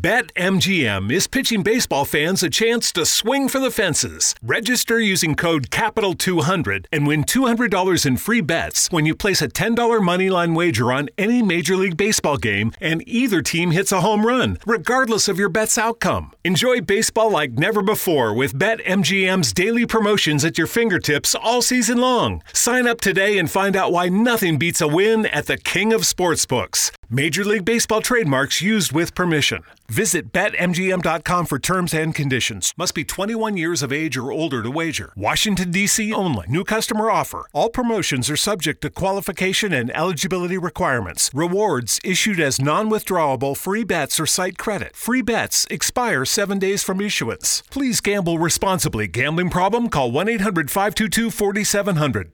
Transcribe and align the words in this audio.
BetMGM 0.00 1.12
is 1.12 1.26
pitching 1.26 1.62
baseball 1.62 2.06
fans 2.06 2.42
a 2.42 2.48
chance 2.48 2.90
to 2.92 3.04
swing 3.04 3.50
for 3.50 3.58
the 3.58 3.70
fences. 3.70 4.34
Register 4.42 4.98
using 4.98 5.34
code 5.34 5.68
CAPITAL200 5.68 6.86
and 6.90 7.06
win 7.06 7.22
$200 7.22 8.06
in 8.06 8.16
free 8.16 8.40
bets 8.40 8.88
when 8.90 9.04
you 9.04 9.14
place 9.14 9.42
a 9.42 9.48
$10 9.48 9.76
moneyline 10.00 10.56
wager 10.56 10.90
on 10.90 11.10
any 11.18 11.42
Major 11.42 11.76
League 11.76 11.98
Baseball 11.98 12.38
game 12.38 12.72
and 12.80 13.06
either 13.06 13.42
team 13.42 13.72
hits 13.72 13.92
a 13.92 14.00
home 14.00 14.24
run, 14.24 14.56
regardless 14.64 15.28
of 15.28 15.38
your 15.38 15.50
bet's 15.50 15.76
outcome. 15.76 16.32
Enjoy 16.44 16.80
baseball 16.80 17.30
like 17.30 17.58
never 17.58 17.82
before 17.82 18.32
with 18.32 18.58
BetMGM's 18.58 19.52
daily 19.52 19.84
promotions 19.84 20.46
at 20.46 20.56
your 20.56 20.66
fingertips 20.66 21.34
all 21.34 21.60
season 21.60 21.98
long. 21.98 22.42
Sign 22.54 22.86
up 22.86 23.02
today 23.02 23.36
and 23.36 23.50
find 23.50 23.76
out 23.76 23.92
why 23.92 24.08
nothing 24.08 24.56
beats 24.56 24.80
a 24.80 24.88
win 24.88 25.26
at 25.26 25.44
the 25.44 25.58
King 25.58 25.92
of 25.92 26.02
Sportsbooks. 26.02 26.90
Major 27.12 27.42
League 27.42 27.64
Baseball 27.64 28.00
trademarks 28.00 28.62
used 28.62 28.92
with 28.92 29.16
permission. 29.16 29.64
Visit 29.88 30.32
BetMGM.com 30.32 31.46
for 31.46 31.58
terms 31.58 31.92
and 31.92 32.14
conditions. 32.14 32.72
Must 32.76 32.94
be 32.94 33.02
21 33.02 33.56
years 33.56 33.82
of 33.82 33.92
age 33.92 34.16
or 34.16 34.30
older 34.30 34.62
to 34.62 34.70
wager. 34.70 35.12
Washington, 35.16 35.72
D.C. 35.72 36.12
only. 36.12 36.46
New 36.46 36.62
customer 36.62 37.10
offer. 37.10 37.48
All 37.52 37.68
promotions 37.68 38.30
are 38.30 38.36
subject 38.36 38.82
to 38.82 38.90
qualification 38.90 39.72
and 39.72 39.90
eligibility 39.90 40.56
requirements. 40.56 41.32
Rewards 41.34 41.98
issued 42.04 42.38
as 42.38 42.60
non 42.60 42.88
withdrawable 42.88 43.56
free 43.56 43.82
bets 43.82 44.20
or 44.20 44.26
site 44.26 44.56
credit. 44.56 44.94
Free 44.94 45.22
bets 45.22 45.66
expire 45.68 46.24
seven 46.24 46.60
days 46.60 46.84
from 46.84 47.00
issuance. 47.00 47.64
Please 47.70 48.00
gamble 48.00 48.38
responsibly. 48.38 49.08
Gambling 49.08 49.50
problem? 49.50 49.88
Call 49.88 50.12
1 50.12 50.28
800 50.28 50.70
522 50.70 51.32
4700. 51.32 52.30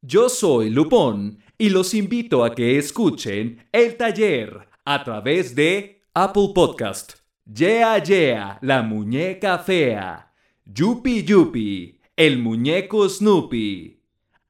Yo 0.00 0.28
soy 0.28 0.70
Lupón 0.70 1.40
y 1.58 1.70
los 1.70 1.92
invito 1.92 2.44
a 2.44 2.54
que 2.54 2.78
escuchen 2.78 3.66
El 3.72 3.96
Taller 3.96 4.68
a 4.84 5.02
través 5.02 5.56
de 5.56 6.04
Apple 6.14 6.50
Podcast. 6.54 7.14
Yeah 7.52 8.00
Yeah, 8.00 8.60
la 8.62 8.82
muñeca 8.82 9.58
fea. 9.58 10.32
Yupi 10.64 11.24
Yupi, 11.24 12.00
el 12.14 12.38
muñeco 12.38 13.08
Snoopy. 13.08 14.00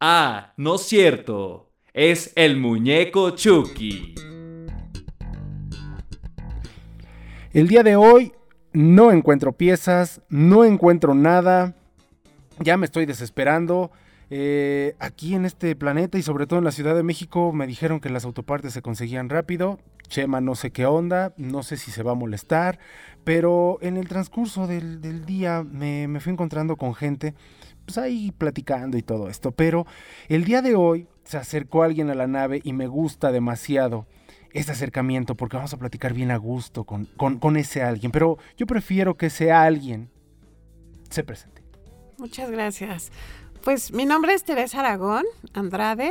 Ah, 0.01 0.53
no 0.59 0.75
es 0.75 0.83
cierto, 0.83 1.73
es 1.95 2.31
el 2.37 2.59
muñeco 2.59 3.31
Chucky. 3.31 4.17
El 7.55 7.69
día 7.69 7.83
de 7.83 7.97
hoy 7.97 8.33
no 8.75 9.11
encuentro 9.13 9.53
piezas, 9.53 10.21
no 10.29 10.67
encuentro 10.67 11.15
nada, 11.15 11.75
ya 12.61 12.77
me 12.77 12.85
estoy 12.85 13.07
desesperando. 13.07 13.91
Eh, 14.31 14.95
aquí 14.99 15.35
en 15.35 15.47
este 15.47 15.75
planeta 15.75 16.19
y 16.19 16.23
sobre 16.23 16.47
todo 16.47 16.59
en 16.59 16.65
la 16.65 16.73
Ciudad 16.73 16.95
de 16.95 17.03
México 17.03 17.51
me 17.53 17.67
dijeron 17.67 17.99
que 17.99 18.11
las 18.11 18.25
autopartes 18.25 18.73
se 18.73 18.83
conseguían 18.83 19.29
rápido. 19.29 19.79
Chema 20.09 20.41
no 20.41 20.55
sé 20.55 20.71
qué 20.71 20.87
onda, 20.87 21.35
no 21.37 21.63
sé 21.63 21.77
si 21.77 21.91
se 21.91 22.03
va 22.03 22.13
a 22.13 22.15
molestar, 22.15 22.79
pero 23.25 23.79
en 23.81 23.97
el 23.97 24.09
transcurso 24.09 24.67
del, 24.67 25.01
día 25.27 25.63
me, 25.63 26.09
fui 26.21 26.33
encontrando 26.33 26.77
con 26.77 26.95
gente, 26.95 27.35
pues 27.85 27.99
ahí 27.99 28.33
platicando 28.33 28.97
y 28.97 29.03
todo 29.03 29.29
esto. 29.29 29.53
Pero 29.53 29.87
el 30.29 30.45
día 30.45 30.63
de 30.63 30.75
hoy 30.75 31.09
se 31.25 31.37
acercó 31.37 31.83
alguien 31.83 32.11
a 32.11 32.15
la 32.15 32.27
nave 32.27 32.61
y 32.65 32.73
me 32.73 32.87
gusta 32.87 33.33
demasiado 33.33 34.07
este 34.53 34.73
acercamiento 34.73 35.37
porque 35.37 35.57
vamos 35.57 35.75
a 35.75 35.79
platicar 35.79 36.15
bien 36.15 36.31
a 36.31 36.39
gusto 36.39 36.85
con, 36.85 37.05
con, 37.05 37.39
con 37.39 37.57
ese 37.57 37.83
alguien. 37.83 38.11
Pero 38.11 38.39
yo 38.57 38.67
prefiero 38.67 39.17
que 39.17 39.27
ese 39.27 39.53
alguien 39.53 40.11
se 41.11 41.23
presente. 41.23 41.63
Muchas 42.19 42.51
gracias. 42.51 43.13
Pues 43.69 43.93
mi 43.93 44.07
nombre 44.07 44.33
es 44.33 44.45
Teresa 44.45 44.81
Aragón 44.81 45.27
Andrade 45.53 46.11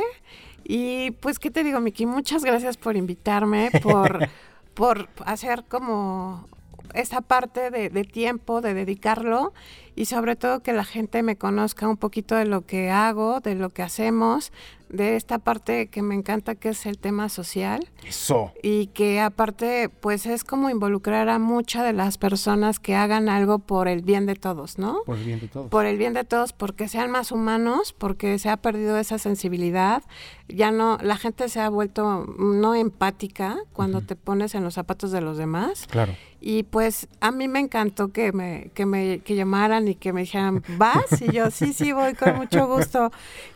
y 0.62 1.10
pues 1.10 1.40
qué 1.40 1.50
te 1.50 1.64
digo 1.64 1.80
Miki, 1.80 2.06
muchas 2.06 2.44
gracias 2.44 2.76
por 2.76 2.96
invitarme, 2.96 3.72
por, 3.82 4.28
por 4.74 5.08
hacer 5.26 5.64
como 5.64 6.46
esta 6.94 7.20
parte 7.20 7.72
de, 7.72 7.90
de, 7.90 8.04
tiempo, 8.04 8.60
de 8.60 8.74
dedicarlo 8.74 9.52
y 9.96 10.04
sobre 10.04 10.36
todo 10.36 10.62
que 10.62 10.72
la 10.72 10.84
gente 10.84 11.24
me 11.24 11.34
conozca 11.34 11.88
un 11.88 11.96
poquito 11.96 12.36
de 12.36 12.44
lo 12.44 12.64
que 12.64 12.90
hago, 12.90 13.40
de 13.40 13.56
lo 13.56 13.70
que 13.70 13.82
hacemos, 13.82 14.52
de 14.88 15.16
esta 15.16 15.38
parte 15.38 15.88
que 15.88 16.02
me 16.02 16.14
encanta 16.14 16.54
que 16.54 16.70
es 16.70 16.86
el 16.86 16.98
tema 16.98 17.28
social. 17.28 17.88
Eso. 18.06 18.52
Y 18.62 18.88
que 18.88 19.20
aparte 19.20 19.88
pues 19.88 20.26
es 20.26 20.44
como 20.44 20.70
involucrar 20.70 21.28
a 21.28 21.38
muchas 21.38 21.84
de 21.84 21.92
las 21.92 22.18
personas 22.18 22.80
que 22.80 22.94
hagan 22.94 23.28
algo 23.28 23.58
por 23.58 23.88
el 23.88 24.02
bien 24.02 24.26
de 24.26 24.34
todos, 24.34 24.78
¿no? 24.78 25.02
Por 25.04 25.18
el 25.18 25.24
bien 25.24 25.40
de 25.40 25.48
todos. 25.48 25.68
Por 25.70 25.86
el 25.86 25.98
bien 25.98 26.14
de 26.14 26.24
todos, 26.24 26.52
porque 26.52 26.88
sean 26.88 27.10
más 27.10 27.32
humanos, 27.32 27.94
porque 27.96 28.38
se 28.38 28.48
ha 28.48 28.56
perdido 28.56 28.98
esa 28.98 29.18
sensibilidad, 29.18 30.02
ya 30.48 30.70
no, 30.70 30.98
la 31.02 31.16
gente 31.16 31.48
se 31.48 31.60
ha 31.60 31.68
vuelto 31.68 32.24
no 32.38 32.74
empática 32.74 33.58
cuando 33.72 33.98
uh 33.98 34.00
-huh. 34.00 34.06
te 34.06 34.16
pones 34.16 34.54
en 34.54 34.64
los 34.64 34.74
zapatos 34.74 35.10
de 35.10 35.20
los 35.20 35.36
demás. 35.36 35.86
Claro. 35.88 36.14
Y 36.40 36.62
pues 36.62 37.08
a 37.20 37.32
mí 37.32 37.48
me 37.48 37.58
encantó 37.58 38.12
que 38.12 38.32
me, 38.32 38.70
que 38.74 38.86
me 38.86 39.18
que 39.20 39.34
llamaran 39.34 39.88
y 39.88 39.96
que 39.96 40.12
me 40.12 40.20
dijeran, 40.20 40.62
¿vas? 40.76 41.20
Y 41.20 41.32
yo, 41.32 41.50
sí, 41.50 41.72
sí, 41.72 41.92
voy 41.92 42.14
con 42.14 42.36
mucho 42.36 42.66
gusto. 42.68 43.10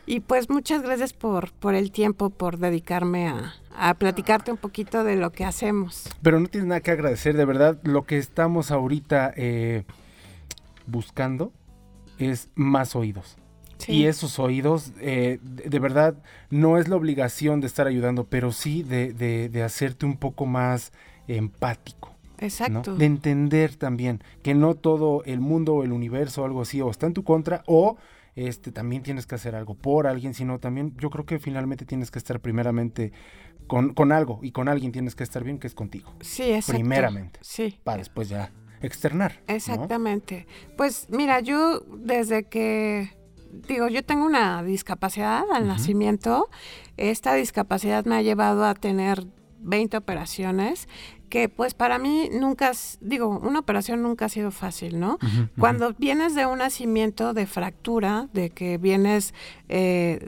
Y 0.04 0.20
pues 0.20 0.50
muchas 0.50 0.82
gracias 0.82 1.12
por, 1.22 1.52
por 1.52 1.76
el 1.76 1.92
tiempo, 1.92 2.30
por 2.30 2.58
dedicarme 2.58 3.28
a, 3.28 3.54
a 3.76 3.94
platicarte 3.94 4.50
un 4.50 4.56
poquito 4.56 5.04
de 5.04 5.14
lo 5.14 5.30
que 5.30 5.44
hacemos. 5.44 6.08
Pero 6.20 6.40
no 6.40 6.48
tienes 6.48 6.66
nada 6.66 6.80
que 6.80 6.90
agradecer, 6.90 7.36
de 7.36 7.44
verdad, 7.44 7.78
lo 7.84 8.06
que 8.06 8.18
estamos 8.18 8.72
ahorita 8.72 9.32
eh, 9.36 9.84
buscando 10.88 11.52
es 12.18 12.50
más 12.56 12.96
oídos. 12.96 13.36
Sí. 13.78 13.92
Y 13.92 14.06
esos 14.06 14.40
oídos, 14.40 14.90
eh, 14.98 15.38
de, 15.42 15.70
de, 15.70 15.78
verdad, 15.78 16.16
no 16.50 16.76
es 16.76 16.88
la 16.88 16.96
obligación 16.96 17.60
de 17.60 17.68
estar 17.68 17.86
ayudando, 17.86 18.24
pero 18.24 18.50
sí 18.50 18.82
de, 18.82 19.12
de, 19.12 19.48
de 19.48 19.62
hacerte 19.62 20.06
un 20.06 20.16
poco 20.16 20.44
más 20.44 20.92
empático. 21.28 22.16
Exacto. 22.38 22.90
¿no? 22.90 22.96
De 22.96 23.04
entender 23.04 23.76
también 23.76 24.24
que 24.42 24.54
no 24.54 24.74
todo 24.74 25.22
el 25.24 25.38
mundo 25.38 25.74
o 25.74 25.84
el 25.84 25.92
universo 25.92 26.42
o 26.42 26.46
algo 26.46 26.62
así 26.62 26.80
o 26.80 26.90
está 26.90 27.06
en 27.06 27.14
tu 27.14 27.22
contra 27.22 27.62
o 27.66 27.96
este 28.34 28.72
también 28.72 29.02
tienes 29.02 29.26
que 29.26 29.34
hacer 29.34 29.54
algo 29.54 29.74
por 29.74 30.06
alguien, 30.06 30.34
sino 30.34 30.58
también 30.58 30.94
yo 30.98 31.10
creo 31.10 31.26
que 31.26 31.38
finalmente 31.38 31.84
tienes 31.84 32.10
que 32.10 32.18
estar 32.18 32.40
primeramente 32.40 33.12
con, 33.66 33.92
con 33.92 34.12
algo 34.12 34.40
y 34.42 34.52
con 34.52 34.68
alguien 34.68 34.92
tienes 34.92 35.14
que 35.14 35.22
estar 35.22 35.44
bien 35.44 35.58
que 35.58 35.66
es 35.66 35.74
contigo. 35.74 36.12
Sí, 36.20 36.44
exacto. 36.44 36.72
Primeramente. 36.72 37.38
Sí. 37.42 37.78
Para 37.84 37.98
después 37.98 38.28
ya 38.28 38.50
externar. 38.80 39.42
Exactamente. 39.46 40.46
¿no? 40.48 40.76
Pues 40.76 41.08
mira, 41.10 41.40
yo 41.40 41.80
desde 41.80 42.44
que 42.44 43.10
digo, 43.68 43.88
yo 43.88 44.04
tengo 44.04 44.24
una 44.24 44.62
discapacidad 44.62 45.44
al 45.52 45.62
uh 45.62 45.66
-huh. 45.66 45.68
nacimiento. 45.68 46.48
Esta 46.96 47.34
discapacidad 47.34 48.04
me 48.04 48.16
ha 48.16 48.22
llevado 48.22 48.64
a 48.64 48.74
tener 48.74 49.26
20 49.60 49.96
operaciones 49.96 50.88
que 51.32 51.48
pues 51.48 51.72
para 51.72 51.98
mí 51.98 52.28
nunca, 52.30 52.72
digo, 53.00 53.26
una 53.26 53.60
operación 53.60 54.02
nunca 54.02 54.26
ha 54.26 54.28
sido 54.28 54.50
fácil, 54.50 55.00
¿no? 55.00 55.14
Uh 55.14 55.26
-huh, 55.26 55.48
Cuando 55.58 55.86
uh 55.86 55.92
-huh. 55.92 55.96
vienes 55.98 56.34
de 56.34 56.44
un 56.44 56.58
nacimiento 56.58 57.32
de 57.32 57.46
fractura, 57.46 58.28
de 58.34 58.50
que 58.50 58.76
vienes, 58.76 59.32
eh, 59.70 60.20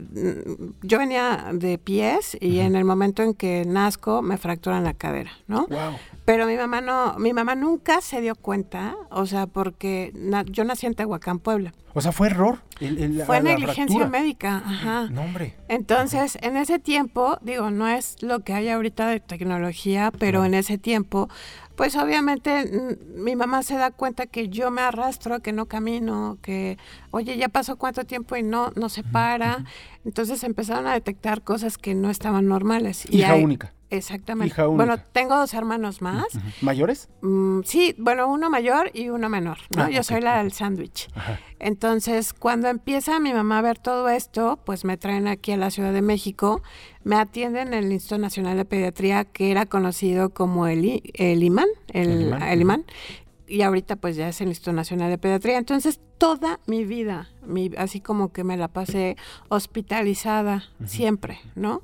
yo 0.80 0.98
venía 0.98 1.50
de 1.52 1.76
pies 1.76 2.38
y 2.40 2.60
en 2.60 2.74
el 2.74 2.86
momento 2.86 3.22
en 3.22 3.34
que 3.34 3.66
nazco 3.66 4.22
me 4.22 4.38
fracturan 4.38 4.82
la 4.82 4.94
cadera, 4.94 5.32
¿no? 5.46 5.66
Wow. 5.66 5.92
Pero 6.24 6.46
mi 6.46 6.56
mamá 6.56 6.80
no, 6.80 7.18
mi 7.18 7.34
mamá 7.34 7.54
nunca 7.54 8.00
se 8.00 8.22
dio 8.22 8.34
cuenta, 8.34 8.96
o 9.10 9.26
sea, 9.26 9.46
porque 9.46 10.10
na 10.14 10.42
yo 10.54 10.64
nací 10.64 10.86
en 10.86 10.94
Tehuacán, 10.94 11.38
Puebla. 11.38 11.74
O 11.94 12.00
sea, 12.00 12.10
fue 12.10 12.26
error. 12.26 12.58
El, 12.80 12.98
el, 12.98 13.22
fue 13.22 13.36
la, 13.36 13.54
negligencia 13.54 14.00
la 14.00 14.08
médica, 14.08 14.56
ajá. 14.56 15.08
No, 15.10 15.22
hombre. 15.22 15.54
Entonces, 15.68 16.36
en 16.42 16.56
ese 16.56 16.80
tiempo, 16.80 17.38
digo, 17.40 17.70
no 17.70 17.86
es 17.86 18.20
lo 18.20 18.40
que 18.40 18.52
hay 18.52 18.68
ahorita 18.68 19.06
de 19.06 19.20
tecnología, 19.20 20.12
pero 20.18 20.40
no. 20.40 20.46
en 20.46 20.54
ese 20.54 20.76
tiempo, 20.76 21.28
pues 21.76 21.96
obviamente 21.96 22.98
mi 23.16 23.36
mamá 23.36 23.62
se 23.62 23.76
da 23.76 23.90
cuenta 23.90 24.26
que 24.26 24.48
yo 24.48 24.70
me 24.70 24.80
arrastro, 24.80 25.40
que 25.40 25.52
no 25.52 25.66
camino, 25.66 26.38
que, 26.42 26.78
oye, 27.10 27.36
ya 27.36 27.48
pasó 27.48 27.76
cuánto 27.76 28.04
tiempo 28.04 28.36
y 28.36 28.42
no, 28.42 28.72
no 28.76 28.88
se 28.88 29.02
para. 29.02 29.64
Entonces 30.04 30.42
empezaron 30.44 30.86
a 30.86 30.94
detectar 30.94 31.42
cosas 31.42 31.78
que 31.78 31.94
no 31.94 32.10
estaban 32.10 32.46
normales. 32.46 33.04
Hija 33.10 33.16
y 33.16 33.22
hay, 33.22 33.44
única. 33.44 33.73
Exactamente. 33.90 34.52
Hija 34.52 34.66
única. 34.68 34.84
Bueno, 34.84 35.02
tengo 35.12 35.36
dos 35.36 35.54
hermanos 35.54 36.02
más. 36.02 36.34
Uh 36.34 36.38
-huh. 36.38 36.52
¿Mayores? 36.62 37.08
Mm, 37.22 37.60
sí, 37.64 37.94
bueno, 37.98 38.26
uno 38.28 38.50
mayor 38.50 38.90
y 38.94 39.08
uno 39.10 39.28
menor, 39.28 39.58
¿no? 39.76 39.82
Ah, 39.84 39.90
Yo 39.90 40.00
okay. 40.00 40.04
soy 40.04 40.20
la 40.20 40.38
del 40.38 40.52
sándwich. 40.52 41.08
Entonces, 41.58 42.32
cuando 42.32 42.68
empieza 42.68 43.20
mi 43.20 43.32
mamá 43.32 43.58
a 43.58 43.62
ver 43.62 43.78
todo 43.78 44.08
esto, 44.08 44.58
pues 44.64 44.84
me 44.84 44.96
traen 44.96 45.28
aquí 45.28 45.52
a 45.52 45.56
la 45.56 45.70
Ciudad 45.70 45.92
de 45.92 46.02
México, 46.02 46.62
me 47.04 47.16
atienden 47.16 47.68
en 47.68 47.84
el 47.84 47.92
Instituto 47.92 48.18
Nacional 48.18 48.56
de 48.56 48.64
Pediatría, 48.64 49.24
que 49.24 49.50
era 49.50 49.66
conocido 49.66 50.30
como 50.30 50.66
el, 50.66 51.02
el 51.14 51.42
IMAN, 51.42 51.68
el, 51.92 52.10
el, 52.10 52.22
IMAN. 52.22 52.42
el 52.42 52.60
IMAN, 52.60 52.84
y 53.46 53.62
ahorita 53.62 53.96
pues 53.96 54.16
ya 54.16 54.28
es 54.28 54.40
el 54.40 54.48
Instituto 54.48 54.72
Nacional 54.72 55.10
de 55.10 55.18
Pediatría. 55.18 55.58
Entonces, 55.58 56.00
toda 56.18 56.58
mi 56.66 56.84
vida, 56.84 57.28
mi, 57.46 57.70
así 57.76 58.00
como 58.00 58.32
que 58.32 58.42
me 58.44 58.56
la 58.56 58.68
pasé 58.68 59.16
hospitalizada 59.50 60.64
uh 60.80 60.84
-huh. 60.84 60.86
siempre, 60.88 61.38
¿no? 61.54 61.82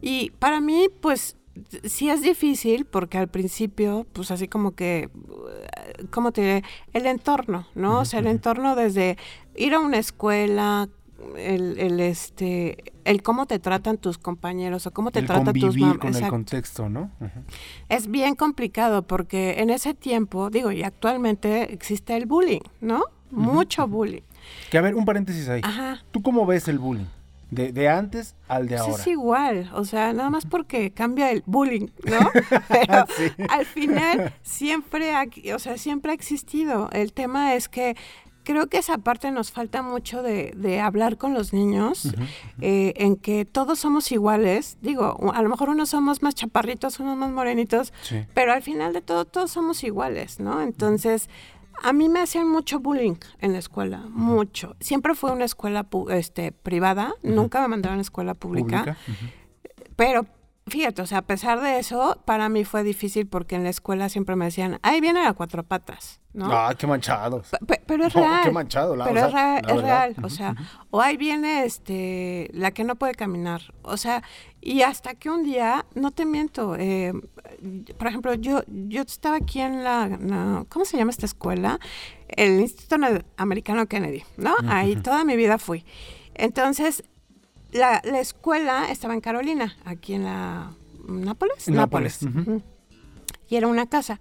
Y 0.00 0.30
para 0.38 0.60
mí, 0.60 0.88
pues 1.00 1.37
sí 1.84 2.10
es 2.10 2.22
difícil 2.22 2.84
porque 2.84 3.18
al 3.18 3.28
principio, 3.28 4.06
pues 4.12 4.30
así 4.30 4.48
como 4.48 4.72
que, 4.72 5.10
¿cómo 6.10 6.32
te 6.32 6.40
diré? 6.40 6.64
El 6.92 7.06
entorno, 7.06 7.66
¿no? 7.74 8.00
O 8.00 8.04
sea, 8.04 8.20
el 8.20 8.26
entorno 8.26 8.76
desde 8.76 9.16
ir 9.56 9.74
a 9.74 9.80
una 9.80 9.98
escuela, 9.98 10.88
el, 11.36 11.78
el, 11.78 12.00
este 12.00 12.92
el 13.04 13.22
cómo 13.22 13.46
te 13.46 13.58
tratan 13.58 13.96
tus 13.96 14.18
compañeros 14.18 14.86
o 14.86 14.92
cómo 14.92 15.10
te 15.10 15.20
el 15.20 15.26
tratan 15.26 15.52
tus 15.52 15.62
convivir 15.62 15.98
con 15.98 16.14
el 16.14 16.28
contexto, 16.28 16.88
¿no? 16.88 17.10
Es 17.88 18.08
bien 18.08 18.34
complicado 18.34 19.02
porque 19.02 19.56
en 19.58 19.70
ese 19.70 19.94
tiempo, 19.94 20.50
digo, 20.50 20.70
y 20.70 20.82
actualmente 20.82 21.72
existe 21.72 22.16
el 22.16 22.26
bullying, 22.26 22.60
¿no? 22.80 23.04
Mucho 23.30 23.88
bullying. 23.88 24.22
Que 24.70 24.78
a 24.78 24.80
ver, 24.80 24.94
un 24.94 25.04
paréntesis 25.04 25.48
ahí. 25.48 25.60
Ajá. 25.64 26.02
¿Tú 26.10 26.22
cómo 26.22 26.46
ves 26.46 26.68
el 26.68 26.78
bullying? 26.78 27.06
De, 27.50 27.72
de 27.72 27.88
antes 27.88 28.34
al 28.46 28.68
de 28.68 28.76
Pues 28.76 28.80
ahora. 28.88 29.02
es 29.02 29.06
igual, 29.06 29.70
o 29.74 29.84
sea, 29.84 30.12
nada 30.12 30.28
más 30.28 30.44
porque 30.44 30.90
cambia 30.90 31.30
el 31.30 31.42
bullying, 31.46 31.86
¿no? 32.04 32.18
Pero 32.68 33.06
Sí. 33.16 33.32
al 33.48 33.64
final 33.64 34.34
siempre, 34.42 35.14
ha, 35.14 35.24
o 35.54 35.58
sea, 35.58 35.78
siempre 35.78 36.12
ha 36.12 36.14
existido. 36.14 36.90
El 36.92 37.12
tema 37.14 37.54
es 37.54 37.68
que 37.70 37.96
creo 38.44 38.66
que 38.68 38.78
esa 38.78 38.98
parte 38.98 39.30
nos 39.30 39.50
falta 39.52 39.82
mucho 39.82 40.22
de, 40.22 40.52
de 40.56 40.80
hablar 40.80 41.16
con 41.18 41.34
los 41.34 41.52
niños, 41.52 42.14
eh, 42.62 42.94
en 42.96 43.16
que 43.16 43.44
todos 43.44 43.78
somos 43.78 44.10
iguales. 44.12 44.78
Digo, 44.80 45.32
a 45.34 45.42
lo 45.42 45.48
mejor 45.50 45.68
unos 45.68 45.90
somos 45.90 46.22
más 46.22 46.34
chaparritos, 46.34 46.98
unos 47.00 47.16
más 47.16 47.30
morenitos, 47.30 47.92
Sí. 48.02 48.24
pero 48.34 48.52
al 48.52 48.62
final 48.62 48.92
de 48.94 49.02
todo 49.02 49.24
todos 49.26 49.50
somos 49.50 49.84
iguales, 49.84 50.40
¿no? 50.40 50.62
Entonces, 50.62 51.28
a 51.82 51.92
mí 51.92 52.08
me 52.08 52.20
hacían 52.20 52.48
mucho 52.48 52.80
bullying 52.80 53.14
en 53.40 53.52
la 53.52 53.58
escuela, 53.58 53.98
mucho. 54.10 54.76
Siempre 54.80 55.14
fue 55.14 55.32
una 55.32 55.44
escuela 55.44 55.88
pu- 55.88 56.10
este, 56.12 56.52
privada, 56.52 57.14
nunca 57.22 57.60
me 57.60 57.68
mandaron 57.68 57.98
a 57.98 58.02
escuela 58.02 58.34
pública, 58.34 58.96
pero 59.96 60.26
fíjate, 60.68 61.02
o 61.02 61.06
sea, 61.06 61.18
a 61.18 61.22
pesar 61.22 61.60
de 61.60 61.78
eso, 61.78 62.20
para 62.24 62.48
mí 62.48 62.64
fue 62.64 62.82
difícil 62.82 63.26
porque 63.26 63.56
en 63.56 63.64
la 63.64 63.70
escuela 63.70 64.08
siempre 64.08 64.36
me 64.36 64.46
decían, 64.46 64.78
ahí 64.82 65.00
viene 65.00 65.22
la 65.22 65.32
cuatro 65.32 65.62
patas, 65.62 66.20
¿no? 66.32 66.46
Ah, 66.52 66.74
qué 66.78 66.86
pe- 67.66 67.82
pero 67.86 68.04
es 68.06 68.14
No, 68.14 68.20
real. 68.20 68.40
qué 68.44 68.50
manchado, 68.50 68.96
la- 68.96 69.04
pero 69.04 69.22
o 69.22 69.24
es, 69.26 69.32
sea, 69.32 69.60
la 69.62 69.74
es 69.74 69.82
real, 69.82 70.14
o 70.22 70.28
sea, 70.28 70.54
o 70.90 71.00
ahí 71.00 71.16
viene 71.16 71.64
este 71.64 72.48
la 72.52 72.70
que 72.70 72.84
no 72.84 72.96
puede 72.96 73.14
caminar, 73.14 73.62
o 73.82 73.96
sea, 73.96 74.22
y 74.60 74.82
hasta 74.82 75.14
que 75.14 75.30
un 75.30 75.44
día, 75.44 75.86
no 75.94 76.10
te 76.10 76.24
miento, 76.24 76.74
eh, 76.76 77.12
por 77.98 78.06
ejemplo, 78.08 78.34
yo 78.34 78.62
yo 78.66 79.02
estaba 79.02 79.36
aquí 79.36 79.60
en 79.60 79.84
la, 79.84 80.64
¿cómo 80.68 80.84
se 80.84 80.96
llama 80.96 81.10
esta 81.10 81.26
escuela? 81.26 81.78
El 82.28 82.60
Instituto 82.60 82.96
Americano 83.36 83.86
Kennedy, 83.86 84.24
¿no? 84.36 84.54
Ahí 84.68 84.96
toda 84.96 85.24
mi 85.24 85.36
vida 85.36 85.58
fui. 85.58 85.84
Entonces, 86.34 87.02
la, 87.72 88.00
la 88.04 88.20
escuela 88.20 88.90
estaba 88.90 89.14
en 89.14 89.20
Carolina, 89.20 89.76
aquí 89.84 90.14
en 90.14 90.24
la 90.24 90.70
Nápoles, 91.06 91.68
Nápoles. 91.68 92.20
Y 93.48 93.56
era 93.56 93.66
una 93.66 93.86
casa. 93.86 94.20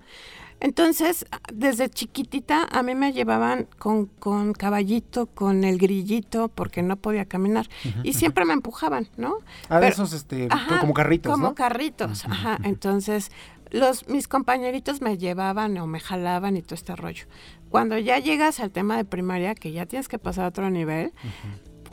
Entonces, 0.59 1.25
desde 1.53 1.87
chiquitita 1.89 2.67
a 2.71 2.81
mí 2.81 2.95
me 2.95 3.13
llevaban 3.13 3.67
con, 3.77 4.07
con 4.07 4.53
caballito, 4.53 5.27
con 5.27 5.63
el 5.63 5.77
grillito, 5.77 6.47
porque 6.47 6.81
no 6.81 6.95
podía 6.95 7.25
caminar. 7.25 7.67
Y 8.03 8.13
siempre 8.13 8.43
me 8.45 8.53
empujaban, 8.53 9.07
¿no? 9.17 9.35
Ah, 9.69 9.75
de 9.75 9.81
Pero- 9.81 9.93
esos, 9.93 10.13
este, 10.13 10.47
Ajá, 10.49 10.79
como 10.79 10.93
carritos, 10.95 11.31
Como 11.31 11.49
¿no? 11.49 11.55
carritos, 11.55 12.25
ajá. 12.25 12.57
Entonces, 12.63 13.31
los, 13.69 14.07
mis 14.07 14.27
compañeritos 14.27 15.01
me 15.01 15.17
llevaban 15.19 15.77
o 15.77 15.85
me 15.85 15.99
jalaban 15.99 16.57
y 16.57 16.63
todo 16.63 16.73
este 16.75 16.95
rollo. 16.95 17.25
Cuando 17.69 17.97
ya 17.99 18.17
llegas 18.17 18.59
al 18.59 18.71
tema 18.71 18.97
de 18.97 19.05
primaria, 19.05 19.53
que 19.53 19.71
ya 19.73 19.85
tienes 19.85 20.07
que 20.07 20.17
pasar 20.17 20.45
a 20.45 20.47
otro 20.47 20.71
nivel, 20.71 21.11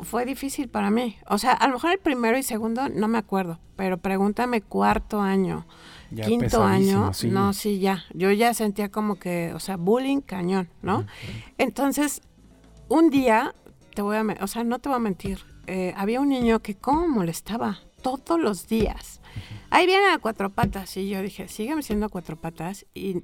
fue 0.03 0.25
difícil 0.25 0.69
para 0.69 0.91
mí. 0.91 1.17
O 1.29 1.39
sea, 1.39 1.53
a 1.53 1.67
lo 1.69 1.75
mejor 1.75 1.93
el 1.93 1.99
primero 1.99 2.37
y 2.39 2.43
segundo 2.43 2.89
no 2.89 3.09
me 3.09 3.19
acuerdo, 3.19 3.59
pero 3.77 3.99
pregúntame 3.99 4.61
cuarto 4.61 5.21
año, 5.21 5.67
Ya 6.11 6.25
quinto 6.25 6.63
año, 6.65 7.13
sí. 7.13 7.29
no, 7.29 7.53
sí, 7.53 7.79
ya. 7.79 8.05
Yo 8.15 8.31
ya 8.33 8.55
sentía 8.55 8.91
como 8.91 9.17
que, 9.17 9.53
o 9.55 9.61
sea, 9.61 9.77
bullying 9.77 10.21
cañón, 10.21 10.69
¿no? 10.83 11.07
Entonces, 11.59 12.21
un 12.89 13.11
día, 13.11 13.55
te 13.95 14.03
voy 14.03 14.17
a, 14.17 14.25
o 14.41 14.47
sea, 14.47 14.65
no 14.65 14.79
te 14.79 14.89
voy 14.89 14.97
a 14.97 15.01
mentir, 15.01 15.41
eh, 15.67 15.95
había 15.97 16.21
un 16.21 16.29
niño 16.29 16.61
que 16.61 16.75
cómo 16.75 17.09
molestaba 17.09 17.79
todos 18.03 18.39
los 18.41 18.67
días. 18.69 19.21
Ahí 19.71 19.87
viene 19.87 20.11
a 20.13 20.19
cuatro 20.19 20.51
patas 20.51 20.97
y 20.97 21.09
yo 21.09 21.23
dije, 21.23 21.49
sígueme 21.49 21.83
siendo 21.83 22.09
cuatro 22.11 22.37
patas 22.37 22.87
y 22.95 23.23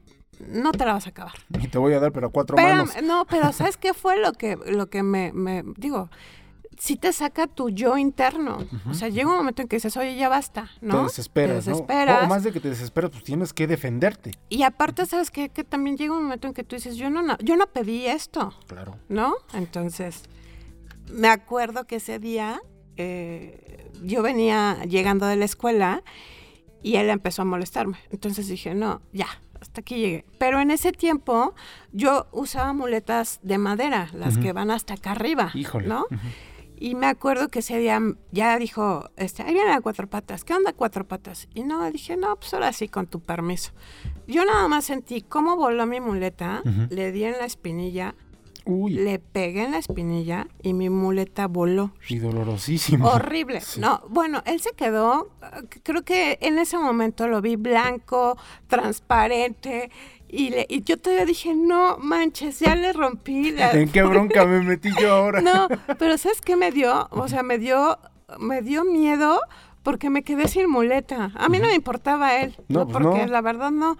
no 0.48 0.72
te 0.72 0.86
la 0.86 0.94
vas 0.94 1.06
a 1.06 1.10
acabar. 1.10 1.34
Y 1.60 1.68
te 1.68 1.76
voy 1.78 1.92
a 1.92 2.00
dar, 2.00 2.12
pero 2.12 2.28
a 2.28 2.30
cuatro 2.30 2.56
Espérame, 2.56 2.86
manos. 2.88 3.02
no, 3.04 3.26
pero 3.26 3.52
¿sabes 3.52 3.76
qué 3.76 3.92
fue 3.94 4.18
lo 4.18 4.32
que, 4.32 4.56
lo 4.56 4.88
que 4.88 5.02
me, 5.02 5.32
me- 5.32 5.62
digo? 5.76 6.08
Sí 6.80 6.96
te 6.96 7.12
saca 7.12 7.46
tu 7.46 7.68
yo 7.68 7.98
interno. 7.98 8.56
O 8.88 8.94
sea, 8.94 9.10
llega 9.10 9.28
un 9.28 9.36
momento 9.36 9.60
en 9.60 9.68
que 9.68 9.76
dices, 9.76 9.98
oye, 9.98 10.16
ya 10.16 10.30
basta, 10.30 10.70
¿no? 10.80 10.96
Te 10.96 11.02
desesperas, 11.08 11.64
Te 11.66 11.70
¿no? 11.72 11.76
O 11.76 12.26
más 12.26 12.42
de 12.42 12.52
que 12.52 12.58
te 12.60 12.70
desesperas, 12.70 13.10
pues 13.10 13.22
tienes 13.22 13.52
que 13.52 13.66
defenderte. 13.66 14.30
Y 14.48 14.62
aparte, 14.62 15.04
¿sabes 15.04 15.30
qué? 15.30 15.50
Que 15.50 15.62
también 15.62 15.98
llega 15.98 16.14
un 16.16 16.22
momento 16.22 16.48
en 16.48 16.54
que 16.54 16.64
tú 16.64 16.76
dices, 16.76 16.96
yo 16.96 17.10
no, 17.10 17.20
no, 17.20 17.36
yo 17.38 17.56
no 17.56 17.66
pedí 17.66 18.06
esto, 18.06 18.54
Claro. 18.66 18.96
¿no? 19.10 19.34
Entonces, 19.52 20.22
me 21.12 21.28
acuerdo 21.28 21.86
que 21.86 21.96
ese 21.96 22.18
día 22.18 22.62
eh, 22.96 23.90
yo 24.02 24.22
venía 24.22 24.82
llegando 24.84 25.26
de 25.26 25.36
la 25.36 25.44
escuela 25.44 26.02
y 26.82 26.96
él 26.96 27.10
empezó 27.10 27.42
a 27.42 27.44
molestarme. 27.44 27.98
Entonces 28.10 28.48
dije, 28.48 28.74
no, 28.74 29.02
ya, 29.12 29.26
hasta 29.60 29.82
aquí 29.82 29.96
llegué. 29.98 30.24
Pero 30.38 30.60
en 30.60 30.70
ese 30.70 30.92
tiempo 30.92 31.54
yo 31.92 32.26
usaba 32.32 32.72
muletas 32.72 33.38
de 33.42 33.58
madera, 33.58 34.08
las 34.14 34.38
que 34.38 34.54
van 34.54 34.70
hasta 34.70 34.94
acá 34.94 35.10
arriba, 35.12 35.50
Híjole. 35.52 35.86
¿no? 35.88 36.06
Y 36.80 36.94
me 36.94 37.06
acuerdo 37.06 37.48
que 37.50 37.58
ese 37.58 37.78
día 37.78 38.00
ya 38.32 38.58
dijo, 38.58 39.10
este, 39.16 39.42
ahí 39.42 39.52
viene 39.52 39.68
la 39.68 39.82
cuatro 39.82 40.08
patas, 40.08 40.44
¿qué 40.44 40.54
onda 40.54 40.72
cuatro 40.72 41.06
patas? 41.06 41.46
Y 41.54 41.62
no, 41.62 41.88
dije, 41.92 42.16
no, 42.16 42.34
pues 42.36 42.54
ahora 42.54 42.72
sí, 42.72 42.88
con 42.88 43.06
tu 43.06 43.20
permiso. 43.20 43.72
Yo 44.26 44.44
nada 44.46 44.66
más 44.66 44.86
sentí 44.86 45.20
cómo 45.20 45.56
voló 45.56 45.84
mi 45.86 46.00
muleta, 46.00 46.62
le 46.88 47.12
di 47.12 47.24
en 47.24 47.32
la 47.32 47.44
espinilla, 47.44 48.14
Uy, 48.64 48.92
le 48.92 49.18
pegué 49.18 49.64
en 49.64 49.72
la 49.72 49.78
espinilla 49.78 50.46
y 50.62 50.72
mi 50.72 50.88
muleta 50.90 51.48
voló. 51.48 51.92
y 52.08 52.18
dolorosísimo. 52.18 53.08
Horrible. 53.08 53.60
Sí. 53.60 53.80
No, 53.80 54.02
bueno, 54.08 54.42
él 54.46 54.60
se 54.60 54.72
quedó, 54.72 55.28
creo 55.82 56.02
que 56.02 56.38
en 56.40 56.58
ese 56.58 56.78
momento 56.78 57.28
lo 57.28 57.42
vi 57.42 57.56
blanco, 57.56 58.38
transparente, 58.68 59.90
y, 60.32 60.50
le- 60.50 60.66
y 60.68 60.82
yo 60.82 60.96
todavía 60.96 61.24
dije, 61.26 61.54
no 61.54 61.98
manches, 61.98 62.60
ya 62.60 62.74
le 62.74 62.92
rompí 62.92 63.50
la... 63.52 63.72
¿En 63.72 63.88
qué 63.90 64.02
bronca 64.02 64.44
me 64.44 64.60
metí 64.62 64.90
yo 65.00 65.12
ahora? 65.12 65.40
No, 65.42 65.68
pero 65.98 66.16
¿sabes 66.18 66.40
qué 66.40 66.56
me 66.56 66.70
dio? 66.72 67.08
O 67.10 67.28
sea, 67.28 67.42
me 67.42 67.58
dio, 67.58 67.98
me 68.38 68.62
dio 68.62 68.84
miedo 68.84 69.40
porque 69.82 70.10
me 70.10 70.22
quedé 70.22 70.46
sin 70.48 70.68
muleta. 70.70 71.32
A 71.36 71.48
mí 71.48 71.58
no 71.58 71.66
me 71.68 71.74
importaba 71.74 72.36
él, 72.36 72.54
No, 72.68 72.80
no, 72.80 72.86
pues 72.88 73.02
porque 73.04 73.26
no. 73.26 73.32
la 73.32 73.40
verdad 73.40 73.70
no. 73.70 73.96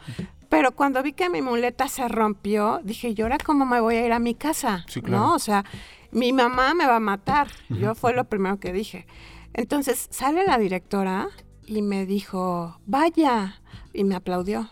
Pero 0.49 0.73
cuando 0.73 1.03
vi 1.03 1.13
que 1.13 1.29
mi 1.31 1.43
muleta 1.43 1.87
se 1.89 2.07
rompió, 2.09 2.81
dije, 2.83 3.15
¿y 3.17 3.23
ahora 3.23 3.39
cómo 3.39 3.65
me 3.67 3.81
voy 3.81 3.97
a 3.97 4.05
ir 4.07 4.13
a 4.13 4.19
mi 4.19 4.35
casa? 4.35 4.85
Sí, 4.89 5.01
claro. 5.01 5.25
¿No? 5.29 5.35
O 5.35 5.39
sea, 5.39 5.65
mi 6.11 6.33
mamá 6.33 6.75
me 6.75 6.87
va 6.87 6.97
a 6.97 7.01
matar. 7.01 7.49
Yo 7.69 7.95
fue 7.95 8.13
lo 8.15 8.25
primero 8.25 8.59
que 8.59 8.73
dije. 8.73 9.07
Entonces 9.55 10.09
sale 10.11 10.45
la 10.45 10.59
directora 10.59 11.29
y 11.67 11.83
me 11.83 12.05
dijo, 12.05 12.79
vaya. 12.87 13.61
Y 13.93 14.05
me 14.05 14.15
aplaudió 14.17 14.69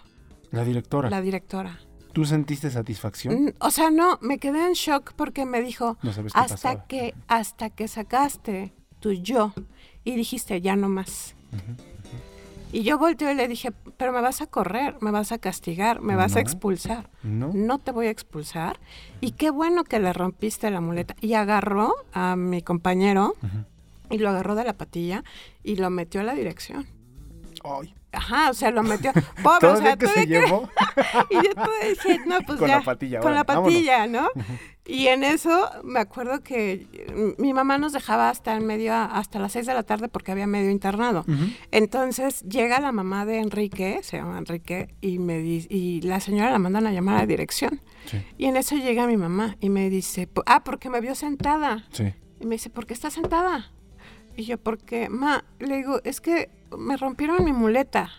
La 0.50 0.64
directora. 0.64 1.10
la 1.10 1.20
directora. 1.20 1.78
¿Tú 2.12 2.24
sentiste 2.24 2.70
satisfacción? 2.70 3.44
Mm, 3.44 3.48
O 3.60 3.70
sea, 3.70 3.90
no, 3.90 4.18
me 4.22 4.38
quedé 4.38 4.66
en 4.66 4.72
shock 4.72 5.12
porque 5.14 5.44
me 5.44 5.60
dijo, 5.62 5.98
No 6.02 6.12
sabes 6.12 6.32
qué 6.32 6.38
hasta 6.40 6.54
pasaba". 6.56 6.86
que, 6.86 7.14
hasta 7.28 7.70
que 7.70 7.86
sacaste 7.88 8.72
tu 9.00 9.12
yo 9.12 9.52
y 10.04 10.16
dijiste, 10.16 10.60
ya 10.60 10.74
no 10.74 10.88
más. 10.88 11.34
Y 12.72 12.82
yo 12.82 12.98
volteé 12.98 13.32
y 13.32 13.34
le 13.34 13.48
dije, 13.48 13.72
pero 13.96 14.12
me 14.12 14.20
vas 14.20 14.42
a 14.42 14.46
correr, 14.46 14.96
me 15.00 15.10
vas 15.10 15.32
a 15.32 15.38
castigar, 15.38 16.00
me 16.02 16.16
vas 16.16 16.32
No. 16.32 16.38
a 16.38 16.40
expulsar. 16.40 17.08
No. 17.22 17.50
No 17.54 17.78
te 17.78 17.92
voy 17.92 18.06
a 18.08 18.10
expulsar. 18.10 18.78
Y 19.22 19.32
qué 19.32 19.50
bueno 19.50 19.84
que 19.84 19.98
le 20.00 20.12
rompiste 20.12 20.70
la 20.70 20.80
muleta. 20.82 21.14
Y 21.22 21.32
agarró 21.34 21.94
a 22.12 22.36
mi 22.36 22.60
compañero 22.62 23.34
y 24.10 24.18
lo 24.18 24.28
agarró 24.28 24.54
de 24.54 24.64
la 24.64 24.74
patilla 24.74 25.24
y 25.64 25.76
lo 25.76 25.88
metió 25.88 26.20
a 26.20 26.24
la 26.24 26.34
dirección. 26.34 26.86
Ay, 27.64 27.94
Ajá, 28.18 28.50
o 28.50 28.54
sea, 28.54 28.70
lo 28.70 28.82
metió. 28.82 29.12
Pobre, 29.42 29.56
o 29.56 29.58
¿Todavía 29.74 29.82
sea, 29.82 29.96
que 29.96 30.06
se 30.08 30.14
que- 30.20 30.26
llevó? 30.26 30.68
y 31.30 31.34
yo 31.36 31.54
todavía 31.54 31.88
dije, 31.90 32.20
no, 32.26 32.38
pues 32.42 32.58
Con 32.58 32.68
ya. 32.68 32.78
la 32.78 32.82
patilla, 32.84 33.20
Con 33.20 33.34
la 33.34 33.44
vámonos. 33.44 33.72
patilla, 33.72 34.06
¿no? 34.06 34.28
Y 34.90 35.08
en 35.08 35.22
eso 35.22 35.68
me 35.84 36.00
acuerdo 36.00 36.42
que 36.42 36.86
mm, 37.14 37.42
mi 37.42 37.52
mamá 37.52 37.76
nos 37.76 37.92
dejaba 37.92 38.30
hasta 38.30 38.56
en 38.56 38.64
medio, 38.64 38.94
hasta 38.94 39.38
las 39.38 39.52
seis 39.52 39.66
de 39.66 39.74
la 39.74 39.82
tarde 39.82 40.08
porque 40.08 40.32
había 40.32 40.46
medio 40.46 40.70
internado. 40.70 41.26
Entonces 41.72 42.40
llega 42.48 42.80
la 42.80 42.90
mamá 42.90 43.26
de 43.26 43.38
Enrique, 43.38 44.00
se 44.02 44.16
llama 44.16 44.38
Enrique, 44.38 44.94
y 45.02 45.18
me 45.18 45.40
dice, 45.40 45.68
y 45.70 46.00
la 46.00 46.20
señora 46.20 46.50
la 46.50 46.58
mandan 46.58 46.86
a 46.86 46.92
llamar 46.92 47.16
a 47.16 47.18
la 47.20 47.26
dirección. 47.26 47.82
Sí. 48.06 48.24
Y 48.38 48.46
en 48.46 48.56
eso 48.56 48.76
llega 48.76 49.06
mi 49.06 49.18
mamá 49.18 49.56
y 49.60 49.68
me 49.68 49.90
dice, 49.90 50.26
"Po- 50.26 50.42
ah, 50.46 50.64
porque 50.64 50.88
me 50.88 51.00
vio 51.02 51.14
sentada. 51.14 51.84
Sí. 51.92 52.14
Y 52.40 52.46
me 52.46 52.54
dice, 52.54 52.70
¿por 52.70 52.86
qué 52.86 52.94
estás 52.94 53.12
sentada? 53.12 53.70
Y 54.36 54.44
yo, 54.44 54.56
porque, 54.56 55.08
ma, 55.10 55.44
le 55.58 55.76
digo, 55.76 56.00
es 56.04 56.20
que 56.22 56.48
me 56.76 56.96
rompieron 56.96 57.44
mi 57.44 57.52
muleta. 57.52 58.10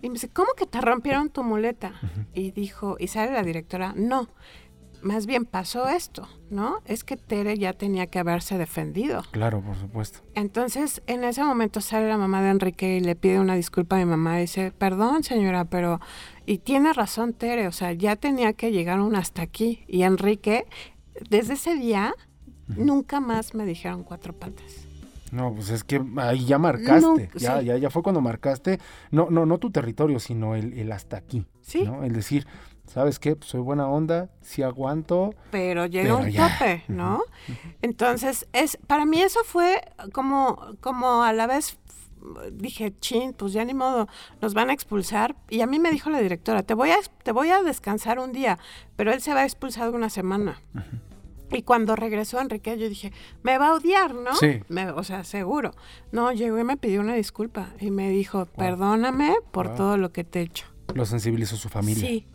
Y 0.00 0.08
me 0.08 0.14
dice, 0.14 0.28
¿cómo 0.28 0.48
que 0.56 0.66
te 0.66 0.80
rompieron 0.80 1.30
tu 1.30 1.44
muleta? 1.44 1.92
Y 2.34 2.50
dijo, 2.50 2.96
y 2.98 3.06
sale 3.06 3.32
la 3.32 3.44
directora, 3.44 3.94
no, 3.96 4.28
más 5.02 5.26
bien 5.26 5.44
pasó 5.44 5.88
esto, 5.88 6.28
¿no? 6.50 6.80
Es 6.84 7.04
que 7.04 7.16
Tere 7.16 7.58
ya 7.58 7.72
tenía 7.72 8.06
que 8.06 8.18
haberse 8.18 8.56
defendido. 8.56 9.22
Claro, 9.30 9.60
por 9.60 9.76
supuesto. 9.76 10.20
Entonces, 10.34 11.02
en 11.06 11.24
ese 11.24 11.44
momento 11.44 11.80
sale 11.80 12.08
la 12.08 12.16
mamá 12.16 12.42
de 12.42 12.50
Enrique 12.50 12.96
y 12.96 13.00
le 13.00 13.16
pide 13.16 13.40
una 13.40 13.54
disculpa 13.54 13.96
a 13.96 13.98
mi 13.98 14.04
mamá. 14.04 14.38
Y 14.38 14.42
dice, 14.42 14.72
perdón, 14.72 15.22
señora, 15.22 15.64
pero... 15.66 16.00
Y 16.46 16.58
tiene 16.58 16.92
razón 16.92 17.34
Tere, 17.34 17.68
o 17.68 17.72
sea, 17.72 17.92
ya 17.92 18.16
tenía 18.16 18.52
que 18.52 18.72
llegar 18.72 19.00
un 19.00 19.14
hasta 19.14 19.42
aquí. 19.42 19.84
Y 19.86 20.02
Enrique, 20.02 20.66
desde 21.28 21.54
ese 21.54 21.74
día, 21.74 22.14
nunca 22.66 23.20
más 23.20 23.54
me 23.54 23.64
dijeron 23.64 24.02
cuatro 24.02 24.32
patas. 24.32 24.86
No, 25.32 25.52
pues 25.54 25.70
es 25.70 25.82
que 25.82 26.00
ahí 26.18 26.44
ya 26.44 26.58
marcaste, 26.58 27.30
ya, 27.34 27.60
ya, 27.60 27.76
ya 27.78 27.90
fue 27.90 28.02
cuando 28.02 28.20
marcaste, 28.20 28.78
no, 29.10 29.28
no, 29.30 29.44
no 29.46 29.58
tu 29.58 29.70
territorio, 29.70 30.20
sino 30.20 30.54
el, 30.54 30.74
el 30.78 30.92
hasta 30.92 31.16
aquí, 31.16 31.44
Sí. 31.62 31.82
¿no? 31.84 32.04
El 32.04 32.12
decir, 32.12 32.46
¿sabes 32.86 33.18
qué? 33.18 33.34
Pues 33.34 33.50
soy 33.50 33.60
buena 33.60 33.88
onda, 33.88 34.28
sí 34.42 34.62
aguanto, 34.62 35.34
pero 35.50 35.86
llega 35.86 36.16
un 36.16 36.28
ya. 36.30 36.48
tope, 36.58 36.84
¿no? 36.88 37.22
Entonces, 37.80 38.46
es 38.52 38.78
para 38.86 39.06
mí 39.06 39.20
eso 39.22 39.40
fue 39.44 39.80
como, 40.12 40.60
como 40.80 41.22
a 41.24 41.32
la 41.32 41.46
vez 41.46 41.78
dije, 42.52 42.92
chin, 43.00 43.32
pues 43.32 43.52
ya 43.52 43.64
ni 43.64 43.74
modo, 43.74 44.06
nos 44.40 44.54
van 44.54 44.70
a 44.70 44.72
expulsar. 44.72 45.34
Y 45.50 45.60
a 45.62 45.66
mí 45.66 45.78
me 45.80 45.90
dijo 45.90 46.08
la 46.10 46.20
directora, 46.20 46.62
te 46.62 46.74
voy 46.74 46.90
a, 46.90 46.96
te 47.24 47.32
voy 47.32 47.50
a 47.50 47.62
descansar 47.62 48.18
un 48.20 48.32
día, 48.32 48.58
pero 48.96 49.12
él 49.12 49.20
se 49.20 49.34
va 49.34 49.40
a 49.40 49.44
expulsar 49.44 49.90
una 49.90 50.08
semana. 50.10 50.60
Y 51.52 51.62
cuando 51.62 51.94
regresó 51.96 52.40
Enrique, 52.40 52.76
yo 52.78 52.88
dije, 52.88 53.12
me 53.42 53.58
va 53.58 53.68
a 53.68 53.74
odiar, 53.74 54.14
¿no? 54.14 54.34
Sí. 54.34 54.60
Me- 54.68 54.90
o 54.90 55.04
sea, 55.04 55.22
seguro. 55.24 55.72
No, 56.10 56.32
llegó 56.32 56.58
y 56.58 56.64
me 56.64 56.76
pidió 56.76 57.00
una 57.00 57.14
disculpa 57.14 57.68
y 57.78 57.90
me 57.90 58.08
dijo, 58.10 58.46
perdóname 58.46 59.34
por 59.50 59.68
Wow. 59.68 59.76
todo 59.76 59.96
lo 59.98 60.12
que 60.12 60.24
te 60.24 60.40
he 60.40 60.42
hecho. 60.42 60.66
lo 60.94 61.06
sensibilizó 61.06 61.56
su 61.56 61.70
familia. 61.70 62.06
Sí. 62.06 62.26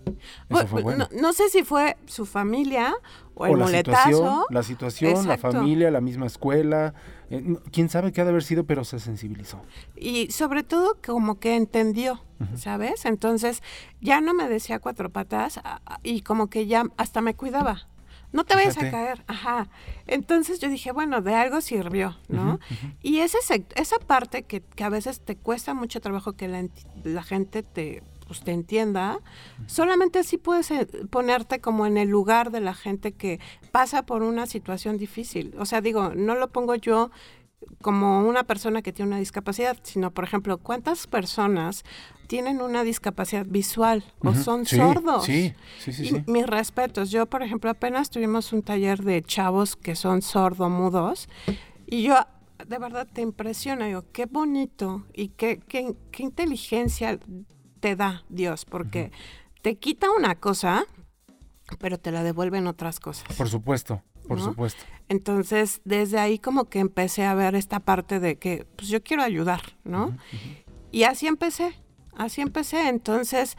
Eso 0.50 0.66
fue 0.68 0.82
bueno. 0.82 1.08
no, 1.12 1.22
no 1.22 1.34
sé 1.34 1.48
si 1.50 1.64
fue 1.64 1.96
su 2.08 2.26
familia 2.26 2.96
o 3.36 3.46
el 3.46 3.52
o 3.52 3.56
la 3.56 3.66
muletazo. 3.66 4.04
situación, 4.10 4.44
la 4.50 4.64
situación, 4.64 5.28
la 5.28 5.38
familia, 5.38 5.92
la 5.92 6.02
misma 6.02 6.26
escuela, 6.26 6.96
eh, 7.30 7.56
quién 7.72 7.88
sabe 7.90 8.12
qué 8.12 8.22
ha 8.22 8.24
de 8.24 8.32
haber 8.32 8.44
sido, 8.44 8.64
pero 8.64 8.84
se 8.84 9.00
sensibilizó. 9.00 9.62
Y 9.96 10.32
sobre 10.32 10.64
todo 10.64 10.98
como 11.06 11.40
que 11.40 11.56
entendió, 11.56 12.24
¿sabes? 12.56 13.06
Entonces 13.06 13.62
ya 14.02 14.22
no 14.22 14.34
me 14.34 14.50
decía 14.50 14.80
cuatro 14.80 15.12
patas 15.12 15.60
y 16.02 16.22
como 16.22 16.48
que 16.50 16.66
ya 16.66 16.86
hasta 16.98 17.22
me 17.22 17.36
cuidaba. 17.36 17.88
No 18.38 18.44
te 18.44 18.54
vayas 18.54 18.78
a 18.78 18.92
caer, 18.92 19.24
ajá. 19.26 19.68
Entonces 20.06 20.60
yo 20.60 20.70
dije, 20.70 20.92
bueno, 20.92 21.22
de 21.22 21.34
algo 21.34 21.60
sirvió, 21.60 22.16
¿no? 22.28 22.60
Y 23.02 23.22
ese 23.22 23.40
esa 23.74 23.98
parte 23.98 24.44
que, 24.44 24.62
que 24.62 24.84
a 24.84 24.90
veces 24.90 25.22
te 25.22 25.36
cuesta 25.36 25.74
mucho 25.74 26.00
trabajo 26.02 26.34
que 26.34 26.48
la, 26.48 26.64
la 27.04 27.24
gente 27.24 27.64
te, 27.64 28.04
pues, 28.28 28.42
te 28.42 28.52
entienda, 28.52 29.22
solamente 29.66 30.20
así 30.20 30.38
puedes 30.38 30.70
eh, 30.70 30.88
ponerte 31.10 31.62
como 31.62 31.88
en 31.88 31.98
el 31.98 32.10
lugar 32.10 32.52
de 32.52 32.60
la 32.62 32.76
gente 32.76 33.14
que 33.14 33.40
pasa 33.72 34.06
por 34.06 34.22
una 34.22 34.46
situación 34.46 35.00
difícil. 35.00 35.56
O 35.58 35.66
sea, 35.66 35.82
digo, 35.82 36.12
no 36.14 36.36
lo 36.36 36.50
pongo 36.50 36.76
yo 36.76 37.10
como 37.82 38.28
una 38.28 38.44
persona 38.44 38.82
que 38.82 38.94
tiene 38.94 39.10
una 39.10 39.20
discapacidad, 39.20 39.78
sino, 39.84 40.12
por 40.12 40.24
ejemplo, 40.24 40.58
¿cuántas 40.58 41.08
personas 41.08 41.84
tienen 42.28 42.62
una 42.62 42.84
discapacidad 42.84 43.46
visual 43.48 44.04
o 44.20 44.34
son 44.34 44.66
Sí, 44.66 44.78
sordos? 44.78 45.26
Sí, 45.26 45.54
sí, 45.80 45.94
sí. 45.94 46.04
Y 46.04 46.08
sí. 46.10 46.24
mis 46.28 46.46
respetos. 46.46 47.10
Yo, 47.12 47.26
por 47.26 47.44
ejemplo, 47.44 47.70
apenas 47.70 48.10
tuvimos 48.10 48.54
un 48.54 48.62
taller 48.64 49.04
de 49.04 49.22
chavos 49.22 49.76
que 49.76 49.96
son 49.96 50.22
sordomudos 50.22 51.30
y 51.86 52.04
yo 52.04 52.16
de 52.68 52.78
verdad 52.80 53.08
te 53.12 53.22
impresiona. 53.22 53.86
Digo, 53.86 54.04
qué 54.12 54.26
bonito 54.26 55.06
y 55.14 55.30
qué, 55.30 55.60
qué, 55.68 55.96
qué 56.12 56.24
inteligencia 56.24 57.20
te 57.80 57.96
da 57.96 58.24
Dios, 58.30 58.66
porque 58.66 59.12
te 59.62 59.76
quita 59.76 60.08
una 60.12 60.36
cosa, 60.36 60.86
pero 61.80 61.98
te 62.00 62.12
la 62.12 62.24
devuelven 62.24 62.68
otras 62.68 63.00
cosas. 63.00 63.26
Por 63.38 63.50
supuesto, 63.50 64.02
por 64.28 64.38
¿No? 64.38 64.46
supuesto. 64.46 64.84
Entonces, 65.10 65.82
desde 65.86 66.20
ahí 66.20 66.38
como 66.38 66.66
que 66.66 66.80
empecé 66.80 67.26
a 67.26 67.34
ver 67.34 67.56
esta 67.56 67.80
parte 67.80 68.20
de 68.20 68.36
que, 68.38 68.66
pues 68.76 68.90
yo 68.90 69.02
quiero 69.02 69.24
ayudar, 69.24 69.62
¿no? 69.84 70.16
Y 70.92 71.04
así 71.04 71.28
empecé, 71.28 71.74
así 72.16 72.42
empecé. 72.42 72.90
Entonces, 72.90 73.58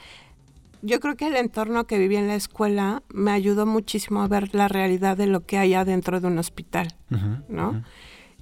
yo 0.83 1.01
creo 1.01 1.17
que 1.17 1.27
el 1.27 1.37
entorno 1.37 1.87
que 1.87 1.99
viví 1.99 2.17
en 2.17 2.29
la 2.29 2.35
escuela 2.35 3.03
me 3.09 3.31
ayudó 3.31 3.65
muchísimo 3.67 4.23
a 4.23 4.29
ver 4.29 4.55
la 4.55 4.69
realidad 4.69 5.17
de 5.17 5.27
lo 5.27 5.45
que 5.47 5.59
hay 5.59 5.75
adentro 5.75 6.21
de 6.21 6.27
un 6.27 6.39
hospital, 6.39 6.95
¿no? 7.49 7.83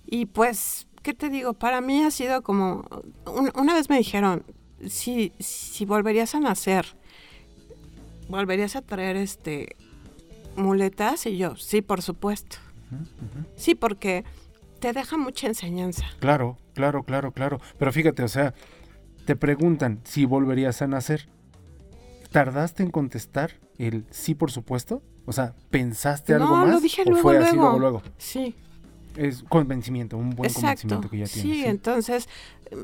Y 0.04 0.26
pues, 0.26 0.86
¿qué 1.02 1.14
te 1.14 1.28
digo? 1.30 1.52
Para 1.54 1.80
mí 1.80 2.02
ha 2.02 2.10
sido 2.10 2.42
como, 2.42 2.84
un- 3.26 3.52
una 3.54 3.74
vez 3.74 3.88
me 3.88 3.98
dijeron, 3.98 4.44
si, 4.86 5.32
si 5.38 5.84
volverías 5.84 6.34
a 6.34 6.40
nacer, 6.40 6.86
volverías 8.28 8.76
a 8.76 8.82
traer 8.82 9.16
este 9.16 9.76
muletas 10.56 11.26
y 11.26 11.36
yo, 11.36 11.56
sí, 11.56 11.82
por 11.82 12.02
supuesto. 12.02 12.56
Sí, 13.56 13.74
porque 13.74 14.24
te 14.80 14.92
deja 14.92 15.16
mucha 15.16 15.46
enseñanza. 15.46 16.04
Claro, 16.20 16.58
claro, 16.74 17.02
claro, 17.02 17.32
claro. 17.32 17.60
Pero 17.78 17.92
fíjate, 17.92 18.22
o 18.22 18.28
sea, 18.28 18.54
te 19.24 19.36
preguntan 19.36 20.00
si 20.04 20.24
volverías 20.24 20.82
a 20.82 20.86
nacer. 20.86 21.28
¿Tardaste 22.30 22.82
en 22.82 22.90
contestar 22.90 23.52
el 23.78 24.04
sí, 24.10 24.34
por 24.34 24.50
supuesto? 24.50 25.02
O 25.24 25.32
sea, 25.32 25.54
¿pensaste 25.70 26.34
algo 26.34 26.46
no, 26.46 26.56
más? 26.56 26.68
lo 26.68 26.80
dije 26.80 27.02
¿O 27.02 27.16
fue 27.16 27.34
luego. 27.34 27.46
así 27.46 27.56
luego, 27.56 27.78
luego? 27.78 28.02
Sí, 28.18 28.54
Es 29.16 29.42
convencimiento, 29.44 30.16
un 30.16 30.30
buen 30.30 30.50
exacto. 30.50 30.66
convencimiento 30.88 31.10
que 31.10 31.18
ya 31.18 31.26
sí, 31.26 31.42
tienes. 31.42 31.66
entonces 31.66 32.28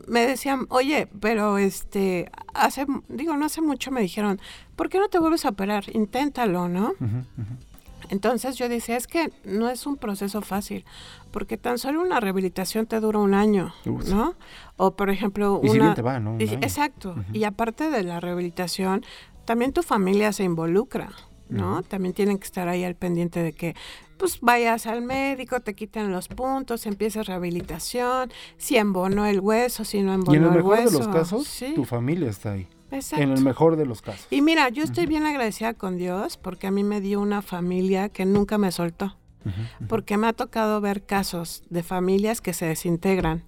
me 0.08 0.26
decían, 0.26 0.66
oye, 0.70 1.08
pero 1.20 1.58
este, 1.58 2.30
hace, 2.54 2.86
digo, 3.08 3.36
no 3.36 3.46
hace 3.46 3.60
mucho 3.60 3.90
me 3.90 4.00
dijeron, 4.00 4.40
¿por 4.76 4.88
qué 4.88 4.98
no 4.98 5.08
te 5.08 5.18
vuelves 5.18 5.44
a 5.44 5.50
operar? 5.50 5.84
Inténtalo, 5.94 6.68
¿no? 6.68 6.92
Entonces 8.08 8.56
yo 8.56 8.68
decía, 8.68 8.96
es 8.96 9.06
que 9.06 9.32
no 9.44 9.68
es 9.70 9.86
un 9.86 9.96
proceso 9.96 10.42
fácil, 10.42 10.84
porque 11.30 11.56
tan 11.56 11.78
solo 11.78 12.02
una 12.02 12.20
rehabilitación 12.20 12.86
te 12.86 13.00
dura 13.00 13.18
un 13.20 13.32
año, 13.32 13.72
Uf. 13.86 14.08
¿no? 14.08 14.34
O 14.76 14.96
por 14.96 15.08
ejemplo, 15.08 15.60
Y 15.62 15.68
si 15.68 15.76
una... 15.76 15.84
bien 15.86 15.94
te 15.94 16.02
va, 16.02 16.20
¿no? 16.20 16.34
Un 16.34 16.40
y- 16.40 16.44
exacto. 16.44 17.14
Y 17.32 17.44
aparte 17.44 17.90
de 17.90 18.02
la 18.02 18.20
rehabilitación, 18.20 19.04
también 19.44 19.72
tu 19.72 19.82
familia 19.82 20.32
se 20.32 20.44
involucra, 20.44 21.10
¿no? 21.48 21.82
También 21.82 22.12
tienen 22.14 22.38
que 22.38 22.44
estar 22.44 22.68
ahí 22.68 22.82
al 22.84 22.96
pendiente 22.96 23.42
de 23.42 23.52
que 23.52 23.74
pues 24.22 24.38
vayas 24.40 24.86
al 24.86 25.02
médico, 25.02 25.58
te 25.58 25.74
quiten 25.74 26.12
los 26.12 26.28
puntos, 26.28 26.86
empieces 26.86 27.26
rehabilitación, 27.26 28.30
si 28.56 28.76
embonó 28.76 29.26
el 29.26 29.40
hueso, 29.40 29.84
si 29.84 30.00
no 30.00 30.12
embonó 30.14 30.32
Y 30.32 30.36
en 30.38 30.44
el 30.44 30.50
mejor 30.52 30.78
hueso. 30.78 30.90
de 31.00 31.04
los 31.06 31.08
casos, 31.08 31.44
sí, 31.48 31.72
tu 31.74 31.84
familia 31.84 32.30
está 32.30 32.52
ahí. 32.52 32.68
exacto. 32.92 33.20
En 33.24 33.32
el 33.32 33.42
mejor 33.42 33.74
de 33.74 33.84
los 33.84 34.00
casos. 34.00 34.24
Y 34.30 34.40
mira, 34.40 34.68
yo 34.68 34.84
estoy 34.84 35.06
bien 35.06 35.26
agradecida 35.26 35.74
con 35.74 35.96
Dios 35.96 36.36
porque 36.36 36.68
a 36.68 36.70
mí 36.70 36.84
me 36.84 37.00
dio 37.00 37.20
una 37.20 37.42
familia 37.42 38.10
que 38.10 38.24
nunca 38.24 38.58
me 38.58 38.70
soltó. 38.70 39.16
Porque 39.88 40.16
me 40.18 40.28
ha 40.28 40.32
tocado 40.32 40.80
ver 40.80 41.02
casos 41.04 41.64
de 41.68 41.82
familias 41.82 42.40
que 42.40 42.52
se 42.52 42.64
desintegran, 42.66 43.42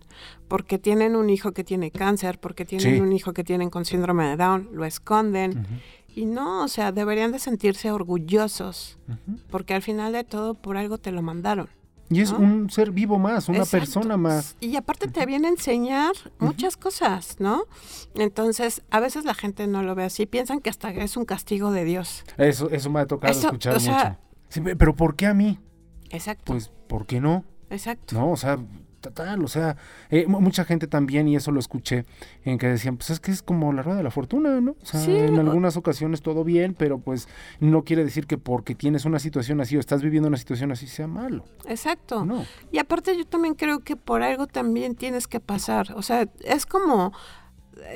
porque 0.49 0.77
tienen 0.81 1.15
un 1.15 1.31
hijo 1.31 1.53
que 1.53 1.63
tiene 1.63 1.93
cáncer, 1.93 2.41
porque 2.41 2.65
tienen 2.65 2.97
Sí. 2.97 3.01
un 3.01 3.13
hijo 3.13 3.33
que 3.33 3.45
tienen 3.45 3.71
con 3.71 3.85
síndrome 3.85 4.27
de 4.27 4.37
Down, 4.37 4.71
lo 4.73 4.85
esconden. 4.85 5.65
Y 6.15 6.27
no, 6.27 6.63
o 6.65 6.69
sea, 6.69 6.93
deberían 6.93 7.33
de 7.33 7.39
sentirse 7.39 7.91
orgullosos, 7.91 8.99
porque 9.51 9.75
al 9.75 9.83
final 9.83 10.13
de 10.13 10.25
todo 10.25 10.55
por 10.55 10.77
algo 10.77 10.99
te 10.99 11.11
lo 11.13 11.23
mandaron. 11.23 11.69
Y 12.11 12.21
es 12.21 12.33
¿no? 12.33 12.39
un 12.39 12.71
ser 12.71 12.91
vivo 12.93 13.19
más, 13.19 13.49
una 13.49 13.59
Exacto. 13.59 13.79
persona 13.79 14.17
más. 14.17 14.57
Y 14.61 14.77
aparte 14.77 15.09
te 15.09 15.25
viene 15.27 15.49
a 15.49 15.51
enseñar 15.51 16.13
muchas 16.39 16.77
cosas, 16.77 17.37
¿no? 17.41 17.65
Entonces, 18.15 18.83
a 18.91 19.01
veces 19.01 19.25
la 19.25 19.35
gente 19.35 19.67
no 19.67 19.83
lo 19.83 19.95
ve 19.95 20.05
así, 20.05 20.27
piensan 20.27 20.61
que 20.61 20.71
hasta 20.71 20.91
es 20.91 21.17
un 21.17 21.25
castigo 21.25 21.73
de 21.73 21.85
Dios. 21.85 22.25
Eso, 22.37 22.71
eso 22.71 22.91
me 22.91 23.01
ha 23.01 23.07
tocado 23.07 23.33
Eso, 23.33 23.47
escuchar 23.49 23.77
o 23.77 23.81
sea- 23.81 24.05
mucho. 24.05 24.19
Sí, 24.51 24.61
pe- 24.61 24.77
pero 24.77 24.95
¿por 24.95 25.17
qué 25.17 25.27
a 25.27 25.35
mí? 25.35 25.59
Exacto. 26.11 26.45
Pues, 26.53 26.71
¿por 26.87 27.07
qué 27.07 27.21
no? 27.21 27.45
exacto. 27.71 28.15
No, 28.15 28.31
o 28.31 28.37
sea, 28.37 28.59
total, 29.05 29.45
o 29.45 29.49
sea, 29.49 29.77
eh, 30.11 30.27
mu- 30.27 30.41
mucha 30.41 30.65
gente 30.65 30.87
también, 30.87 31.29
y 31.29 31.37
eso 31.37 31.53
lo 31.53 31.61
escuché, 31.61 32.05
en 32.45 32.59
que 32.59 32.67
decían, 32.67 32.97
pues 32.97 33.11
es 33.11 33.21
que 33.21 33.31
es 33.31 33.43
como 33.43 33.73
la 33.73 33.83
rueda 33.83 33.99
de 33.99 34.03
la 34.05 34.11
fortuna, 34.11 34.61
¿no? 34.61 34.73
O 34.83 34.85
sea, 34.85 35.01
Sí, 35.01 35.17
en 35.17 35.39
algunas 35.39 35.77
ocasiones 35.77 36.23
todo 36.23 36.43
bien, 36.45 36.75
pero 36.75 36.99
pues 36.99 37.29
no 37.61 37.85
quiere 37.85 38.03
decir 38.05 38.27
que 38.27 38.39
porque 38.39 38.75
tienes 38.75 39.05
una 39.05 39.19
situación 39.19 39.61
así 39.61 39.77
o 39.77 39.81
estás 39.81 40.03
viviendo 40.03 40.29
una 40.29 40.37
situación 40.39 40.73
así 40.73 40.87
sea 40.89 41.07
malo. 41.07 41.45
Exacto. 41.69 42.25
No. 42.25 42.45
Y 42.73 42.79
aparte 42.79 43.17
yo 43.17 43.25
también 43.27 43.55
creo 43.55 43.81
que 43.81 43.95
por 43.97 44.23
algo 44.23 44.47
también 44.47 44.95
tienes 44.97 45.29
que 45.29 45.39
pasar. 45.41 45.93
O 45.97 46.03
sea, 46.03 46.29
es 46.45 46.67
como 46.67 47.13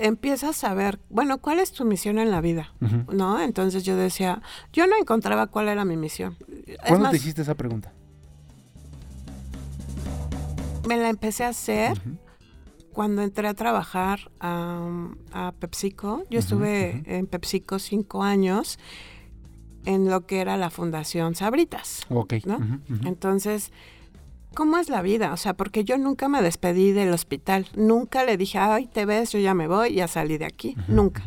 empiezas 0.00 0.65
a 0.65 0.75
ver, 0.75 0.99
bueno, 1.09 1.38
¿cuál 1.38 1.61
es 1.61 1.73
tu 1.73 1.85
misión 1.85 2.19
en 2.19 2.31
la 2.31 2.41
vida? 2.41 2.73
¿No? 3.12 3.41
Entonces 3.41 3.85
yo 3.85 3.97
decía, 3.97 4.43
yo 4.73 4.87
no 4.87 4.97
encontraba 5.00 5.47
cuál 5.47 5.69
era 5.69 5.85
mi 5.85 5.97
misión. 5.97 6.37
Es 6.67 6.77
¿Cuándo 6.87 7.05
más, 7.05 7.11
te 7.12 7.17
hiciste 7.19 7.43
esa 7.43 7.55
pregunta? 7.55 7.93
Me 10.88 10.97
la 10.97 11.11
empecé 11.11 11.45
a 11.45 11.49
hacer 11.49 12.00
cuando 12.95 13.21
entré 13.23 13.47
a 13.47 13.54
trabajar 13.54 14.30
a, 14.40 14.88
a 15.33 15.52
PepsiCo. 15.52 16.25
Yo 16.30 16.38
estuve 16.38 17.02
en 17.04 17.26
PepsiCo 17.26 17.78
cinco 17.78 18.23
años 18.23 18.78
en 19.85 20.09
lo 20.09 20.26
que 20.26 20.40
era 20.40 20.57
la 20.57 20.71
Fundación 20.71 21.35
Sabritas. 21.35 22.07
Ok. 22.09 22.35
Entonces, 23.04 23.71
¿cómo 24.54 24.78
es 24.78 24.88
la 24.88 25.02
vida? 25.02 25.33
O 25.35 25.37
sea, 25.37 25.54
porque 25.54 25.85
yo 25.85 25.99
nunca 25.99 26.28
me 26.28 26.40
despedí 26.40 26.92
del 26.92 27.12
hospital, 27.12 27.66
nunca 27.76 28.25
le 28.25 28.38
dije, 28.38 28.59
ay, 28.59 28.87
te 28.87 29.04
ves, 29.04 29.33
yo 29.33 29.38
ya 29.38 29.52
me 29.52 29.68
voy, 29.68 29.95
ya 29.95 30.09
salí 30.09 30.38
de 30.38 30.47
aquí, 30.47 30.75
nunca. 30.88 31.23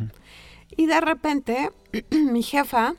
Y 0.76 0.86
de 0.86 1.00
repente, 1.00 1.70
mi 2.10 2.42
jefa, 2.42 2.94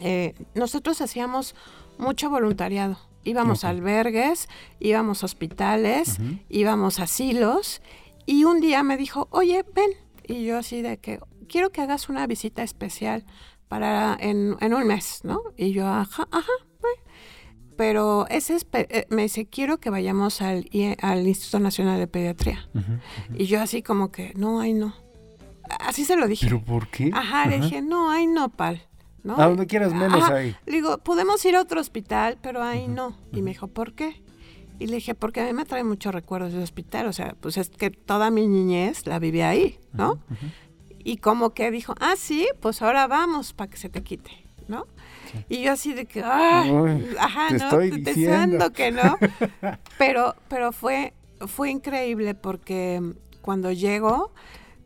eh, 0.00 0.34
nosotros 0.54 1.00
hacíamos 1.00 1.54
mucho 1.98 2.28
voluntariado. 2.30 2.98
Íbamos 3.24 3.64
a 3.64 3.70
albergues, 3.70 4.48
íbamos 4.80 5.22
a 5.22 5.26
hospitales, 5.26 6.18
íbamos 6.48 7.00
a 7.00 7.04
asilos, 7.04 7.82
y 8.26 8.44
un 8.44 8.60
día 8.60 8.82
me 8.82 8.96
dijo, 8.96 9.28
oye, 9.30 9.64
ven. 9.74 9.90
Y 10.26 10.44
yo 10.44 10.58
así 10.58 10.82
de 10.82 10.98
que, 10.98 11.20
quiero 11.48 11.70
que 11.70 11.80
hagas 11.80 12.08
una 12.08 12.26
visita 12.26 12.62
especial 12.62 13.24
para 13.68 14.16
en, 14.20 14.56
en 14.60 14.74
un 14.74 14.86
mes, 14.86 15.20
¿no? 15.24 15.40
Y 15.56 15.72
yo, 15.72 15.86
ajá, 15.86 16.28
ajá, 16.30 16.52
pero 17.76 18.26
ese 18.28 18.54
es, 18.54 18.66
eh, 18.72 19.06
me 19.10 19.22
dice, 19.22 19.46
quiero 19.46 19.80
que 19.80 19.90
vayamos 19.90 20.42
al, 20.42 20.68
al 21.00 21.26
Instituto 21.26 21.58
Nacional 21.58 21.98
de 21.98 22.06
Pediatría. 22.06 22.68
Y 23.34 23.46
yo 23.46 23.60
así 23.60 23.82
como 23.82 24.12
que, 24.12 24.32
no, 24.36 24.60
ay, 24.60 24.72
no. 24.72 24.94
Así 25.80 26.04
se 26.04 26.16
lo 26.16 26.28
dije. 26.28 26.46
¿Pero 26.46 26.62
por 26.62 26.88
qué? 26.88 27.10
Ajá, 27.12 27.46
le 27.46 27.60
dije, 27.60 27.82
no, 27.82 28.10
ay, 28.10 28.26
no, 28.26 28.50
pal. 28.50 28.82
¿No? 29.24 29.40
A 29.40 29.46
donde 29.46 29.66
quieras 29.66 29.92
menos 29.94 30.28
ahí. 30.30 30.56
Le 30.66 30.72
digo, 30.72 30.98
podemos 30.98 31.44
ir 31.44 31.56
a 31.56 31.60
otro 31.60 31.80
hospital, 31.80 32.38
pero 32.42 32.62
ahí 32.62 32.88
no. 32.88 33.16
Y 33.32 33.42
me 33.42 33.50
dijo, 33.50 33.68
¿por 33.68 33.94
qué? 33.94 34.22
Y 34.78 34.86
le 34.86 34.96
dije, 34.96 35.14
porque 35.14 35.40
a 35.40 35.44
mí 35.44 35.52
me 35.52 35.64
trae 35.64 35.84
muchos 35.84 36.12
recuerdos 36.12 36.52
del 36.52 36.62
hospital. 36.62 37.06
O 37.06 37.12
sea, 37.12 37.36
pues 37.40 37.56
es 37.56 37.70
que 37.70 37.90
toda 37.90 38.30
mi 38.30 38.48
niñez 38.48 39.06
la 39.06 39.18
viví 39.18 39.40
ahí, 39.42 39.78
¿no? 39.92 40.18
Y 41.04 41.18
como 41.18 41.50
que 41.50 41.70
dijo, 41.70 41.94
ah, 42.00 42.14
sí, 42.16 42.48
pues 42.60 42.82
ahora 42.82 43.06
vamos 43.06 43.52
para 43.52 43.70
que 43.70 43.76
se 43.76 43.88
te 43.88 44.02
quite, 44.02 44.30
¿no? 44.68 44.86
Y 45.48 45.62
yo 45.62 45.72
así 45.72 45.92
de 45.92 46.06
que, 46.06 46.22
ah, 46.24 46.64
ajá, 47.18 47.48
te 47.48 47.58
¿no? 47.58 47.64
Estoy 47.64 47.90
diciendo 47.90 48.72
que 48.72 48.90
no. 48.90 49.18
pero, 49.98 50.34
pero 50.48 50.72
fue, 50.72 51.14
fue 51.46 51.70
increíble 51.70 52.34
porque 52.34 53.00
cuando 53.40 53.72
llego, 53.72 54.32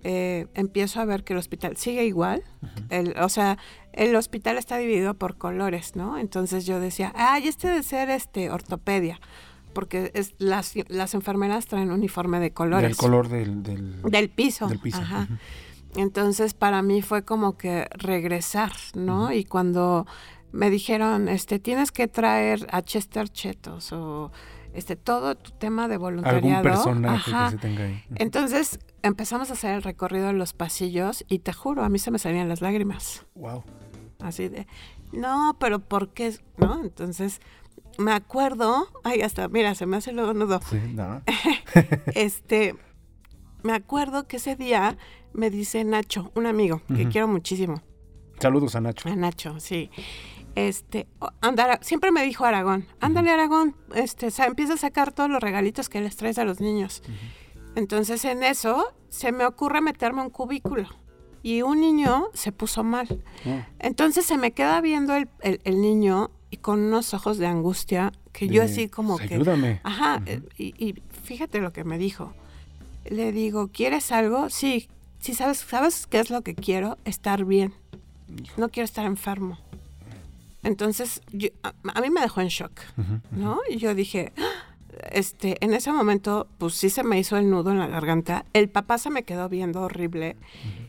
eh, 0.09 0.47
empiezo 0.55 1.01
a 1.01 1.05
ver 1.05 1.25
que 1.25 1.33
el 1.33 1.39
hospital 1.41 1.77
sigue 1.77 2.05
igual. 2.05 2.45
el, 2.91 3.17
o 3.19 3.29
sea, 3.29 3.59
el 3.93 4.15
hospital 4.15 4.57
está 4.57 4.77
dividido 4.77 5.15
por 5.15 5.37
colores, 5.37 5.97
¿no? 5.97 6.17
Entonces 6.17 6.65
yo 6.65 6.79
decía, 6.79 7.13
ay, 7.17 7.49
este 7.49 7.67
debe 7.67 7.83
ser 7.83 8.09
este 8.11 8.49
ortopedia 8.51 9.19
porque 9.73 10.13
es, 10.15 10.35
las, 10.39 10.75
las 10.87 11.15
enfermeras 11.15 11.67
traen 11.67 11.91
uniforme 11.91 12.39
de 12.39 12.53
colores. 12.53 12.89
Del 12.89 12.97
color 12.97 13.29
del, 13.29 13.65
del, 13.65 14.31
piso. 14.31 14.69
Del 14.69 14.79
piso. 14.79 14.99
Ajá. 14.99 15.27
Entonces 15.97 16.55
para 16.55 16.83
mí 16.83 17.03
fue 17.03 17.25
como 17.25 17.59
que 17.59 17.89
regresar, 17.91 18.73
¿no? 18.95 19.33
Y 19.33 19.45
cuando 19.45 20.07
me 20.53 20.71
dijeron, 20.71 21.29
este, 21.29 21.59
tienes 21.59 21.91
que 21.91 22.07
traer 22.07 22.65
a 22.71 22.81
Chester 22.81 23.29
Chetos 23.29 23.93
o 23.93 24.31
este, 24.77 24.95
todo 24.95 25.35
tu 25.35 25.53
tema 25.53 25.89
de 25.89 25.97
voluntariado. 25.97 26.59
Algún 26.59 26.63
personaje 26.63 27.33
que 27.33 27.51
se 27.51 27.57
tenga 27.57 27.85
ahí. 27.85 28.05
Entonces 28.17 28.79
empezamos 29.03 29.51
a 29.51 29.55
hacer 29.55 29.75
el 29.75 29.83
recorrido 29.83 30.27
de 30.27 30.35
los 30.35 30.53
pasillos 30.53 31.25
y 31.29 31.39
te 31.41 31.53
juro, 31.53 31.83
a 31.83 31.89
mí 31.89 31.99
se 31.99 32.11
me 32.11 32.19
salían 32.19 32.49
las 32.49 32.61
lágrimas. 32.61 33.25
Wow. 33.35 33.65
Así 34.21 34.49
de, 34.49 34.67
no, 35.13 35.57
pero 35.59 35.79
¿por 35.79 36.11
qué? 36.11 36.35
¿No? 36.59 36.83
Entonces 36.83 37.41
me 37.99 38.13
acuerdo, 38.13 38.89
ay, 39.03 39.23
hasta, 39.23 39.49
mira, 39.49 39.75
se 39.75 39.87
me 39.87 39.97
hace 39.97 40.13
luego 40.13 40.35
nudo. 40.35 40.61
Sí, 40.69 40.81
no. 40.93 41.23
este, 42.15 42.77
me 43.63 43.73
acuerdo 43.73 44.27
que 44.29 44.37
ese 44.37 44.57
día 44.57 44.99
me 45.33 45.51
dice 45.51 45.85
Nacho, 45.85 46.31
un 46.35 46.47
amigo 46.47 46.83
que 46.95 47.09
quiero 47.09 47.29
muchísimo. 47.29 47.83
Saludos 48.39 48.77
a 48.77 48.81
Nacho. 48.81 49.09
A 49.09 49.17
Nacho, 49.17 49.59
sí. 49.61 49.91
Este, 50.57 51.07
andar, 51.43 51.79
siempre 51.83 52.11
me 52.11 52.25
dijo 52.25 52.47
Aragón, 52.47 52.87
ándale 52.99 53.31
Aragón, 53.31 53.77
este, 53.95 54.29
empieza 54.43 54.73
a 54.73 54.77
sacar 54.79 55.13
todos 55.13 55.29
los 55.29 55.43
regalitos 55.43 55.91
que 55.91 56.01
les 56.01 56.17
traes 56.17 56.39
a 56.39 56.45
los 56.45 56.61
niños. 56.61 57.03
Entonces 57.75 58.25
en 58.25 58.43
eso 58.43 58.95
se 59.11 59.33
me 59.33 59.45
ocurre 59.45 59.83
meterme 59.83 60.23
un 60.23 60.31
cubículo 60.31 60.89
y 61.43 61.61
un 61.61 61.83
niño 61.83 62.29
se 62.33 62.53
puso 62.53 62.83
mal. 62.83 63.23
Ah. 63.45 63.69
Entonces 63.81 64.25
se 64.25 64.39
me 64.39 64.53
queda 64.53 64.81
viendo 64.81 65.15
el, 65.15 65.29
el, 65.43 65.81
niño 65.83 66.31
y 66.51 66.57
con 66.57 66.81
unos 66.81 67.13
ojos 67.13 67.37
de 67.37 67.47
angustia 67.47 68.13
que 68.33 68.49
yo 68.49 68.63
así 68.63 68.89
como 68.89 69.19
que... 69.19 69.35
Ayúdame. 69.35 69.83
Ajá, 69.85 70.23
y, 70.57 70.75
y, 70.83 70.95
fíjate 71.23 71.61
lo 71.61 71.75
que 71.75 71.85
me 71.85 71.99
dijo. 71.99 72.33
Le 73.05 73.31
digo, 73.31 73.69
¿quieres 73.69 74.11
algo? 74.11 74.49
Sí, 74.49 74.89
sí, 75.19 75.35
sabes, 75.35 75.59
¿sabes 75.59 76.07
qué 76.07 76.19
es 76.19 76.31
lo 76.31 76.41
que 76.41 76.55
quiero? 76.55 76.97
Estar 77.05 77.45
bien. 77.45 77.75
No 78.57 78.71
quiero 78.71 78.87
estar 78.87 79.05
enfermo. 79.05 79.59
Entonces, 80.67 81.21
a, 81.63 82.01
mí 82.01 82.11
me 82.11 82.21
dejó 82.21 82.41
en 82.41 82.49
shock, 82.49 82.81
¿no? 83.31 83.61
Y 83.71 83.77
yo 83.77 83.95
dije, 83.95 84.33
este, 85.13 85.57
en 85.65 85.75
ese 85.75 85.93
momento, 85.93 86.49
pues 86.59 86.75
sí 86.75 86.91
se 86.91 87.05
me 87.05 87.19
hizo 87.19 87.37
el 87.37 87.49
nudo 87.49 87.71
en 87.71 87.79
la 87.79 87.87
garganta. 87.87 88.45
El 88.53 88.69
papá 88.69 88.99
se 88.99 89.11
me 89.11 89.23
quedó 89.23 89.49
viendo 89.49 89.83
horrible 89.83 90.37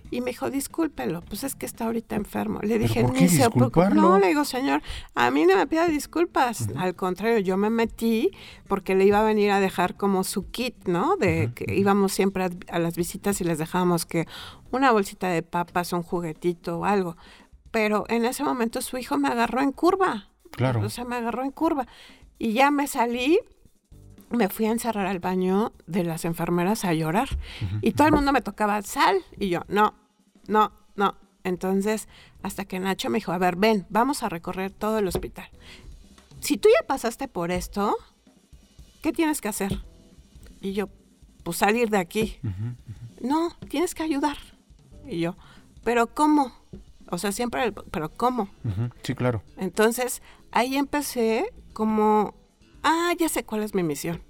y 0.09 0.21
me 0.21 0.31
dijo, 0.31 0.49
discúlpelo, 0.49 1.21
pues 1.21 1.43
es 1.43 1.53
que 1.53 1.67
está 1.67 1.85
ahorita 1.85 2.15
enfermo. 2.15 2.59
Le 2.63 2.79
dije, 2.79 3.03
por 3.03 3.71
qué 3.71 3.89
no, 3.93 4.17
le 4.17 4.29
digo, 4.29 4.45
señor, 4.45 4.81
a 5.13 5.29
mí 5.29 5.45
no 5.45 5.55
me 5.55 5.67
pida 5.67 5.87
disculpas. 5.87 6.69
Al 6.75 6.95
contrario, 6.95 7.37
yo 7.39 7.55
me 7.57 7.69
metí 7.69 8.31
porque 8.67 8.95
le 8.95 9.05
iba 9.05 9.19
a 9.19 9.23
venir 9.23 9.51
a 9.51 9.59
dejar 9.59 9.95
como 9.95 10.23
su 10.23 10.49
kit, 10.49 10.87
¿no? 10.87 11.17
De 11.17 11.51
que 11.53 11.75
íbamos 11.75 12.13
siempre 12.13 12.45
a, 12.45 12.49
a, 12.69 12.79
las 12.79 12.95
visitas 12.95 13.41
y 13.41 13.43
les 13.43 13.57
dejábamos 13.59 14.07
que 14.07 14.25
una 14.71 14.91
bolsita 14.91 15.27
de 15.29 15.43
papas, 15.43 15.93
un 15.93 16.03
juguetito 16.03 16.79
o 16.79 16.85
algo. 16.85 17.15
Pero 17.71 18.05
en 18.07 18.25
ese 18.25 18.43
momento 18.43 18.81
su 18.81 18.97
hijo 18.97 19.17
me 19.17 19.27
agarró 19.27 19.61
en 19.61 19.71
curva. 19.71 20.29
Claro. 20.51 20.81
O 20.81 20.89
sea, 20.89 21.05
me 21.05 21.15
agarró 21.15 21.43
en 21.43 21.51
curva. 21.51 21.87
Y 22.39 22.53
ya 22.53 22.71
me 22.71 22.87
salí 22.87 23.39
me 24.29 24.49
fui 24.49 24.65
a 24.65 24.71
encerrar 24.71 25.05
al 25.05 25.19
baño 25.19 25.73
de 25.85 26.03
las 26.03 26.25
enfermeras 26.25 26.85
a 26.85 26.93
llorar. 26.93 27.29
Y 27.81 27.93
todo 27.93 28.07
el 28.07 28.13
mundo 28.13 28.31
me 28.31 28.41
tocaba 28.41 28.81
sal. 28.81 29.17
Y 29.37 29.49
yo, 29.49 29.61
no, 29.67 29.93
no, 30.47 30.73
no. 30.95 31.15
Entonces, 31.43 32.07
hasta 32.43 32.65
que 32.65 32.79
Nacho 32.79 33.09
me 33.09 33.19
dijo, 33.19 33.31
a 33.31 33.37
ver, 33.37 33.55
ven, 33.55 33.85
vamos 33.89 34.23
a 34.23 34.29
recorrer 34.29 34.71
todo 34.71 34.99
el 34.99 35.07
hospital. 35.07 35.49
Si 36.41 36.57
tú 36.57 36.67
ya 36.69 36.85
pasaste 36.85 37.27
por 37.27 37.51
esto, 37.51 37.95
¿qué 39.01 39.13
tienes 39.13 39.39
que 39.39 39.47
hacer? 39.47 39.83
Y 40.61 40.73
yo, 40.73 40.89
pues 41.43 41.57
salir 41.57 41.89
de 41.89 41.97
aquí. 41.97 42.37
No, 43.21 43.51
tienes 43.69 43.95
que 43.95 44.03
ayudar. 44.03 44.37
Y 45.05 45.19
yo, 45.19 45.35
pero 45.83 46.13
¿cómo? 46.13 46.51
O 47.09 47.17
sea, 47.17 47.31
siempre, 47.31 47.73
pero 47.91 48.09
¿cómo? 48.09 48.49
Sí, 49.03 49.15
claro. 49.15 49.41
Entonces, 49.57 50.21
ahí 50.51 50.75
empecé 50.75 51.53
como 51.73 52.33
ah, 52.87 53.13
ya 53.17 53.29
sé 53.29 53.43
cuál 53.43 53.63
es 53.63 53.73
mi 53.75 53.83
misión. 53.83 54.21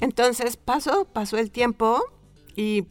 Entonces 0.00 0.56
pasó, 0.56 1.04
pasó 1.04 1.36
el 1.38 1.50
tiempo 1.50 2.00
y 2.56 2.86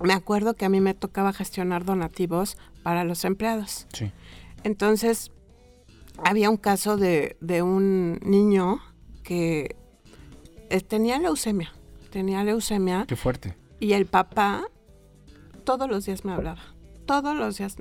me 0.00 0.12
acuerdo 0.12 0.54
que 0.54 0.64
a 0.64 0.68
mí 0.68 0.80
me 0.80 0.94
tocaba 0.94 1.32
gestionar 1.32 1.84
donativos 1.84 2.56
para 2.82 3.04
los 3.04 3.24
empleados. 3.24 3.86
Sí. 3.92 4.12
Entonces, 4.64 5.30
había 6.24 6.50
un 6.50 6.56
caso 6.56 6.96
de, 6.96 7.36
un 7.62 8.18
niño 8.22 8.80
que 9.22 9.76
eh, 10.70 10.80
tenía 10.80 11.18
leucemia. 11.18 11.72
Tenía 12.10 12.44
leucemia. 12.44 13.04
Qué 13.06 13.16
fuerte. 13.16 13.56
Y 13.80 13.94
el 13.94 14.06
papá 14.06 14.64
todos 15.64 15.88
los 15.88 16.04
días 16.06 16.24
me 16.24 16.32
hablaba. 16.32 16.62
Todos 17.06 17.36
los 17.36 17.58
días 17.58 17.76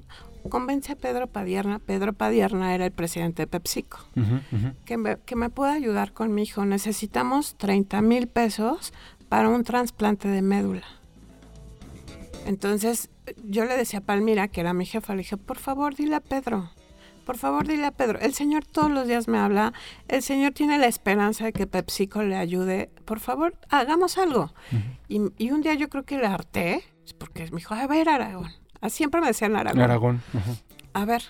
convence 0.49 0.93
a 0.93 0.95
Pedro 0.95 1.27
Padierna. 1.27 1.79
Pedro 1.79 2.13
Padierna 2.13 2.73
era 2.73 2.85
el 2.85 2.91
presidente 2.91 3.43
de 3.43 3.47
PepsiCo. 3.47 3.99
Que, 4.85 4.97
me, 4.97 5.17
que 5.17 5.35
me 5.35 5.49
pueda 5.49 5.73
ayudar 5.73 6.13
con 6.13 6.33
mi 6.33 6.43
hijo. 6.43 6.65
Necesitamos 6.65 7.55
30 7.55 8.01
mil 8.01 8.27
pesos 8.27 8.93
para 9.29 9.49
un 9.49 9.63
trasplante 9.63 10.27
de 10.27 10.41
médula. 10.41 10.85
Entonces 12.45 13.09
yo 13.45 13.65
le 13.65 13.77
decía 13.77 13.99
a 13.99 14.03
Palmira, 14.03 14.47
que 14.47 14.61
era 14.61 14.73
mi 14.73 14.85
jefa, 14.85 15.13
le 15.13 15.19
dije, 15.19 15.37
por 15.37 15.57
favor, 15.57 15.95
dile 15.95 16.15
a 16.15 16.21
Pedro. 16.21 16.71
Por 17.25 17.37
favor, 17.37 17.67
dile 17.67 17.85
a 17.85 17.91
Pedro. 17.91 18.19
El 18.19 18.33
Señor 18.33 18.65
todos 18.65 18.89
los 18.89 19.07
días 19.07 19.27
me 19.27 19.37
habla. 19.37 19.73
El 20.07 20.23
Señor 20.23 20.53
tiene 20.53 20.79
la 20.79 20.87
esperanza 20.87 21.45
de 21.45 21.53
que 21.53 21.67
PepsiCo 21.67 22.23
le 22.23 22.35
ayude. 22.35 22.89
Por 23.05 23.19
favor, 23.19 23.55
hagamos 23.69 24.17
algo. 24.17 24.53
y, 25.07 25.21
y, 25.37 25.51
un 25.51 25.61
día 25.61 25.75
yo 25.75 25.87
creo 25.87 26.03
que 26.03 26.17
le 26.17 26.25
harté, 26.25 26.83
porque 27.19 27.43
me 27.51 27.57
dijo, 27.57 27.75
a 27.75 27.85
ver, 27.85 28.09
Aragón, 28.09 28.51
siempre 28.89 29.21
me 29.21 29.27
decían 29.27 29.55
Aragón. 29.55 29.81
Aragón. 29.81 30.21
A 30.93 31.05
ver, 31.05 31.23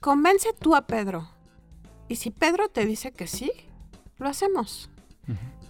convence 0.00 0.50
tú 0.58 0.74
a 0.74 0.86
Pedro. 0.86 1.28
Y 2.08 2.16
si 2.16 2.30
Pedro 2.30 2.68
te 2.68 2.84
dice 2.84 3.12
que 3.12 3.26
sí, 3.26 3.50
lo 4.18 4.28
hacemos. 4.28 4.90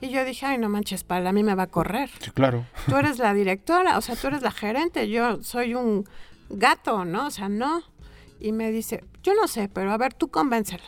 Y 0.00 0.08
yo 0.08 0.24
dije, 0.24 0.46
ay, 0.46 0.58
no 0.58 0.68
manches, 0.68 1.04
para 1.04 1.30
a 1.30 1.32
mí 1.32 1.44
me 1.44 1.54
va 1.54 1.64
a 1.64 1.66
correr. 1.68 2.10
Sí, 2.18 2.32
claro. 2.32 2.66
Tú 2.88 2.96
eres 2.96 3.20
la 3.20 3.34
directora, 3.34 3.96
o 3.98 4.00
sea, 4.00 4.16
tú 4.16 4.26
eres 4.26 4.42
la 4.42 4.50
gerente, 4.50 5.08
yo 5.08 5.40
soy 5.44 5.74
un 5.74 6.08
gato, 6.50 7.04
¿no? 7.04 7.28
O 7.28 7.30
sea, 7.30 7.48
no. 7.48 7.82
Y 8.40 8.50
me 8.50 8.72
dice, 8.72 9.04
yo 9.22 9.34
no 9.34 9.46
sé, 9.46 9.68
pero 9.68 9.92
a 9.92 9.98
ver, 9.98 10.14
tú 10.14 10.28
convéncelo. 10.28 10.82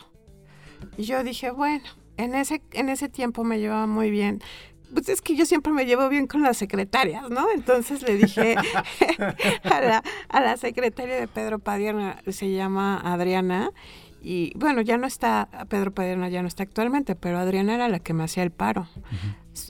Y 0.97 1.03
yo 1.03 1.23
dije, 1.23 1.51
bueno, 1.51 1.85
en 2.17 2.35
ese, 2.35 2.61
en 2.73 2.89
ese 2.89 3.07
tiempo 3.07 3.45
me 3.45 3.59
llevaba 3.59 3.87
muy 3.87 4.11
bien 4.11 4.41
pues 4.93 5.09
es 5.09 5.21
que 5.21 5.35
yo 5.35 5.45
siempre 5.45 5.71
me 5.73 5.85
llevo 5.85 6.07
bien 6.09 6.27
con 6.27 6.41
las 6.41 6.57
secretarias, 6.57 7.29
¿no? 7.29 7.47
Entonces 7.53 8.01
le 8.01 8.15
dije 8.15 8.55
a, 9.63 9.81
la, 9.81 10.03
a 10.29 10.41
la 10.41 10.57
secretaria 10.57 11.15
de 11.15 11.27
Pedro 11.27 11.59
Padierna, 11.59 12.21
se 12.27 12.51
llama 12.51 12.99
Adriana, 13.03 13.71
y 14.27 14.53
bueno, 14.57 14.81
ya 14.81 14.97
no 14.97 15.05
está, 15.05 15.47
Pedro 15.69 15.91
Padierna 15.93 16.29
ya 16.29 16.41
no 16.41 16.47
está 16.47 16.63
actualmente, 16.63 17.13
pero 17.15 17.37
Adriana 17.37 17.75
era 17.75 17.89
la 17.89 17.99
que 17.99 18.15
me 18.15 18.23
hacía 18.23 18.41
el 18.41 18.49
paro. 18.49 18.87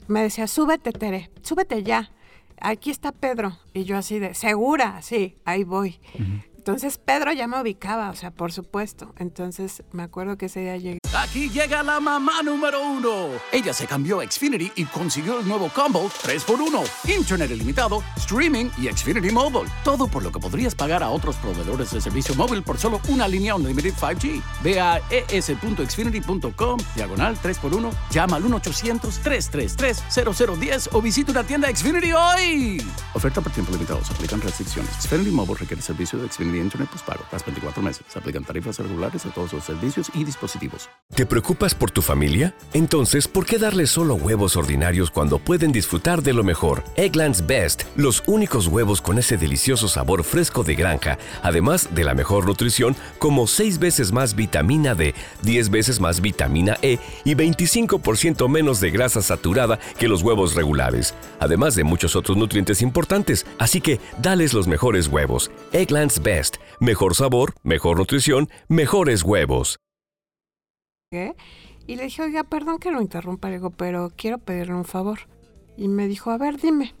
Me 0.08 0.22
decía, 0.22 0.46
súbete, 0.46 0.92
Tere, 0.92 1.30
súbete 1.42 1.82
ya. 1.82 2.10
Aquí 2.58 2.90
está 2.90 3.12
Pedro. 3.12 3.58
Y 3.74 3.84
yo 3.84 3.98
así 3.98 4.18
de, 4.18 4.32
segura, 4.32 5.02
sí, 5.02 5.36
ahí 5.44 5.62
voy. 5.64 6.00
Entonces 6.66 6.98
Pedro 6.98 7.32
ya 7.32 7.46
me 7.46 7.62
ubicaba, 7.62 8.10
o 8.10 8.16
sea, 8.16 8.32
por 8.32 8.50
supuesto. 8.50 9.14
Entonces 9.18 9.84
me 9.92 10.02
acuerdo 10.02 10.36
que 10.36 10.46
ese 10.46 10.62
día 10.62 10.76
llegué. 10.76 10.98
Aquí 11.16 11.48
llega 11.48 11.84
la 11.84 12.00
mamá 12.00 12.42
número 12.42 12.82
uno. 12.82 13.28
Ella 13.52 13.72
se 13.72 13.86
cambió 13.86 14.20
a 14.20 14.28
Xfinity 14.28 14.72
y 14.74 14.84
consiguió 14.86 15.38
el 15.38 15.46
nuevo 15.46 15.70
combo 15.72 16.10
3x1. 16.24 16.84
Internet 17.16 17.52
ilimitado, 17.52 18.02
streaming 18.16 18.68
y 18.78 18.88
Xfinity 18.88 19.30
Mobile. 19.30 19.70
Todo 19.84 20.08
por 20.08 20.24
lo 20.24 20.32
que 20.32 20.40
podrías 20.40 20.74
pagar 20.74 21.04
a 21.04 21.10
otros 21.10 21.36
proveedores 21.36 21.92
de 21.92 22.00
servicio 22.00 22.34
móvil 22.34 22.64
por 22.64 22.78
solo 22.78 23.00
una 23.10 23.28
línea 23.28 23.54
Unlimited 23.54 23.94
5G. 23.94 24.42
Ve 24.64 24.80
a 24.80 25.00
es.xfinity.com, 25.10 26.80
diagonal 26.96 27.38
3x1, 27.40 27.92
llama 28.10 28.38
al 28.38 28.42
1-800-333-0010 28.42 30.88
o 30.90 31.00
visita 31.00 31.30
una 31.30 31.44
tienda 31.44 31.68
Xfinity 31.72 32.12
hoy. 32.12 32.84
Oferta 33.14 33.40
por 33.40 33.52
tiempo 33.52 33.70
limitado. 33.70 34.04
Se 34.04 34.12
aplican 34.12 34.40
restricciones. 34.40 34.90
Xfinity 35.00 35.30
Mobile 35.30 35.60
requiere 35.60 35.80
servicio 35.80 36.18
de 36.18 36.28
Xfinity 36.28 36.55
Internet 36.62 36.88
postpago. 36.90 37.24
Las 37.32 37.44
24 37.44 37.82
meses. 37.82 38.04
Se 38.08 38.18
aplican 38.18 38.44
tarifas 38.44 38.78
regulares 38.78 39.24
a 39.26 39.30
todos 39.30 39.52
los 39.52 39.64
servicios 39.64 40.10
y 40.14 40.24
dispositivos. 40.24 40.88
¿Te 41.14 41.26
preocupas 41.26 41.74
por 41.74 41.90
tu 41.90 42.02
familia? 42.02 42.54
Entonces, 42.72 43.28
¿por 43.28 43.46
qué 43.46 43.58
darles 43.58 43.90
solo 43.90 44.14
huevos 44.14 44.56
ordinarios 44.56 45.10
cuando 45.10 45.38
pueden 45.38 45.72
disfrutar 45.72 46.22
de 46.22 46.32
lo 46.32 46.44
mejor? 46.44 46.82
Eggland's 46.96 47.46
Best, 47.46 47.84
los 47.96 48.22
únicos 48.26 48.66
huevos 48.66 49.00
con 49.00 49.18
ese 49.18 49.36
delicioso 49.36 49.88
sabor 49.88 50.24
fresco 50.24 50.62
de 50.62 50.74
granja, 50.74 51.18
además 51.42 51.94
de 51.94 52.04
la 52.04 52.14
mejor 52.14 52.46
nutrición, 52.46 52.96
como 53.18 53.46
6 53.46 53.78
veces 53.78 54.12
más 54.12 54.34
vitamina 54.34 54.94
D, 54.94 55.14
10 55.42 55.70
veces 55.70 56.00
más 56.00 56.20
vitamina 56.20 56.76
E 56.82 56.98
y 57.24 57.34
25% 57.34 58.48
menos 58.48 58.80
de 58.80 58.90
grasa 58.90 59.22
saturada 59.22 59.78
que 59.98 60.08
los 60.08 60.22
huevos 60.22 60.54
regulares, 60.54 61.14
además 61.40 61.74
de 61.74 61.84
muchos 61.84 62.16
otros 62.16 62.36
nutrientes 62.36 62.82
importantes. 62.82 63.46
Así 63.58 63.80
que, 63.80 64.00
dales 64.22 64.52
los 64.52 64.66
mejores 64.68 65.08
huevos. 65.08 65.50
Eggland's 65.72 66.22
Best, 66.22 66.45
mejor 66.80 67.14
sabor, 67.14 67.54
mejor 67.62 67.98
nutrición, 67.98 68.48
mejores 68.68 69.22
huevos. 69.22 69.78
Y 71.86 71.96
le 71.96 72.04
dije, 72.04 72.22
oiga, 72.22 72.44
perdón 72.44 72.78
que 72.78 72.90
lo 72.90 73.00
interrumpa, 73.00 73.48
digo, 73.48 73.70
pero 73.70 74.12
quiero 74.16 74.38
pedirle 74.38 74.74
un 74.74 74.84
favor. 74.84 75.20
Y 75.76 75.88
me 75.88 76.08
dijo, 76.08 76.30
a 76.30 76.38
ver, 76.38 76.60
dime. 76.60 76.94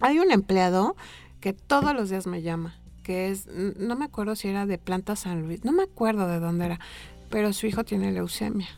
Hay 0.00 0.18
un 0.18 0.30
empleado 0.30 0.96
que 1.40 1.52
todos 1.52 1.94
los 1.94 2.10
días 2.10 2.26
me 2.26 2.42
llama, 2.42 2.78
que 3.02 3.30
es, 3.30 3.46
no 3.46 3.96
me 3.96 4.04
acuerdo 4.04 4.36
si 4.36 4.48
era 4.48 4.66
de 4.66 4.78
Planta 4.78 5.16
San 5.16 5.42
Luis, 5.42 5.64
no 5.64 5.72
me 5.72 5.84
acuerdo 5.84 6.28
de 6.28 6.38
dónde 6.38 6.66
era, 6.66 6.80
pero 7.30 7.52
su 7.52 7.66
hijo 7.66 7.84
tiene 7.84 8.12
leucemia 8.12 8.68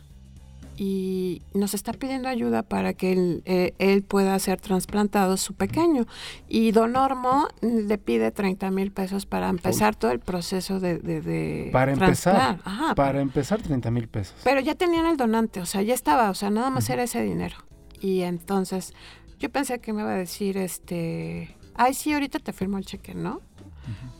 y 0.81 1.41
nos 1.53 1.73
está 1.73 1.91
pidiendo 1.91 2.29
ayuda 2.29 2.63
para 2.63 2.93
que 2.93 3.11
él, 3.11 3.41
eh, 3.43 3.73
él 3.79 4.01
pueda 4.01 4.39
ser 4.39 4.61
trasplantado 4.61 5.35
su 5.35 5.53
pequeño. 5.53 6.05
Y 6.47 6.71
Don 6.71 6.95
Ormo 6.95 7.49
le 7.61 7.97
pide 7.97 8.31
30 8.31 8.71
mil 8.71 8.93
pesos 8.93 9.25
para 9.25 9.49
empezar 9.49 9.97
todo 9.97 10.11
el 10.11 10.21
proceso 10.21 10.79
de... 10.79 10.99
de, 10.99 11.69
para 11.73 11.91
empezar, 11.91 12.61
para 12.95 13.19
empezar 13.19 13.61
30 13.61 13.91
mil 13.91 14.07
pesos. 14.07 14.35
Pero 14.45 14.61
ya 14.61 14.73
tenían 14.73 15.05
el 15.05 15.17
donante, 15.17 15.59
o 15.59 15.65
sea, 15.65 15.81
ya 15.81 15.93
estaba, 15.93 16.29
o 16.29 16.33
sea, 16.33 16.49
nada 16.49 16.69
más 16.69 16.89
era 16.89 17.03
ese 17.03 17.21
dinero. 17.23 17.57
Y 17.99 18.21
entonces 18.21 18.93
yo 19.37 19.49
pensé 19.49 19.79
que 19.79 19.91
me 19.91 20.03
iba 20.03 20.13
a 20.13 20.15
decir, 20.15 20.57
este, 20.57 21.57
ay, 21.75 21.93
sí, 21.93 22.13
ahorita 22.13 22.39
te 22.39 22.53
firmo 22.53 22.77
el 22.77 22.85
cheque, 22.85 23.13
¿no? 23.13 23.41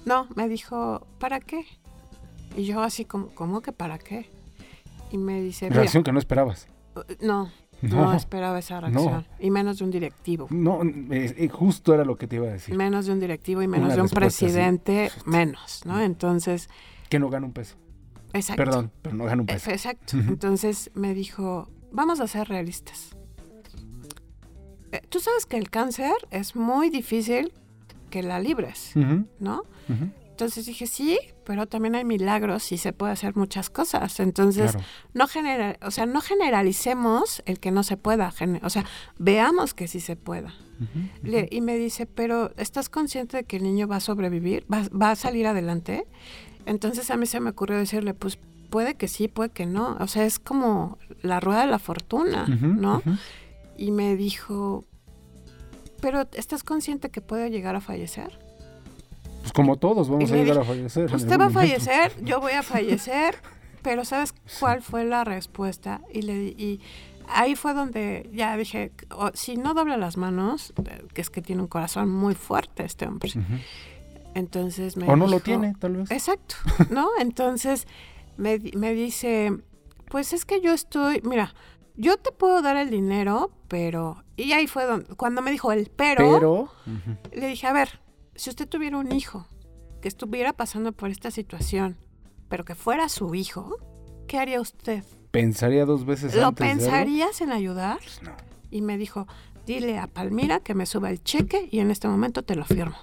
No, 0.04 0.28
me 0.36 0.50
dijo, 0.50 1.08
¿para 1.20 1.40
qué? 1.40 1.66
Y 2.58 2.66
yo 2.66 2.82
así 2.82 3.06
como, 3.06 3.28
¿cómo 3.30 3.62
que 3.62 3.72
para 3.72 3.98
qué? 3.98 4.30
Y 5.10 5.18
me 5.18 5.42
dice... 5.42 5.70
Reacción 5.70 6.04
que 6.04 6.12
no 6.12 6.20
esperabas. 6.20 6.68
Uh, 6.96 7.02
no, 7.26 7.52
no, 7.82 8.14
esperaba 8.14 8.60
esa 8.60 8.82
reacción. 8.82 9.26
Y 9.40 9.52
menos 9.52 9.80
de 9.80 9.86
un 9.86 9.92
directivo. 9.92 10.48
No, 10.50 10.82
eh, 10.84 11.50
justo 11.52 11.94
era 11.94 12.04
lo 12.04 12.18
que 12.18 12.28
te 12.28 12.38
iba 12.38 12.48
a 12.48 12.52
decir. 12.52 12.76
Menos 12.76 13.06
de 13.06 13.14
un 13.14 13.20
directivo 13.20 13.62
y 13.62 13.68
menos 13.68 13.96
de 13.96 14.02
un 14.02 14.10
presidente, 14.10 15.12
menos, 15.26 15.86
¿no? 15.86 16.00
Entonces... 16.02 16.70
Que 17.10 17.20
no 17.20 17.30
gana 17.30 17.46
un 17.46 17.54
peso. 17.54 17.76
Exacto. 18.34 18.64
Perdón, 18.64 18.92
pero 19.02 19.16
no 19.16 19.26
gana 19.26 19.42
un 19.42 19.48
peso. 19.48 19.72
Exacto. 19.72 20.18
Entonces 20.18 20.92
me 20.94 21.14
dijo, 21.14 21.70
vamos 21.92 22.20
a 22.20 22.28
ser 22.28 22.48
realistas. 22.48 23.16
Eh, 24.92 25.02
tú 25.10 25.20
sabes 25.20 25.46
que 25.46 25.58
el 25.58 25.70
cáncer 25.70 26.14
es 26.32 26.56
muy 26.56 26.90
difícil 26.90 27.54
que 28.10 28.24
la 28.24 28.40
libres, 28.40 28.94
¿no? 29.40 29.64
Entonces 30.40 30.68
dije, 30.68 30.88
sí, 30.88 31.20
pero 31.44 31.68
también 31.68 31.96
hay 31.96 32.06
milagros 32.06 32.72
y 32.72 32.78
se 32.78 32.94
puede 32.94 33.12
hacer 33.12 33.36
muchas 33.36 33.70
cosas. 33.70 34.22
Entonces, 34.22 34.78
no 35.14 35.28
genera, 35.28 35.78
o 35.82 35.92
sea, 35.92 36.06
no 36.06 36.22
generalicemos 36.22 37.44
el 37.46 37.60
que 37.60 37.72
no 37.72 37.84
se 37.84 37.98
pueda, 37.98 38.34
o 38.64 38.70
sea, 38.70 38.86
veamos 39.18 39.74
que 39.74 39.90
sí 39.90 40.00
se 40.00 40.16
pueda. 40.16 40.54
y 41.52 41.60
me 41.60 41.76
dice, 41.76 42.06
pero 42.06 42.54
¿estás 42.56 42.88
consciente 42.88 43.36
de 43.36 43.44
que 43.44 43.58
el 43.58 43.64
niño 43.64 43.90
va 43.90 43.98
a 43.98 44.00
sobrevivir? 44.00 44.66
¿Va, 44.72 45.12
a 45.12 45.16
salir 45.18 45.46
adelante? 45.46 46.08
Entonces 46.66 47.12
a 47.12 47.18
mí 47.18 47.26
se 47.26 47.42
me 47.42 47.50
ocurrió 47.50 47.78
decirle, 47.78 48.14
pues 48.14 48.40
puede 48.70 48.96
que 48.96 49.10
sí, 49.10 49.28
puede 49.28 49.50
que 49.50 49.66
no. 49.66 49.98
O 50.00 50.08
sea, 50.08 50.24
es 50.24 50.40
como 50.40 50.98
la 51.22 51.42
rueda 51.42 51.66
de 51.66 51.68
la 51.68 51.80
fortuna, 51.80 52.48
¿no? 52.48 53.04
Y 53.76 53.92
me 53.92 54.16
dijo, 54.16 54.86
pero 56.02 56.30
¿estás 56.32 56.64
consciente 56.64 57.10
que 57.10 57.20
puede 57.20 57.50
llegar 57.50 57.76
a 57.76 57.82
fallecer? 57.82 58.40
Pues 59.50 59.66
como 59.66 59.78
todos 59.78 60.10
vamos 60.10 60.32
a 60.32 60.36
llegar 60.36 60.60
a 60.60 60.64
fallecer. 60.64 61.14
Usted 61.14 61.40
va 61.40 61.46
a 61.46 61.50
fallecer, 61.50 62.14
yo 62.24 62.40
voy 62.40 62.52
a 62.52 62.62
fallecer, 62.62 63.36
pero 63.82 64.06
¿sabes 64.06 64.36
cuál 64.60 64.84
fue 64.84 65.06
la 65.06 65.24
respuesta? 65.24 66.02
Y, 66.14 66.22
le, 66.22 66.36
y 66.36 66.82
ahí 67.28 67.56
fue 67.56 67.74
donde 67.74 68.30
ya 68.32 68.56
dije, 68.58 68.92
si 69.34 69.58
no 69.58 69.74
dobla 69.74 69.98
las 69.98 70.18
manos, 70.18 70.72
que 71.16 71.22
es 71.22 71.32
que 71.32 71.42
tiene 71.42 71.64
un 71.64 71.68
corazón 71.68 72.12
muy 72.12 72.36
fuerte 72.36 72.86
este 72.86 73.08
hombre. 73.08 73.32
Entonces 74.36 74.98
me 74.98 75.10
O 75.10 75.16
no 75.16 75.26
lo 75.26 75.40
tiene, 75.40 75.74
tal 75.80 75.98
vez. 75.98 76.12
Exacto, 76.12 76.56
¿no? 76.92 77.10
Entonces 77.20 77.88
me, 78.38 78.60
me 78.76 78.94
dice, 78.94 79.58
pues 80.10 80.32
es 80.34 80.46
que 80.46 80.62
yo 80.62 80.74
estoy, 80.74 81.22
mira, 81.24 81.56
yo 81.96 82.18
te 82.18 82.32
puedo 82.32 82.62
dar 82.62 82.78
el 82.78 82.92
dinero, 82.92 83.50
pero... 83.68 84.24
Y 84.38 84.52
ahí 84.52 84.68
fue 84.68 84.86
donde, 84.86 85.16
cuando 85.16 85.42
me 85.42 85.50
dijo 85.50 85.72
el 85.72 85.90
pero, 85.96 86.32
pero 86.32 86.72
le 87.34 87.48
dije, 87.48 87.66
a 87.66 87.74
ver, 87.74 88.00
si 88.40 88.50
usted 88.50 88.70
tuviera 88.70 88.98
un 88.98 89.12
hijo 89.12 89.46
que 90.02 90.08
estuviera 90.08 90.54
pasando 90.54 90.94
por 90.94 91.10
esta 91.10 91.30
situación, 91.30 91.98
pero 92.48 92.64
que 92.64 92.74
fuera 92.74 93.10
su 93.10 93.36
hijo, 93.36 93.76
¿qué 94.28 94.40
haría 94.40 94.62
usted? 94.62 95.04
¿Pensaría 95.32 95.86
dos 95.86 96.06
veces 96.06 96.34
¿Lo 96.36 96.48
antes 96.48 96.66
pensarías 96.66 97.42
en 97.42 97.52
ayudar? 97.52 97.98
Pues 97.98 98.24
no. 98.24 98.32
Y 98.72 98.82
me 98.82 98.98
dijo, 98.98 99.28
dile 99.66 100.00
a 100.00 100.08
Palmira 100.08 100.62
que 100.62 100.74
me 100.74 100.86
suba 100.86 101.10
el 101.10 101.22
cheque 101.22 101.68
y 101.70 101.80
en 101.80 101.92
este 101.92 102.08
momento 102.08 102.44
te 102.44 102.56
lo 102.56 102.64
firmo. 102.64 102.96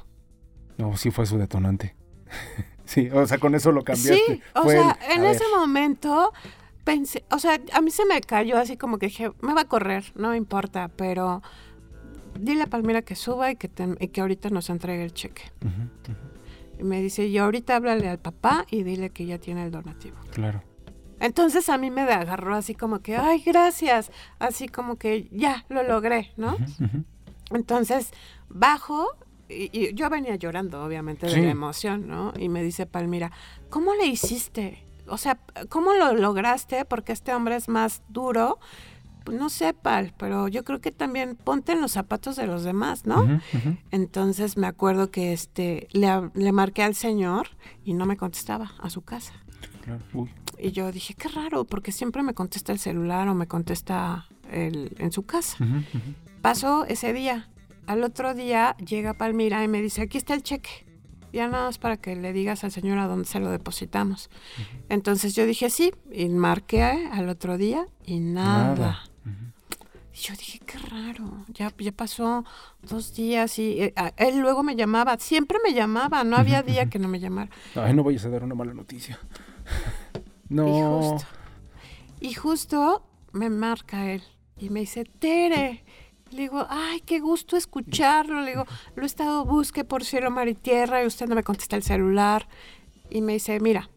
No, 0.78 0.96
sí 0.96 1.10
fue 1.10 1.26
su 1.26 1.36
detonante. 1.36 1.94
sí, 2.86 3.10
o 3.10 3.26
sea, 3.26 3.36
con 3.36 3.54
eso 3.54 3.72
lo 3.72 3.84
cambiaste. 3.84 4.36
Sí, 4.36 4.42
o 4.54 4.68
sea, 4.70 4.98
en 5.10 5.22
ese 5.24 5.44
momento 5.54 6.32
pensé, 6.82 7.24
o 7.30 7.38
sea, 7.38 7.60
a 7.74 7.82
mí 7.82 7.90
se 7.90 8.06
me 8.06 8.22
cayó 8.22 8.56
así 8.56 8.78
como 8.78 8.98
que 8.98 9.06
dije, 9.06 9.32
me 9.42 9.52
va 9.52 9.62
a 9.62 9.68
correr, 9.68 10.12
no 10.14 10.30
me 10.30 10.38
importa, 10.38 10.88
pero 10.96 11.42
dile 12.38 12.62
a 12.62 12.66
Palmira 12.66 13.02
que 13.02 13.14
suba 13.14 13.50
y 13.50 13.56
que, 13.56 13.68
que 13.68 14.20
ahorita 14.20 14.50
nos 14.50 14.70
entregue 14.70 15.04
el 15.04 15.12
cheque. 15.12 15.42
Y 16.78 16.84
me 16.84 17.00
dice, 17.00 17.26
y 17.26 17.38
ahorita 17.38 17.76
háblale 17.76 18.08
al 18.08 18.18
papá 18.18 18.66
y 18.70 18.82
dile 18.82 19.10
que 19.10 19.26
ya 19.26 19.38
tiene 19.38 19.64
el 19.64 19.70
donativo. 19.70 20.16
Claro. 20.32 20.62
Entonces 21.20 21.68
a 21.68 21.78
mí 21.78 21.90
me 21.90 22.02
agarró 22.02 22.54
así 22.54 22.74
como 22.74 23.00
que, 23.00 23.16
ay, 23.16 23.42
gracias, 23.44 24.10
así 24.38 24.68
como 24.68 24.96
que 24.96 25.28
ya 25.32 25.64
lo 25.68 25.82
logré, 25.82 26.32
¿no? 26.36 26.56
Entonces 27.50 28.10
bajo 28.48 29.16
y, 29.48 29.94
yo 29.94 30.10
venía 30.10 30.34
llorando, 30.36 30.82
obviamente, 30.84 31.26
de 31.26 31.42
la 31.42 31.50
emoción, 31.50 32.08
¿no? 32.08 32.32
Y 32.36 32.48
me 32.48 32.62
dice 32.62 32.86
Palmira, 32.86 33.30
¿cómo 33.70 33.94
le 33.94 34.06
hiciste? 34.06 34.84
O 35.08 35.18
sea, 35.18 35.38
¿cómo 35.68 35.94
lo 35.94 36.14
lograste? 36.14 36.84
Porque 36.84 37.12
este 37.12 37.32
hombre 37.32 37.56
es 37.56 37.68
más 37.68 38.02
duro 38.08 38.58
no 39.32 39.48
sé, 39.50 39.74
Pal, 39.74 40.14
pero 40.18 40.48
yo 40.48 40.64
creo 40.64 40.80
que 40.80 40.92
también 40.92 41.36
ponte 41.36 41.72
en 41.72 41.80
los 41.80 41.92
zapatos 41.92 42.36
de 42.36 42.46
los 42.46 42.64
demás, 42.64 43.06
¿no? 43.06 43.40
Entonces 43.90 44.56
me 44.56 44.66
acuerdo 44.66 45.10
que 45.10 45.32
este 45.32 45.88
le, 45.92 46.08
le, 46.34 46.52
marqué 46.52 46.82
al 46.82 46.94
señor 46.94 47.48
y 47.84 47.94
no 47.94 48.06
me 48.06 48.16
contestaba 48.16 48.72
a 48.80 48.90
su 48.90 49.02
casa. 49.02 49.34
Y 50.58 50.72
yo 50.72 50.90
dije, 50.90 51.14
qué 51.14 51.28
raro, 51.28 51.64
porque 51.64 51.92
siempre 51.92 52.22
me 52.22 52.34
contesta 52.34 52.72
el 52.72 52.78
celular 52.78 53.28
o 53.28 53.34
me 53.34 53.46
contesta 53.46 54.26
el, 54.50 54.94
en 54.98 55.12
su 55.12 55.24
casa. 55.24 55.56
Pasó 56.42 56.84
ese 56.86 57.12
día. 57.12 57.48
Al 57.86 58.02
otro 58.02 58.34
día 58.34 58.76
llega 58.78 59.14
Palmira 59.14 59.62
y 59.62 59.68
me 59.68 59.80
dice, 59.80 60.02
aquí 60.02 60.18
está 60.18 60.34
el 60.34 60.42
cheque. 60.42 60.86
Ya 61.32 61.48
nada 61.48 61.66
más 61.66 61.78
para 61.78 61.98
que 61.98 62.16
le 62.16 62.32
digas 62.32 62.64
al 62.64 62.72
señor 62.72 62.98
a 62.98 63.06
dónde 63.06 63.26
se 63.26 63.40
lo 63.40 63.50
depositamos. 63.50 64.30
Entonces 64.88 65.34
yo 65.34 65.44
dije 65.44 65.70
sí, 65.70 65.92
y 66.10 66.28
marqué 66.28 66.82
al 66.82 67.28
otro 67.28 67.58
día 67.58 67.86
y 68.04 68.20
nada. 68.20 69.02
Y 70.16 70.18
yo 70.20 70.34
dije, 70.34 70.60
qué 70.60 70.78
raro, 70.78 71.44
ya, 71.48 71.70
ya 71.76 71.92
pasó 71.92 72.46
dos 72.80 73.14
días 73.14 73.58
y 73.58 73.82
eh, 73.82 73.94
él 74.16 74.38
luego 74.38 74.62
me 74.62 74.74
llamaba, 74.74 75.18
siempre 75.18 75.58
me 75.62 75.74
llamaba, 75.74 76.24
no 76.24 76.36
había 76.36 76.62
día 76.62 76.86
que 76.86 76.98
no 76.98 77.06
me 77.06 77.20
llamara. 77.20 77.50
Ay, 77.74 77.92
no 77.92 78.02
vayas 78.02 78.24
a 78.24 78.30
dar 78.30 78.42
una 78.42 78.54
mala 78.54 78.72
noticia. 78.72 79.18
no. 80.48 80.66
Y 80.68 80.80
justo, 80.80 81.26
y 82.20 82.32
justo 82.32 83.06
me 83.32 83.50
marca 83.50 84.10
él 84.10 84.22
y 84.56 84.70
me 84.70 84.80
dice, 84.80 85.04
Tere, 85.04 85.84
Le 86.30 86.42
digo, 86.42 86.66
ay, 86.70 87.02
qué 87.02 87.20
gusto 87.20 87.58
escucharlo. 87.58 88.40
Le 88.40 88.52
digo, 88.52 88.64
lo 88.94 89.02
he 89.02 89.06
estado 89.06 89.44
busque 89.44 89.84
por 89.84 90.02
cielo, 90.02 90.30
mar 90.30 90.48
y 90.48 90.54
tierra 90.54 91.02
y 91.04 91.06
usted 91.06 91.28
no 91.28 91.34
me 91.34 91.42
contesta 91.42 91.76
el 91.76 91.82
celular. 91.82 92.48
Y 93.10 93.20
me 93.20 93.34
dice, 93.34 93.60
mira, 93.60 93.90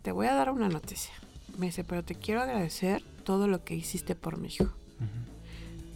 te 0.00 0.10
voy 0.10 0.26
a 0.26 0.34
dar 0.34 0.50
una 0.50 0.70
noticia. 0.70 1.12
Me 1.58 1.66
dice, 1.66 1.84
pero 1.84 2.02
te 2.02 2.14
quiero 2.14 2.40
agradecer 2.40 3.04
todo 3.24 3.46
lo 3.46 3.62
que 3.62 3.74
hiciste 3.74 4.14
por 4.14 4.38
mi 4.38 4.48
hijo. 4.48 4.70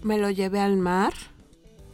Me 0.05 0.19
lo 0.19 0.31
llevé 0.31 0.61
al 0.61 0.77
mar, 0.77 1.13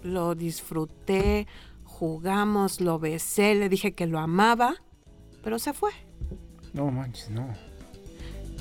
lo 0.02 0.34
disfruté, 0.34 1.46
jugamos, 1.84 2.80
lo 2.80 2.98
besé, 2.98 3.54
le 3.54 3.68
dije 3.68 3.92
que 3.92 4.06
lo 4.06 4.18
amaba, 4.18 4.74
pero 5.42 5.58
se 5.58 5.72
fue. 5.72 5.92
No 6.74 6.90
manches, 6.90 7.30
no. 7.30 7.48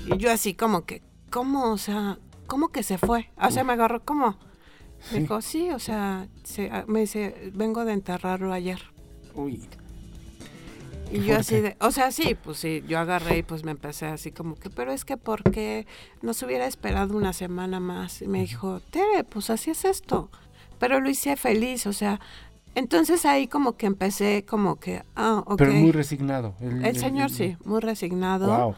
Y 0.05 0.17
yo 0.17 0.31
así 0.31 0.53
como 0.53 0.85
que, 0.85 1.01
¿cómo? 1.31 1.71
O 1.73 1.77
sea, 1.77 2.19
¿cómo 2.47 2.69
que 2.69 2.83
se 2.83 2.97
fue? 2.97 3.29
O 3.41 3.51
sea, 3.51 3.63
me 3.63 3.73
agarró 3.73 4.05
como... 4.05 4.37
Me 5.11 5.15
Sí. 5.15 5.19
dijo, 5.21 5.41
sí, 5.41 5.69
o 5.71 5.79
sea, 5.79 6.27
se- 6.43 6.69
ah, 6.71 6.83
me 6.87 6.99
dice, 7.01 7.51
vengo 7.55 7.85
de 7.85 7.93
enterrarlo 7.93 8.51
ayer. 8.53 8.79
Uy. 9.33 9.67
Y 11.11 11.21
yo 11.21 11.37
así 11.37 11.59
de, 11.59 11.75
o 11.79 11.91
sea, 11.91 12.11
sí, 12.11 12.35
pues 12.35 12.57
sí, 12.57 12.83
yo 12.87 12.99
agarré 12.99 13.39
y 13.39 13.43
pues 13.43 13.63
me 13.63 13.71
empecé 13.71 14.05
así 14.05 14.31
como 14.31 14.55
que, 14.55 14.69
pero 14.69 14.91
es 14.91 15.05
que 15.05 15.17
¿por 15.17 15.43
qué 15.43 15.87
no 16.21 16.33
se 16.33 16.45
hubiera 16.45 16.67
esperado 16.67 17.17
una 17.17 17.33
semana 17.33 17.79
más? 17.79 18.21
Y 18.21 18.27
me 18.27 18.41
dijo, 18.41 18.79
Tere, 18.91 19.23
pues 19.23 19.49
así 19.49 19.71
es 19.71 19.85
esto. 19.85 20.29
Pero 20.77 20.99
lo 20.99 21.09
hice 21.09 21.35
feliz, 21.35 21.87
o 21.87 21.93
sea, 21.93 22.19
entonces 22.75 23.25
ahí 23.25 23.47
como 23.47 23.75
que 23.75 23.87
empecé 23.87 24.45
como 24.47 24.75
que, 24.75 25.03
ah, 25.15 25.43
ok. 25.45 25.57
Pero 25.57 25.73
muy 25.73 25.91
resignado. 25.91 26.53
El 26.59 26.95
señor 26.95 27.31
sí, 27.31 27.57
muy 27.65 27.81
resignado. 27.81 28.75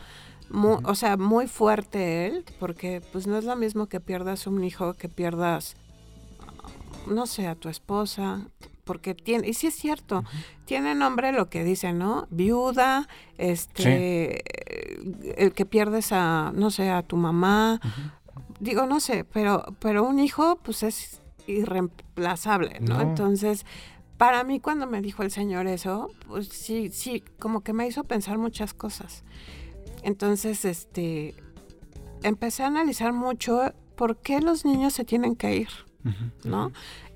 Wow. 0.54 0.80
O 0.84 0.96
sea, 0.96 1.18
muy 1.18 1.48
fuerte 1.48 2.28
él, 2.28 2.46
porque 2.60 3.02
pues 3.12 3.28
no 3.28 3.38
es 3.38 3.46
lo 3.46 3.56
mismo 3.56 3.88
que 3.88 4.00
pierdas 4.00 4.48
un 4.48 4.64
hijo, 4.64 4.94
que 4.94 5.10
pierdas, 5.10 5.76
no 7.08 7.26
sé, 7.26 7.48
a 7.48 7.56
tu 7.56 7.70
esposa, 7.70 8.48
porque 8.84 9.14
tiene, 9.16 9.48
y 9.48 9.54
sí 9.54 9.68
es 9.68 9.76
cierto, 9.76 10.24
tiene 10.66 10.96
nombre 10.96 11.32
lo 11.32 11.50
que 11.50 11.64
dice, 11.64 11.94
¿no? 11.94 12.28
Viuda, 12.30 13.08
este, 13.38 14.42
el 15.42 15.54
que 15.54 15.66
pierdes 15.66 16.12
a, 16.12 16.52
no 16.56 16.72
sé, 16.72 16.90
a 16.90 17.04
tu 17.04 17.18
mamá, 17.18 17.80
digo, 18.60 18.86
no 18.86 19.00
sé, 19.00 19.24
pero, 19.24 19.64
pero 19.80 20.04
un 20.04 20.20
hijo 20.20 20.60
pues 20.64 20.84
es 20.84 21.22
irreemplazable, 21.48 22.80
¿no? 22.80 22.96
No. 22.96 23.02
Entonces, 23.02 23.66
para 24.18 24.44
mí 24.44 24.60
cuando 24.60 24.86
me 24.86 25.02
dijo 25.02 25.24
el 25.24 25.32
señor 25.32 25.68
eso, 25.68 26.10
pues 26.28 26.48
sí, 26.48 26.90
sí, 26.92 27.24
como 27.40 27.62
que 27.62 27.74
me 27.74 27.88
hizo 27.88 28.04
pensar 28.04 28.38
muchas 28.38 28.74
cosas. 28.74 29.24
Entonces, 30.04 30.66
este, 30.66 31.36
empecé 32.24 32.64
a 32.64 32.68
analizar 32.68 33.14
mucho 33.14 33.74
por 33.96 34.18
qué 34.18 34.40
los 34.40 34.66
niños 34.66 34.94
se 34.94 35.06
tienen 35.06 35.36
que 35.36 35.56
ir, 35.56 35.70
¿no? 36.44 36.72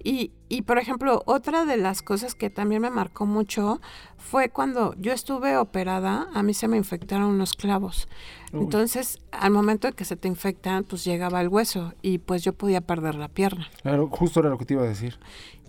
Y, 0.06 0.32
y, 0.50 0.62
por 0.62 0.78
ejemplo, 0.78 1.24
otra 1.26 1.66
de 1.66 1.78
las 1.78 2.04
cosas 2.04 2.36
que 2.36 2.52
también 2.52 2.80
me 2.80 2.92
marcó 2.92 3.26
mucho 3.26 3.82
fue 4.18 4.50
cuando 4.50 4.94
yo 5.00 5.12
estuve 5.12 5.58
operada, 5.58 6.28
a 6.32 6.44
mí 6.44 6.54
se 6.54 6.68
me 6.68 6.78
infectaron 6.78 7.26
unos 7.26 7.54
clavos. 7.54 8.08
Uy. 8.54 8.60
Entonces, 8.62 9.20
al 9.32 9.50
momento 9.50 9.88
de 9.88 9.94
que 9.94 10.06
se 10.06 10.16
te 10.16 10.28
infectan, 10.28 10.84
pues 10.84 11.04
llegaba 11.04 11.42
el 11.42 11.48
hueso 11.48 11.96
y 12.04 12.20
pues 12.20 12.44
yo 12.44 12.54
podía 12.54 12.82
perder 12.82 13.16
la 13.16 13.30
pierna. 13.30 13.68
Claro, 13.82 14.08
justo 14.12 14.42
era 14.42 14.50
lo 14.50 14.60
que 14.60 14.66
te 14.66 14.76
iba 14.76 14.84
a 14.84 14.88
decir. 14.88 15.18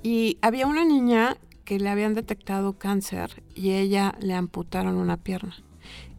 Y 0.03 0.37
había 0.43 0.67
una 0.67 0.85
niña 0.85 1.39
que 1.65 1.81
le 1.81 1.89
habían 1.89 2.13
detectado 2.13 2.75
cáncer 2.75 3.43
y 3.55 3.71
ella 3.71 4.17
le 4.21 4.35
amputaron 4.35 4.97
una 4.97 5.17
pierna. 5.17 5.57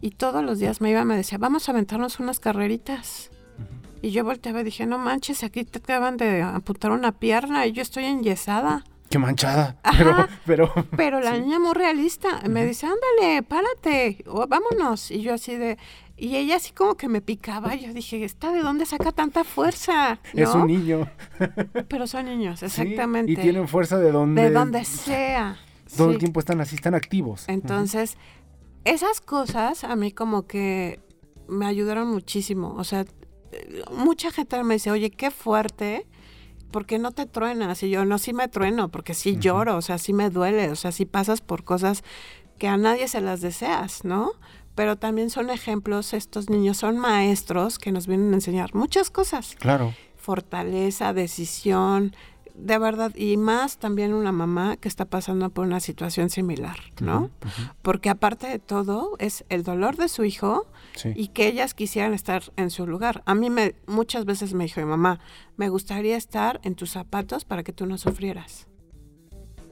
Y 0.00 0.10
todos 0.10 0.42
los 0.42 0.58
días 0.58 0.80
me 0.80 0.90
iba 0.90 1.02
y 1.02 1.04
me 1.04 1.16
decía, 1.16 1.38
vamos 1.38 1.68
a 1.68 1.72
aventarnos 1.72 2.18
unas 2.18 2.40
carreritas. 2.40 3.30
Y 4.02 4.10
yo 4.10 4.24
volteaba 4.24 4.60
y 4.60 4.64
dije, 4.64 4.86
no 4.86 4.98
manches, 4.98 5.42
aquí 5.42 5.64
te 5.64 5.78
acaban 5.78 6.16
de 6.16 6.42
amputar 6.42 6.90
una 6.92 7.12
pierna 7.12 7.66
y 7.66 7.72
yo 7.72 7.82
estoy 7.82 8.04
enyesada. 8.04 8.84
Qué 9.10 9.18
manchada. 9.18 9.76
Ajá. 9.82 10.28
Pero, 10.44 10.70
pero. 10.72 10.86
Pero 10.96 11.20
la 11.20 11.38
niña 11.38 11.58
muy 11.58 11.72
realista 11.72 12.40
me 12.48 12.64
dice, 12.64 12.86
ándale, 12.86 13.42
párate, 13.42 14.24
o 14.26 14.46
vámonos. 14.46 15.10
Y 15.10 15.22
yo 15.22 15.34
así 15.34 15.56
de... 15.56 15.78
Y 16.20 16.36
ella 16.36 16.56
así 16.56 16.72
como 16.72 16.96
que 16.96 17.08
me 17.08 17.20
picaba. 17.20 17.76
Yo 17.76 17.92
dije, 17.94 18.24
¿esta 18.24 18.50
de 18.52 18.60
dónde 18.60 18.86
saca 18.86 19.12
tanta 19.12 19.44
fuerza? 19.44 20.18
Es 20.34 20.52
un 20.52 20.66
niño. 20.66 21.08
Pero 21.88 22.06
son 22.08 22.26
niños, 22.26 22.58
Sí, 22.60 22.66
exactamente. 22.66 23.32
y 23.32 23.36
tienen 23.36 23.68
fuerza 23.68 23.98
de 23.98 24.10
donde. 24.10 24.42
De 24.42 24.50
donde 24.50 24.84
sea. 24.84 25.56
Todo 25.96 26.10
el 26.10 26.18
tiempo 26.18 26.40
están 26.40 26.60
así, 26.60 26.74
están 26.74 26.94
activos. 26.94 27.44
Entonces, 27.48 28.18
esas 28.84 29.20
cosas 29.20 29.84
a 29.84 29.94
mí 29.96 30.12
como 30.12 30.46
que 30.46 31.00
me 31.48 31.66
ayudaron 31.66 32.08
muchísimo. 32.08 32.74
O 32.76 32.84
sea, 32.84 33.06
mucha 33.90 34.30
gente 34.30 34.62
me 34.64 34.74
dice, 34.74 34.90
oye, 34.90 35.10
qué 35.10 35.30
fuerte, 35.30 36.06
¿por 36.70 36.86
qué 36.86 36.98
no 36.98 37.12
te 37.12 37.26
truenas? 37.26 37.82
Y 37.82 37.90
yo, 37.90 38.04
no, 38.04 38.18
sí 38.18 38.32
me 38.32 38.48
trueno, 38.48 38.90
porque 38.90 39.14
sí 39.14 39.36
lloro, 39.38 39.76
o 39.76 39.82
sea, 39.82 39.98
sí 39.98 40.12
me 40.12 40.30
duele, 40.30 40.70
o 40.70 40.76
sea, 40.76 40.92
sí 40.92 41.04
pasas 41.06 41.40
por 41.40 41.64
cosas 41.64 42.02
que 42.58 42.68
a 42.68 42.76
nadie 42.76 43.08
se 43.08 43.20
las 43.20 43.40
deseas, 43.40 44.04
¿no? 44.04 44.32
Pero 44.74 44.96
también 44.96 45.30
son 45.30 45.50
ejemplos, 45.50 46.12
estos 46.12 46.50
niños 46.50 46.76
son 46.76 46.98
maestros 46.98 47.78
que 47.78 47.90
nos 47.92 48.06
vienen 48.06 48.32
a 48.32 48.36
enseñar 48.36 48.74
muchas 48.74 49.10
cosas 49.10 49.56
Claro. 49.58 49.94
fortaleza, 50.16 51.12
decisión, 51.12 52.14
de 52.58 52.78
verdad, 52.78 53.12
y 53.16 53.36
más 53.36 53.78
también 53.78 54.12
una 54.12 54.32
mamá 54.32 54.76
que 54.76 54.88
está 54.88 55.04
pasando 55.04 55.50
por 55.50 55.66
una 55.66 55.80
situación 55.80 56.28
similar, 56.30 56.76
¿no? 57.00 57.30
Porque 57.82 58.10
aparte 58.10 58.46
de 58.48 58.58
todo 58.58 59.16
es 59.18 59.44
el 59.48 59.62
dolor 59.62 59.96
de 59.96 60.08
su 60.08 60.24
hijo 60.24 60.66
Sí. 60.94 61.12
y 61.14 61.28
que 61.28 61.46
ellas 61.46 61.74
quisieran 61.74 62.14
estar 62.14 62.42
en 62.56 62.70
su 62.70 62.86
lugar. 62.86 63.22
A 63.26 63.34
mí 63.34 63.50
me 63.50 63.74
muchas 63.86 64.24
veces 64.24 64.54
me 64.54 64.64
dijo 64.64 64.80
mi 64.80 64.86
mamá, 64.86 65.20
me 65.56 65.68
gustaría 65.68 66.16
estar 66.16 66.60
en 66.64 66.74
tus 66.74 66.90
zapatos 66.90 67.44
para 67.44 67.62
que 67.62 67.72
tú 67.72 67.86
no 67.86 67.96
sufrieras. 67.98 68.66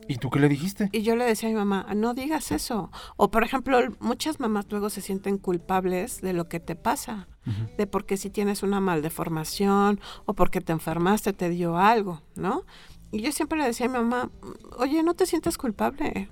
¿Y 0.09 0.17
tú 0.17 0.31
qué 0.31 0.39
le 0.39 0.49
dijiste? 0.49 0.89
Y 0.93 1.03
yo 1.03 1.17
le 1.17 1.25
decía 1.25 1.49
a 1.49 1.53
mi 1.53 1.59
mamá, 1.59 1.87
no 1.95 2.15
digas 2.15 2.53
eso. 2.53 2.91
O 3.17 3.31
por 3.31 3.45
ejemplo, 3.45 3.79
muchas 4.01 4.41
mamás 4.41 4.67
luego 4.71 4.91
se 4.91 5.01
sienten 5.01 5.39
culpables 5.39 6.21
de 6.21 6.33
lo 6.33 6.49
que 6.49 6.61
te 6.61 6.77
pasa, 6.77 7.29
de 7.77 7.87
porque 7.87 8.17
si 8.17 8.31
tienes 8.31 8.63
una 8.63 8.81
maldeformación 8.81 10.01
o 10.25 10.35
porque 10.35 10.61
te 10.61 10.73
enfermaste, 10.73 11.33
te 11.33 11.49
dio 11.49 11.77
algo, 11.77 12.23
¿no? 12.35 12.65
Y 13.13 13.21
yo 13.21 13.31
siempre 13.31 13.59
le 13.59 13.65
decía 13.65 13.87
a 13.87 13.89
mi 13.89 13.99
mamá, 13.99 14.31
oye, 14.79 15.03
no 15.03 15.15
te 15.15 15.27
sientas 15.27 15.59
culpable. 15.59 16.29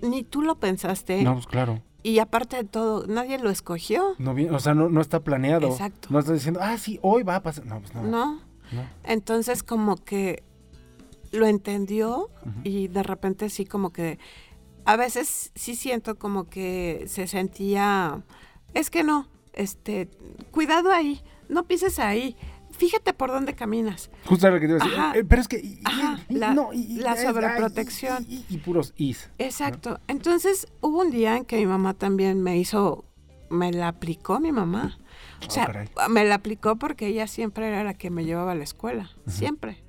Ni 0.00 0.24
tú 0.24 0.42
lo 0.42 0.56
pensaste. 0.56 1.22
No, 1.22 1.34
pues 1.34 1.46
claro. 1.46 1.80
Y 2.02 2.18
aparte 2.18 2.56
de 2.56 2.64
todo, 2.64 3.06
nadie 3.06 3.38
lo 3.38 3.50
escogió. 3.50 4.14
No, 4.18 4.34
o 4.52 4.58
sea, 4.58 4.74
no, 4.74 4.88
no 4.88 5.00
está 5.00 5.20
planeado. 5.20 5.68
Exacto. 5.68 6.08
No 6.10 6.18
está 6.18 6.32
diciendo, 6.32 6.58
ah, 6.60 6.76
sí, 6.76 6.98
hoy 7.02 7.22
va 7.22 7.36
a 7.36 7.42
pasar. 7.42 7.64
No, 7.64 7.78
pues 7.78 7.94
no. 7.94 8.02
¿No? 8.02 8.34
no. 8.72 8.82
Entonces 9.04 9.62
como 9.62 9.96
que 9.96 10.42
lo 11.32 11.46
entendió 11.46 12.30
y 12.64 12.88
de 12.88 13.02
repente 13.02 13.48
sí 13.50 13.64
como 13.64 13.90
que 13.92 14.18
a 14.84 14.96
veces 14.96 15.50
sí 15.54 15.74
siento 15.74 16.18
como 16.18 16.48
que 16.48 17.04
se 17.08 17.26
sentía 17.26 18.22
es 18.74 18.90
que 18.90 19.02
no, 19.04 19.28
este, 19.52 20.08
cuidado 20.50 20.90
ahí, 20.92 21.22
no 21.48 21.64
pises 21.66 21.98
ahí. 21.98 22.36
Fíjate 22.70 23.12
por 23.12 23.30
dónde 23.30 23.54
caminas. 23.54 24.10
Justo 24.26 24.48
lo 24.50 24.58
que 24.58 24.66
te 24.66 24.72
iba 24.74 24.82
a 24.82 24.84
decir. 24.84 24.98
Ajá. 24.98 25.18
Eh, 25.18 25.24
pero 25.24 25.42
es 25.42 25.48
que. 25.48 25.58
y- 25.60 25.74
y- 25.74 25.80
Ajá, 25.84 26.20
y- 26.28 26.34
la- 26.34 26.54
no, 26.54 26.72
y- 26.72 27.00
sobreprotección. 27.22 28.26
Y, 28.28 28.58
puros 28.58 28.94
is. 28.96 29.28
Exacto. 29.38 30.00
Entonces 30.08 30.66
hubo 30.80 31.00
un 31.02 31.10
día 31.10 31.36
en 31.36 31.44
que 31.44 31.56
mi 31.58 31.66
mamá 31.66 31.94
también 31.94 32.42
me 32.42 32.56
hizo, 32.58 33.04
me 33.50 33.72
la 33.72 33.88
aplicó 33.88 34.40
mi 34.40 34.52
mamá. 34.52 34.98
O 35.42 35.46
Oh, 35.46 35.50
sea, 35.50 35.86
me 36.08 36.24
la 36.24 36.36
aplicó 36.36 36.76
porque 36.76 37.08
ella 37.08 37.26
siempre 37.26 37.68
era 37.68 37.84
la 37.84 37.94
que 37.94 38.10
me 38.10 38.24
llevaba 38.24 38.52
a 38.52 38.54
la 38.54 38.64
escuela, 38.64 39.10
siempre. 39.26 39.84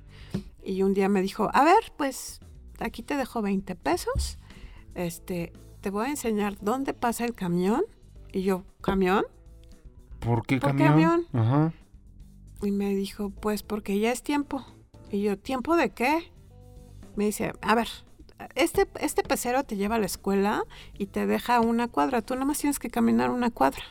Y 0.64 0.82
un 0.82 0.94
día 0.94 1.08
me 1.08 1.22
dijo, 1.22 1.50
a 1.52 1.64
ver, 1.64 1.92
pues 1.96 2.40
aquí 2.80 3.02
te 3.02 3.16
dejo 3.16 3.42
20 3.42 3.74
pesos, 3.76 4.38
este, 4.94 5.52
te 5.80 5.90
voy 5.90 6.06
a 6.06 6.10
enseñar 6.10 6.56
dónde 6.60 6.94
pasa 6.94 7.24
el 7.24 7.34
camión. 7.34 7.82
Y 8.32 8.42
yo, 8.42 8.64
¿camión? 8.80 9.24
¿Por 10.20 10.46
qué 10.46 10.58
¿Por 10.58 10.74
qué 10.76 10.84
camión? 10.84 11.26
Ajá. 11.32 11.72
Y 12.62 12.70
me 12.70 12.94
dijo, 12.94 13.30
pues 13.30 13.62
porque 13.62 13.98
ya 13.98 14.10
es 14.10 14.22
tiempo. 14.22 14.64
Y 15.10 15.22
yo, 15.22 15.38
¿tiempo 15.38 15.76
de 15.76 15.90
qué? 15.90 16.32
Me 17.14 17.26
dice, 17.26 17.52
a 17.60 17.74
ver, 17.74 17.88
este, 18.54 18.88
este 19.00 19.22
pecero 19.22 19.64
te 19.64 19.76
lleva 19.76 19.96
a 19.96 19.98
la 19.98 20.06
escuela 20.06 20.64
y 20.96 21.06
te 21.06 21.26
deja 21.26 21.60
una 21.60 21.88
cuadra. 21.88 22.22
Tú 22.22 22.34
nomás 22.36 22.58
tienes 22.58 22.78
que 22.78 22.90
caminar 22.90 23.30
una 23.30 23.50
cuadra. 23.50 23.84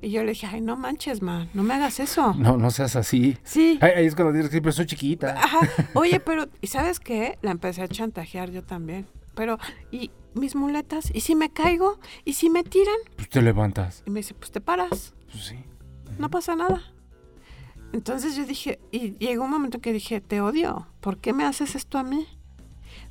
Y 0.00 0.10
yo 0.10 0.22
le 0.22 0.32
dije, 0.32 0.46
ay, 0.46 0.60
no 0.60 0.76
manches, 0.76 1.22
man, 1.22 1.48
no 1.54 1.62
me 1.62 1.74
hagas 1.74 1.98
eso. 1.98 2.34
No, 2.34 2.56
no 2.56 2.70
seas 2.70 2.94
así. 2.96 3.38
Sí. 3.42 3.78
Ahí, 3.80 4.04
es 4.04 4.14
cuando 4.14 4.32
dices, 4.32 4.50
sí, 4.50 4.60
pero 4.60 4.72
soy 4.72 4.86
chiquita. 4.86 5.34
Ajá. 5.42 5.60
Oye, 5.94 6.20
pero, 6.20 6.46
¿y 6.60 6.66
sabes 6.66 7.00
qué? 7.00 7.38
La 7.40 7.50
empecé 7.50 7.82
a 7.82 7.88
chantajear 7.88 8.50
yo 8.50 8.62
también. 8.62 9.06
Pero, 9.34 9.58
¿y 9.90 10.10
mis 10.34 10.54
muletas? 10.54 11.10
¿Y 11.14 11.20
si 11.20 11.34
me 11.34 11.50
caigo? 11.50 11.98
¿Y 12.24 12.34
si 12.34 12.50
me 12.50 12.64
tiran? 12.64 12.96
Pues 13.16 13.28
te 13.30 13.40
levantas. 13.40 14.02
Y 14.06 14.10
me 14.10 14.20
dice, 14.20 14.34
pues 14.34 14.50
te 14.50 14.60
paras. 14.60 15.14
Pues 15.32 15.44
sí. 15.44 15.56
no 16.18 16.30
pasa 16.30 16.54
nada. 16.54 16.82
Entonces 17.92 18.34
yo 18.36 18.44
dije, 18.44 18.80
y 18.90 19.16
llegó 19.18 19.44
un 19.44 19.50
momento 19.50 19.80
que 19.80 19.92
dije, 19.92 20.20
te 20.20 20.40
odio, 20.40 20.88
¿por 21.00 21.18
qué 21.18 21.32
me 21.32 21.44
haces 21.44 21.76
esto 21.76 21.96
a 21.96 22.02
mí? 22.02 22.26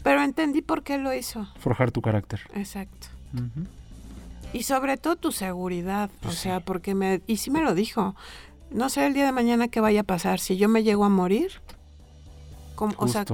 Pero 0.04 0.22
entendí 0.22 0.62
por 0.62 0.84
qué 0.84 0.98
lo 0.98 1.13
hizo. 1.13 1.48
Forjar 1.58 1.91
tu 1.91 2.02
carácter. 2.02 2.41
Exacto. 2.54 3.08
Y 4.54 4.63
sobre 4.63 4.98
todo 4.98 5.16
tu 5.16 5.32
seguridad, 5.32 6.10
o 6.18 6.24
Pues 6.24 6.36
sea, 6.36 6.60
sí. 6.60 6.63
porque 6.66 6.94
me, 6.96 7.22
y 7.28 7.38
sí 7.38 7.50
me 7.50 7.62
lo 7.62 7.74
dijo, 7.74 8.16
no 8.70 8.89
sé 8.89 9.06
el 9.06 9.13
día 9.13 9.26
de 9.26 9.32
mañana 9.32 9.68
qué 9.68 9.80
vaya 9.80 10.02
a 10.02 10.04
pasar, 10.04 10.39
si 10.39 10.58
yo 10.58 10.70
me 10.70 10.84
llego 10.84 11.06
a 11.06 11.10
morir, 11.10 11.52
¿cómo, 12.76 12.94
o 12.98 13.08
sea, 13.08 13.26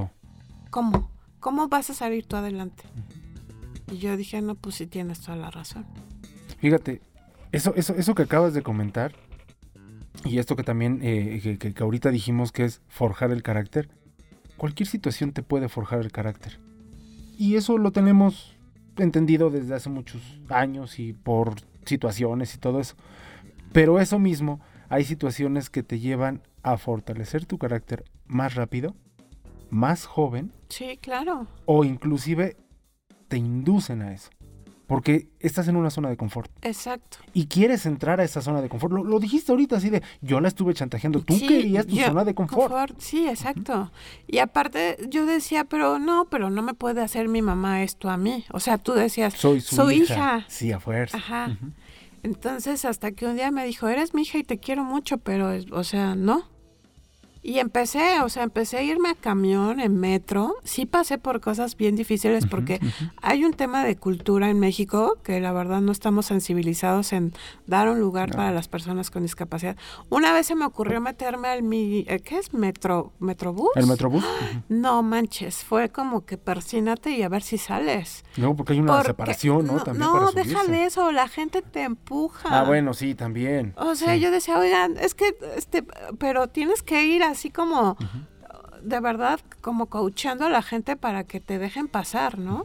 ¿cómo? 0.70 1.10
¿Cómo 1.40 1.68
vas 1.68 1.90
a 1.90 1.94
salir 1.94 2.26
tú 2.26 2.36
adelante? 2.36 2.84
Y 3.92 3.98
yo 3.98 4.16
dije, 4.16 4.40
no, 4.42 4.54
pues 4.54 4.76
sí 4.76 4.86
tienes 4.86 5.20
toda 5.20 5.36
la 5.36 5.50
razón. 5.50 5.86
Fíjate, 6.58 7.00
eso, 7.52 7.74
eso, 7.76 7.94
eso 7.94 8.14
que 8.14 8.22
acabas 8.22 8.54
de 8.54 8.62
comentar, 8.62 9.12
y 10.24 10.38
esto 10.38 10.56
que 10.56 10.62
también, 10.62 11.00
eh, 11.02 11.56
que, 11.58 11.72
que 11.74 11.82
ahorita 11.82 12.10
dijimos 12.10 12.52
que 12.52 12.64
es 12.64 12.80
forjar 12.88 13.30
el 13.30 13.42
carácter, 13.42 13.88
cualquier 14.56 14.86
situación 14.86 15.32
te 15.32 15.42
puede 15.42 15.68
forjar 15.68 16.00
el 16.00 16.12
carácter. 16.12 16.60
Y 17.38 17.56
eso 17.56 17.78
lo 17.78 17.90
tenemos 17.90 18.54
entendido 18.96 19.50
desde 19.50 19.74
hace 19.74 19.88
muchos 19.90 20.22
años 20.48 20.98
y 20.98 21.12
por 21.12 21.54
situaciones 21.84 22.54
y 22.54 22.58
todo 22.58 22.80
eso. 22.80 22.96
Pero 23.72 24.00
eso 24.00 24.18
mismo, 24.18 24.60
hay 24.88 25.04
situaciones 25.04 25.70
que 25.70 25.82
te 25.82 25.98
llevan 25.98 26.42
a 26.62 26.76
fortalecer 26.76 27.46
tu 27.46 27.58
carácter 27.58 28.04
más 28.26 28.54
rápido, 28.54 28.94
más 29.70 30.06
joven. 30.06 30.52
Sí, 30.68 30.98
claro. 31.00 31.46
O 31.66 31.84
inclusive 31.84 32.56
te 33.28 33.36
inducen 33.36 34.02
a 34.02 34.12
eso. 34.12 34.30
Porque 34.90 35.28
estás 35.38 35.68
en 35.68 35.76
una 35.76 35.88
zona 35.88 36.08
de 36.08 36.16
confort. 36.16 36.50
Exacto. 36.62 37.18
Y 37.32 37.46
quieres 37.46 37.86
entrar 37.86 38.18
a 38.18 38.24
esa 38.24 38.42
zona 38.42 38.60
de 38.60 38.68
confort. 38.68 38.92
Lo, 38.92 39.20
dijiste 39.20 39.52
ahorita 39.52 39.76
así 39.76 39.88
de, 39.88 40.02
yo 40.20 40.40
la 40.40 40.48
estuve 40.48 40.74
chantajeando. 40.74 41.20
Tú 41.20 41.38
querías 41.38 41.86
tu 41.86 41.94
zona 41.94 42.24
de 42.24 42.34
confort. 42.34 42.98
Sí, 42.98 43.28
exacto. 43.28 43.92
Y 44.26 44.38
aparte 44.38 44.98
yo 45.08 45.26
decía, 45.26 45.62
pero 45.62 46.00
no, 46.00 46.24
pero 46.28 46.50
no 46.50 46.62
me 46.62 46.74
puede 46.74 47.02
hacer 47.02 47.28
mi 47.28 47.40
mamá 47.40 47.84
esto 47.84 48.10
a 48.10 48.16
mí. 48.16 48.44
O 48.50 48.58
sea, 48.58 48.78
tú 48.78 48.94
decías, 48.94 49.34
soy 49.34 49.60
su 49.60 49.88
hija. 49.92 50.44
Sí, 50.48 50.72
a 50.72 50.80
fuerza. 50.80 51.18
Ajá. 51.18 51.56
Entonces, 52.24 52.84
hasta 52.84 53.12
que 53.12 53.26
un 53.26 53.36
día 53.36 53.52
me 53.52 53.64
dijo, 53.64 53.86
eres 53.86 54.12
mi 54.12 54.22
hija 54.22 54.38
y 54.38 54.42
te 54.42 54.58
quiero 54.58 54.82
mucho, 54.82 55.18
pero, 55.18 55.52
o 55.70 55.84
sea, 55.84 56.16
no. 56.16 56.48
Y 57.42 57.58
empecé, 57.58 58.20
o 58.20 58.28
sea, 58.28 58.42
empecé 58.42 58.78
a 58.78 58.82
irme 58.82 59.08
a 59.10 59.14
camión, 59.14 59.80
en 59.80 59.96
metro. 59.96 60.56
Sí 60.62 60.84
pasé 60.84 61.16
por 61.16 61.40
cosas 61.40 61.76
bien 61.76 61.96
difíciles 61.96 62.46
porque 62.46 62.80
hay 63.22 63.44
un 63.44 63.54
tema 63.54 63.84
de 63.84 63.96
cultura 63.96 64.50
en 64.50 64.60
México 64.60 65.16
que 65.22 65.40
la 65.40 65.52
verdad 65.52 65.80
no 65.80 65.90
estamos 65.90 66.26
sensibilizados 66.26 67.12
en 67.12 67.32
dar 67.66 67.88
un 67.88 67.98
lugar 67.98 68.30
para 68.32 68.52
las 68.52 68.68
personas 68.68 69.10
con 69.10 69.22
discapacidad. 69.22 69.76
Una 70.10 70.32
vez 70.32 70.46
se 70.48 70.54
me 70.54 70.66
ocurrió 70.66 71.00
meterme 71.00 71.48
al 71.48 71.62
mi, 71.62 72.04
eh, 72.08 72.20
¿qué 72.20 72.38
es? 72.38 72.52
Metro, 72.52 73.12
Metrobús. 73.20 73.70
El 73.74 73.86
Metrobús. 73.86 74.24
No 74.68 75.02
manches, 75.02 75.64
fue 75.64 75.88
como 75.88 76.26
que 76.26 76.36
persínate 76.36 77.10
y 77.12 77.22
a 77.22 77.28
ver 77.28 77.42
si 77.42 77.56
sales. 77.56 78.24
No, 78.36 78.54
porque 78.54 78.74
hay 78.74 78.80
una 78.80 79.02
separación, 79.02 79.66
¿no? 79.66 79.82
También 79.82 80.10
no, 80.10 80.30
déjale 80.32 80.84
eso, 80.84 81.10
la 81.10 81.28
gente 81.28 81.62
te 81.62 81.82
empuja. 81.82 82.60
Ah, 82.60 82.64
bueno, 82.64 82.92
sí, 82.92 83.14
también. 83.14 83.72
O 83.76 83.94
sea, 83.94 84.16
yo 84.16 84.30
decía, 84.30 84.58
oigan, 84.58 84.96
es 84.98 85.14
que, 85.14 85.36
este, 85.56 85.84
pero 86.18 86.48
tienes 86.48 86.82
que 86.82 87.06
ir 87.06 87.22
a 87.22 87.29
así 87.30 87.50
como, 87.50 87.96
de 88.82 89.00
verdad, 89.00 89.40
como 89.60 89.86
coachando 89.86 90.46
a 90.46 90.50
la 90.50 90.62
gente 90.62 90.96
para 90.96 91.24
que 91.24 91.40
te 91.40 91.58
dejen 91.58 91.88
pasar, 91.88 92.38
¿no? 92.38 92.64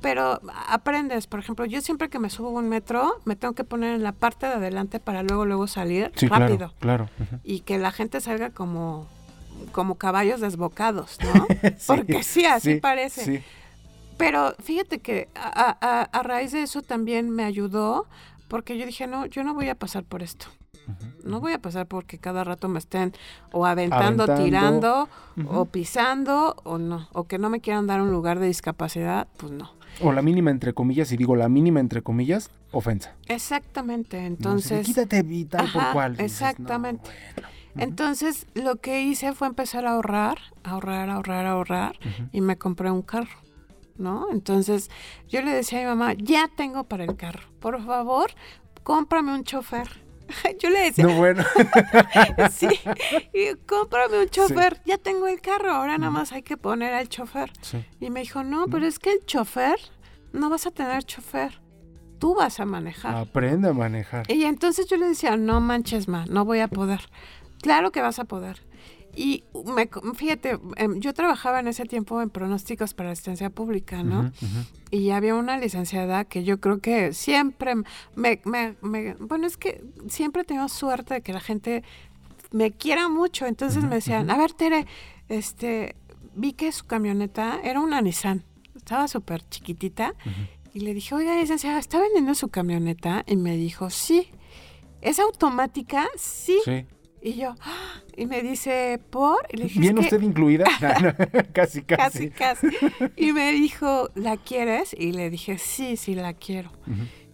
Pero 0.00 0.40
aprendes, 0.68 1.26
por 1.26 1.40
ejemplo, 1.40 1.64
yo 1.64 1.80
siempre 1.80 2.08
que 2.08 2.18
me 2.18 2.30
subo 2.30 2.50
un 2.50 2.68
metro, 2.68 3.20
me 3.24 3.36
tengo 3.36 3.54
que 3.54 3.64
poner 3.64 3.94
en 3.94 4.02
la 4.02 4.12
parte 4.12 4.46
de 4.46 4.54
adelante 4.54 5.00
para 5.00 5.22
luego, 5.22 5.44
luego 5.46 5.66
salir 5.66 6.12
rápido. 6.22 6.72
Claro, 6.78 7.08
Y 7.42 7.60
que 7.60 7.78
la 7.78 7.90
gente 7.90 8.20
salga 8.20 8.50
como, 8.50 9.08
como 9.72 9.96
caballos 9.96 10.40
desbocados, 10.40 11.18
¿no? 11.22 11.46
Porque 11.86 12.22
sí, 12.22 12.44
así 12.44 12.76
parece. 12.76 13.42
Pero 14.16 14.54
fíjate 14.62 15.00
que 15.00 15.28
a, 15.34 16.08
a, 16.10 16.22
raíz 16.22 16.52
de 16.52 16.62
eso 16.62 16.80
también 16.82 17.28
me 17.28 17.44
ayudó, 17.44 18.06
porque 18.48 18.78
yo 18.78 18.86
dije, 18.86 19.06
no, 19.06 19.26
yo 19.26 19.44
no 19.44 19.52
voy 19.52 19.68
a 19.68 19.74
pasar 19.74 20.04
por 20.04 20.22
esto. 20.22 20.46
No 21.24 21.40
voy 21.40 21.52
a 21.52 21.58
pasar 21.58 21.86
porque 21.86 22.18
cada 22.18 22.44
rato 22.44 22.68
me 22.68 22.78
estén 22.78 23.12
o 23.52 23.66
aventando, 23.66 24.26
tirando, 24.36 25.08
o 25.48 25.64
pisando, 25.64 26.56
o 26.64 26.78
no. 26.78 27.08
O 27.12 27.24
que 27.24 27.38
no 27.38 27.50
me 27.50 27.60
quieran 27.60 27.86
dar 27.86 28.00
un 28.00 28.10
lugar 28.10 28.38
de 28.38 28.46
discapacidad, 28.46 29.26
pues 29.36 29.52
no. 29.52 29.72
O 30.00 30.12
la 30.12 30.22
mínima 30.22 30.50
entre 30.50 30.74
comillas, 30.74 31.10
y 31.12 31.16
digo 31.16 31.36
la 31.36 31.48
mínima 31.48 31.80
entre 31.80 32.02
comillas, 32.02 32.50
ofensa. 32.70 33.14
Exactamente, 33.26 34.26
entonces... 34.26 34.86
quítate 34.86 35.22
vital 35.22 35.68
por 35.72 35.92
cual. 35.92 36.16
Exactamente. 36.18 37.10
Entonces 37.76 38.46
lo 38.54 38.76
que 38.76 39.02
hice 39.02 39.32
fue 39.32 39.48
empezar 39.48 39.86
a 39.86 39.92
ahorrar, 39.92 40.38
ahorrar, 40.64 41.10
ahorrar, 41.10 41.46
ahorrar, 41.46 41.98
y 42.32 42.40
me 42.40 42.56
compré 42.56 42.90
un 42.90 43.02
carro. 43.02 43.38
¿No? 43.98 44.26
Entonces 44.30 44.90
yo 45.26 45.40
le 45.40 45.52
decía 45.52 45.78
a 45.78 45.80
mi 45.80 45.88
mamá, 45.88 46.12
ya 46.18 46.50
tengo 46.54 46.84
para 46.84 47.04
el 47.04 47.16
carro, 47.16 47.48
por 47.60 47.82
favor, 47.82 48.30
cómprame 48.82 49.32
un 49.32 49.42
chofer. 49.42 49.88
Yo 50.60 50.70
le 50.70 50.80
decía. 50.80 51.04
No, 51.04 51.14
bueno. 51.14 51.44
sí. 52.50 52.68
Y 53.32 53.54
cómprame 53.66 54.20
un 54.20 54.28
chofer. 54.28 54.80
Ya 54.84 54.98
tengo 54.98 55.26
el 55.26 55.40
carro, 55.40 55.72
ahora 55.72 55.98
nada 55.98 56.10
más 56.10 56.32
hay 56.32 56.42
que 56.42 56.56
poner 56.56 56.94
al 56.94 57.08
chofer. 57.08 57.52
Y 58.00 58.10
me 58.10 58.20
dijo, 58.20 58.44
no, 58.44 58.66
pero 58.66 58.86
es 58.86 58.98
que 58.98 59.12
el 59.12 59.24
chofer, 59.24 59.78
no 60.32 60.50
vas 60.50 60.66
a 60.66 60.70
tener 60.70 61.04
chofer. 61.04 61.60
Tú 62.18 62.34
vas 62.34 62.60
a 62.60 62.64
manejar. 62.64 63.14
Aprende 63.14 63.68
a 63.68 63.72
manejar. 63.72 64.30
Y 64.30 64.44
entonces 64.44 64.86
yo 64.86 64.96
le 64.96 65.06
decía, 65.06 65.36
no 65.36 65.60
manches 65.60 66.08
más, 66.08 66.30
no 66.30 66.44
voy 66.44 66.60
a 66.60 66.68
poder. 66.68 67.00
Claro 67.60 67.92
que 67.92 68.00
vas 68.00 68.18
a 68.18 68.24
poder. 68.24 68.65
Y 69.16 69.44
me, 69.64 69.88
fíjate, 70.14 70.58
em, 70.76 71.00
yo 71.00 71.14
trabajaba 71.14 71.60
en 71.60 71.68
ese 71.68 71.86
tiempo 71.86 72.20
en 72.20 72.28
pronósticos 72.28 72.92
para 72.92 73.10
asistencia 73.10 73.48
pública, 73.48 74.02
¿no? 74.02 74.30
Y 74.90 75.10
había 75.10 75.34
una 75.34 75.58
licenciada 75.58 76.24
que 76.24 76.44
yo 76.44 76.60
creo 76.60 76.80
que 76.80 77.14
siempre 77.14 77.74
me, 78.14 78.40
me, 78.44 78.76
me, 78.82 79.14
bueno, 79.14 79.46
es 79.46 79.56
que 79.56 79.82
siempre 80.08 80.44
tengo 80.44 80.68
suerte 80.68 81.14
de 81.14 81.20
que 81.22 81.32
la 81.32 81.40
gente 81.40 81.82
me 82.52 82.72
quiera 82.72 83.08
mucho. 83.08 83.46
Entonces 83.46 83.82
me 83.82 83.96
decían, 83.96 84.30
a 84.30 84.36
ver, 84.36 84.52
Tere, 84.52 84.86
este, 85.30 85.96
vi 86.34 86.52
que 86.52 86.70
su 86.70 86.84
camioneta 86.84 87.58
era 87.64 87.80
una 87.80 88.02
Nissan, 88.02 88.44
estaba 88.76 89.08
súper 89.08 89.48
chiquitita. 89.48 90.14
Y 90.74 90.80
le 90.80 90.92
dije, 90.92 91.14
oiga, 91.14 91.34
licenciada, 91.34 91.78
¿está 91.78 91.98
vendiendo 91.98 92.34
su 92.34 92.48
camioneta? 92.48 93.24
Y 93.26 93.36
me 93.36 93.56
dijo, 93.56 93.88
sí. 93.88 94.28
¿Es 95.00 95.18
automática? 95.18 96.06
Sí. 96.16 96.58
sí. 96.64 96.84
Y 97.26 97.34
yo, 97.34 97.56
¡ah! 97.60 98.02
y 98.16 98.26
me 98.26 98.40
dice, 98.40 99.00
¿por? 99.10 99.48
Y 99.52 99.56
le 99.56 99.64
dije, 99.64 99.80
¿Viene 99.80 99.98
usted 99.98 100.22
incluida? 100.22 100.64
casi, 101.52 101.82
casi. 101.82 102.30
Casi, 102.30 102.30
casi. 102.30 102.68
Y 103.16 103.32
me 103.32 103.50
dijo, 103.50 104.10
¿la 104.14 104.36
quieres? 104.36 104.94
Y 104.96 105.10
le 105.10 105.28
dije, 105.28 105.58
sí, 105.58 105.96
sí, 105.96 106.14
la 106.14 106.34
quiero. 106.34 106.70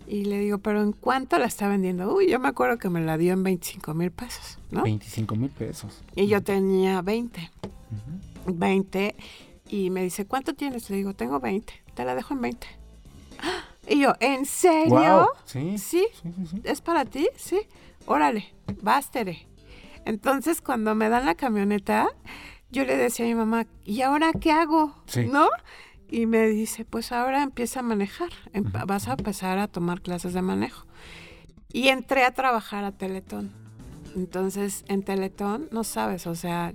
Y 0.06 0.24
le 0.24 0.38
digo, 0.38 0.56
¿pero 0.56 0.80
en 0.82 0.92
cuánto 0.92 1.38
la 1.38 1.44
está 1.44 1.68
vendiendo? 1.68 2.10
Uy, 2.14 2.30
yo 2.30 2.40
me 2.40 2.48
acuerdo 2.48 2.78
que 2.78 2.88
me 2.88 3.02
la 3.02 3.18
dio 3.18 3.34
en 3.34 3.42
25 3.42 3.92
mil 3.92 4.10
pesos, 4.10 4.58
¿no? 4.70 4.82
25 4.82 5.36
mil 5.36 5.50
pesos. 5.50 6.02
Y 6.16 6.26
yo 6.26 6.42
tenía 6.42 7.02
20. 7.02 7.50
20. 8.46 9.14
Y 9.68 9.90
me 9.90 10.02
dice, 10.04 10.24
¿cuánto 10.24 10.54
tienes? 10.54 10.88
Le 10.88 10.96
digo, 10.96 11.12
tengo 11.12 11.38
20. 11.38 11.70
Te 11.92 12.04
la 12.06 12.14
dejo 12.14 12.32
en 12.32 12.40
20. 12.40 12.66
Y 13.88 14.00
yo, 14.00 14.14
¿en 14.20 14.46
serio? 14.46 15.28
¿Sí? 15.44 15.76
¿Sí? 15.76 16.06
¿Es 16.64 16.80
para 16.80 17.04
ti? 17.04 17.28
Sí. 17.36 17.60
Órale, 18.06 18.54
bástere. 18.80 19.51
Entonces, 20.04 20.60
cuando 20.60 20.94
me 20.94 21.08
dan 21.08 21.26
la 21.26 21.34
camioneta, 21.34 22.08
yo 22.70 22.84
le 22.84 22.96
decía 22.96 23.26
a 23.26 23.28
mi 23.28 23.34
mamá, 23.34 23.66
¿y 23.84 24.02
ahora 24.02 24.32
qué 24.32 24.50
hago? 24.50 24.94
¿No? 25.30 25.48
Y 26.08 26.26
me 26.26 26.46
dice, 26.48 26.84
pues 26.84 27.12
ahora 27.12 27.42
empieza 27.42 27.80
a 27.80 27.82
manejar, 27.82 28.30
em, 28.52 28.64
vas 28.86 29.08
a 29.08 29.12
empezar 29.12 29.58
a 29.58 29.68
tomar 29.68 30.02
clases 30.02 30.34
de 30.34 30.42
manejo. 30.42 30.86
Y 31.72 31.88
entré 31.88 32.24
a 32.24 32.32
trabajar 32.32 32.84
a 32.84 32.92
Teletón. 32.92 33.50
Entonces, 34.14 34.84
en 34.88 35.02
Teletón, 35.02 35.68
no 35.70 35.84
sabes, 35.84 36.26
o 36.26 36.34
sea, 36.34 36.74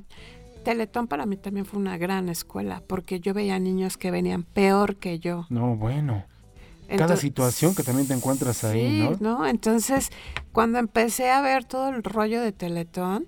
Teletón 0.63 1.08
para 1.08 1.26
mí 1.26 1.38
también 1.38 1.66
fue 1.66 1.80
una 1.80 1.98
gran 1.98 2.30
escuela, 2.30 2.82
porque 2.88 3.20
yo 3.20 3.34
veía 3.34 3.60
niños 3.60 3.96
que 3.98 4.12
venían 4.12 4.44
peor 4.44 4.96
que 4.96 5.20
yo. 5.20 5.46
No, 5.50 5.76
bueno. 5.76 6.26
Cada 6.95 7.17
situación 7.17 7.76
que 7.76 7.84
también 7.84 8.08
te 8.08 8.13
encuentras 8.13 8.63
ahí, 8.63 9.10
¿no? 9.19 9.39
¿no? 9.39 9.47
Entonces, 9.47 10.10
cuando 10.52 10.80
empecé 10.80 11.30
a 11.30 11.41
ver 11.41 11.65
todo 11.65 11.89
el 11.89 12.04
rollo 12.04 12.41
de 12.41 12.52
Teletón, 12.52 13.28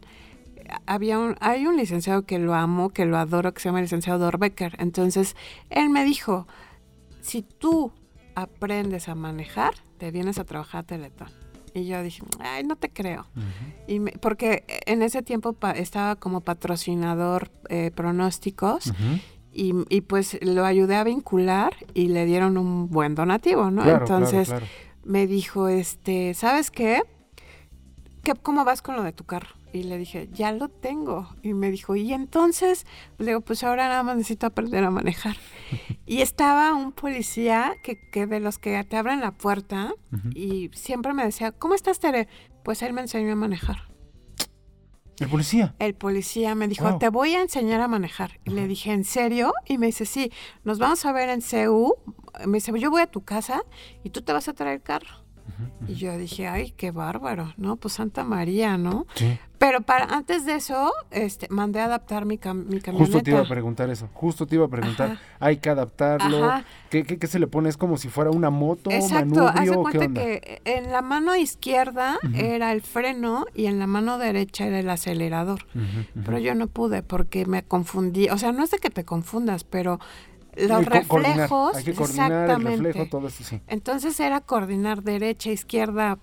había 0.85 1.19
un, 1.19 1.35
hay 1.39 1.65
un 1.65 1.77
licenciado 1.77 2.23
que 2.23 2.39
lo 2.39 2.53
amo, 2.53 2.89
que 2.89 3.05
lo 3.05 3.17
adoro, 3.17 3.53
que 3.53 3.59
se 3.61 3.69
llama 3.69 3.79
el 3.79 3.85
licenciado 3.85 4.19
Dorbecker. 4.19 4.75
Entonces, 4.79 5.35
él 5.69 5.89
me 5.89 6.03
dijo, 6.03 6.47
si 7.21 7.41
tú 7.41 7.91
aprendes 8.35 9.09
a 9.09 9.15
manejar, 9.15 9.73
te 9.97 10.11
vienes 10.11 10.39
a 10.39 10.45
trabajar 10.45 10.81
a 10.81 10.83
Teletón. 10.83 11.29
Y 11.73 11.85
yo 11.85 12.01
dije, 12.01 12.23
ay, 12.39 12.63
no 12.63 12.75
te 12.75 12.89
creo. 12.89 13.27
y 13.87 13.99
porque 13.99 14.63
en 14.85 15.01
ese 15.01 15.21
tiempo 15.21 15.55
estaba 15.75 16.15
como 16.15 16.41
patrocinador 16.41 17.51
eh, 17.69 17.91
pronósticos 17.93 18.91
y, 19.51 20.01
pues 20.01 20.37
lo 20.41 20.65
ayudé 20.65 20.95
a 20.95 21.03
vincular 21.03 21.75
y 21.93 22.07
le 22.07 22.25
dieron 22.25 22.57
un 22.57 22.89
buen 22.89 23.15
donativo, 23.15 23.71
¿no? 23.71 23.85
Entonces 23.85 24.53
me 25.03 25.27
dijo, 25.27 25.67
este, 25.67 26.33
¿sabes 26.33 26.71
qué? 26.71 27.01
qué? 28.23 28.33
¿Cómo 28.35 28.63
vas 28.63 28.81
con 28.81 28.95
lo 28.95 29.03
de 29.03 29.11
tu 29.11 29.23
carro? 29.23 29.49
Y 29.71 29.83
le 29.83 29.97
dije, 29.97 30.29
ya 30.31 30.51
lo 30.51 30.67
tengo. 30.69 31.29
Y 31.43 31.53
me 31.53 31.69
dijo, 31.69 31.95
¿y 31.95 32.13
entonces? 32.13 32.85
Le 33.17 33.27
digo, 33.27 33.41
pues 33.41 33.63
ahora 33.63 33.87
nada 33.87 34.01
más 34.03 34.17
necesito 34.17 34.47
aprender 34.47 34.83
a 34.83 34.91
manejar. 34.91 35.37
y 36.05 36.21
estaba 36.21 36.73
un 36.73 36.91
policía 36.91 37.73
que, 37.83 37.99
que, 38.11 38.25
de 38.25 38.39
los 38.39 38.57
que 38.57 38.83
te 38.83 38.97
abren 38.97 39.19
la 39.19 39.31
puerta 39.31 39.93
y 40.33 40.69
siempre 40.73 41.13
me 41.13 41.23
decía, 41.23 41.51
¿cómo 41.51 41.75
estás, 41.75 41.99
Tere? 41.99 42.27
Pues 42.63 42.81
él 42.81 42.93
me 42.93 43.01
enseñó 43.01 43.33
a 43.33 43.35
manejar. 43.35 43.88
¿El 45.19 45.27
policía? 45.29 45.75
El 45.79 45.95
policía 45.95 46.55
me 46.55 46.67
dijo, 46.67 46.89
Wow. 46.89 46.99
te 46.99 47.09
voy 47.09 47.35
a 47.35 47.41
enseñar 47.41 47.81
a 47.81 47.87
manejar. 47.87 48.39
Y 48.45 48.51
le 48.51 48.67
dije, 48.67 48.91
¿en 48.91 49.03
serio? 49.03 49.53
Y 49.65 49.77
me 49.77 49.87
dice, 49.87 50.05
sí, 50.05 50.31
nos 50.63 50.79
vamos 50.79 51.05
a 51.05 51.11
ver 51.11 51.29
en 51.29 51.41
CEU. 51.41 51.95
Me 52.45 52.57
dice, 52.57 52.71
yo 52.79 52.89
voy 52.89 53.01
a 53.01 53.07
tu 53.07 53.21
casa 53.21 53.63
y 54.03 54.11
tú 54.11 54.21
te 54.21 54.31
vas 54.31 54.47
a 54.47 54.53
traer 54.53 54.75
el 54.75 54.81
carro. 54.81 55.18
Y 55.87 55.95
yo 55.95 56.17
dije, 56.17 56.47
ay, 56.47 56.71
qué 56.71 56.91
bárbaro, 56.91 57.53
¿no? 57.57 57.75
Pues 57.75 57.93
Santa 57.95 58.23
María, 58.23 58.77
¿no? 58.77 59.05
Sí. 59.15 59.37
Pero 59.57 59.81
para 59.81 60.05
antes 60.05 60.45
de 60.45 60.55
eso, 60.55 60.89
este, 61.11 61.47
mandé 61.49 61.81
a 61.81 61.85
adaptar 61.85 62.23
mi, 62.25 62.37
cam- 62.37 62.63
mi 62.65 62.79
camioneta. 62.79 62.97
Justo 63.11 63.21
te 63.21 63.31
iba 63.31 63.41
a 63.41 63.47
preguntar 63.47 63.89
eso. 63.89 64.07
Justo 64.13 64.47
te 64.47 64.55
iba 64.55 64.65
a 64.65 64.69
preguntar. 64.69 65.11
Ajá. 65.11 65.21
Hay 65.41 65.57
que 65.57 65.69
adaptarlo. 65.69 66.49
¿Qué, 66.89 67.03
qué, 67.03 67.19
qué 67.19 67.27
se 67.27 67.39
le 67.39 67.47
pone? 67.47 67.67
¿Es 67.67 67.75
como 67.75 67.97
si 67.97 68.07
fuera 68.07 68.31
una 68.31 68.49
moto, 68.51 68.89
Exacto, 68.89 69.25
manubrio? 69.43 69.71
¿Qué 69.71 69.77
cuenta 69.81 70.05
onda? 70.05 70.21
que 70.21 70.61
en 70.63 70.91
la 70.93 71.01
mano 71.01 71.35
izquierda 71.35 72.19
era 72.35 72.71
el 72.71 72.81
freno 72.81 73.45
y 73.53 73.65
en 73.65 73.79
la 73.79 73.87
mano 73.87 74.17
derecha 74.17 74.65
era 74.65 74.79
el 74.79 74.89
acelerador. 74.89 75.65
Pero 76.25 76.37
yo 76.39 76.55
no 76.55 76.67
pude 76.67 77.03
porque 77.03 77.45
me 77.45 77.63
confundí. 77.63 78.29
O 78.29 78.37
sea, 78.37 78.53
no 78.53 78.63
es 78.63 78.71
de 78.71 78.77
que 78.77 78.89
te 78.89 79.03
confundas, 79.03 79.65
pero 79.65 79.99
los 80.67 80.85
coordinar, 81.07 81.35
reflejos. 81.37 81.75
Hay 81.77 81.83
que 81.83 81.93
coordinar 81.93 82.31
el 82.31 82.37
exactamente. 82.41 82.83
reflejo, 82.83 83.09
todo 83.09 83.27
eso 83.27 83.43
sí. 83.43 83.61
Entonces 83.67 84.19
era 84.19 84.41
coordinar 84.41 85.03
derecha, 85.03 85.49
izquierda, 85.51 86.17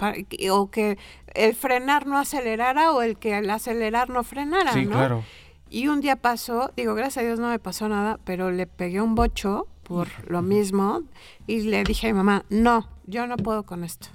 o 0.50 0.70
que 0.70 0.98
el 1.34 1.54
frenar 1.54 2.06
no 2.06 2.18
acelerara 2.18 2.92
o 2.92 3.02
el 3.02 3.16
que 3.18 3.36
el 3.38 3.48
acelerar 3.50 4.10
no 4.10 4.22
frenara, 4.24 4.72
Sí, 4.72 4.84
¿no? 4.84 4.92
claro. 4.92 5.24
Y 5.68 5.88
un 5.88 6.00
día 6.00 6.16
pasó, 6.16 6.70
digo, 6.76 6.94
gracias 6.94 7.22
a 7.24 7.26
Dios 7.26 7.40
no 7.40 7.48
me 7.48 7.58
pasó 7.58 7.88
nada, 7.88 8.18
pero 8.24 8.50
le 8.50 8.66
pegué 8.66 9.00
un 9.00 9.14
bocho 9.14 9.66
por 9.82 10.08
lo 10.28 10.42
mismo 10.42 11.02
y 11.46 11.60
le 11.62 11.82
dije 11.84 12.08
a 12.08 12.12
mi 12.12 12.16
mamá, 12.16 12.44
no, 12.50 12.88
yo 13.06 13.26
no 13.26 13.36
puedo 13.36 13.64
con 13.64 13.82
esto. 13.84 14.08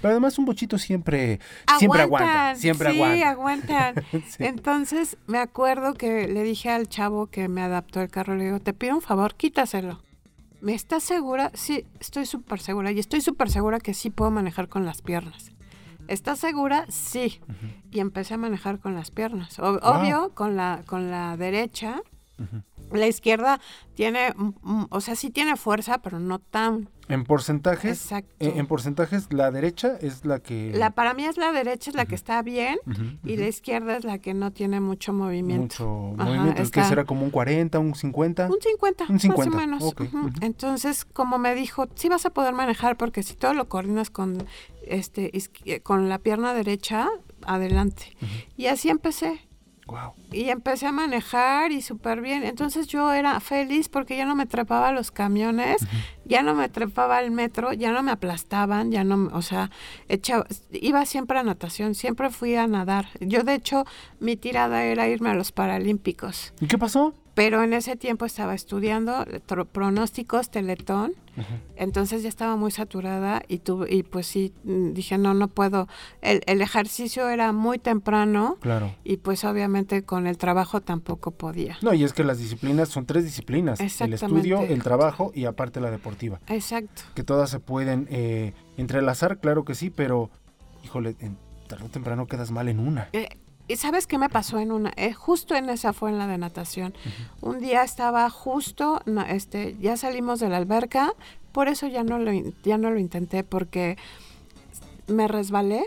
Pero 0.00 0.12
además 0.12 0.38
un 0.38 0.44
bochito 0.44 0.78
siempre, 0.78 1.40
siempre 1.78 2.02
aguanta. 2.02 2.54
Siempre 2.54 2.92
sí, 2.92 3.02
aguanta. 3.02 3.28
aguantan. 3.30 3.94
Sí. 4.28 4.44
Entonces 4.44 5.16
me 5.26 5.38
acuerdo 5.38 5.94
que 5.94 6.28
le 6.28 6.42
dije 6.44 6.70
al 6.70 6.88
chavo 6.88 7.26
que 7.26 7.48
me 7.48 7.62
adaptó 7.62 8.00
el 8.00 8.08
carro, 8.10 8.36
le 8.36 8.44
digo, 8.44 8.60
te 8.60 8.72
pido 8.72 8.94
un 8.94 9.02
favor, 9.02 9.34
quítaselo. 9.34 10.00
¿Me 10.60 10.74
estás 10.74 11.02
segura? 11.04 11.50
Sí, 11.54 11.84
estoy 12.00 12.26
súper 12.26 12.60
segura. 12.60 12.90
Y 12.92 12.98
estoy 12.98 13.20
súper 13.20 13.50
segura 13.50 13.78
que 13.80 13.94
sí 13.94 14.10
puedo 14.10 14.30
manejar 14.30 14.68
con 14.68 14.84
las 14.84 15.02
piernas. 15.02 15.52
¿Estás 16.08 16.38
segura? 16.38 16.84
Sí. 16.88 17.40
Y 17.90 18.00
empecé 18.00 18.34
a 18.34 18.38
manejar 18.38 18.78
con 18.80 18.94
las 18.94 19.10
piernas. 19.10 19.58
O- 19.58 19.78
Obvio, 19.82 20.30
con 20.34 20.56
la, 20.56 20.82
con 20.86 21.10
la 21.10 21.36
derecha. 21.36 22.00
La 22.92 23.06
izquierda 23.06 23.60
tiene, 23.94 24.32
mm, 24.36 24.52
mm, 24.62 24.86
o 24.90 25.00
sea, 25.00 25.16
sí 25.16 25.30
tiene 25.30 25.56
fuerza, 25.56 25.98
pero 25.98 26.18
no 26.18 26.38
tan. 26.38 26.88
En 27.08 27.24
porcentajes, 27.24 28.02
Exacto. 28.02 28.34
en 28.38 28.66
porcentajes, 28.66 29.32
la 29.32 29.50
derecha 29.50 29.96
es 30.00 30.26
la 30.26 30.40
que... 30.40 30.72
La, 30.74 30.90
para 30.90 31.14
mí 31.14 31.24
es 31.24 31.38
la 31.38 31.52
derecha, 31.52 31.88
es 31.88 31.96
la 31.96 32.04
que 32.04 32.14
está 32.14 32.42
bien, 32.42 32.78
y 33.24 33.36
la 33.38 33.48
izquierda 33.48 33.96
es 33.96 34.04
la 34.04 34.18
que 34.18 34.34
no 34.34 34.52
tiene 34.52 34.80
mucho 34.80 35.14
movimiento. 35.14 35.86
Mucho 35.86 36.20
Ajá, 36.20 36.30
movimiento. 36.30 36.62
¿Es 36.62 36.70
que 36.70 36.84
será 36.84 37.04
como 37.04 37.24
un 37.24 37.30
40, 37.30 37.78
un 37.78 37.94
50? 37.94 38.48
Un 38.48 38.60
50, 38.60 39.06
Un 39.08 39.20
50, 39.20 39.50
más 39.50 39.82
o 39.82 39.94
menos. 39.94 39.94
Entonces, 40.42 41.06
como 41.06 41.38
me 41.38 41.54
dijo, 41.54 41.86
sí 41.94 42.10
vas 42.10 42.26
a 42.26 42.30
poder 42.30 42.52
manejar 42.52 42.98
porque 42.98 43.22
si 43.22 43.34
todo 43.36 43.54
lo 43.54 43.70
coordinas 43.70 44.10
con 44.10 44.46
este 44.86 45.32
con 45.82 46.10
la 46.10 46.18
pierna 46.18 46.52
derecha, 46.52 47.08
adelante. 47.46 48.16
Y 48.56 48.66
así 48.66 48.90
empecé. 48.90 49.47
Wow. 49.88 50.12
Y 50.32 50.50
empecé 50.50 50.86
a 50.86 50.92
manejar 50.92 51.72
y 51.72 51.80
súper 51.82 52.20
bien. 52.20 52.44
Entonces 52.44 52.86
yo 52.86 53.10
era 53.12 53.40
feliz 53.40 53.88
porque 53.88 54.16
ya 54.16 54.26
no 54.26 54.36
me 54.36 54.44
trepaba 54.46 54.92
los 54.92 55.10
camiones, 55.10 55.78
ya 56.26 56.42
no 56.42 56.54
me 56.54 56.68
trepaba 56.68 57.16
al 57.16 57.30
metro, 57.30 57.72
ya 57.72 57.90
no 57.90 58.02
me 58.02 58.10
aplastaban, 58.12 58.90
ya 58.92 59.02
no, 59.02 59.16
me- 59.16 59.32
o 59.32 59.40
sea, 59.40 59.70
echaba, 60.08 60.46
iba 60.70 61.04
siempre 61.06 61.38
a 61.38 61.42
natación, 61.42 61.94
siempre 61.94 62.28
fui 62.30 62.54
a 62.54 62.66
nadar. 62.66 63.06
Yo 63.20 63.42
de 63.44 63.54
hecho 63.54 63.86
mi 64.20 64.36
tirada 64.36 64.84
era 64.84 65.08
irme 65.08 65.30
a 65.30 65.34
los 65.34 65.52
Paralímpicos. 65.52 66.52
¿Y 66.60 66.66
qué 66.66 66.76
pasó? 66.76 67.14
Pero 67.38 67.62
en 67.62 67.72
ese 67.72 67.94
tiempo 67.94 68.24
estaba 68.24 68.52
estudiando 68.52 69.24
pronósticos, 69.70 70.50
teletón, 70.50 71.12
entonces 71.76 72.24
ya 72.24 72.28
estaba 72.28 72.56
muy 72.56 72.72
saturada 72.72 73.42
y 73.46 73.58
tuve, 73.58 73.94
y 73.94 74.02
pues 74.02 74.26
sí, 74.26 74.52
mm, 74.64 74.92
dije, 74.92 75.18
no, 75.18 75.34
no 75.34 75.46
puedo. 75.46 75.86
El, 76.20 76.40
el 76.46 76.60
ejercicio 76.62 77.28
era 77.28 77.52
muy 77.52 77.78
temprano 77.78 78.56
Claro. 78.58 78.92
y 79.04 79.18
pues 79.18 79.44
obviamente 79.44 80.02
con 80.02 80.26
el 80.26 80.36
trabajo 80.36 80.80
tampoco 80.80 81.30
podía. 81.30 81.78
No, 81.80 81.94
y 81.94 82.02
es 82.02 82.12
que 82.12 82.24
las 82.24 82.38
disciplinas 82.38 82.88
son 82.88 83.06
tres 83.06 83.22
disciplinas. 83.22 83.78
El 84.00 84.14
estudio, 84.14 84.62
el 84.62 84.82
trabajo 84.82 85.30
y 85.32 85.44
aparte 85.44 85.78
la 85.78 85.92
deportiva. 85.92 86.40
Exacto. 86.48 87.02
Que 87.14 87.22
todas 87.22 87.50
se 87.50 87.60
pueden 87.60 88.08
eh, 88.10 88.52
entrelazar, 88.76 89.38
claro 89.38 89.64
que 89.64 89.76
sí, 89.76 89.90
pero, 89.90 90.28
híjole, 90.82 91.14
en, 91.20 91.36
tarde 91.68 91.84
o 91.84 91.88
temprano 91.88 92.26
quedas 92.26 92.50
mal 92.50 92.68
en 92.68 92.80
una. 92.80 93.10
Eh, 93.12 93.28
¿Y 93.68 93.76
sabes 93.76 94.06
qué 94.06 94.16
me 94.16 94.30
pasó 94.30 94.58
en 94.58 94.72
una? 94.72 94.92
Eh, 94.96 95.12
justo 95.12 95.54
en 95.54 95.68
esa 95.68 95.92
fue 95.92 96.10
en 96.10 96.18
la 96.18 96.26
de 96.26 96.38
natación. 96.38 96.94
Un 97.42 97.60
día 97.60 97.82
estaba 97.82 98.28
justo, 98.30 99.02
no, 99.04 99.22
este, 99.22 99.76
ya 99.78 99.96
salimos 99.96 100.40
de 100.40 100.48
la 100.48 100.56
alberca, 100.56 101.12
por 101.52 101.68
eso 101.68 101.86
ya 101.86 102.02
no 102.02 102.18
lo, 102.18 102.32
ya 102.64 102.78
no 102.78 102.90
lo 102.90 102.98
intenté 102.98 103.44
porque 103.44 103.98
me 105.06 105.28
resbalé 105.28 105.84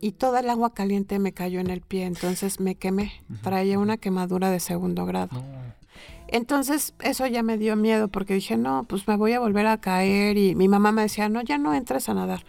y 0.00 0.12
toda 0.12 0.40
el 0.40 0.50
agua 0.50 0.72
caliente 0.72 1.18
me 1.18 1.32
cayó 1.32 1.58
en 1.58 1.68
el 1.70 1.80
pie, 1.80 2.04
entonces 2.04 2.60
me 2.60 2.76
quemé. 2.76 3.12
Traía 3.42 3.78
una 3.78 3.96
quemadura 3.96 4.50
de 4.50 4.60
segundo 4.60 5.04
grado. 5.04 5.30
No. 5.32 5.72
Entonces 6.32 6.94
eso 7.00 7.26
ya 7.26 7.42
me 7.42 7.58
dio 7.58 7.76
miedo 7.76 8.08
porque 8.08 8.34
dije, 8.34 8.56
no, 8.56 8.84
pues 8.84 9.06
me 9.06 9.16
voy 9.16 9.34
a 9.34 9.40
volver 9.40 9.66
a 9.66 9.78
caer 9.78 10.38
y 10.38 10.54
mi 10.54 10.66
mamá 10.66 10.90
me 10.90 11.02
decía, 11.02 11.28
no, 11.28 11.42
ya 11.42 11.58
no 11.58 11.74
entres 11.74 12.08
a 12.08 12.14
nadar. 12.14 12.44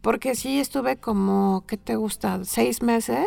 Porque 0.00 0.34
sí 0.34 0.60
estuve 0.60 0.96
como, 0.96 1.64
¿qué 1.66 1.76
te 1.76 1.96
gusta? 1.96 2.44
Seis 2.44 2.82
meses. 2.82 3.26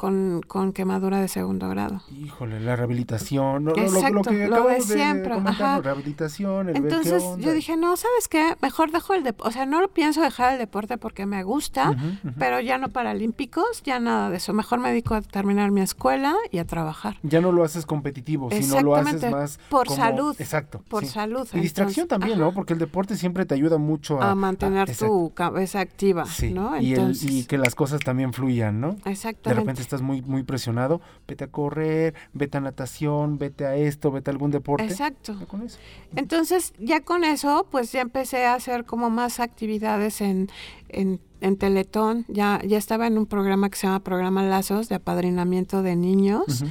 Con, 0.00 0.40
con 0.46 0.72
quemadura 0.72 1.20
de 1.20 1.28
segundo 1.28 1.68
grado. 1.68 2.00
Híjole, 2.10 2.58
la 2.58 2.74
rehabilitación, 2.74 3.66
lo, 3.66 3.72
lo- 3.72 3.76
lo- 3.76 3.90
lo, 3.90 3.96
Exacto, 3.98 4.22
que 4.30 4.46
lo 4.48 4.64
de 4.68 4.80
siempre, 4.80 5.34
comentar, 5.34 5.52
ajá. 5.62 5.76
¿no? 5.76 5.82
rehabilitación, 5.82 6.68
el 6.70 6.76
Entonces 6.76 7.22
yo 7.38 7.52
dije, 7.52 7.76
no, 7.76 7.94
¿sabes 7.98 8.26
qué? 8.28 8.56
Mejor 8.62 8.92
dejo 8.92 9.12
el 9.12 9.22
deporte, 9.24 9.50
o 9.50 9.52
sea, 9.52 9.66
no 9.66 9.82
lo 9.82 9.88
pienso 9.88 10.22
dejar 10.22 10.54
el 10.54 10.58
deporte 10.58 10.96
porque 10.96 11.26
me 11.26 11.42
gusta, 11.42 11.90
Ujú, 11.90 12.06
ujú. 12.06 12.34
pero 12.38 12.60
ya 12.60 12.78
no 12.78 12.88
paralímpicos, 12.88 13.82
ya 13.84 14.00
nada 14.00 14.30
de 14.30 14.38
eso. 14.38 14.54
Mejor 14.54 14.78
me 14.80 14.88
dedico 14.88 15.14
a 15.14 15.20
terminar 15.20 15.70
mi 15.70 15.82
escuela 15.82 16.34
y 16.50 16.58
a 16.58 16.64
trabajar. 16.64 17.18
Ya 17.22 17.42
no 17.42 17.52
lo 17.52 17.62
haces 17.62 17.84
competitivo, 17.84 18.48
sino 18.50 18.80
lo 18.80 18.96
haces 18.96 19.30
más 19.30 19.58
por 19.68 19.86
como- 19.86 19.96
salud, 20.00 20.34
Exacto. 20.38 20.82
por 20.88 21.04
sí. 21.04 21.10
salud. 21.12 21.46
Y 21.52 21.60
distracción 21.60 22.04
entonces, 22.04 22.08
también, 22.08 22.38
ajá, 22.38 22.46
¿no? 22.48 22.54
Porque 22.54 22.72
el 22.72 22.78
deporte 22.78 23.16
siempre 23.16 23.44
te 23.44 23.54
ayuda 23.54 23.76
mucho 23.76 24.22
a, 24.22 24.30
A 24.30 24.34
mantener 24.34 24.88
exacto, 24.88 25.06
tu 25.14 25.34
cabeza 25.34 25.80
activa, 25.80 26.24
Sí, 26.24 26.52
¿no? 26.52 26.80
y, 26.80 26.94
el- 26.94 26.98
Entonces, 27.00 27.30
y 27.30 27.44
que 27.44 27.58
las 27.58 27.74
cosas 27.74 28.00
también 28.00 28.32
fluyan, 28.32 28.80
¿no? 28.80 28.92
De 29.04 29.10
exactamente. 29.10 29.60
repente 29.60 29.82
estás 29.90 30.02
muy, 30.02 30.22
muy 30.22 30.44
presionado, 30.44 31.00
vete 31.26 31.44
a 31.44 31.48
correr, 31.48 32.14
vete 32.32 32.58
a 32.58 32.60
natación, 32.60 33.38
vete 33.38 33.66
a 33.66 33.74
esto, 33.74 34.12
vete 34.12 34.30
a 34.30 34.32
algún 34.32 34.52
deporte. 34.52 34.84
Exacto. 34.84 35.36
Ya 35.38 35.46
con 35.46 35.62
eso. 35.62 35.78
Entonces, 36.14 36.72
ya 36.78 37.00
con 37.00 37.24
eso, 37.24 37.66
pues 37.70 37.90
ya 37.90 38.00
empecé 38.00 38.46
a 38.46 38.54
hacer 38.54 38.84
como 38.84 39.10
más 39.10 39.40
actividades 39.40 40.20
en, 40.20 40.48
en, 40.88 41.20
en 41.40 41.56
Teletón. 41.56 42.24
Ya, 42.28 42.60
ya 42.64 42.78
estaba 42.78 43.08
en 43.08 43.18
un 43.18 43.26
programa 43.26 43.68
que 43.68 43.78
se 43.78 43.88
llama 43.88 44.00
Programa 44.00 44.44
Lazos 44.44 44.88
de 44.88 44.94
apadrinamiento 44.94 45.82
de 45.82 45.96
niños. 45.96 46.64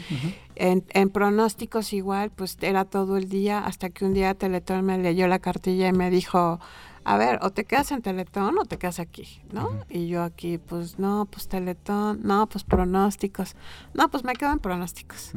En, 0.55 0.85
en 0.89 1.09
pronósticos 1.09 1.91
igual, 1.93 2.31
pues 2.31 2.57
era 2.61 2.85
todo 2.85 3.17
el 3.17 3.27
día, 3.27 3.59
hasta 3.59 3.89
que 3.89 4.05
un 4.05 4.13
día 4.13 4.33
Teletón 4.33 4.85
me 4.85 4.97
leyó 4.97 5.27
la 5.27 5.39
cartilla 5.39 5.89
y 5.89 5.93
me 5.93 6.09
dijo, 6.09 6.59
a 7.03 7.17
ver, 7.17 7.39
o 7.41 7.51
te 7.51 7.65
quedas 7.65 7.91
en 7.91 8.01
Teletón 8.01 8.57
o 8.57 8.65
te 8.65 8.77
quedas 8.77 8.99
aquí, 8.99 9.41
¿no? 9.51 9.69
Y 9.89 10.07
yo 10.07 10.23
aquí, 10.23 10.57
pues 10.57 10.99
no, 10.99 11.27
pues 11.29 11.47
Teletón, 11.47 12.21
no, 12.23 12.47
pues 12.47 12.63
pronósticos, 12.63 13.55
no, 13.93 14.09
pues 14.09 14.23
me 14.23 14.33
quedo 14.33 14.51
en 14.51 14.59
pronósticos. 14.59 15.33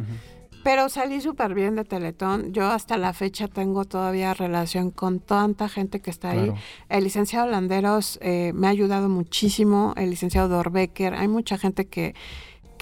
Pero 0.62 0.88
salí 0.88 1.20
súper 1.20 1.54
bien 1.54 1.74
de 1.74 1.84
Teletón. 1.84 2.52
Yo 2.52 2.70
hasta 2.70 2.96
la 2.96 3.12
fecha 3.12 3.48
tengo 3.48 3.84
todavía 3.84 4.32
relación 4.32 4.90
con 4.92 5.18
tanta 5.18 5.68
gente 5.68 6.00
que 6.00 6.10
está 6.10 6.30
ahí. 6.30 6.52
El 6.88 7.04
licenciado 7.04 7.48
Landeros 7.48 8.18
eh, 8.22 8.52
me 8.54 8.68
ha 8.68 8.70
ayudado 8.70 9.08
muchísimo. 9.08 9.92
El 9.96 10.10
licenciado 10.10 10.48
Dorbecker. 10.48 11.14
Hay 11.14 11.26
mucha 11.26 11.58
gente 11.58 11.86
que, 11.86 12.14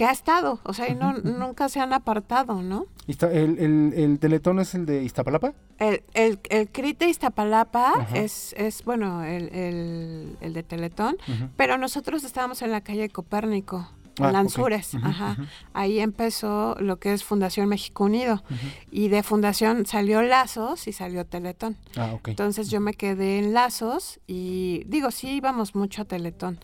que 0.00 0.06
ha 0.06 0.12
estado. 0.12 0.60
O 0.62 0.72
sea, 0.72 0.88
y 0.88 0.94
no, 0.94 1.12
nunca 1.12 1.68
se 1.68 1.78
han 1.78 1.92
apartado, 1.92 2.62
¿no? 2.62 2.86
¿Y 3.06 3.10
está- 3.10 3.30
el, 3.30 3.58
el, 3.58 3.92
el 3.94 4.18
teletón 4.18 4.58
es 4.58 4.74
el 4.74 4.86
de 4.86 5.02
Iztapalapa? 5.02 5.52
El, 5.78 6.02
el, 6.14 6.38
el 6.48 6.70
CRIT 6.70 7.00
de 7.00 7.08
Iztapalapa 7.10 8.08
es, 8.14 8.54
es, 8.56 8.82
bueno, 8.86 9.22
el, 9.22 10.38
de 10.40 10.62
Teletón. 10.62 11.18
Pero 11.58 11.76
nosotros 11.76 12.24
estábamos 12.24 12.62
en 12.62 12.70
la 12.70 12.80
calle 12.80 13.10
Copérnico. 13.10 13.90
Ah, 14.18 14.28
En 14.28 14.32
Lanzures, 14.32 14.94
ajá. 14.94 15.36
Ahí 15.74 16.00
empezó 16.00 16.76
lo 16.80 16.98
que 16.98 17.12
es 17.12 17.22
Fundación 17.22 17.68
México 17.68 18.04
Unido. 18.04 18.42
Y 18.90 19.08
de 19.08 19.22
Fundación 19.22 19.84
salió 19.84 20.22
Lazos 20.22 20.88
y 20.88 20.92
salió 20.92 21.26
Teletón. 21.26 21.76
Ah, 21.96 22.12
ok. 22.14 22.28
Entonces 22.28 22.70
yo 22.70 22.80
me 22.80 22.94
quedé 22.94 23.38
en 23.38 23.52
Lazos 23.52 24.18
y 24.26 24.82
digo, 24.86 25.10
sí 25.10 25.28
íbamos 25.36 25.74
mucho 25.74 26.02
a 26.02 26.04
Teletón. 26.06 26.58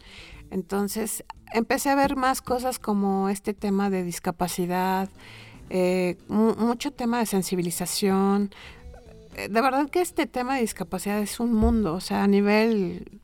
Entonces 0.51 1.25
empecé 1.53 1.91
a 1.91 1.95
ver 1.95 2.17
más 2.17 2.41
cosas 2.43 2.79
como 2.79 3.29
este 3.29 3.55
tema 3.55 3.91
de 3.91 4.03
discapacidad, 4.05 5.09
eh, 5.71 6.17
mu- 6.29 6.55
mucho 6.57 6.93
tema 6.93 7.19
de 7.19 7.27
sensibilización. 7.27 8.51
Eh, 9.37 9.49
De 9.49 9.61
verdad 9.61 9.89
que 9.91 10.01
este 10.01 10.27
tema 10.27 10.55
de 10.57 10.63
discapacidad 10.63 11.19
es 11.21 11.41
un 11.41 11.53
mundo, 11.53 11.95
o 11.95 12.01
sea, 12.01 12.23
a 12.25 12.27
nivel 12.27 13.21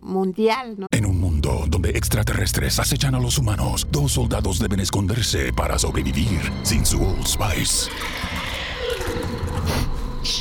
mundial, 0.00 0.76
¿no? 0.78 0.86
En 0.90 1.04
un 1.04 1.20
mundo 1.20 1.64
donde 1.68 1.90
extraterrestres 1.90 2.78
acechan 2.78 3.14
a 3.14 3.20
los 3.20 3.36
humanos, 3.36 3.86
dos 3.90 4.12
soldados 4.12 4.58
deben 4.58 4.80
esconderse 4.80 5.52
para 5.52 5.78
sobrevivir 5.78 6.40
sin 6.62 6.86
su 6.86 7.02
Old 7.02 7.26
Spice. 7.26 7.90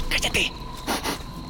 ¡Cállate! 0.09 0.51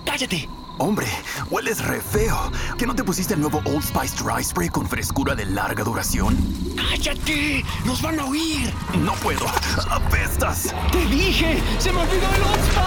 ¡Cállate! 0.05 0.49
Hombre, 0.77 1.07
hueles 1.49 1.83
re 1.85 2.01
feo. 2.01 2.51
¿Que 2.77 2.85
no 2.85 2.93
te 2.95 3.03
pusiste 3.03 3.33
el 3.33 3.39
nuevo 3.39 3.61
Old 3.65 3.83
Spice 3.83 4.21
Dry 4.21 4.43
Spray 4.43 4.69
con 4.69 4.87
frescura 4.87 5.33
de 5.33 5.45
larga 5.45 5.83
duración? 5.83 6.35
¡Cállate! 6.75 7.63
¡Nos 7.85 8.01
van 8.01 8.19
a 8.19 8.25
oír! 8.25 8.73
No 8.99 9.13
puedo. 9.13 9.45
¡Apestas! 9.89 10.75
¡Te 10.91 11.05
dije! 11.05 11.61
¡Se 11.79 11.91
me 11.91 11.99
olvidó 11.99 12.27
el 12.35 12.41
Old 12.41 12.63
Spice! 12.65 12.85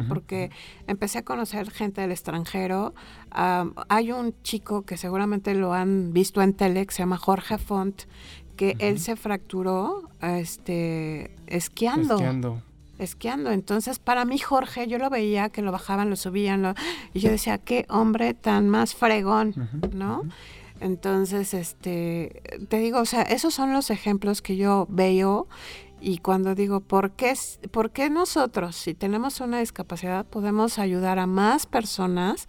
Porque 0.07 0.51
empecé 0.87 1.19
a 1.19 1.21
conocer 1.23 1.71
gente 1.71 2.01
del 2.01 2.11
extranjero. 2.11 2.93
hay 3.31 4.11
un 4.11 4.33
chico 4.43 4.83
que 4.83 4.97
seguramente 4.97 5.53
lo 5.55 5.73
han 5.73 6.13
visto 6.13 6.41
en 6.41 6.53
tele, 6.53 6.85
que 6.85 6.93
se 6.93 6.99
llama 6.99 7.17
Jorge 7.17 7.57
Font, 7.57 8.03
que 8.55 8.75
él 8.79 8.99
se 8.99 9.15
fracturó 9.15 10.09
este, 10.21 11.31
esquiando. 11.47 12.15
Esquiando. 12.15 12.61
Esquiando. 12.97 13.51
Entonces, 13.51 13.99
para 13.99 14.25
mí, 14.25 14.37
Jorge, 14.37 14.87
yo 14.87 14.97
lo 14.97 15.09
veía 15.09 15.49
que 15.49 15.61
lo 15.61 15.71
bajaban, 15.71 16.09
lo 16.09 16.15
subían, 16.15 16.75
y 17.13 17.19
yo 17.19 17.29
decía, 17.29 17.57
qué 17.57 17.85
hombre 17.89 18.33
tan 18.33 18.69
más 18.69 18.95
fregón, 18.95 19.69
¿no? 19.93 20.23
Entonces, 20.79 21.53
este, 21.53 22.41
te 22.67 22.79
digo, 22.79 22.99
o 22.99 23.05
sea, 23.05 23.21
esos 23.21 23.53
son 23.53 23.71
los 23.73 23.89
ejemplos 23.89 24.41
que 24.41 24.57
yo 24.57 24.87
veo 24.89 25.47
y 26.05 26.19
cuando 26.19 26.53
digo, 26.53 26.81
¿por 26.81 27.13
qué, 27.13 27.33
¿por 27.71 27.89
qué 27.89 28.11
nosotros, 28.11 28.75
si 28.75 28.93
tenemos 28.93 29.41
una 29.41 29.59
discapacidad, 29.59 30.23
podemos 30.23 30.77
ayudar 30.77 31.17
a 31.17 31.25
más 31.25 31.65
personas 31.65 32.47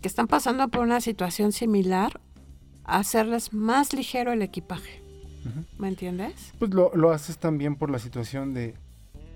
que 0.00 0.08
están 0.08 0.26
pasando 0.26 0.66
por 0.68 0.80
una 0.80 1.02
situación 1.02 1.52
similar 1.52 2.18
a 2.84 3.00
hacerles 3.00 3.52
más 3.52 3.92
ligero 3.92 4.32
el 4.32 4.40
equipaje? 4.40 5.02
¿Me 5.76 5.88
entiendes? 5.88 6.54
Pues 6.58 6.72
lo, 6.72 6.92
lo, 6.94 7.10
haces 7.10 7.36
también 7.36 7.76
por 7.76 7.90
la 7.90 7.98
situación 7.98 8.54
de 8.54 8.74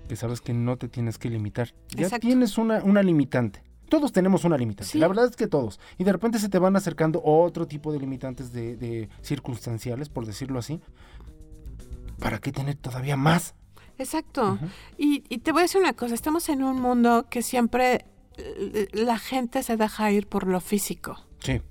que 0.07 0.15
sabes 0.15 0.41
que 0.41 0.55
no 0.55 0.77
te 0.77 0.87
tienes 0.87 1.19
que 1.19 1.29
limitar. 1.29 1.75
Ya 1.89 2.17
tienes 2.17 2.57
una, 2.57 2.81
una 2.83 3.03
limitante. 3.03 3.61
Todos 3.87 4.11
tenemos 4.11 4.45
una 4.45 4.57
limitante, 4.57 4.97
la 4.97 5.07
verdad 5.07 5.25
es 5.25 5.35
que 5.35 5.45
todos. 5.45 5.79
Y 5.99 6.05
de 6.05 6.11
repente 6.11 6.39
se 6.39 6.49
te 6.49 6.57
van 6.57 6.75
acercando 6.75 7.21
otro 7.23 7.67
tipo 7.67 7.93
de 7.93 7.99
limitantes 7.99 8.51
de, 8.51 8.75
de 8.77 9.09
circunstanciales, 9.21 10.09
por 10.09 10.25
decirlo 10.25 10.57
así. 10.57 10.81
¿Para 12.17 12.39
qué 12.39 12.51
tener 12.51 12.75
todavía 12.75 13.15
más? 13.15 13.53
Exacto. 13.99 14.57
y, 14.97 15.23
y, 15.29 15.39
te 15.39 15.51
voy 15.51 15.59
a 15.59 15.63
decir 15.63 15.79
una 15.79 15.93
cosa, 15.93 16.15
estamos 16.15 16.49
en 16.49 16.63
un 16.63 16.81
mundo 16.81 17.27
que 17.29 17.41
siempre 17.43 18.05
eh, 18.37 18.87
la 18.93 19.19
gente 19.19 19.61
se 19.61 19.77
deja 19.77 20.11
ir 20.11 20.27
por 20.27 20.47
lo 20.47 20.61
físico. 20.61 21.17
Sí. 21.39 21.61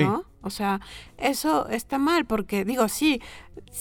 ¿No? 0.00 0.26
O 0.42 0.50
sea, 0.50 0.80
eso 1.16 1.68
está 1.68 1.98
mal 1.98 2.26
porque 2.26 2.64
digo, 2.64 2.88
sí, 2.88 3.22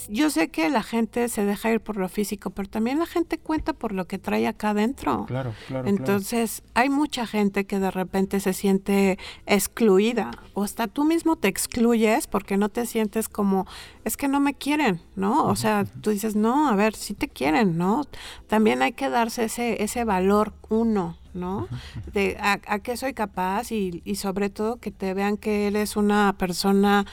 yo 0.09 0.29
sé 0.29 0.49
que 0.49 0.69
la 0.69 0.83
gente 0.83 1.29
se 1.29 1.45
deja 1.45 1.71
ir 1.71 1.81
por 1.81 1.97
lo 1.97 2.09
físico, 2.09 2.49
pero 2.49 2.69
también 2.69 2.99
la 2.99 3.05
gente 3.05 3.37
cuenta 3.37 3.73
por 3.73 3.91
lo 3.91 4.05
que 4.05 4.17
trae 4.17 4.47
acá 4.47 4.71
adentro. 4.71 5.25
Claro, 5.27 5.53
claro. 5.67 5.87
Entonces, 5.87 6.63
hay 6.73 6.89
mucha 6.89 7.25
gente 7.25 7.65
que 7.65 7.79
de 7.79 7.91
repente 7.91 8.39
se 8.39 8.53
siente 8.53 9.17
excluida 9.45 10.31
o 10.53 10.63
hasta 10.63 10.87
tú 10.87 11.05
mismo 11.05 11.35
te 11.35 11.47
excluyes 11.47 12.27
porque 12.27 12.57
no 12.57 12.69
te 12.69 12.85
sientes 12.85 13.29
como, 13.29 13.67
es 14.03 14.17
que 14.17 14.27
no 14.27 14.39
me 14.39 14.53
quieren, 14.53 15.01
¿no? 15.15 15.45
O 15.45 15.55
sea, 15.55 15.85
tú 16.01 16.11
dices, 16.11 16.35
no, 16.35 16.69
a 16.69 16.75
ver, 16.75 16.95
sí 16.95 17.13
te 17.13 17.27
quieren, 17.27 17.77
¿no? 17.77 18.03
También 18.47 18.81
hay 18.81 18.93
que 18.93 19.09
darse 19.09 19.45
ese, 19.45 19.83
ese 19.83 20.03
valor 20.03 20.53
uno, 20.69 21.17
¿no? 21.33 21.67
De 22.13 22.37
a, 22.39 22.79
qué 22.79 22.97
soy 22.97 23.13
capaz 23.13 23.71
y, 23.71 24.01
y, 24.03 24.15
sobre 24.15 24.49
todo 24.49 24.77
que 24.77 24.91
te 24.91 25.13
vean 25.13 25.37
que 25.37 25.67
eres 25.67 25.95
una 25.95 26.35
persona, 26.37 27.05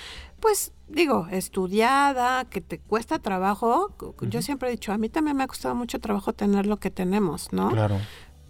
pues 0.45 0.75
digo, 0.89 1.27
estudiada, 1.31 2.45
que 2.45 2.61
te 2.61 2.79
cuesta 2.79 3.19
trabajo. 3.19 3.97
Yo 4.21 4.43
siempre 4.43 4.69
he 4.69 4.73
dicho, 4.73 4.93
a 4.93 4.99
mí 4.99 5.09
también 5.09 5.39
me 5.39 5.43
ha 5.43 5.47
costado 5.47 5.75
mucho 5.75 6.01
trabajo 6.01 6.35
tener 6.35 6.67
lo 6.67 6.77
que 6.77 6.91
tenemos, 6.91 7.51
¿no? 7.51 7.71
Claro. 7.71 7.97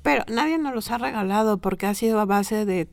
Pero 0.02 0.24
nadie 0.26 0.58
nos 0.58 0.74
los 0.74 0.90
ha 0.90 0.98
regalado 0.98 1.58
porque 1.58 1.86
ha 1.86 1.94
sido 1.94 2.18
a 2.18 2.24
base 2.24 2.64
de 2.64 2.88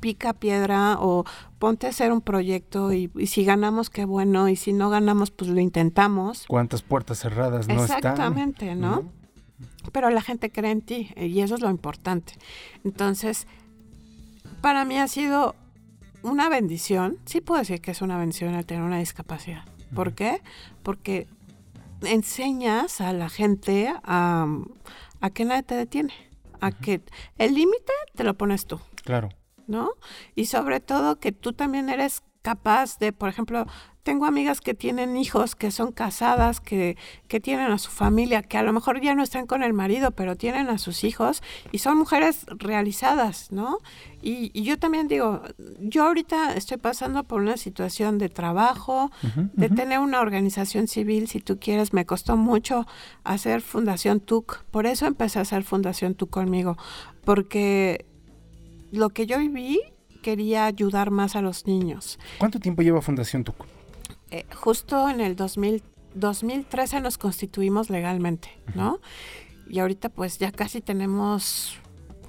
pica 0.00 0.32
piedra 0.32 0.96
o 0.98 1.24
ponte 1.60 1.86
a 1.86 1.90
hacer 1.90 2.10
un 2.10 2.20
proyecto 2.20 2.92
y, 2.92 3.12
si 3.28 3.44
ganamos 3.44 3.90
qué 3.90 4.06
bueno 4.06 4.48
y 4.48 4.56
si 4.56 4.72
no 4.72 4.90
ganamos 4.90 5.30
pues 5.30 5.48
lo 5.48 5.60
intentamos. 5.60 6.44
¿Cuántas 6.48 6.82
puertas 6.82 7.20
cerradas 7.20 7.68
no 7.68 7.74
están? 7.74 7.98
Exactamente, 7.98 8.74
¿no? 8.74 9.04
pero 9.92 10.10
la 10.10 10.20
gente 10.20 10.50
cree 10.50 10.72
en 10.72 10.80
ti 10.80 11.12
eh, 11.14 11.28
y 11.28 11.42
eso 11.42 11.54
es 11.54 11.60
lo 11.60 11.70
importante. 11.70 12.34
Entonces, 12.82 13.46
para 14.60 14.84
mí 14.84 14.98
ha 14.98 15.06
sido 15.06 15.54
una 16.22 16.48
bendición, 16.48 17.18
sí 17.24 17.40
puedo 17.40 17.60
decir 17.60 17.80
que 17.80 17.90
es 17.90 18.02
una 18.02 18.18
bendición 18.18 18.54
el 18.54 18.66
tener 18.66 18.82
una 18.82 18.98
discapacidad. 18.98 19.64
¿Por 19.94 20.14
qué? 20.14 20.42
Porque 20.82 21.26
enseñas 22.02 23.00
a 23.00 23.12
la 23.12 23.28
gente 23.28 23.92
a, 24.02 24.46
a 25.20 25.30
que 25.30 25.44
nadie 25.44 25.62
te 25.62 25.74
detiene, 25.74 26.14
a 26.60 26.72
que 26.72 27.02
el 27.38 27.54
límite 27.54 27.92
te 28.14 28.24
lo 28.24 28.34
pones 28.34 28.66
tú. 28.66 28.80
Claro. 29.04 29.28
¿No? 29.66 29.90
Y 30.34 30.46
sobre 30.46 30.80
todo 30.80 31.18
que 31.18 31.32
tú 31.32 31.52
también 31.52 31.88
eres 31.88 32.22
capaz 32.42 32.98
de, 32.98 33.12
por 33.12 33.28
ejemplo, 33.28 33.66
tengo 34.02 34.26
amigas 34.26 34.60
que 34.60 34.74
tienen 34.74 35.16
hijos, 35.16 35.54
que 35.54 35.70
son 35.70 35.92
casadas, 35.92 36.60
que, 36.60 36.96
que, 37.28 37.40
tienen 37.40 37.70
a 37.70 37.78
su 37.78 37.90
familia, 37.90 38.42
que 38.42 38.58
a 38.58 38.62
lo 38.62 38.72
mejor 38.72 39.00
ya 39.00 39.14
no 39.14 39.22
están 39.22 39.46
con 39.46 39.62
el 39.62 39.72
marido, 39.72 40.10
pero 40.10 40.36
tienen 40.36 40.68
a 40.68 40.78
sus 40.78 41.04
hijos 41.04 41.42
y 41.70 41.78
son 41.78 41.98
mujeres 41.98 42.44
realizadas, 42.48 43.52
¿no? 43.52 43.78
Y, 44.20 44.62
yo 44.62 44.78
también 44.78 45.08
digo, 45.08 45.42
yo 45.80 46.04
ahorita 46.04 46.54
estoy 46.54 46.78
pasando 46.78 47.24
por 47.24 47.40
una 47.40 47.56
situación 47.56 48.18
de 48.18 48.28
trabajo, 48.28 49.10
de 49.54 49.68
tener 49.68 49.98
una 49.98 50.20
organización 50.20 50.88
civil, 50.88 51.28
si 51.28 51.40
tú 51.40 51.58
quieres, 51.58 51.92
me 51.92 52.06
costó 52.06 52.36
mucho 52.36 52.86
hacer 53.24 53.60
Fundación 53.60 54.20
TUC, 54.20 54.62
por 54.70 54.86
eso 54.86 55.06
empecé 55.06 55.38
a 55.38 55.42
hacer 55.42 55.64
Fundación 55.64 56.14
TUC 56.14 56.30
conmigo, 56.30 56.76
porque 57.24 58.06
lo 58.90 59.10
que 59.10 59.26
yo 59.26 59.38
viví 59.38 59.80
quería 60.22 60.66
ayudar 60.66 61.10
más 61.10 61.34
a 61.34 61.42
los 61.42 61.66
niños. 61.66 62.18
¿Cuánto 62.38 62.60
tiempo 62.60 62.82
lleva 62.82 63.02
Fundación 63.02 63.42
TUC? 63.42 63.81
Eh, 64.32 64.46
justo 64.54 65.10
en 65.10 65.20
el 65.20 65.36
2000, 65.36 65.82
2013 66.14 67.00
nos 67.02 67.18
constituimos 67.18 67.90
legalmente, 67.90 68.48
¿no? 68.74 68.98
Y 69.68 69.78
ahorita 69.78 70.08
pues 70.08 70.38
ya 70.38 70.50
casi 70.50 70.80
tenemos 70.80 71.78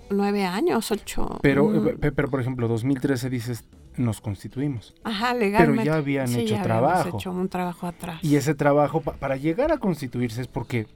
nueve 0.10 0.44
años, 0.44 0.92
ocho. 0.92 1.40
Pero, 1.42 1.70
mm. 1.70 1.88
eh, 1.88 2.12
pero 2.12 2.30
por 2.30 2.42
ejemplo, 2.42 2.68
2013 2.68 3.30
dices, 3.30 3.64
nos 3.96 4.20
constituimos. 4.20 4.94
Ajá, 5.06 5.34
legalmente. 5.34 5.84
Pero 5.84 5.84
ya 5.86 5.96
habían 5.96 6.28
sí, 6.28 6.42
hecho 6.42 6.56
ya 6.56 6.62
trabajo. 6.62 7.18
hecho 7.18 7.32
un 7.32 7.48
trabajo 7.48 7.88
atrás. 7.88 8.22
Y 8.22 8.36
ese 8.36 8.54
trabajo, 8.54 9.00
para 9.00 9.38
llegar 9.38 9.72
a 9.72 9.78
constituirse 9.78 10.42
es 10.42 10.48
porque 10.48 10.88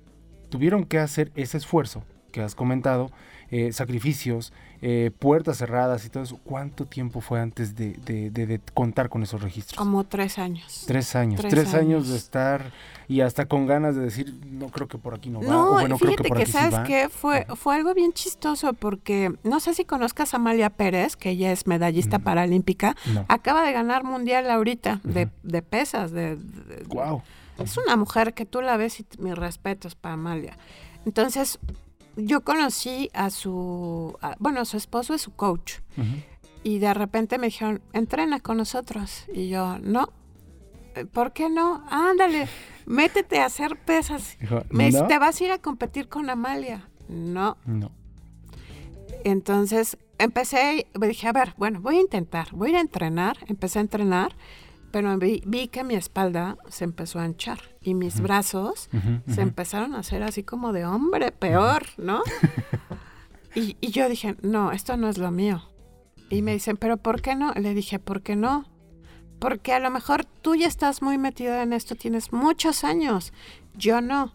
tuvieron 0.50 0.84
que 0.84 1.00
hacer 1.00 1.32
ese 1.36 1.58
esfuerzo 1.58 2.04
que 2.34 2.42
has 2.42 2.54
comentado 2.54 3.12
eh, 3.50 3.72
sacrificios, 3.72 4.52
eh, 4.82 5.12
puertas 5.18 5.58
cerradas 5.58 6.06
y 6.06 6.10
todo 6.10 6.24
eso. 6.24 6.40
¿Cuánto 6.44 6.86
tiempo 6.86 7.22
fue 7.22 7.40
antes 7.42 7.76
de, 7.76 7.94
de- 8.06 8.30
de- 8.30 8.46
de 8.48 8.60
contar 8.74 9.10
con 9.10 9.24
esos 9.24 9.42
registros? 9.42 9.78
Como 9.78 10.04
tres 10.04 10.38
años. 10.38 10.84
Tres 10.88 11.16
años. 11.16 11.42
Tres 11.42 11.52
Tres, 11.54 11.74
años. 11.74 11.80
años. 11.80 12.10
de 12.10 12.18
estar 12.18 12.72
y 13.10 13.22
hasta 13.22 13.46
con 13.46 13.66
ganas 13.68 13.96
de 13.96 14.02
decir, 14.02 14.34
no 14.52 14.68
creo 14.68 14.88
que 14.88 14.98
por 14.98 15.14
aquí 15.16 15.30
no 15.30 15.40
va. 15.42 15.48
No, 15.48 15.70
o 15.70 15.72
bueno, 15.74 15.98
creo 15.98 16.12
fíjate 16.12 16.24
que 16.24 16.28
por 16.30 16.38
que, 16.38 16.44
aquí 16.44 16.52
sí 16.52 16.58
sabes 16.58 16.74
va. 16.76 16.84
qué 16.84 17.10
fue 17.10 17.46
fue 17.56 17.76
algo 17.76 17.94
bien 17.94 18.12
chistoso 18.14 18.74
porque 18.74 19.34
no 19.44 19.60
sé 19.60 19.74
si 19.74 19.86
conozcas 19.86 20.34
a 20.34 20.38
Amalia 20.38 20.70
Pérez, 20.70 21.16
que 21.16 21.30
ella 21.32 21.52
es 21.52 21.68
medallista 21.68 22.20
paralímpica, 22.20 22.96
No. 23.14 23.26
acaba 23.30 23.64
de 23.64 23.72
ganar 23.72 24.04
mundial 24.04 24.50
ahorita 24.52 25.00
de, 25.04 25.30
de 25.44 25.62
pesas, 25.62 26.12
de, 26.12 26.38
es 27.60 27.78
una 27.78 27.96
mujer 27.96 28.34
que 28.34 28.46
tú 28.46 28.62
la 28.62 28.78
ves 28.78 29.00
y 29.00 29.06
mis 29.20 29.36
respetos 29.36 29.96
para 29.96 30.14
Amalia. 30.14 30.58
Entonces, 31.06 31.60
yo 32.18 32.42
conocí 32.42 33.10
a 33.14 33.30
su, 33.30 34.18
a- 34.22 34.36
bueno, 34.40 34.60
a 34.62 34.66
su 34.66 34.76
esposo 34.76 35.14
es 35.14 35.22
su 35.22 35.32
coach. 35.34 35.76
Y 36.64 36.80
de 36.80 36.94
repente 36.94 37.38
me 37.38 37.48
dijeron, 37.48 37.82
entrena 37.94 38.40
con 38.42 38.58
nosotros. 38.58 39.24
Y 39.34 39.48
yo, 39.50 39.78
no. 39.80 40.10
"Eh, 40.96 41.06
¿Por 41.06 41.32
qué 41.32 41.50
no? 41.50 41.86
Ándale, 41.90 42.48
métete 42.86 43.40
a 43.40 43.46
hacer 43.46 43.78
pesas. 43.78 44.36
Dijo, 44.40 44.64
Me- 44.70 44.92
"No". 44.92 45.08
Te 45.08 45.18
vas 45.20 45.40
a 45.40 45.44
ir 45.46 45.52
a 45.52 45.60
competir 45.60 46.10
con 46.10 46.30
Amalia. 46.30 46.90
No. 47.08 47.58
No. 47.66 47.92
Entonces 49.24 49.98
empecé, 50.18 50.88
me 51.00 51.08
dije, 51.08 51.28
a 51.28 51.32
ver, 51.34 51.54
bueno, 51.58 51.80
voy 51.82 51.98
a 51.98 52.02
intentar, 52.02 52.48
voy 52.52 52.76
a 52.76 52.80
entrenar. 52.82 53.38
Empecé 53.48 53.80
a 53.80 53.82
entrenar, 53.84 54.36
pero 54.92 55.18
vi, 55.18 55.42
vi 55.46 55.68
que 55.68 55.84
mi 55.84 55.96
espalda 55.96 56.58
se 56.70 56.84
empezó 56.84 57.20
a 57.20 57.26
hinchar 57.26 57.60
y 57.82 57.94
mis 57.94 58.22
brazos 58.22 58.90
se 59.28 59.42
empezaron 59.42 59.94
a 59.96 60.00
hacer 60.00 60.24
así 60.24 60.44
como 60.44 60.74
de 60.74 60.86
hombre, 60.86 61.32
peor, 61.32 61.88
¿no? 61.98 62.22
y, 63.56 63.78
y 63.82 63.92
yo 63.92 64.10
dije, 64.10 64.36
no, 64.42 64.72
esto 64.72 64.98
no 64.98 65.10
es 65.10 65.18
lo 65.18 65.32
mío. 65.32 65.70
Y 66.30 66.42
me 66.42 66.54
dicen, 66.54 66.78
pero 66.78 66.98
¿por 66.98 67.22
qué 67.22 67.36
no? 67.36 67.54
Le 67.54 67.74
dije, 67.74 68.00
¿por 68.00 68.22
qué 68.22 68.36
no? 68.36 68.66
Porque 69.40 69.74
a 69.74 69.80
lo 69.80 69.90
mejor 69.92 70.26
tú 70.26 70.56
ya 70.56 70.68
estás 70.68 71.02
muy 71.02 71.18
metida 71.18 71.62
en 71.62 71.74
esto, 71.74 71.96
tienes 71.96 72.34
muchos 72.34 72.84
años, 72.84 73.34
yo 73.76 74.02
no. 74.02 74.34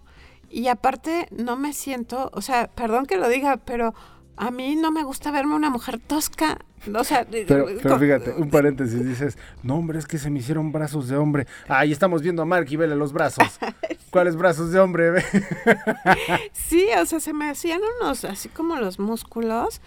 Y 0.49 0.69
aparte 0.69 1.29
no 1.31 1.57
me 1.57 1.73
siento, 1.73 2.31
o 2.35 2.43
sea, 2.43 2.69
perdón 2.69 3.07
que 3.07 3.17
lo 3.17 3.29
diga, 3.29 3.57
pero 3.57 3.95
a 4.37 4.51
mí 4.51 4.77
no 4.77 4.91
me 4.91 5.03
gusta 5.03 5.31
verme 5.31 5.55
una 5.55 5.71
mujer 5.71 5.99
tosca. 5.99 6.59
O 6.95 7.05
sea, 7.05 7.25
Pero, 7.31 7.67
pero 7.67 7.91
con- 7.91 8.01
fíjate, 8.01 8.31
un 8.33 8.51
paréntesis, 8.51 9.05
dices, 9.05 9.39
no 9.63 9.77
hombre, 9.77 9.99
es 9.99 10.07
que 10.07 10.19
se 10.19 10.31
me 10.31 10.41
hicieron 10.41 10.73
brazos 10.73 11.09
de 11.09 11.17
hombre. 11.17 11.47
Ahí 11.69 11.93
estamos 11.93 12.23
viendo 12.23 12.43
a 12.43 12.45
Mark 12.45 12.67
y 12.71 12.77
vele 12.77 12.97
los 12.97 13.13
brazos. 13.13 13.47
¿Cuáles 14.11 14.37
brazos 14.37 14.73
de 14.73 14.81
hombre? 14.81 15.23
Sí, 16.53 16.87
o 17.01 17.07
sea, 17.07 17.21
se 17.21 17.33
me 17.33 17.49
hacían 17.51 17.81
unos, 18.01 18.25
así 18.25 18.49
como 18.49 18.77
los 18.77 18.99
músculos. 18.99 19.81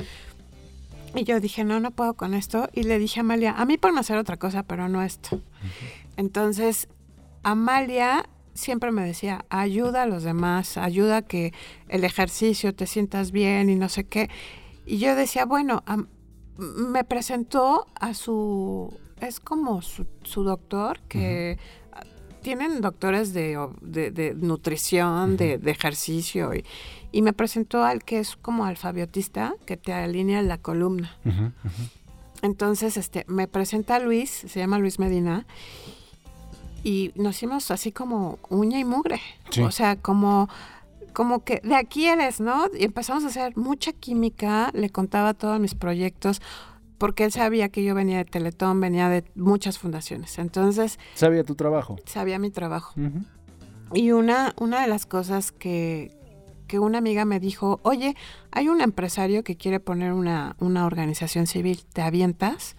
Y 1.15 1.23
yo 1.23 1.39
dije, 1.39 1.63
no, 1.63 1.79
no 1.79 1.91
puedo 1.91 2.13
con 2.13 2.33
esto. 2.33 2.69
Y 2.73 2.83
le 2.83 2.99
dije 2.99 3.19
a 3.19 3.21
Amalia, 3.21 3.51
a 3.57 3.65
mí 3.65 3.77
a 3.81 3.99
hacer 3.99 4.17
otra 4.17 4.37
cosa, 4.37 4.63
pero 4.63 4.89
no 4.89 5.01
esto. 5.01 5.41
Entonces, 6.17 6.87
Amalia 7.43 8.25
siempre 8.53 8.91
me 8.91 9.05
decía, 9.05 9.45
ayuda 9.49 10.03
a 10.03 10.05
los 10.07 10.23
demás, 10.23 10.77
ayuda 10.77 11.17
a 11.17 11.21
que 11.21 11.53
el 11.89 12.03
ejercicio 12.03 12.73
te 12.73 12.87
sientas 12.87 13.31
bien 13.31 13.69
y 13.69 13.75
no 13.75 13.89
sé 13.89 14.05
qué. 14.05 14.29
Y 14.85 14.97
yo 14.97 15.15
decía, 15.15 15.45
bueno, 15.45 15.83
me 16.57 17.03
presentó 17.03 17.87
a 17.95 18.13
su, 18.13 18.97
es 19.21 19.39
como 19.39 19.81
su, 19.81 20.05
su 20.23 20.43
doctor, 20.43 20.99
que 21.07 21.57
tienen 22.41 22.81
doctores 22.81 23.33
de, 23.33 23.57
de- 23.81 24.11
de 24.11 24.33
nutrición, 24.35 25.35
de, 25.37 25.57
de 25.57 25.71
ejercicio, 25.71 26.53
y, 26.53 26.63
y 27.11 27.21
me 27.23 27.33
presentó 27.33 27.83
al 27.83 28.03
que 28.03 28.19
es 28.19 28.35
como 28.35 28.65
alfabetista, 28.65 29.55
que 29.65 29.77
te 29.77 29.93
alinea 29.93 30.41
la 30.43 30.57
columna. 30.57 31.17
Entonces, 32.41 32.97
este, 32.97 33.25
me 33.27 33.47
presenta 33.47 33.95
a 33.95 33.99
Luis, 33.99 34.29
se 34.29 34.59
llama 34.59 34.77
Luis 34.77 34.99
Medina, 34.99 35.45
y 36.83 37.11
nos 37.15 37.37
hicimos 37.37 37.71
así 37.71 37.91
como 37.91 38.37
uña 38.49 38.77
y 38.79 38.83
mugre. 38.85 39.19
Sí. 39.49 39.61
O 39.63 39.71
sea, 39.71 39.95
como, 39.95 40.47
como 41.15 41.43
que 41.43 41.61
de 41.63 41.75
aquí 41.75 42.05
eres, 42.07 42.39
¿no? 42.39 42.69
Y 42.77 42.83
empezamos 42.83 43.23
a 43.23 43.27
hacer 43.27 43.57
mucha 43.57 43.93
química, 43.93 44.69
le 44.73 44.89
contaba 44.91 45.33
todos 45.33 45.59
mis 45.59 45.73
proyectos, 45.73 46.41
porque 46.97 47.23
él 47.23 47.31
sabía 47.31 47.69
que 47.69 47.83
yo 47.83 47.95
venía 47.95 48.17
de 48.17 48.25
Teletón, 48.25 48.79
venía 48.81 49.09
de 49.09 49.23
muchas 49.33 49.79
fundaciones. 49.79 50.37
Entonces, 50.37 50.99
¿Sabía 51.15 51.43
tu 51.43 51.55
trabajo? 51.55 51.95
sabía 52.05 52.37
mi 52.37 52.51
trabajo. 52.51 52.93
Y 53.93 54.11
una, 54.11 54.53
una 54.59 54.81
de 54.81 54.87
las 54.87 55.05
cosas 55.05 55.51
que, 55.51 56.11
que 56.67 56.79
una 56.79 56.97
amiga 56.97 57.23
me 57.25 57.39
dijo, 57.39 57.79
oye, 57.83 58.15
hay 58.51 58.67
un 58.67 58.81
empresario 58.81 59.43
que 59.43 59.55
quiere 59.55 59.79
poner 59.79 60.11
una, 60.13 60.55
una 60.59 60.85
organización 60.85 61.47
civil, 61.47 61.83
¿te 61.93 62.01
avientas? 62.01 62.75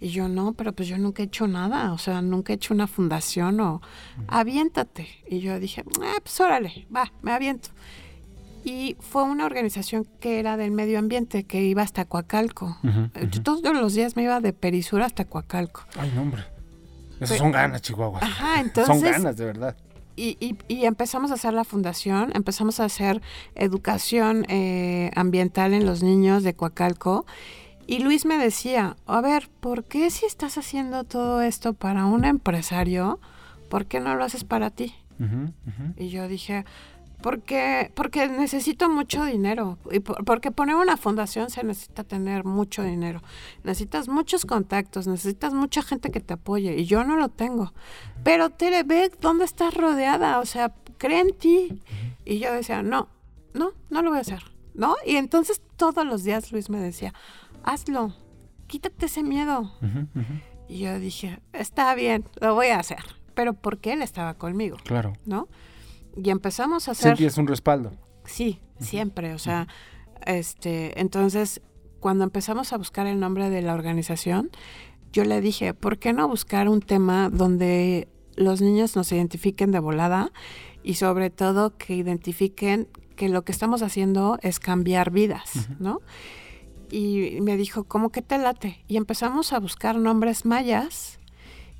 Y 0.00 0.10
yo 0.10 0.28
no, 0.28 0.52
pero 0.52 0.72
pues 0.72 0.86
yo 0.88 0.96
nunca 0.98 1.22
he 1.22 1.26
hecho 1.26 1.46
nada, 1.48 1.92
o 1.92 1.98
sea, 1.98 2.22
nunca 2.22 2.52
he 2.52 2.56
hecho 2.56 2.72
una 2.72 2.86
fundación 2.86 3.58
o 3.60 3.80
aviéntate. 4.28 5.08
Y 5.28 5.40
yo 5.40 5.58
dije, 5.58 5.82
ah, 6.02 6.16
pues 6.22 6.40
órale, 6.40 6.86
va, 6.94 7.12
me 7.22 7.32
aviento. 7.32 7.70
Y 8.64 8.96
fue 9.00 9.22
una 9.22 9.46
organización 9.46 10.06
que 10.20 10.38
era 10.38 10.56
del 10.56 10.70
medio 10.72 10.98
ambiente, 10.98 11.44
que 11.44 11.62
iba 11.62 11.82
hasta 11.82 12.04
Coacalco. 12.04 12.76
Yo 13.30 13.42
Todos 13.42 13.62
los 13.74 13.94
días 13.94 14.14
me 14.16 14.24
iba 14.24 14.40
de 14.40 14.52
Perisura 14.52 15.06
hasta 15.06 15.24
Coacalco. 15.24 15.82
Ay, 15.98 16.12
no, 16.14 16.22
hombre. 16.22 16.44
Esas 17.20 17.38
son 17.38 17.50
ganas, 17.50 17.82
Chihuahua. 17.82 18.20
Ajá, 18.22 18.60
entonces... 18.60 18.86
Son 19.00 19.00
ganas, 19.10 19.36
de 19.36 19.44
verdad. 19.46 19.76
Y, 20.16 20.36
y- 20.40 20.56
y 20.68 20.84
empezamos 20.84 21.30
a 21.30 21.34
hacer 21.34 21.54
la 21.54 21.64
fundación, 21.64 22.32
empezamos 22.34 22.80
a 22.80 22.84
hacer 22.84 23.22
educación 23.54 24.44
eh, 24.48 25.10
ambiental 25.14 25.74
en 25.74 25.86
los 25.86 26.02
niños 26.02 26.42
de 26.42 26.54
Coacalco. 26.54 27.24
Y 27.88 28.00
Luis 28.00 28.24
me 28.26 28.36
decía, 28.38 28.96
a 29.06 29.20
ver, 29.20 29.48
¿por 29.60 29.82
qué 29.84 30.10
si 30.10 30.26
estás 30.26 30.58
haciendo 30.58 31.02
todo 31.04 31.40
esto 31.40 31.72
para 31.72 32.04
un 32.04 32.24
empresario, 32.24 33.18
por 33.70 33.86
qué 33.86 33.98
no 33.98 34.14
lo 34.14 34.22
haces 34.24 34.44
para 34.44 34.70
ti? 34.70 34.94
Y 35.96 36.10
yo 36.10 36.28
dije, 36.28 36.64
porque, 37.22 37.90
porque 37.96 38.28
necesito 38.28 38.88
mucho 38.88 39.24
dinero. 39.24 39.78
Y 39.90 39.98
por- 40.00 40.24
porque 40.24 40.50
poner 40.52 40.76
una 40.76 40.96
fundación 40.96 41.50
se 41.50 41.64
necesita 41.64 42.04
tener 42.04 42.44
mucho 42.44 42.82
dinero. 42.84 43.22
Necesitas 43.64 44.06
muchos 44.08 44.44
contactos, 44.46 45.06
necesitas 45.08 45.52
mucha 45.54 45.82
gente 45.82 46.10
que 46.10 46.20
te 46.20 46.34
apoye. 46.34 46.76
Y 46.78 46.84
yo 46.84 47.02
no 47.04 47.16
lo 47.16 47.28
tengo. 47.30 47.72
Pero 48.22 48.50
Tere, 48.50 48.84
ve 48.84 49.10
dónde 49.20 49.44
estás 49.46 49.74
rodeada. 49.74 50.38
O 50.38 50.44
sea, 50.46 50.72
cree 50.98 51.20
en 51.20 51.32
ti. 51.36 51.82
Y 52.24 52.38
yo 52.38 52.52
decía, 52.52 52.82
no, 52.82 53.08
no, 53.54 53.70
no 53.90 54.02
lo 54.02 54.10
voy 54.10 54.18
a 54.18 54.22
hacer. 54.22 54.44
¿No? 54.74 54.94
Y 55.04 55.16
entonces 55.16 55.60
todos 55.76 56.06
los 56.06 56.22
días 56.22 56.52
Luis 56.52 56.70
me 56.70 56.78
decía, 56.78 57.12
hazlo. 57.72 58.14
Quítate 58.66 59.06
ese 59.06 59.22
miedo. 59.22 59.72
Y 60.68 60.80
yo 60.80 60.98
dije, 60.98 61.40
está 61.52 61.94
bien, 61.94 62.24
lo 62.40 62.54
voy 62.54 62.68
a 62.68 62.78
hacer. 62.78 62.98
Pero 63.34 63.54
porque 63.54 63.92
él 63.92 64.02
estaba 64.02 64.34
conmigo, 64.34 64.76
Claro. 64.84 65.14
¿no? 65.24 65.48
Y 66.16 66.30
empezamos 66.30 66.88
a 66.88 66.90
hacer... 66.92 67.10
Sentías 67.12 67.38
un 67.38 67.46
respaldo. 67.46 67.92
Sí, 68.24 68.60
siempre. 68.80 69.32
O 69.34 69.38
sea, 69.38 69.68
este, 70.26 71.00
entonces, 71.00 71.62
cuando 72.00 72.24
empezamos 72.24 72.72
a 72.72 72.76
buscar 72.78 73.06
el 73.06 73.20
nombre 73.20 73.48
de 73.48 73.62
la 73.62 73.74
organización, 73.74 74.50
yo 75.12 75.24
le 75.24 75.40
dije, 75.40 75.72
¿por 75.74 75.98
qué 75.98 76.12
no 76.12 76.28
buscar 76.28 76.68
un 76.68 76.80
tema 76.80 77.30
donde 77.30 78.08
los 78.36 78.60
niños 78.60 78.96
nos 78.96 79.10
identifiquen 79.12 79.70
de 79.70 79.78
volada 79.78 80.32
y 80.82 80.94
sobre 80.94 81.30
todo 81.30 81.76
que 81.76 81.94
identifiquen 81.94 82.88
que 83.16 83.28
lo 83.28 83.42
que 83.42 83.52
estamos 83.52 83.82
haciendo 83.82 84.38
es 84.42 84.60
cambiar 84.60 85.10
vidas, 85.10 85.68
¿no? 85.80 86.00
Y 86.90 87.40
me 87.42 87.56
dijo, 87.56 87.84
¿cómo 87.84 88.10
que 88.10 88.22
te 88.22 88.38
late? 88.38 88.82
Y 88.88 88.96
empezamos 88.96 89.52
a 89.52 89.60
buscar 89.60 89.96
nombres 89.96 90.44
mayas 90.44 91.18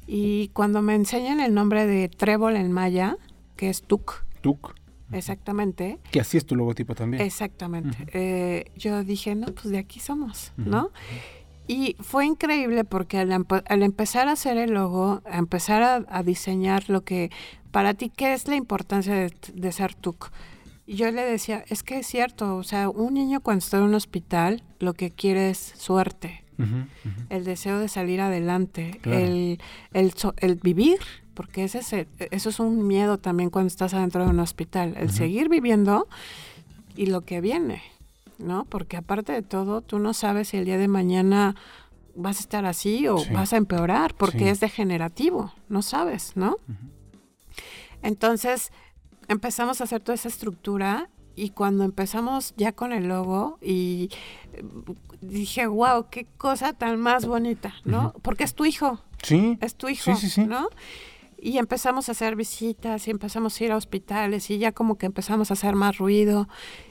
y 0.06 0.48
cuando 0.48 0.82
me 0.82 0.94
enseñan 0.94 1.40
el 1.40 1.54
nombre 1.54 1.86
de 1.86 2.08
trébol 2.08 2.56
en 2.56 2.72
maya, 2.72 3.16
que 3.56 3.68
es 3.68 3.82
tuk, 3.82 4.24
Tuk. 4.40 4.74
exactamente, 5.12 5.98
Que 6.10 6.20
así 6.20 6.36
es 6.36 6.46
tu 6.46 6.56
logotipo 6.56 6.94
también. 6.94 7.22
Exactamente. 7.22 8.06
Eh, 8.12 8.70
yo 8.76 9.02
dije, 9.04 9.34
no, 9.34 9.46
pues 9.48 9.70
de 9.70 9.78
aquí 9.78 10.00
somos, 10.00 10.52
¿no? 10.56 10.90
Y 11.66 11.96
fue 12.00 12.24
increíble 12.24 12.84
porque 12.84 13.18
al, 13.18 13.30
al 13.32 13.82
empezar 13.82 14.28
a 14.28 14.32
hacer 14.32 14.56
el 14.56 14.72
logo, 14.72 15.20
a 15.30 15.36
empezar 15.36 15.82
a, 15.82 16.04
a 16.08 16.22
diseñar 16.22 16.88
lo 16.88 17.02
que, 17.04 17.30
para 17.70 17.92
ti, 17.92 18.10
¿qué 18.14 18.32
es 18.32 18.48
la 18.48 18.56
importancia 18.56 19.14
de, 19.14 19.34
de 19.52 19.72
ser 19.72 19.94
TUC? 19.94 20.30
Yo 20.88 21.10
le 21.10 21.22
decía, 21.22 21.64
es 21.68 21.82
que 21.82 21.98
es 21.98 22.06
cierto, 22.06 22.56
o 22.56 22.62
sea, 22.62 22.88
un 22.88 23.14
niño 23.14 23.40
cuando 23.40 23.58
está 23.58 23.76
en 23.76 23.82
un 23.84 23.94
hospital, 23.94 24.62
lo 24.80 24.94
que 24.94 25.10
quiere 25.10 25.50
es 25.50 25.58
suerte, 25.76 26.44
el 27.28 27.44
deseo 27.44 27.78
de 27.78 27.88
salir 27.88 28.20
adelante, 28.20 28.98
Claro. 29.02 29.18
el, 29.18 29.60
el, 29.92 30.12
el 30.38 30.54
vivir, 30.56 30.98
porque 31.34 31.62
ese 31.64 31.78
es 31.80 31.92
eso 32.32 32.48
es 32.48 32.58
un 32.58 32.86
miedo 32.86 33.18
también 33.18 33.50
cuando 33.50 33.68
estás 33.68 33.94
adentro 33.94 34.24
de 34.24 34.30
un 34.30 34.40
hospital, 34.40 34.94
el 34.96 35.10
seguir 35.12 35.48
viviendo 35.48 36.08
y 36.96 37.06
lo 37.06 37.20
que 37.20 37.40
viene, 37.40 37.82
¿no? 38.38 38.64
Porque 38.64 38.96
aparte 38.96 39.32
de 39.32 39.42
todo, 39.42 39.82
tú 39.82 39.98
no 40.00 40.14
sabes 40.14 40.48
si 40.48 40.56
el 40.56 40.64
día 40.64 40.78
de 40.78 40.88
mañana 40.88 41.54
vas 42.16 42.38
a 42.38 42.40
estar 42.40 42.64
así 42.66 43.06
o 43.06 43.18
Sí. 43.18 43.32
vas 43.32 43.52
a 43.52 43.56
empeorar, 43.58 44.14
porque 44.14 44.38
Sí. 44.40 44.48
es 44.48 44.58
degenerativo, 44.60 45.52
no 45.68 45.82
sabes, 45.82 46.32
¿no? 46.34 46.56
Entonces 48.02 48.72
empezamos 49.28 49.80
a 49.80 49.84
hacer 49.84 50.00
toda 50.00 50.14
esa 50.14 50.28
estructura 50.28 51.10
y 51.36 51.50
cuando 51.50 51.84
empezamos 51.84 52.54
ya 52.56 52.72
con 52.72 52.92
el 52.92 53.06
logo 53.08 53.58
y 53.62 54.10
eh, 54.54 54.64
dije, 55.20 55.66
wow, 55.66 56.06
qué 56.10 56.26
cosa 56.36 56.72
tan 56.72 56.98
más 56.98 57.26
bonita, 57.26 57.74
¿no? 57.84 58.14
Porque 58.22 58.44
es 58.44 58.54
tu 58.54 58.64
hijo. 58.64 59.00
Sí. 59.22 59.56
Es 59.60 59.76
tu 59.76 59.88
hijo, 59.88 60.14
Sí, 60.16 60.20
sí, 60.22 60.30
sí. 60.30 60.44
¿no? 60.46 60.68
Y 61.40 61.58
empezamos 61.58 62.08
a 62.08 62.12
hacer 62.12 62.34
visitas 62.34 63.06
y 63.06 63.12
empezamos 63.12 63.60
a 63.60 63.64
ir 63.64 63.72
a 63.72 63.76
hospitales 63.76 64.50
y 64.50 64.58
ya 64.58 64.72
como 64.72 64.98
que 64.98 65.06
empezamos 65.06 65.50
a 65.50 65.54
hacer 65.54 65.76
más 65.76 65.98
ruido 65.98 66.48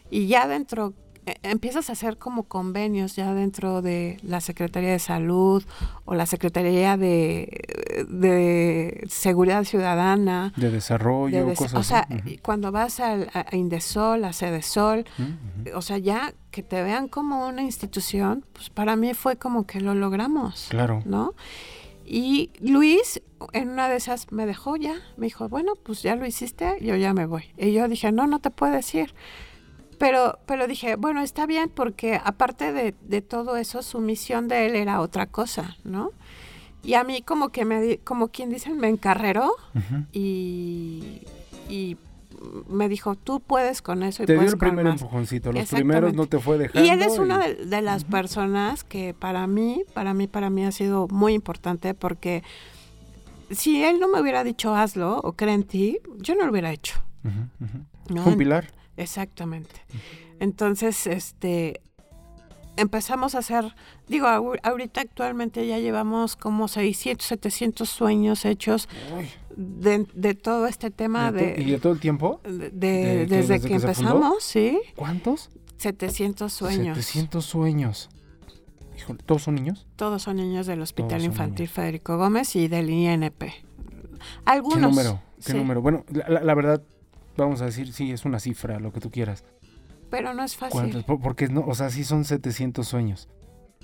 y 0.09 0.27
ya 0.27 0.47
dentro 0.47 0.93
empiezas 1.43 1.89
a 1.89 1.93
hacer 1.93 2.17
como 2.17 2.43
convenios 2.43 3.15
ya 3.15 3.33
dentro 3.33 3.81
de 3.81 4.17
la 4.23 4.41
Secretaría 4.41 4.91
de 4.91 4.99
Salud 4.99 5.63
o 6.05 6.15
la 6.15 6.25
Secretaría 6.25 6.97
de, 6.97 8.05
de 8.09 9.05
Seguridad 9.09 9.63
Ciudadana. 9.63 10.53
De 10.55 10.69
desarrollo, 10.71 11.39
de 11.39 11.45
des- 11.45 11.57
cosas 11.57 11.79
o 11.79 11.83
sea, 11.83 12.07
así. 12.09 12.37
Cuando 12.39 12.71
vas 12.71 12.99
al- 12.99 13.29
a, 13.33 13.55
Indesol, 13.55 14.23
a 14.23 14.33
Cedesol, 14.33 15.05
o 15.73 15.81
sea, 15.81 15.97
ya 15.97 16.33
que 16.51 16.63
te 16.63 16.81
vean 16.83 17.07
como 17.07 17.47
una 17.47 17.61
institución, 17.63 18.45
pues 18.53 18.69
para 18.69 18.95
mí 18.95 19.13
fue 19.13 19.37
como 19.37 19.65
que 19.65 19.81
lo 19.81 19.93
logramos. 19.93 20.67
Claro. 20.69 21.01
¿No? 21.05 21.33
Y 22.05 22.51
Luis, 22.61 23.21
en 23.51 23.69
una 23.69 23.89
de 23.89 23.97
esas, 23.97 24.31
me 24.31 24.45
dejó 24.45 24.77
ya. 24.77 24.95
Me 25.17 25.25
dijo, 25.25 25.49
bueno, 25.49 25.73
pues 25.75 26.01
ya 26.03 26.15
lo 26.15 26.25
hiciste, 26.25 26.77
yo 26.81 26.95
ya 26.95 27.13
me 27.13 27.25
voy. 27.25 27.43
Y 27.57 27.73
yo 27.73 27.87
dije, 27.89 28.11
no, 28.13 28.27
no 28.27 28.39
te 28.39 28.49
puedes 28.49 28.93
ir. 28.95 29.13
Pero, 29.97 30.37
pero 30.45 30.67
dije, 30.67 30.95
bueno, 30.95 31.21
está 31.21 31.45
bien, 31.47 31.69
porque 31.73 32.19
aparte 32.23 32.71
de, 32.71 32.93
de 33.01 33.21
todo 33.21 33.57
eso, 33.57 33.81
su 33.81 33.99
misión 33.99 34.47
de 34.47 34.67
él 34.67 34.75
era 34.75 35.01
otra 35.01 35.25
cosa, 35.25 35.75
¿no? 35.83 36.11
Y 36.83 36.93
a 36.93 37.03
mí 37.03 37.21
como 37.23 37.49
que 37.49 37.65
me, 37.65 37.97
como 37.99 38.27
quien 38.29 38.49
dicen, 38.49 38.77
me 38.77 38.87
encarreró 38.89 39.51
Ujú. 39.75 40.05
y, 40.13 41.21
y 41.67 41.97
me 42.69 42.87
dijo, 42.87 43.15
tú 43.15 43.39
puedes 43.39 43.81
con 43.81 44.03
eso 44.03 44.21
y 44.23 44.27
Te 44.27 44.33
dio 44.33 44.39
puedes 44.39 44.53
el 44.53 44.59
con 44.59 44.67
primer 44.69 44.85
más". 44.85 45.01
empujoncito. 45.01 45.51
Los 45.51 45.67
primeros 45.69 46.13
no 46.13 46.27
te 46.27 46.39
fue 46.39 46.59
dejando. 46.59 46.87
Y 46.87 46.91
él 46.91 47.01
es 47.01 47.17
una 47.17 47.39
de, 47.39 47.65
de 47.65 47.81
las 47.81 48.03
personas 48.03 48.83
que 48.83 49.15
para 49.15 49.47
mí, 49.47 49.83
para 49.93 50.13
mí, 50.13 50.27
para 50.27 50.51
mí 50.51 50.63
ha 50.63 50.71
sido 50.71 51.07
muy 51.09 51.33
importante 51.33 51.95
porque 51.95 52.43
si 53.49 53.83
él 53.83 53.99
no 53.99 54.07
me 54.07 54.21
hubiera 54.21 54.43
dicho 54.43 54.75
hazlo 54.75 55.17
o 55.23 55.33
cree 55.33 55.55
en 55.55 55.63
ti, 55.63 55.97
yo 56.19 56.35
no 56.35 56.45
lo 56.45 56.51
hubiera 56.51 56.71
hecho. 56.71 57.01
Ujú, 57.23 57.65
ujú. 57.65 58.13
¿no? 58.13 58.21
Fue 58.23 58.31
un 58.33 58.37
pilar. 58.37 58.67
Exactamente. 58.97 59.81
Entonces, 60.39 61.07
este, 61.07 61.81
empezamos 62.75 63.33
a 63.35 63.39
hacer, 63.39 63.73
digo, 64.07 64.27
ahor- 64.27 64.59
ahorita 64.63 65.01
actualmente 65.01 65.65
ya 65.65 65.79
llevamos 65.79 66.35
como 66.35 66.67
600, 66.67 67.25
700 67.25 67.89
sueños 67.89 68.45
hechos 68.45 68.87
de, 69.55 70.05
de 70.13 70.33
todo 70.35 70.67
este 70.67 70.91
tema 70.91 71.31
¿De 71.31 71.53
de... 71.55 71.61
¿Y 71.61 71.71
de 71.71 71.79
todo 71.79 71.93
el 71.93 71.99
tiempo? 71.99 72.41
de- 72.43 72.69
¿De 72.69 72.69
que- 72.71 73.25
desde, 73.27 73.53
desde 73.53 73.67
que, 73.67 73.75
empezamos, 73.75 74.43
sí. 74.43 74.79
¿Cuántos? 74.95 75.49
700 75.77 76.51
sueños. 76.51 76.97
700 76.97 77.45
sueños. 77.45 78.09
Híjole, 78.97 79.19
¿todos 79.25 79.43
son 79.43 79.55
niños? 79.55 79.85
Todos 79.95 80.23
son 80.23 80.37
niños 80.37 80.65
del 80.65 80.81
Hospital 80.81 81.23
Infantil 81.23 81.67
Federico 81.67 82.17
Gómez 82.17 82.55
y 82.55 82.67
del 82.67 82.89
INP. 82.89 83.43
Algunos. 84.45 84.77
¿Qué 84.79 84.81
número? 84.81 85.21
¿Qué 85.37 85.51
sí, 85.51 85.57
número? 85.57 85.81
Bueno, 85.83 86.03
la, 86.09 86.27
la- 86.29 86.41
la 86.41 86.55
verdad, 86.55 86.81
vamos 87.37 87.61
a 87.61 87.65
decir, 87.65 87.93
sí, 87.93 88.11
es 88.11 88.25
una 88.25 88.39
cifra, 88.39 88.79
lo 88.79 88.91
que 88.91 88.99
tú 88.99 89.11
quieras. 89.11 89.43
Pero 90.09 90.33
no 90.33 90.43
es 90.43 90.55
fácil. 90.55 91.03
Porque, 91.21 91.47
no, 91.47 91.61
o 91.61 91.75
sea, 91.75 91.89
sí 91.89 92.03
son 92.03 92.23
700 92.25 92.87
sueños. 92.87 93.27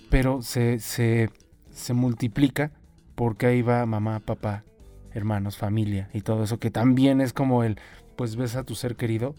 Pero 0.10 0.42
se, 0.42 0.80
se, 0.80 1.30
se 1.72 1.94
multiplica 1.94 2.72
porque 3.16 3.46
ahí 3.48 3.62
va 3.62 3.86
mamá, 3.86 4.20
papá, 4.20 4.64
hermanos, 5.12 5.58
familia 5.58 6.10
y 6.14 6.22
todo 6.22 6.44
eso, 6.44 6.60
que 6.60 6.72
también 6.72 7.20
es 7.22 7.34
como 7.34 7.64
el, 7.64 7.80
pues 8.16 8.36
ves 8.36 8.56
a 8.56 8.64
tu 8.64 8.76
ser 8.76 8.96
querido 8.96 9.36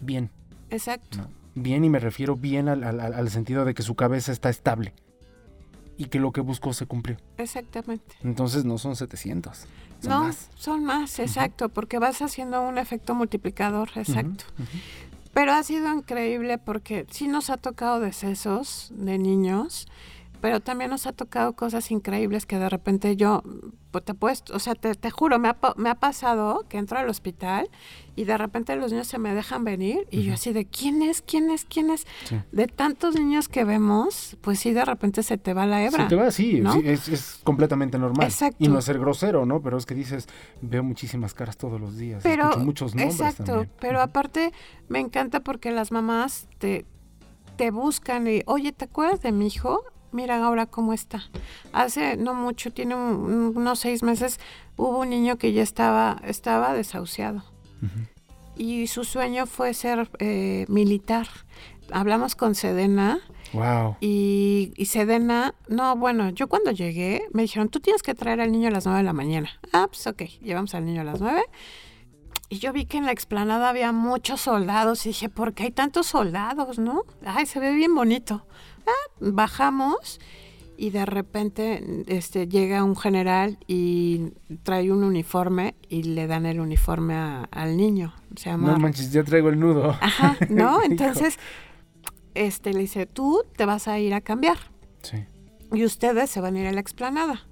bien. 0.00 0.30
Exacto. 0.70 1.18
¿no? 1.18 1.28
Bien 1.54 1.84
y 1.84 1.90
me 1.90 1.98
refiero 1.98 2.36
bien 2.36 2.68
al, 2.68 2.84
al- 2.84 3.00
al- 3.00 3.14
al 3.14 3.30
sentido 3.30 3.64
de 3.64 3.74
que 3.74 3.82
su 3.82 3.94
cabeza 3.96 4.30
está 4.32 4.48
estable 4.48 4.94
y 5.96 6.06
que 6.06 6.20
lo 6.20 6.30
que 6.32 6.40
buscó 6.40 6.72
se 6.72 6.86
cumplió. 6.86 7.16
Exactamente. 7.36 8.14
Entonces 8.22 8.64
no 8.64 8.78
son 8.78 8.94
700. 8.96 9.66
Son 10.00 10.10
no, 10.10 10.20
más. 10.20 10.50
son 10.54 10.84
más, 10.84 11.18
exacto, 11.18 11.68
porque 11.68 11.98
vas 11.98 12.22
haciendo 12.22 12.62
un 12.62 12.78
efecto 12.78 13.14
multiplicador, 13.14 13.90
exacto. 13.96 14.44
Pero 15.32 15.52
ha 15.52 15.62
sido 15.62 15.92
increíble 15.92 16.58
porque 16.58 17.06
sí 17.10 17.28
nos 17.28 17.50
ha 17.50 17.56
tocado 17.56 18.00
decesos 18.00 18.88
de 18.94 19.18
niños, 19.18 19.86
pero 20.40 20.60
también 20.60 20.90
nos 20.90 21.06
ha 21.06 21.12
tocado 21.12 21.54
cosas 21.54 21.90
increíbles 21.90 22.46
que 22.46 22.58
de 22.58 22.68
repente 22.68 23.16
yo, 23.16 23.42
pues 23.90 24.04
te 24.04 24.14
puedes, 24.14 24.44
o 24.52 24.58
sea, 24.58 24.74
te, 24.74 24.94
te 24.94 25.10
juro, 25.10 25.38
me 25.38 25.48
ha, 25.48 25.56
me 25.76 25.90
ha 25.90 25.94
pasado 25.94 26.64
que 26.68 26.78
entro 26.78 26.98
al 26.98 27.08
hospital 27.08 27.68
y 28.16 28.24
de 28.24 28.36
repente 28.36 28.74
los 28.76 28.92
niños 28.92 29.06
se 29.06 29.18
me 29.18 29.34
dejan 29.34 29.64
venir 29.64 30.06
y 30.10 30.22
yo 30.22 30.34
así 30.34 30.52
de, 30.52 30.64
¿quién 30.64 31.02
es? 31.02 31.22
¿Quién 31.22 31.50
es? 31.50 31.64
¿Quién 31.64 31.90
es? 31.90 32.06
Sí. 32.24 32.36
De 32.52 32.66
tantos 32.66 33.14
niños 33.14 33.48
que 33.48 33.64
vemos, 33.64 34.36
pues 34.40 34.58
sí, 34.58 34.72
de 34.72 34.84
repente 34.84 35.22
se 35.22 35.38
te 35.38 35.54
va 35.54 35.66
la 35.66 35.84
hebra. 35.84 36.04
Se 36.04 36.08
te 36.08 36.16
va 36.16 36.30
sí, 36.30 36.62
es, 36.84 37.08
es 37.08 37.40
completamente 37.44 37.98
normal. 37.98 38.26
Exacto. 38.26 38.56
Y 38.58 38.68
no 38.68 38.80
ser 38.80 38.98
grosero, 38.98 39.46
¿no? 39.46 39.60
Pero 39.62 39.78
es 39.78 39.86
que 39.86 39.94
dices, 39.94 40.28
veo 40.60 40.82
muchísimas 40.82 41.34
caras 41.34 41.56
todos 41.56 41.80
los 41.80 41.96
días, 41.96 42.22
pero 42.22 42.44
escucho 42.44 42.64
muchos 42.64 42.94
nombres 42.94 43.20
exacto 43.20 43.44
también. 43.44 43.70
pero 43.80 44.00
aparte 44.00 44.52
me 44.88 45.00
encanta 45.00 45.40
porque 45.40 45.70
las 45.70 45.92
mamás 45.92 46.48
te 46.58 46.84
te 47.56 47.72
buscan 47.72 48.28
y 48.28 48.42
oye 48.46 48.72
te 48.72 48.84
acuerdas 48.84 49.20
de 49.20 49.32
mi 49.32 49.48
hijo 49.48 49.82
mira 50.12 50.44
ahora 50.44 50.66
cómo 50.66 50.92
está 50.92 51.22
hace 51.72 52.16
no 52.16 52.34
mucho 52.34 52.72
tiene 52.72 52.94
un- 52.94 53.02
un- 53.32 53.52
unos 53.56 53.78
seis 53.80 54.02
meses 54.02 54.40
hubo 54.76 54.98
un 55.00 55.10
niño 55.10 55.36
que 55.36 55.52
ya 55.52 55.62
estaba 55.62 56.20
estaba 56.24 56.72
desahuciado 56.74 57.42
y 58.56 58.86
su 58.88 59.04
sueño 59.04 59.46
fue 59.46 59.72
ser 59.74 60.10
eh, 60.18 60.64
militar 60.68 61.26
hablamos 61.92 62.34
con 62.36 62.54
Sedena 62.54 63.18
Wow. 63.54 63.96
y, 64.00 64.74
y 64.76 64.84
Sedena, 64.86 65.54
no, 65.68 65.96
bueno, 65.96 66.28
yo 66.28 66.48
cuando 66.48 66.70
llegué 66.70 67.22
me 67.32 67.40
dijeron, 67.40 67.70
tú 67.70 67.80
tienes 67.80 68.02
que 68.02 68.14
traer 68.14 68.42
al 68.42 68.52
niño 68.52 68.68
a 68.68 68.70
las 68.70 68.84
9 68.84 68.98
de 68.98 69.04
la 69.04 69.14
mañana. 69.14 69.48
Ah, 69.72 69.86
pues 69.88 70.06
ok, 70.06 70.20
llevamos 70.42 70.74
al 70.74 70.84
niño 70.84 71.00
a 71.00 71.04
las 71.04 71.22
9. 71.22 71.40
Y 72.50 72.58
yo 72.58 72.74
vi 72.74 72.84
que 72.84 72.98
en 72.98 73.06
la 73.06 73.12
explanada 73.12 73.70
había 73.70 73.90
muchos 73.92 74.42
soldados 74.42 75.06
y 75.06 75.10
dije, 75.10 75.30
¿por 75.30 75.54
qué 75.54 75.62
hay 75.62 75.70
tantos 75.70 76.06
soldados, 76.08 76.78
no? 76.78 77.04
Ay, 77.24 77.46
se 77.46 77.58
ve 77.58 77.72
bien 77.72 77.94
bonito. 77.94 78.44
Bajamos 79.20 80.20
y 80.76 80.90
de 80.90 81.04
repente 81.06 82.04
este, 82.06 82.46
llega 82.48 82.84
un 82.84 82.94
general 82.96 83.58
y 83.66 84.32
trae 84.62 84.92
un 84.92 85.02
uniforme 85.02 85.74
y 85.88 86.04
le 86.04 86.26
dan 86.26 86.46
el 86.46 86.60
uniforme 86.60 87.14
a- 87.14 87.44
al 87.50 87.76
niño. 87.76 88.14
Se 88.36 88.50
llama 88.50 88.72
No 88.72 88.78
manches, 88.78 89.10
ya 89.12 89.24
traigo 89.24 89.48
el 89.48 89.58
nudo. 89.58 89.90
Ajá, 90.00 90.36
¿no? 90.48 90.82
Entonces, 90.84 91.38
este 92.34 92.72
le 92.72 92.80
dice, 92.80 93.06
tú 93.06 93.42
te 93.56 93.64
vas 93.66 93.88
a 93.88 93.98
ir 93.98 94.14
a 94.14 94.20
cambiar 94.20 94.58
Sí. 95.02 95.24
y 95.72 95.84
ustedes 95.84 96.30
se 96.30 96.40
van 96.40 96.56
a 96.56 96.60
ir 96.60 96.66
a 96.66 96.72
la 96.72 96.80
explanada. 96.80 97.44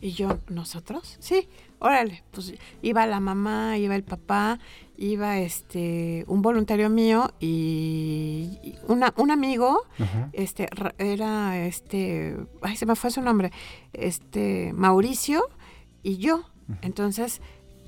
Y 0.00 0.12
yo, 0.12 0.38
¿nosotros? 0.48 1.16
Sí, 1.20 1.48
órale. 1.78 2.24
Pues 2.32 2.54
iba 2.82 3.06
la 3.06 3.20
mamá, 3.20 3.78
iba 3.78 3.94
el 3.94 4.02
papá, 4.02 4.58
iba 5.04 5.38
este 5.38 6.24
un 6.28 6.42
voluntario 6.42 6.88
mío 6.88 7.32
y 7.40 8.74
una, 8.88 9.12
un 9.16 9.30
amigo, 9.30 9.82
Ajá. 9.98 10.30
este 10.32 10.66
ra- 10.70 10.94
era 10.98 11.58
este, 11.66 12.36
ay, 12.62 12.76
se 12.76 12.86
me 12.86 12.94
fue 12.94 13.10
su 13.10 13.20
nombre, 13.20 13.50
este 13.92 14.72
Mauricio 14.74 15.42
y 16.02 16.18
yo. 16.18 16.44
Entonces 16.82 17.40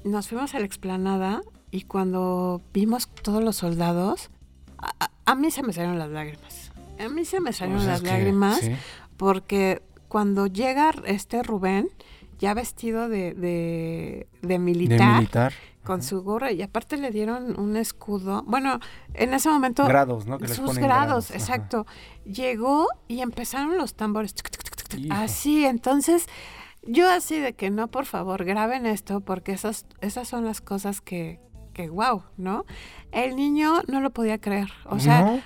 nos 0.05 0.29
fuimos 0.29 0.55
a 0.55 0.59
la 0.59 0.67
explanada 0.67 1.41
y 1.71 1.83
cuando 1.83 2.61
vimos 2.73 3.09
todos 3.23 3.43
los 3.43 3.57
soldados, 3.57 4.31
a, 4.79 4.93
a- 4.99 5.11
a 5.25 5.35
mí 5.35 5.51
se 5.51 5.63
me 5.63 5.73
salieron 5.73 5.99
las 5.99 6.11
lágrimas. 6.11 6.73
A 6.99 7.09
mí 7.09 7.25
se 7.25 7.41
me 7.41 7.53
salieron 7.53 7.79
Pues 7.85 7.89
las 7.89 7.99
es 7.99 8.05
que, 8.05 8.11
lágrimas 8.11 8.59
sí. 8.61 8.73
porque 9.17 9.83
cuando 10.09 10.47
llega 10.47 10.93
este 11.07 11.43
Rubén, 11.43 11.89
ya 12.39 12.55
vestido 12.55 13.09
de, 13.09 13.33
de, 13.35 14.27
de 14.43 14.49
De 14.49 14.59
militar, 14.59 15.53
con 15.85 16.03
su 16.03 16.23
gorra, 16.23 16.51
y 16.51 16.63
aparte 16.63 16.97
le 16.97 17.11
dieron 17.11 17.59
un 17.59 17.77
escudo. 17.77 18.43
Bueno, 18.47 18.81
en 19.13 19.35
ese 19.35 19.49
momento. 19.49 19.85
Grados, 19.87 20.27
¿no? 20.27 20.39
Que 20.39 20.49
sus 20.49 20.77
grados, 20.79 21.31
exacto. 21.31 21.87
Llegó 22.25 22.89
y 23.07 23.21
empezaron 23.21 23.77
los 23.79 23.95
tambores. 23.95 24.35
tuc, 24.35 24.51
tuc, 24.51 24.65
tuc. 24.65 25.01
Así, 25.11 25.65
entonces. 25.65 26.27
Yo 26.87 27.09
así 27.09 27.39
de 27.39 27.55
que 27.55 27.71
no, 27.71 27.89
por 27.89 28.05
favor, 28.05 28.45
graben 28.45 28.85
esto 28.85 29.21
porque 29.21 29.53
esas, 29.53 29.87
esas 30.03 30.29
son 30.29 30.45
las 30.45 30.61
cosas 30.61 31.01
que, 31.01 31.41
que 31.73 31.89
wow, 31.89 32.25
¿no? 32.37 32.67
El 33.11 33.37
niño 33.37 33.81
no 33.87 34.03
lo 34.03 34.11
podía 34.11 34.39
creer. 34.39 34.71
O 34.85 34.99
sea, 34.99 35.23
¿No? 35.23 35.43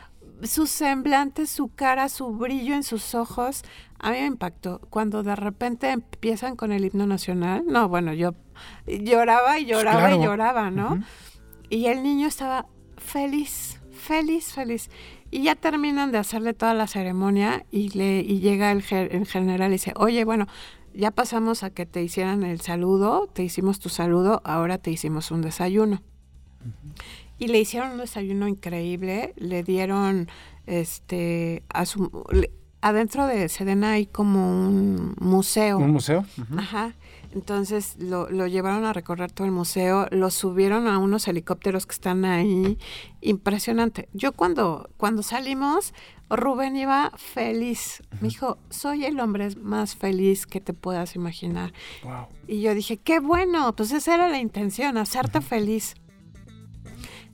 su 0.46 0.66
semblante, 0.66 1.46
su 1.46 1.68
cara, 1.68 2.08
su 2.08 2.32
brillo 2.32 2.74
en 2.74 2.82
sus 2.82 3.14
ojos, 3.14 3.62
a 3.98 4.10
mí 4.10 4.18
me 4.18 4.26
impactó. 4.26 4.80
Cuando 4.90 5.22
de 5.22 5.36
repente 5.36 5.90
empiezan 5.90 6.56
con 6.56 6.72
el 6.72 6.84
himno 6.84 7.06
nacional, 7.06 7.64
no, 7.66 7.88
bueno, 7.88 8.12
yo 8.12 8.34
lloraba 8.86 9.58
y 9.58 9.66
lloraba 9.66 9.98
Claro. 10.08 10.16
y 10.16 10.24
lloraba, 10.24 10.70
¿no? 10.70 11.02
Y 11.70 11.86
el 11.86 12.02
niño 12.02 12.26
estaba 12.26 12.66
feliz, 12.96 13.80
feliz, 13.92 14.52
feliz. 14.52 14.90
Y 15.30 15.42
ya 15.42 15.54
terminan 15.54 16.10
de 16.12 16.18
hacerle 16.18 16.54
toda 16.54 16.72
la 16.74 16.86
ceremonia 16.86 17.66
y, 17.70 17.90
le, 17.90 18.20
y 18.20 18.40
llega 18.40 18.72
el, 18.72 18.82
ge- 18.82 19.14
el 19.14 19.26
general 19.26 19.68
y 19.70 19.72
dice, 19.74 19.92
oye, 19.96 20.24
bueno, 20.24 20.46
ya 20.94 21.10
pasamos 21.10 21.62
a 21.62 21.70
que 21.70 21.84
te 21.84 22.02
hicieran 22.02 22.42
el 22.42 22.60
saludo, 22.62 23.28
te 23.32 23.42
hicimos 23.42 23.78
tu 23.78 23.88
saludo, 23.90 24.40
ahora 24.44 24.78
te 24.78 24.90
hicimos 24.90 25.30
un 25.30 25.42
desayuno. 25.42 26.02
y 27.38 27.48
le 27.48 27.60
hicieron 27.60 27.92
un 27.92 27.98
desayuno 27.98 28.48
increíble, 28.48 29.32
le 29.36 29.62
dieron 29.62 30.28
este 30.66 31.62
a 31.68 31.86
su 31.86 32.10
le- 32.32 32.50
adentro 32.80 33.26
de 33.26 33.48
Sedena 33.48 33.92
hay 33.92 34.06
como 34.06 34.50
un 34.66 35.14
museo. 35.20 35.78
¿Un 35.78 35.90
museo? 35.92 36.24
Ajá. 36.56 36.94
Entonces 37.32 37.96
lo, 37.98 38.30
lo 38.30 38.46
llevaron 38.46 38.84
a 38.84 38.92
recorrer 38.92 39.30
todo 39.30 39.46
el 39.46 39.52
museo, 39.52 40.06
lo 40.10 40.30
subieron 40.30 40.88
a 40.88 40.98
unos 40.98 41.28
helicópteros 41.28 41.86
que 41.86 41.92
están 41.92 42.24
ahí. 42.24 42.78
Impresionante. 43.20 44.08
Yo 44.14 44.32
cuando, 44.32 44.88
cuando 44.96 45.22
salimos, 45.22 45.92
Rubén 46.30 46.76
iba 46.76 47.12
feliz. 47.16 48.02
Me 48.20 48.28
dijo, 48.28 48.58
soy 48.70 49.04
el 49.04 49.18
hombre 49.20 49.54
más 49.56 49.96
feliz 49.96 50.46
que 50.46 50.60
te 50.60 50.74
puedas 50.74 51.16
imaginar. 51.16 51.72
Wow. 52.02 52.28
Y 52.46 52.60
yo 52.60 52.74
dije, 52.74 52.96
qué 52.96 53.20
bueno, 53.20 53.74
pues 53.74 53.92
esa 53.92 54.14
era 54.14 54.28
la 54.28 54.38
intención, 54.38 54.98
hacerte 54.98 55.40
feliz. 55.40 55.94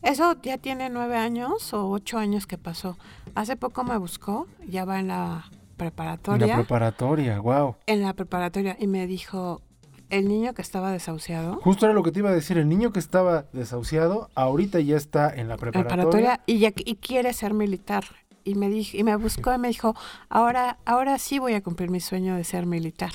Eso 0.03 0.37
ya 0.43 0.59
tiene 0.59 0.91
nueve 0.91 1.17
años 1.17 1.73
o 1.73 1.89
ocho 1.89 2.19
años 2.19 2.47
que 2.47 2.59
pasó. 2.59 2.99
Hace 3.35 3.57
poco 3.57 3.85
me 3.85 3.97
buscó, 3.97 4.47
ya 4.67 4.85
va 4.85 5.01
en 5.01 5.09
la 5.09 5.47
En 5.51 5.77
preparatoria 5.77 6.47
la 6.47 6.57
preparatoria, 6.57 7.41
wow. 7.41 7.77
en 7.87 8.03
la 8.03 8.13
preparatoria 8.13 8.77
y 8.79 8.87
me 8.87 9.07
dijo, 9.07 9.63
el 10.11 10.29
niño 10.29 10.55
que 10.55 10.63
estaba 10.63 10.93
desahuciado, 10.93 11.61
Justo 11.63 11.87
era 11.87 11.95
lo 11.95 12.03
que 12.03 12.13
te 12.13 12.21
iba 12.21 12.31
a 12.31 12.35
decir. 12.35 12.59
El 12.59 12.69
niño 12.69 12.93
que 12.93 12.99
estaba 12.99 13.47
desahuciado, 13.53 14.31
ahorita 14.35 14.81
ya 14.81 14.97
está 14.97 15.35
en 15.35 15.49
la 15.49 15.57
preparatoria. 15.57 15.97
preparatoria 15.97 16.41
y, 16.47 16.59
ya, 16.59 16.73
y 16.77 16.97
quiere 16.97 17.33
ser 17.33 17.55
militar. 17.55 18.05
Y 18.45 18.55
me, 18.57 18.69
dijo, 18.69 18.97
y 18.97 19.03
me 19.05 19.17
buscó 19.17 19.55
y 19.55 19.59
me 19.59 19.69
dijo, 19.69 19.95
ahora, 20.29 20.79
ahora 20.85 21.19
sí 21.19 21.39
voy 21.39 21.55
a 21.55 21.63
cumplir 21.63 21.91
mi 21.91 22.01
sueño 22.01 22.37
de 22.37 22.45
ser 22.45 22.67
militar. 22.67 23.13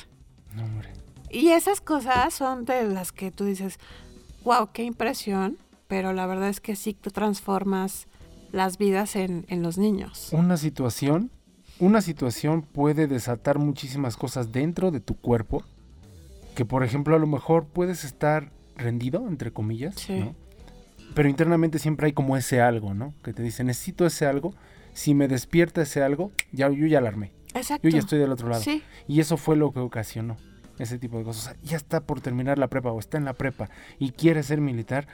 No, 0.56 0.66
hombre. 0.66 0.90
Y 1.30 1.50
esas 1.50 1.82
cosas 1.82 2.34
son 2.34 2.66
de 2.66 2.86
las 2.86 3.12
que 3.12 3.32
tú 3.32 3.46
dices, 3.46 3.80
wow, 4.44 4.70
qué 4.74 4.84
impresión, 4.84 5.58
pero 5.88 6.14
la 6.14 6.26
verdad 6.26 6.50
es 6.50 6.60
que 6.60 6.76
sí 6.76 6.96
tú 6.96 7.12
transformas 7.12 8.08
las 8.52 8.80
vidas 8.80 9.16
en, 9.16 9.46
en 9.50 9.62
los 9.62 9.78
niños. 9.78 10.30
Una 10.32 10.58
situación, 10.58 11.30
una 11.80 12.02
situación 12.02 12.64
puede 12.64 13.06
desatar 13.06 13.60
muchísimas 13.60 14.18
cosas 14.18 14.52
dentro 14.52 14.90
de 14.90 15.00
tu 15.00 15.16
cuerpo. 15.16 15.64
Que 16.60 16.66
por 16.66 16.84
ejemplo, 16.84 17.16
a 17.16 17.20
lo 17.20 17.26
mejor 17.26 17.68
puedes 17.68 18.04
estar 18.04 18.52
rendido, 18.76 19.26
entre 19.30 19.54
comillas, 19.54 19.96
Sí. 19.96 20.20
¿no? 20.20 20.36
Pero 21.16 21.30
internamente 21.30 21.80
siempre 21.80 22.08
hay 22.08 22.12
como 22.12 22.36
ese 22.36 22.60
algo, 22.60 22.94
¿no? 22.94 23.14
Que 23.24 23.32
te 23.32 23.42
dice, 23.42 23.64
necesito 23.64 24.06
ese 24.06 24.26
algo. 24.26 24.54
Si 24.92 25.14
me 25.14 25.30
despierta 25.30 25.82
ese 25.84 26.04
algo, 26.04 26.34
ya, 26.52 26.70
yo 26.70 26.86
ya 26.86 26.98
alarmé. 26.98 27.32
Exacto. 27.54 27.88
Yo 27.88 27.94
ya 27.94 28.00
estoy 28.00 28.20
del 28.20 28.34
otro 28.34 28.50
lado. 28.50 28.62
Sí. 28.62 28.84
Y 29.08 29.22
eso 29.22 29.38
fue 29.38 29.56
lo 29.56 29.72
que 29.72 29.80
ocasionó 29.80 30.36
ese 30.80 31.00
tipo 31.00 31.18
de 31.18 31.24
cosas. 31.24 31.44
O 31.44 31.46
sea, 31.54 31.58
ya 31.64 31.78
está 31.78 32.02
por 32.02 32.20
terminar 32.20 32.58
la 32.58 32.68
prepa 32.68 32.92
o 32.92 33.00
está 33.00 33.18
en 33.18 33.24
la 33.24 33.32
prepa 33.36 33.70
y 33.98 34.12
quiere 34.12 34.44
ser 34.44 34.60
militar 34.60 35.08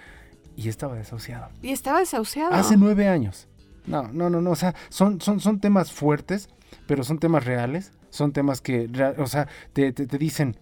y 0.56 0.68
estaba 0.70 0.96
desahuciado. 0.96 1.50
Y 1.62 1.70
estaba 1.74 2.00
desahuciado. 2.00 2.54
Hace 2.56 2.76
nueve 2.76 3.08
años. 3.08 3.48
No, 3.86 4.08
no, 4.12 4.32
no, 4.32 4.41
no. 4.41 4.50
O 4.50 4.56
sea, 4.56 4.74
son, 4.89 5.22
son, 5.22 5.39
son 5.39 5.60
temas 5.60 5.91
fuertes, 5.91 6.50
pero 6.88 7.04
son 7.04 7.20
temas 7.20 7.46
reales. 7.46 7.91
Son 8.10 8.32
temas 8.32 8.62
que, 8.62 8.89
o 9.20 9.28
sea, 9.28 9.48
te, 9.74 9.91
te- 9.93 10.08
te 10.08 10.18
dicen, 10.18 10.58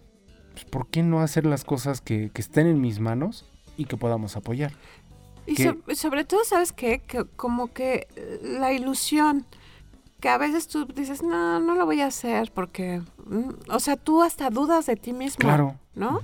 pues, 0.54 0.64
¿por 0.64 0.86
qué 0.88 1.02
no 1.02 1.20
hacer 1.20 1.44
las 1.46 1.64
cosas 1.64 2.00
que, 2.00 2.30
que 2.32 2.40
estén 2.40 2.66
en 2.66 2.80
mis 2.80 2.98
manos 3.00 3.44
y 3.76 3.84
que 3.84 3.96
podamos 3.96 4.36
apoyar? 4.36 4.72
Y 5.46 5.56
so- 5.56 5.76
sobre 5.94 6.24
todo, 6.24 6.42
¿sabes 6.44 6.72
qué? 6.72 7.00
Que 7.06 7.24
como 7.36 7.72
que 7.72 8.06
eh, 8.16 8.40
la 8.42 8.72
ilusión, 8.72 9.44
que 10.20 10.30
a 10.30 10.38
veces 10.38 10.68
tú 10.68 10.86
dices, 10.86 11.22
no, 11.22 11.60
no 11.60 11.74
lo 11.74 11.84
voy 11.84 12.00
a 12.00 12.06
hacer 12.06 12.50
porque, 12.52 13.02
mm", 13.26 13.50
o 13.70 13.78
sea, 13.80 13.96
tú 13.96 14.22
hasta 14.22 14.48
dudas 14.48 14.86
de 14.86 14.96
ti 14.96 15.12
mismo, 15.12 15.38
Claro. 15.40 15.76
¿no? 15.94 16.20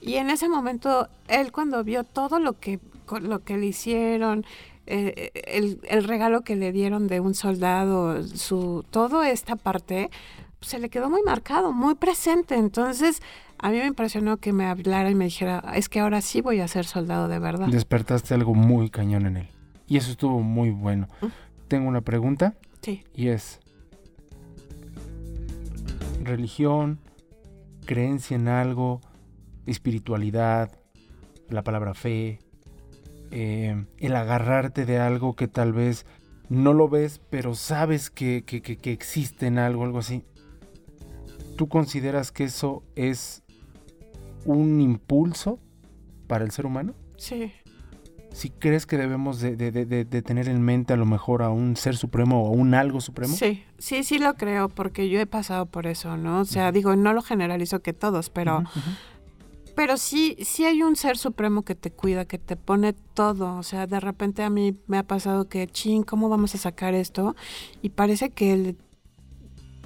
Y 0.00 0.14
en 0.16 0.30
ese 0.30 0.48
momento, 0.48 1.08
él 1.28 1.50
cuando 1.50 1.82
vio 1.82 2.04
todo 2.04 2.38
lo 2.38 2.52
que, 2.60 2.78
lo 3.22 3.40
que 3.42 3.56
le 3.56 3.66
hicieron, 3.66 4.44
eh, 4.86 5.30
el, 5.46 5.80
el 5.88 6.04
regalo 6.04 6.42
que 6.42 6.54
le 6.56 6.70
dieron 6.70 7.08
de 7.08 7.18
un 7.20 7.34
soldado, 7.34 8.22
su, 8.22 8.84
toda 8.90 9.30
esta 9.30 9.56
parte, 9.56 10.10
se 10.60 10.78
le 10.78 10.90
quedó 10.90 11.10
muy 11.10 11.22
marcado, 11.22 11.72
muy 11.72 11.94
presente. 11.94 12.54
Entonces, 12.54 13.20
a 13.66 13.70
mí 13.70 13.78
me 13.78 13.86
impresionó 13.86 14.36
que 14.36 14.52
me 14.52 14.66
hablara 14.66 15.10
y 15.10 15.14
me 15.14 15.24
dijera, 15.24 15.64
es 15.74 15.88
que 15.88 15.98
ahora 16.00 16.20
sí 16.20 16.42
voy 16.42 16.60
a 16.60 16.68
ser 16.68 16.84
soldado 16.84 17.28
de 17.28 17.38
verdad. 17.38 17.66
Despertaste 17.68 18.34
algo 18.34 18.54
muy 18.54 18.90
cañón 18.90 19.24
en 19.24 19.38
él. 19.38 19.48
Y 19.86 19.96
eso 19.96 20.10
estuvo 20.10 20.40
muy 20.40 20.68
bueno. 20.70 21.08
Tengo 21.66 21.88
una 21.88 22.02
pregunta 22.02 22.54
Sí. 22.82 23.04
y 23.14 23.28
es, 23.28 23.60
religión, 26.22 26.98
creencia 27.86 28.34
en 28.36 28.48
algo, 28.48 29.00
espiritualidad, 29.66 30.70
la 31.48 31.62
palabra 31.62 31.94
fe, 31.94 32.40
eh, 33.30 33.84
el 33.98 34.16
agarrarte 34.16 34.84
de 34.84 34.98
algo 34.98 35.34
que 35.36 35.48
tal 35.48 35.72
vez 35.72 36.04
no 36.50 36.74
lo 36.74 36.88
ves, 36.90 37.20
pero 37.30 37.54
sabes 37.54 38.10
que, 38.10 38.42
que- 38.44 38.60
que- 38.60 38.76
que 38.76 38.92
existe 38.92 39.46
en 39.46 39.58
algo, 39.58 39.84
algo 39.84 40.00
así. 40.00 40.22
¿Tú 41.56 41.68
consideras 41.68 42.30
que 42.32 42.44
eso 42.44 42.82
es 42.96 43.42
un 44.44 44.80
impulso 44.80 45.58
para 46.26 46.44
el 46.44 46.50
ser 46.50 46.66
humano? 46.66 46.94
Sí. 47.16 47.52
Si 48.32 48.50
crees 48.50 48.84
que 48.86 48.96
debemos 48.98 49.40
de, 49.40 49.54
de- 49.56 49.70
de- 49.70 49.86
de- 49.86 50.04
de 50.04 50.22
tener 50.22 50.48
en 50.48 50.60
mente 50.60 50.92
a 50.92 50.96
lo 50.96 51.06
mejor 51.06 51.42
a 51.42 51.50
un 51.50 51.76
ser 51.76 51.96
supremo 51.96 52.42
o 52.42 52.48
a 52.48 52.50
un 52.50 52.74
algo 52.74 53.00
supremo. 53.00 53.32
Sí, 53.34 53.62
sí, 53.78 54.02
sí 54.02 54.18
lo 54.18 54.34
creo, 54.34 54.68
porque 54.68 55.08
yo 55.08 55.20
he 55.20 55.26
pasado 55.26 55.66
por 55.66 55.86
eso, 55.86 56.16
¿no? 56.16 56.40
O 56.40 56.44
sea, 56.44 56.72
digo, 56.72 56.96
no 56.96 57.12
lo 57.12 57.22
generalizo 57.22 57.80
que 57.80 57.92
todos, 57.92 58.30
pero, 58.30 58.64
pero 59.76 59.96
sí, 59.96 60.36
sí 60.40 60.64
hay 60.64 60.82
un 60.82 60.96
ser 60.96 61.16
supremo 61.16 61.62
que 61.62 61.76
te 61.76 61.92
cuida, 61.92 62.24
que 62.24 62.38
te 62.38 62.56
pone 62.56 62.92
todo. 62.92 63.56
O 63.56 63.62
sea, 63.62 63.86
de 63.86 64.00
repente 64.00 64.42
a 64.42 64.50
mí 64.50 64.76
me 64.88 64.98
ha 64.98 65.04
pasado 65.04 65.48
que, 65.48 65.68
ching, 65.68 66.02
¿cómo 66.02 66.28
vamos 66.28 66.54
a 66.56 66.58
sacar 66.58 66.94
esto? 66.94 67.36
Y 67.82 67.90
parece 67.90 68.30
que 68.30 68.52
el- 68.52 68.76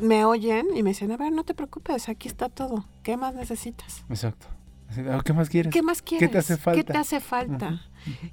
me 0.01 0.25
oyen 0.25 0.67
y 0.75 0.83
me 0.83 0.91
dicen, 0.91 1.11
a 1.13 1.17
ver, 1.17 1.33
no 1.33 1.45
te 1.45 1.55
preocupes, 1.55 2.09
aquí 2.09 2.29
está 2.29 2.49
todo. 2.49 2.85
¿Qué 3.03 3.17
más 3.17 3.35
necesitas? 3.35 4.05
Exacto. 4.09 4.47
"Ah, 5.11 5.21
¿Qué 5.23 5.35
más 5.35 5.51
quieres? 5.51 5.71
¿Qué 5.73 5.83
más 5.83 6.01
quieres? 6.01 6.27
¿Qué 6.29 6.33
te 6.33 6.39
hace 6.39 6.57
falta? 6.57 6.81
¿Qué 6.83 6.93
te 6.93 6.99
hace 6.99 7.21
falta? 7.21 7.83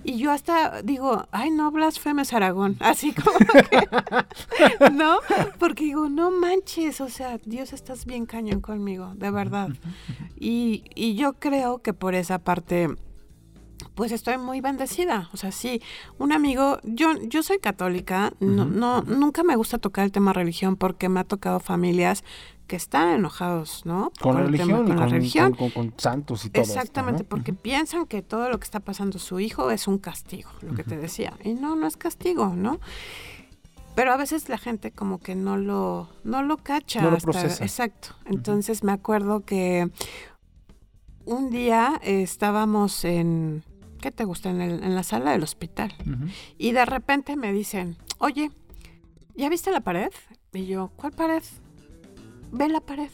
Y 0.06 0.18
yo 0.18 0.32
hasta 0.32 0.82
digo, 0.84 1.28
ay, 1.32 1.52
no 1.52 1.70
blasfemes 1.70 2.32
Aragón, 2.32 2.78
así 2.80 3.12
como 3.14 3.38
que, 3.40 4.92
¿no? 4.94 5.18
Porque 5.60 5.84
digo, 5.84 6.08
no 6.08 6.32
manches, 6.32 7.02
o 7.02 7.10
sea, 7.10 7.40
Dios 7.46 7.74
estás 7.74 8.06
bien 8.06 8.26
cañón 8.26 8.62
conmigo, 8.62 9.12
de 9.16 9.32
verdad. 9.32 9.70
Y, 10.40 10.86
y 10.96 11.16
yo 11.16 11.34
creo 11.34 11.82
que 11.82 11.94
por 11.94 12.16
esa 12.16 12.40
parte, 12.40 12.88
pues 13.94 14.12
estoy 14.12 14.38
muy 14.38 14.62
bendecida. 14.62 15.30
O 15.34 15.38
sea, 15.38 15.52
sí, 15.52 15.82
un 16.18 16.32
amigo, 16.32 16.80
yo, 16.84 17.14
yo 17.22 17.44
soy 17.44 17.60
católica, 17.60 18.34
no, 18.40 18.66
no, 18.66 19.02
nunca 19.04 19.44
me 19.44 19.56
gusta 19.56 19.78
tocar 19.78 20.06
el 20.06 20.12
tema 20.12 20.34
religión 20.34 20.76
porque 20.76 21.10
me 21.10 21.20
ha 21.20 21.24
tocado 21.24 21.60
familias 21.60 22.24
que 22.68 22.76
están 22.76 23.10
enojados, 23.10 23.86
¿no? 23.86 24.12
Con 24.20 24.34
la 24.36 24.40
tema- 24.46 24.48
religión 24.48 24.70
y 24.86 24.88
con 24.88 24.96
la 24.96 25.02
con, 25.04 25.12
religión. 25.12 25.54
con- 25.54 25.70
con- 25.70 25.90
con 25.92 26.00
santos 26.00 26.46
y 26.46 26.50
todo. 26.50 26.64
esto, 26.64 26.74
Exactamente, 26.74 27.22
¿no? 27.24 27.30
porque 27.30 27.54
piensan 27.54 28.08
que 28.08 28.24
todo 28.24 28.50
lo 28.50 28.58
que 28.60 28.64
está 28.64 28.80
pasando 28.80 29.20
su 29.20 29.40
hijo 29.40 29.70
es 29.70 29.88
un 29.88 30.00
castigo, 30.00 30.50
lo 30.62 30.74
que 30.74 30.84
te 30.84 30.98
decía. 30.98 31.34
Y 31.44 31.54
no, 31.54 31.76
no 31.76 31.86
es 31.86 31.96
castigo, 31.96 32.48
¿no? 32.56 32.80
Pero 33.94 34.12
a 34.12 34.18
veces 34.18 34.50
la 34.50 34.58
gente 34.58 34.92
como 34.92 35.20
que 35.20 35.36
no 35.36 35.58
lo, 35.58 36.10
no 36.24 36.42
lo 36.42 36.58
cacha. 36.58 37.02
No 37.02 37.12
lo 37.12 37.18
hasta- 37.18 37.32
procesa. 37.32 37.64
Exacto. 37.64 38.10
Entonces 38.26 38.84
me 38.84 38.92
acuerdo 38.92 39.46
que 39.46 39.90
un 41.26 41.50
día 41.50 42.00
eh, 42.04 42.22
estábamos 42.22 43.06
en, 43.06 43.64
¿qué 44.06 44.12
te 44.12 44.24
gusta? 44.24 44.52
En, 44.52 44.62
el- 44.62 44.84
en 44.84 44.94
la 44.94 45.02
sala 45.02 45.32
del 45.32 45.42
hospital. 45.42 45.92
Y 46.60 46.74
de 46.74 46.86
repente 46.86 47.36
me 47.36 47.52
dicen, 47.52 47.98
oye, 48.20 48.52
¿ya 49.36 49.50
viste 49.50 49.72
la 49.72 49.80
pared? 49.82 50.12
Y 50.54 50.68
yo, 50.68 50.92
¿cuál 50.96 51.12
pared? 51.14 51.42
Ve 52.52 52.70
la 52.70 52.82
pared. 52.82 53.10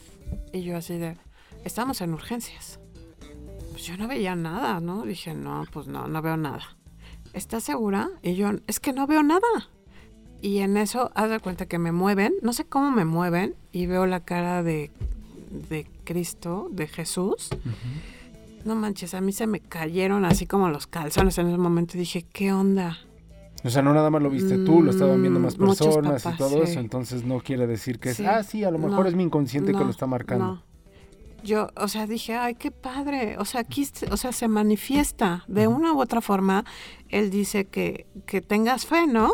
Y 0.52 0.60
yo 0.64 0.76
así 0.76 0.98
de, 0.98 1.16
estamos 1.64 2.02
en 2.02 2.12
urgencias. 2.12 2.78
Pues 3.70 3.84
yo 3.86 3.96
no 3.96 4.06
veía 4.06 4.36
nada, 4.36 4.80
¿no? 4.80 5.04
Dije, 5.04 5.32
no, 5.32 5.64
pues 5.72 5.86
no, 5.86 6.08
no 6.08 6.20
veo 6.20 6.36
nada. 6.36 6.76
¿Estás 7.32 7.64
segura? 7.64 8.10
Y 8.22 8.34
yo, 8.34 8.50
es 8.66 8.78
que 8.78 8.92
no 8.92 9.06
veo 9.06 9.22
nada. 9.22 9.70
Y 10.42 10.58
en 10.58 10.76
eso, 10.76 11.10
haz 11.14 11.30
de 11.30 11.40
cuenta 11.40 11.64
que 11.64 11.78
me 11.78 11.90
mueven, 11.92 12.34
no 12.42 12.52
sé 12.52 12.66
cómo 12.66 12.90
me 12.90 13.06
mueven, 13.06 13.54
y 13.72 13.86
veo 13.86 14.04
la 14.04 14.20
cara 14.20 14.62
de, 14.62 14.90
de 15.70 15.86
Cristo, 16.04 16.68
de 16.70 16.86
Jesús. 16.86 17.48
No 18.64 18.74
manches, 18.74 19.14
a 19.14 19.20
mí 19.20 19.32
se 19.32 19.46
me 19.46 19.60
cayeron 19.60 20.24
así 20.24 20.46
como 20.46 20.68
los 20.68 20.86
calzones 20.86 21.36
en 21.38 21.48
ese 21.48 21.58
momento. 21.58 21.96
Y 21.96 22.00
dije, 22.00 22.22
¿qué 22.32 22.52
onda? 22.52 22.98
O 23.64 23.70
sea, 23.70 23.82
no 23.82 23.94
nada 23.94 24.10
más 24.10 24.20
lo 24.22 24.30
viste 24.30 24.58
tú, 24.58 24.82
lo 24.82 24.90
estaban 24.90 25.20
viendo 25.20 25.38
más 25.38 25.56
Mm, 25.56 25.60
personas 25.66 26.22
y 26.22 26.24
papás, 26.24 26.38
todo 26.38 26.56
sí. 26.64 26.70
eso, 26.70 26.80
entonces 26.80 27.24
no 27.24 27.38
quiere 27.40 27.66
decir 27.66 27.98
que 28.00 28.10
es, 28.10 28.20
ah, 28.20 28.42
sí, 28.42 28.64
a 28.64 28.70
lo 28.72 28.78
mejor 28.78 29.02
No, 29.04 29.08
es 29.08 29.14
mi 29.14 29.22
inconsciente 29.22 29.72
que 29.72 29.84
lo 29.84 29.90
está 29.90 30.06
marcando. 30.06 30.44
no. 30.46 30.72
Yo, 31.44 31.66
o 31.76 31.88
sea, 31.88 32.06
dije, 32.06 32.36
ay, 32.36 32.54
qué 32.54 32.70
padre. 32.70 33.36
O 33.38 33.44
sea, 33.44 33.62
aquí, 33.62 33.84
se- 33.84 34.06
o 34.12 34.16
sea, 34.16 34.30
se 34.30 34.46
manifiesta 34.46 35.44
de 35.48 35.66
una 35.66 35.92
u 35.92 36.00
otra 36.00 36.20
forma. 36.20 36.64
Él 37.08 37.30
dice 37.30 37.64
que, 37.64 38.06
que 38.26 38.40
tengas 38.40 38.86
fe, 38.86 39.08
¿no? 39.08 39.32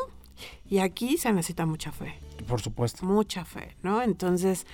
Y 0.70 0.78
aquí 0.78 1.18
se 1.18 1.30
necesita 1.34 1.66
mucha 1.66 1.92
fe, 1.92 2.14
Por 2.46 2.62
supuesto. 2.62 3.04
mucha 3.04 3.44
fe, 3.44 3.76
¿no? 3.82 4.00
Entonces, 4.00 4.66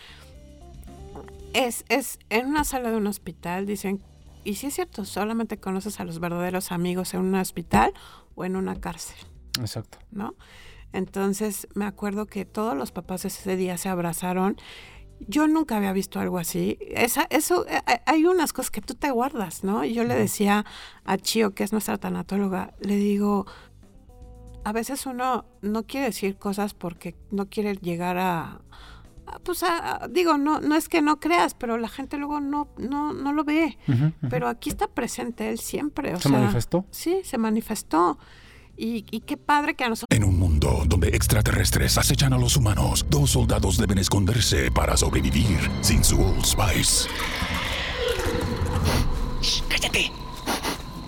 es, 1.55 1.85
es 1.89 2.19
en 2.31 2.47
una 2.47 2.63
sala 2.65 2.91
de 2.91 2.97
un 2.99 3.07
hospital, 3.09 3.67
dicen 3.67 4.01
y 4.45 4.55
sí 4.55 4.67
es 4.69 4.75
cierto, 4.75 5.05
solamente 5.05 5.59
conoces 5.59 6.01
a 6.01 6.05
los 6.05 6.21
verdaderos 6.21 6.73
amigos 6.73 7.15
en 7.15 7.21
un 7.21 7.35
hospital 7.35 7.93
o 8.35 8.45
en 8.45 8.57
una 8.57 8.81
cárcel. 8.81 9.17
Exacto. 9.61 9.99
¿No? 10.11 10.35
Entonces 10.93 11.67
me 11.75 11.87
acuerdo 11.87 12.27
que 12.27 12.45
todos 12.45 12.77
los 12.77 12.93
papás 12.93 13.25
ese 13.25 13.57
día 13.57 13.77
se 13.79 13.89
abrazaron. 13.89 14.57
Yo 15.21 15.49
nunca 15.49 15.77
había 15.77 15.93
visto 15.93 16.21
algo 16.21 16.39
así. 16.39 16.79
Esa, 16.81 17.27
eso, 17.31 17.67
eh, 17.67 17.81
eh, 17.89 18.01
hay 18.07 18.27
unas 18.27 18.53
cosas 18.53 18.71
que 18.71 18.81
tú 18.81 18.95
te 18.95 19.11
guardas, 19.11 19.65
¿no? 19.65 19.85
Y 19.85 19.95
yo 19.95 20.05
le 20.05 20.15
decía 20.15 20.65
a 21.05 21.17
Chio, 21.17 21.55
que 21.55 21.65
es 21.65 21.73
nuestra 21.73 21.99
tanatóloga, 21.99 22.75
le 22.81 22.97
digo, 22.97 23.47
a 24.65 24.73
veces 24.73 25.07
uno 25.07 25.47
no 25.63 25.85
quiere 25.85 26.07
decir 26.07 26.37
cosas 26.37 26.75
porque 26.75 27.17
no 27.31 27.49
quiere 27.49 27.77
llegar 27.77 28.19
a, 28.19 28.61
pues 29.43 29.63
a, 29.63 30.09
digo, 30.11 30.39
no, 30.39 30.61
no 30.61 30.75
es 30.75 30.89
que 30.89 31.03
no 31.03 31.21
creas, 31.21 31.55
pero 31.55 31.79
la 31.79 31.89
gente 31.89 32.17
luego 32.17 32.41
no, 32.41 32.69
no, 32.79 33.13
no 33.13 33.33
lo 33.33 33.45
ve. 33.45 33.79
Pero 34.29 34.49
aquí 34.49 34.71
está 34.71 34.89
presente 34.89 35.51
él 35.51 35.59
siempre. 35.59 36.15
O 36.15 36.17
¿Se 36.17 36.29
sea, 36.29 36.39
manifestó? 36.39 36.85
Sí, 36.91 37.21
se 37.25 37.39
manifestó. 37.39 38.19
Y, 38.77 39.07
y, 39.13 39.21
qué 39.21 39.37
padre 39.37 39.75
que 39.75 39.85
a 39.85 39.89
nosotros... 39.89 40.09
En 40.17 40.25
un 40.25 40.37
mundo 40.37 40.83
donde 40.87 41.09
extraterrestres 41.09 41.97
acechan 41.97 42.33
a 42.33 42.39
los 42.39 42.57
humanos, 42.57 43.07
dos 43.09 43.31
soldados 43.31 43.79
deben 43.79 43.99
esconderse 43.99 44.69
para 44.73 44.97
sobrevivir 44.97 45.59
sin 45.81 46.03
su 46.03 46.21
Old 46.21 46.45
Spice. 46.45 47.09
Shh, 49.41 49.63
¡Cállate! 49.69 50.11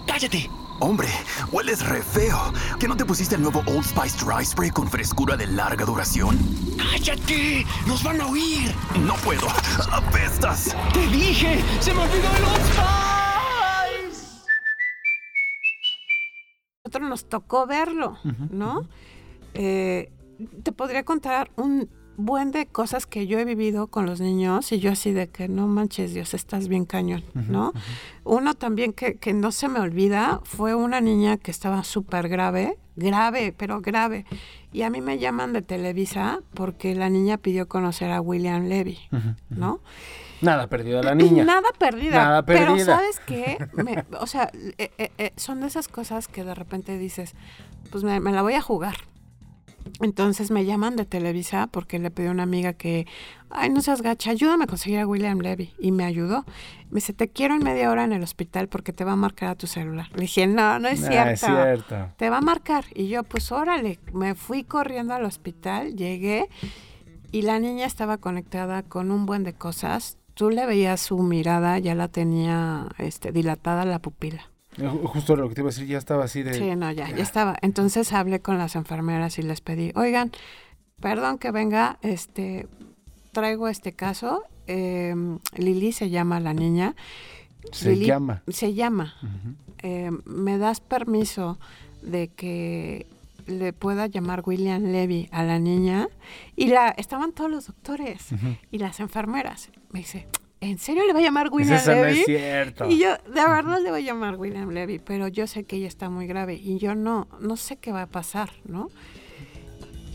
¡Cállate! 0.07 0.49
Hombre, 0.79 1.09
hueles 1.53 1.87
re 1.87 2.03
feo. 2.03 2.53
¿Que 2.79 2.87
no 2.87 2.97
te 2.97 3.05
pusiste 3.05 3.35
el 3.35 3.43
nuevo 3.43 3.61
Old 3.67 3.85
Spice 3.85 4.25
Dry 4.25 4.45
Spray 4.45 4.71
con 4.71 4.89
frescura 4.89 5.37
de 5.37 5.47
larga 5.47 5.87
duración? 5.87 6.39
¡Cállate! 6.77 7.65
¡Nos 7.87 8.03
van 8.03 8.21
a 8.21 8.27
oír! 8.27 8.75
No 9.01 9.15
puedo. 9.17 9.47
¡Apestas! 9.91 10.77
¡Te 10.93 11.07
dije! 11.07 11.65
¡Se 11.81 11.95
me 11.95 12.01
olvidó 12.01 12.31
el 12.37 12.45
Old 12.45 12.67
Spice! 12.67 12.87
Nosotros 16.85 17.09
nos 17.09 17.29
tocó 17.29 17.67
verlo, 17.67 18.19
¿no? 18.51 18.89
Eh, 19.55 20.13
te 20.63 20.73
podría 20.73 21.05
contar 21.05 21.51
un 21.57 21.89
buen 22.17 22.51
de 22.51 22.67
cosas 22.67 23.07
que 23.07 23.27
yo 23.27 23.39
he 23.39 23.45
vivido 23.45 23.87
con 23.89 24.07
los 24.07 24.21
niños 24.21 24.73
y 24.73 24.79
yo 24.79 24.93
así 24.93 25.13
de 25.13 25.29
que 25.29 25.49
no 25.49 25.67
manches 25.67 26.15
Dios, 26.15 26.35
estás 26.35 26.69
bien 26.69 26.85
cañón, 26.85 27.25
¿no? 27.35 27.73
Uno 28.25 28.55
también 28.55 28.93
que, 28.93 29.17
que, 29.17 29.33
no 29.33 29.53
se 29.53 29.69
me 29.69 29.81
olvida 29.81 30.41
fue 30.45 30.75
una 30.75 31.01
niña 31.01 31.37
que 31.37 31.51
estaba 31.51 31.85
súper 31.85 32.29
grave, 32.29 32.79
grave, 32.97 33.55
pero 33.57 33.81
grave. 33.81 34.25
Y 34.73 34.83
a 34.83 34.91
mí 34.91 35.01
me 35.01 35.19
llaman 35.19 35.53
de 35.53 35.63
Televisa 35.63 36.41
porque 36.55 36.95
la 36.95 37.09
niña 37.09 37.39
pidió 37.39 37.69
conocer 37.69 38.11
a 38.11 38.21
William 38.21 38.67
Levy, 38.67 38.99
¿no? 39.49 39.81
Nada 40.41 40.67
perdida 40.67 41.03
la 41.03 41.15
niña. 41.15 41.45
Nada 41.45 41.69
perdida. 41.79 42.17
Nada 42.17 42.43
perdida. 42.45 42.67
Pero 42.67 42.85
¿sabes 42.85 43.21
qué? 43.21 43.59
Me, 43.73 44.05
o 44.21 44.27
sea, 44.27 44.51
eh, 44.79 44.91
eh, 44.99 45.11
eh, 45.19 45.33
son 45.37 45.61
de 45.61 45.67
esas 45.67 45.89
cosas 45.89 46.29
que 46.29 46.45
de 46.45 46.55
repente 46.55 46.99
dices, 46.99 47.35
pues 47.91 48.05
me, 48.05 48.21
me 48.21 48.33
la 48.33 48.43
voy 48.43 48.55
a 48.55 48.61
jugar, 48.61 48.97
entonces 50.01 50.51
me 50.51 50.65
llaman 50.65 50.97
de 50.97 51.05
Televisa 51.07 51.69
porque 51.69 51.99
le 51.99 52.11
pedí 52.11 52.27
a 52.27 52.31
una 52.31 52.43
amiga 52.43 52.75
que, 52.75 53.07
ay, 53.51 53.71
no 53.71 53.81
seas 53.81 54.03
gacha, 54.03 54.31
ayúdame 54.31 54.65
a 54.65 54.67
conseguir 54.67 54.99
a 54.99 55.07
William 55.07 55.39
Levy. 55.39 55.73
Y 55.79 55.93
me 55.93 56.05
ayudó. 56.05 56.45
Me 56.91 56.97
dice, 56.97 57.13
te 57.13 57.29
quiero 57.29 57.55
en 57.55 57.65
media 57.65 57.91
hora 57.91 58.05
en 58.05 58.13
el 58.13 58.23
hospital 58.23 58.69
porque 58.69 58.93
te 58.93 59.05
va 59.05 59.13
a 59.13 59.17
marcar 59.17 59.49
a 59.51 59.55
tu 59.55 59.67
celular. 59.67 60.09
Le 60.15 60.23
dije, 60.23 60.47
no, 60.47 60.79
no 60.79 60.89
es, 60.89 61.01
No, 61.01 61.09
cierto. 61.09 61.31
es 61.33 61.41
cierto. 61.41 61.97
Te 62.17 62.29
va 62.31 62.39
a 62.39 62.43
marcar. 62.43 62.85
Y 62.95 63.09
yo, 63.09 63.23
pues 63.23 63.51
órale, 63.53 63.99
me 64.13 64.35
fui 64.35 64.65
corriendo 64.65 65.15
al 65.15 65.25
hospital, 65.25 65.97
llegué 65.97 66.49
y 67.33 67.43
la 67.43 67.59
niña 67.59 67.87
estaba 67.87 68.19
conectada 68.19 68.83
con 68.83 69.11
un 69.11 69.25
buen 69.27 69.45
de 69.45 69.55
cosas. 69.55 70.19
Tú 70.35 70.51
le 70.51 70.67
veías 70.67 71.01
su 71.01 71.19
mirada, 71.19 71.79
ya 71.79 71.95
la 71.95 72.09
tenía 72.09 72.89
este, 72.99 73.33
dilatada 73.33 73.85
la 73.87 73.99
pupila. 74.01 74.51
Justo 75.05 75.37
lo 75.37 75.49
que 75.49 75.55
te 75.55 75.61
iba 75.63 75.71
a 75.71 75.73
decir, 75.73 75.87
ya 75.87 75.99
estaba 75.99 76.25
así 76.25 76.43
de... 76.43 76.55
Sí, 76.55 76.77
no, 76.77 76.93
ya, 76.93 77.09
ya 77.11 77.23
estaba. 77.23 77.57
Entonces 77.63 78.13
hablé 78.13 78.41
con 78.41 78.59
las 78.59 78.77
enfermeras 78.77 79.39
y 79.39 79.43
les 79.43 79.61
pedí, 79.61 79.93
oigan, 79.95 80.33
perdón 81.01 81.39
que 81.39 81.51
venga, 81.51 81.99
este, 82.03 82.67
traigo 83.33 83.69
este 83.69 83.93
caso. 83.93 84.43
Eh, 84.67 85.15
Lili 85.57 85.93
se 85.93 86.11
llama 86.11 86.41
la 86.41 86.53
niña. 86.53 86.95
Se 87.73 87.95
Lili- 87.95 88.07
llama. 88.07 88.43
Se 88.49 88.75
llama. 88.75 89.15
Eh, 89.83 90.11
¿Me 90.25 90.59
das 90.59 90.81
permiso 90.81 91.59
de 92.03 92.29
que 92.29 93.07
le 93.47 93.73
pueda 93.73 94.07
llamar 94.07 94.43
William 94.45 94.83
Levy 94.83 95.29
a 95.33 95.43
la 95.45 95.59
niña? 95.59 96.09
Y 96.57 96.67
la 96.67 96.89
estaban 96.91 97.33
todos 97.33 97.51
los 97.51 97.67
doctores 97.69 98.27
y 98.71 98.79
las 98.79 99.01
enfermeras. 99.01 99.71
Me 99.91 100.01
dice, 100.01 100.27
¿en 100.71 100.79
serio 100.79 101.07
le 101.07 101.13
va 101.13 101.19
a 101.19 101.23
llamar 101.23 101.49
William 101.51 101.77
Eso 101.77 101.95
no 101.95 102.03
Levy? 102.05 102.21
es 102.21 102.27
cierto. 102.27 102.91
Y 102.91 102.99
yo, 102.99 103.17
de 103.17 103.47
verdad 103.47 103.81
le 103.83 103.91
voy 103.91 104.03
a 104.03 104.07
llamar 104.07 104.37
William 104.37 104.71
Levy, 104.71 104.99
pero 104.99 105.29
yo 105.29 105.47
sé 105.47 105.65
que 105.65 105.77
ella 105.77 105.89
está 105.89 106.11
muy 106.11 106.27
grave 106.27 106.55
y 106.55 106.79
yo 106.79 106.95
no, 106.95 107.29
no 107.41 107.57
sé 107.57 107.77
qué 107.77 107.93
va 107.93 108.03
a 108.03 108.07
pasar, 108.07 108.51
¿no? 108.65 108.89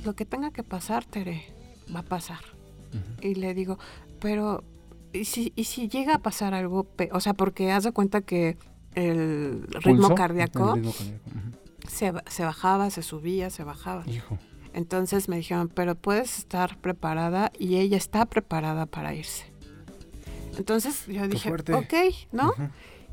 Lo 0.04 0.16
que 0.16 0.26
tenga 0.26 0.52
que 0.52 0.64
pasar, 0.64 1.06
Tere, 1.06 1.46
va 1.94 2.00
a 2.00 2.04
pasar. 2.04 2.40
Y 3.22 3.36
le 3.36 3.54
digo, 3.54 3.78
pero, 4.20 4.64
¿y 5.14 5.26
si, 5.26 5.54
y 5.56 5.66
si 5.66 5.88
llega 5.88 6.16
a 6.16 6.20
pasar 6.20 6.54
algo? 6.54 6.88
O 7.12 7.20
sea, 7.20 7.34
porque 7.34 7.72
haz 7.72 7.84
de 7.84 7.92
cuenta 7.92 8.22
que 8.22 8.58
el 8.96 9.64
ritmo 9.70 10.08
Pulso, 10.08 10.16
cardíaco 10.16 10.74
el 10.74 10.76
ritmo 10.76 10.92
cardíaco, 10.94 11.30
ujú. 11.30 11.88
se, 11.88 12.14
se 12.28 12.44
bajaba, 12.44 12.90
se 12.90 13.04
subía, 13.04 13.50
se 13.50 13.64
bajaba. 13.64 14.04
Hijo. 14.08 14.38
Entonces 14.74 15.28
me 15.28 15.36
dijeron, 15.38 15.70
pero 15.74 15.96
puedes 15.96 16.38
estar 16.38 16.78
preparada 16.78 17.52
y 17.58 17.78
ella 17.78 17.98
está 17.98 18.26
preparada 18.26 18.86
para 18.86 19.14
irse. 19.14 19.51
Entonces 20.58 21.06
yo 21.08 21.28
dije, 21.28 21.52
ok, 21.52 21.94
¿no? 22.32 22.54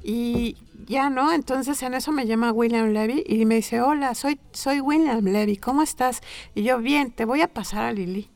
Y 0.02 0.56
ya, 0.86 1.10
¿no? 1.10 1.32
Entonces 1.32 1.82
en 1.82 1.94
eso 1.94 2.12
me 2.12 2.26
llama 2.26 2.52
William 2.52 2.88
Levy 2.92 3.24
y 3.26 3.44
me 3.46 3.56
dice, 3.56 3.80
hola, 3.80 4.14
soy, 4.14 4.38
soy 4.52 4.80
William 4.80 5.24
Levy, 5.24 5.56
¿cómo 5.56 5.82
estás? 5.82 6.20
Y 6.54 6.62
yo, 6.62 6.78
bien, 6.78 7.10
te 7.10 7.24
voy 7.24 7.40
a 7.42 7.48
pasar 7.48 7.84
a 7.84 7.92
Lili. 7.92 8.28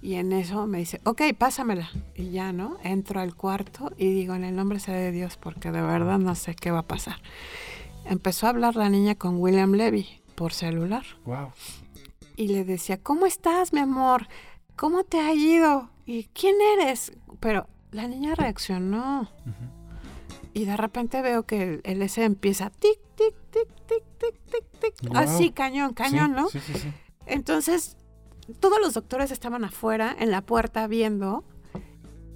Y 0.00 0.14
en 0.14 0.32
eso 0.32 0.66
me 0.66 0.78
dice, 0.78 1.00
ok, 1.04 1.22
pásamela. 1.38 1.88
Y 2.16 2.30
ya, 2.30 2.52
¿no? 2.52 2.76
Entro 2.82 3.20
al 3.20 3.36
cuarto 3.36 3.92
y 3.96 4.12
digo, 4.12 4.34
en 4.34 4.42
el 4.42 4.56
nombre 4.56 4.80
sea 4.80 4.94
de 4.94 5.12
Dios, 5.12 5.36
porque 5.36 5.70
de 5.70 5.80
verdad 5.80 6.18
no 6.18 6.34
sé 6.34 6.54
qué 6.56 6.72
va 6.72 6.80
a 6.80 6.86
pasar. 6.86 7.22
Empezó 8.04 8.46
a 8.46 8.50
hablar 8.50 8.74
la 8.74 8.88
niña 8.88 9.14
con 9.14 9.36
William 9.40 9.72
Levy 9.74 10.08
por 10.34 10.52
celular 10.52 11.04
Wow. 11.24 11.52
y 12.36 12.48
le 12.48 12.64
decía, 12.64 12.96
¿cómo 13.00 13.26
estás, 13.26 13.72
mi 13.72 13.78
amor? 13.78 14.26
¿Cómo 14.74 15.04
te 15.04 15.20
ha 15.20 15.32
ido? 15.34 15.88
¿Y 16.04 16.24
quién 16.34 16.56
eres? 16.80 17.12
Pero 17.38 17.68
la 17.92 18.08
niña 18.08 18.34
reaccionó. 18.34 19.28
Y 20.54 20.64
de 20.64 20.76
repente 20.76 21.22
veo 21.22 21.44
que 21.44 21.80
el, 21.84 22.02
ese 22.02 22.24
empieza 22.24 22.70
tic, 22.70 22.98
tic, 23.14 23.34
tic, 23.50 23.68
tic, 23.86 24.04
tic, 24.18 24.34
tic, 24.50 24.64
tic. 24.80 25.16
Así, 25.16 25.50
cañón, 25.50 25.94
cañón, 25.94 26.30
Sí, 26.30 26.36
¿no? 26.36 26.48
Sí, 26.48 26.60
sí, 26.60 26.74
sí. 26.74 26.92
Entonces, 27.26 27.96
todos 28.60 28.78
los 28.80 28.94
doctores 28.94 29.30
estaban 29.30 29.64
afuera, 29.64 30.14
en 30.18 30.30
la 30.30 30.42
puerta, 30.42 30.86
viendo, 30.88 31.44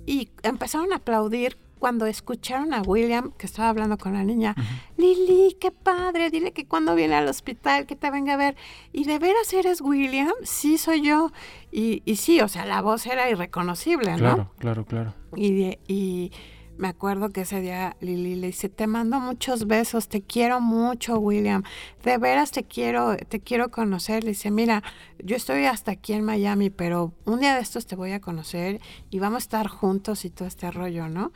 y 0.07 0.30
empezaron 0.42 0.92
a 0.92 0.96
aplaudir 0.96 1.59
cuando 1.78 2.07
escucharon 2.07 2.72
a 2.72 2.80
William, 2.82 3.32
que 3.32 3.46
estaba 3.46 3.68
hablando 3.68 3.98
con 3.98 4.14
la 4.14 4.24
niña. 4.24 4.54
Lili, 4.96 5.57
qué 5.61 5.70
padre, 5.70 6.30
dile 6.30 6.52
que 6.52 6.66
cuando 6.66 6.94
viene 6.94 7.14
al 7.16 7.28
hospital, 7.28 7.86
que 7.86 7.96
te 7.96 8.11
venga 8.11 8.34
a 8.34 8.36
ver. 8.36 8.57
¿Y 8.92 9.04
de 9.04 9.18
veras 9.18 9.52
eres 9.52 9.80
William? 9.82 10.32
Sí, 10.42 10.78
soy 10.78 11.02
yo. 11.02 11.32
Y, 11.70 12.02
y 12.07 12.16
sí, 12.16 12.40
o 12.40 12.48
sea, 12.48 12.64
la 12.64 12.80
voz 12.80 13.07
era 13.07 13.28
irreconocible, 13.28 14.12
¿no? 14.12 14.16
Claro, 14.18 14.52
claro, 14.59 14.84
claro. 14.86 15.14
Y, 15.37 16.32
me 16.78 16.89
acuerdo 16.89 17.30
que 17.30 17.41
ese 17.41 17.62
día 17.62 17.97
Lili 18.01 18.34
le 18.34 18.49
dice, 18.49 18.68
te 18.68 18.87
mando 18.87 19.18
muchos 19.18 19.66
besos, 19.66 20.09
te 20.09 20.20
quiero 20.20 20.61
mucho, 20.61 21.18
William. 21.18 21.62
De 22.05 22.18
veras 22.18 22.51
te 22.51 22.64
quiero, 22.64 23.16
te 23.16 23.41
quiero 23.41 23.70
conocer. 23.70 24.24
Le 24.24 24.30
dice, 24.32 24.51
mira, 24.51 24.82
yo 25.24 25.37
estoy 25.37 25.64
hasta 25.64 25.93
aquí 25.93 26.12
en 26.12 26.22
Miami, 26.22 26.68
pero 26.68 27.14
un 27.24 27.41
día 27.41 27.55
de 27.55 27.62
estos 27.62 27.87
te 27.87 27.97
voy 27.97 28.12
a 28.12 28.20
conocer 28.20 28.82
y 29.09 29.20
vamos 29.20 29.37
a 29.37 29.45
estar 29.45 29.68
juntos 29.68 30.26
y 30.26 30.30
todo 30.30 30.47
este 30.47 30.70
rollo, 30.70 31.09
¿no? 31.09 31.32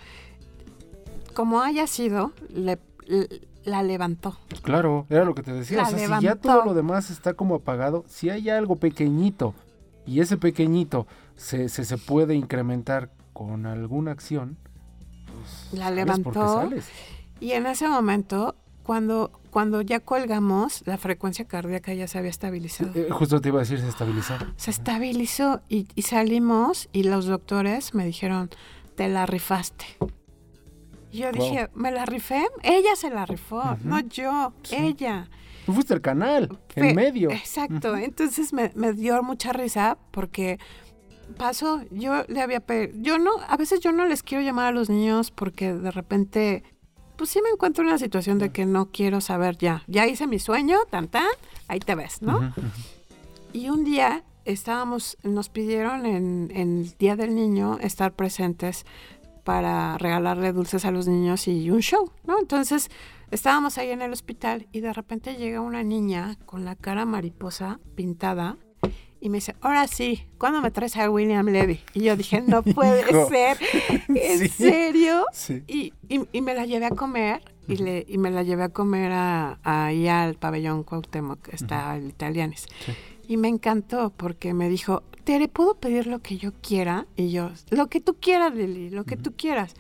Como 1.34 1.62
haya 1.62 1.86
sido, 1.86 2.32
le- 2.51 2.78
le- 3.07 3.28
la 3.64 3.82
levantó. 3.82 4.36
Claro, 4.62 5.07
era 5.11 5.24
lo 5.24 5.34
que 5.34 5.42
te 5.42 5.53
decía. 5.53 5.78
La 5.78 5.82
o 5.84 5.90
sea, 5.90 6.18
si 6.18 6.24
ya 6.24 6.34
todo 6.34 6.64
lo 6.64 6.74
demás 6.74 7.11
está 7.11 7.34
como 7.34 7.55
apagado, 7.55 8.05
si 8.09 8.30
hay 8.30 8.51
algo 8.51 8.76
pequeñito 8.76 9.55
y 10.07 10.20
ese 10.20 10.36
pequeñito 10.36 11.07
se, 11.36 11.68
se, 11.68 11.84
se 11.84 11.96
puede 11.98 12.34
incrementar 12.34 13.11
con 13.47 13.64
alguna 13.64 14.11
acción, 14.11 14.59
pues 15.24 15.78
La 15.80 15.91
levantó. 15.91 16.68
Y 17.41 17.53
en 17.53 17.64
ese 17.66 17.88
momento, 17.88 18.55
cuando, 18.82 19.30
cuando 19.51 19.80
ya 19.80 20.01
colgamos, 20.01 20.82
la 20.84 20.99
frecuencia 20.99 21.47
cardíaca 21.47 21.95
ya 21.95 22.07
se 22.07 22.18
había 22.18 22.28
estabilizado. 22.28 22.91
Eh, 22.95 23.09
justo 23.11 23.41
te 23.41 23.49
iba 23.49 23.57
a 23.57 23.61
decir, 23.61 23.80
se 23.80 23.88
estabilizó. 23.88 24.34
Se 24.57 24.70
estabilizó 24.70 25.62
y, 25.70 25.88
y 25.95 26.03
salimos 26.03 26.91
y 26.93 27.05
los 27.05 27.24
doctores 27.24 27.95
me 27.95 28.05
dijeron, 28.05 28.51
te 28.95 29.09
la 29.09 29.24
rifaste. 29.24 29.86
Y 31.11 31.20
yo 31.20 31.32
Wow. 31.32 31.43
dije, 31.43 31.70
¿me 31.74 31.91
la 31.93 32.05
rifé? 32.05 32.45
Ella 32.62 32.95
se 32.95 33.09
la 33.09 33.24
rifó, 33.24 33.62
no 33.84 34.01
yo, 34.01 34.53
Sí. 34.64 34.76
ella. 34.76 35.30
Tú 35.64 35.72
fuiste 35.72 35.95
el 35.95 36.03
canal, 36.03 36.59
Fe- 36.68 36.91
en 36.91 36.95
medio. 36.97 37.30
Exacto, 37.30 37.97
entonces 37.97 38.53
me, 38.53 38.70
me 38.74 38.93
dio 38.93 39.22
mucha 39.22 39.55
risa 39.55 39.97
porque 40.11 40.59
pasó, 41.37 41.83
yo 41.91 42.24
le 42.28 42.41
había 42.41 42.61
pe- 42.61 42.93
yo 42.97 43.18
no, 43.18 43.31
a 43.49 43.57
veces 43.57 43.81
yo 43.81 43.93
no 43.93 44.05
les 44.07 44.22
quiero 44.22 44.45
llamar 44.45 44.66
a 44.66 44.72
los 44.72 44.89
niños 44.91 45.31
porque 45.31 45.72
de 45.74 45.91
repente 45.91 46.62
pues 47.16 47.28
sí 47.31 47.41
me 47.43 47.51
encuentro 47.51 47.83
en 47.83 47.89
una 47.89 47.99
situación 47.99 48.39
de 48.39 48.51
que 48.51 48.64
no 48.64 48.87
quiero 48.91 49.20
saber 49.20 49.59
ya. 49.59 49.83
Ya 49.87 50.07
hice 50.07 50.26
mi 50.26 50.39
sueño, 50.39 50.78
tan 50.91 51.09
tan, 51.09 51.26
ahí 51.68 51.78
te 51.78 51.95
ves, 51.95 52.22
¿no? 52.22 52.55
Y 53.53 53.68
un 53.68 53.85
día 53.85 54.24
estábamos, 54.47 55.18
nos 55.22 55.51
pidieron 55.51 56.07
en, 56.07 56.51
en 56.55 56.78
el 56.78 56.97
Día 56.97 57.16
del 57.16 57.35
Niño 57.35 57.78
estar 57.81 58.12
presentes 58.12 58.87
para 59.45 59.99
regalarle 59.99 60.53
dulces 60.53 60.85
a 60.87 60.91
los 60.93 61.09
niños 61.09 61.47
y 61.47 61.70
un 61.70 61.81
show, 61.81 62.11
¿no? 62.26 62.39
Entonces 62.39 62.91
estábamos 63.31 63.76
ahí 63.76 63.91
en 63.91 64.01
el 64.01 64.12
hospital 64.12 64.66
y 64.72 64.81
de 64.81 64.93
repente 64.93 65.37
llega 65.37 65.61
una 65.61 65.83
niña 65.83 66.39
con 66.47 66.64
la 66.64 66.74
cara 66.74 67.05
mariposa 67.05 67.81
pintada 67.97 68.57
y 69.20 69.28
me 69.28 69.38
dice, 69.38 69.54
ahora 69.60 69.86
sí, 69.86 70.26
¿cuándo 70.38 70.60
me 70.60 70.70
traes 70.70 70.96
a 70.96 71.10
William 71.10 71.46
Levy? 71.46 71.80
Y 71.94 72.02
yo 72.04 72.16
dije, 72.16 72.40
no 72.40 72.62
puede 72.74 73.04
ser, 73.28 73.58
¿en 74.08 74.38
Sí. 74.38 74.48
serio? 74.48 75.24
Sí. 75.32 75.62
Y, 75.66 75.92
y- 76.08 76.26
y 76.32 76.40
me 76.40 76.54
la 76.54 76.64
llevé 76.66 76.86
a 76.86 76.90
comer 76.90 77.42
y, 77.68 77.76
le, 77.76 78.04
y 78.08 78.18
me 78.18 78.30
la 78.30 78.42
llevé 78.42 78.62
a 78.64 78.68
comer 78.70 79.12
a, 79.12 79.58
ahí 79.62 80.08
al 80.08 80.34
pabellón 80.34 80.82
Cuauhtémoc, 80.84 81.40
que 81.42 81.56
está 81.56 81.94
el 81.96 82.08
Italianis. 82.08 82.66
Y 83.28 83.36
me 83.36 83.48
encantó 83.48 84.10
porque 84.16 84.54
me 84.54 84.68
dijo, 84.68 85.02
Tere, 85.24 85.46
¿puedo 85.48 85.74
pedir 85.76 86.06
lo 86.06 86.18
que 86.20 86.36
yo 86.38 86.52
quiera? 86.62 87.06
Y 87.14 87.30
yo, 87.30 87.50
lo 87.70 87.86
que 87.88 88.00
tú 88.00 88.16
quieras, 88.20 88.54
Lili, 88.54 88.90
lo 88.90 89.04
que 89.04 89.16
tú 89.16 89.32
quieras. 89.36 89.74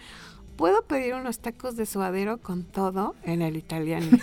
¿Puedo 0.56 0.82
pedir 0.84 1.14
unos 1.14 1.38
tacos 1.38 1.74
de 1.76 1.86
suadero 1.86 2.36
con 2.38 2.64
todo 2.64 3.14
en 3.24 3.40
el 3.40 3.56
Italianis? 3.56 4.10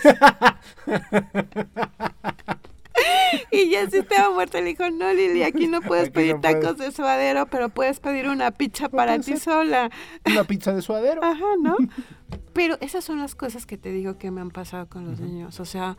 y 3.50 3.70
ya 3.70 3.88
sí 3.90 3.98
estaba 3.98 4.30
muerta. 4.34 4.60
Le 4.60 4.66
dijo, 4.70 4.88
no, 4.90 5.12
Lili, 5.12 5.42
aquí 5.42 5.66
no 5.66 5.80
puedes 5.80 6.04
Aquí 6.06 6.12
pedir 6.14 6.34
no 6.36 6.40
puedes. 6.40 6.60
tacos 6.60 6.78
de 6.78 6.92
suadero, 6.92 7.46
pero 7.46 7.68
puedes 7.68 8.00
pedir 8.00 8.28
una 8.28 8.50
pizza 8.50 8.88
para 8.88 9.18
ti 9.18 9.36
sola. 9.36 9.90
Una 10.26 10.44
pizza 10.44 10.72
de 10.72 10.82
suadero. 10.82 11.22
Ajá, 11.24 11.44
¿no? 11.62 11.76
Pero 12.52 12.76
esas 12.80 13.04
son 13.04 13.18
las 13.20 13.34
cosas 13.34 13.66
que 13.66 13.78
te 13.78 13.90
digo 13.92 14.18
que 14.18 14.30
me 14.32 14.40
han 14.40 14.50
pasado 14.50 14.88
con 14.88 15.04
los 15.06 15.20
niños. 15.20 15.60
O 15.60 15.64
sea, 15.64 15.96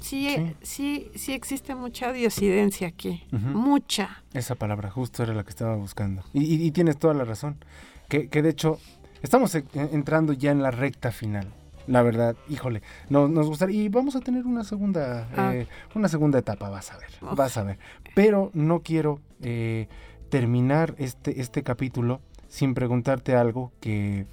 sí, 0.00 0.34
sí, 0.62 1.10
sí 1.14 1.32
existe 1.32 1.74
mucha 1.74 2.12
diosidencia 2.12 2.88
aquí. 2.88 3.24
Mucha. 3.30 4.22
Esa 4.32 4.54
palabra 4.54 4.90
justo 4.90 5.22
era 5.22 5.34
la 5.34 5.44
que 5.44 5.50
estaba 5.50 5.76
buscando. 5.76 6.22
Y, 6.32 6.42
y- 6.44 6.66
y 6.66 6.70
tienes 6.70 6.98
toda 6.98 7.12
la 7.14 7.24
razón. 7.24 7.62
Que, 8.08 8.28
que 8.28 8.40
de 8.42 8.48
hecho, 8.50 8.78
estamos 9.22 9.54
e- 9.54 9.64
entrando 9.74 10.32
ya 10.32 10.50
en 10.52 10.62
la 10.62 10.70
recta 10.70 11.12
final. 11.12 11.48
La 11.86 12.02
verdad, 12.02 12.34
híjole, 12.48 12.82
no, 13.10 13.28
nos 13.28 13.46
gustaría. 13.46 13.82
Y 13.82 13.88
vamos 13.88 14.16
a 14.16 14.20
tener 14.20 14.46
una 14.46 14.64
segunda, 14.64 15.28
Ah. 15.36 15.54
eh, 15.54 15.66
una 15.94 16.08
segunda 16.08 16.38
etapa, 16.38 16.70
vas 16.70 16.90
a 16.92 16.96
ver. 16.98 17.10
Vas 17.36 17.56
a 17.58 17.62
ver. 17.64 17.78
Pero 18.14 18.50
no 18.54 18.80
quiero 18.80 19.20
eh, 19.42 19.88
terminar 20.30 20.94
este, 20.98 21.40
este 21.40 21.62
capítulo 21.62 22.20
sin 22.48 22.72
preguntarte 22.74 23.34
algo 23.36 23.72
que, 23.80 24.26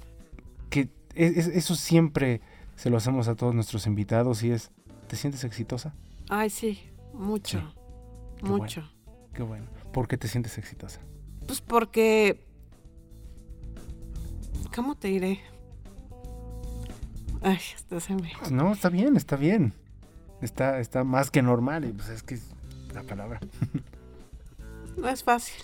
que 0.70 0.88
es- 1.14 1.36
es- 1.36 1.46
eso 1.48 1.74
siempre 1.74 2.40
se 2.76 2.88
lo 2.88 2.96
hacemos 2.96 3.28
a 3.28 3.34
todos 3.34 3.54
nuestros 3.54 3.86
invitados 3.86 4.42
y 4.42 4.50
es, 4.52 4.70
¿te 5.08 5.16
sientes 5.16 5.44
exitosa? 5.44 5.94
Ay, 6.30 6.48
sí, 6.48 6.80
mucho. 7.12 7.60
Sí. 7.60 7.66
Qué 8.42 8.46
mucho. 8.48 8.90
Qué 9.34 9.42
bueno. 9.42 9.66
¿Por 9.92 10.08
qué 10.08 10.16
te 10.16 10.28
sientes 10.28 10.56
exitosa? 10.56 11.00
Pues 11.46 11.60
porque. 11.60 12.40
¿Cómo 14.74 14.94
te 14.94 15.08
diré? 15.08 15.40
Ay, 17.42 17.58
esto 17.74 18.00
se 18.00 18.14
me. 18.14 18.32
No, 18.50 18.72
está 18.72 18.88
bien, 18.88 19.16
está 19.16 19.36
bien. 19.36 19.72
Está, 20.40 20.78
está 20.80 21.04
más 21.04 21.30
que 21.30 21.42
normal. 21.42 21.84
Y 21.84 21.92
pues 21.92 22.08
es 22.08 22.22
que 22.22 22.34
es 22.34 22.48
la 22.94 23.02
palabra. 23.02 23.40
No 24.94 25.08
es 25.08 25.24
fácil. 25.24 25.54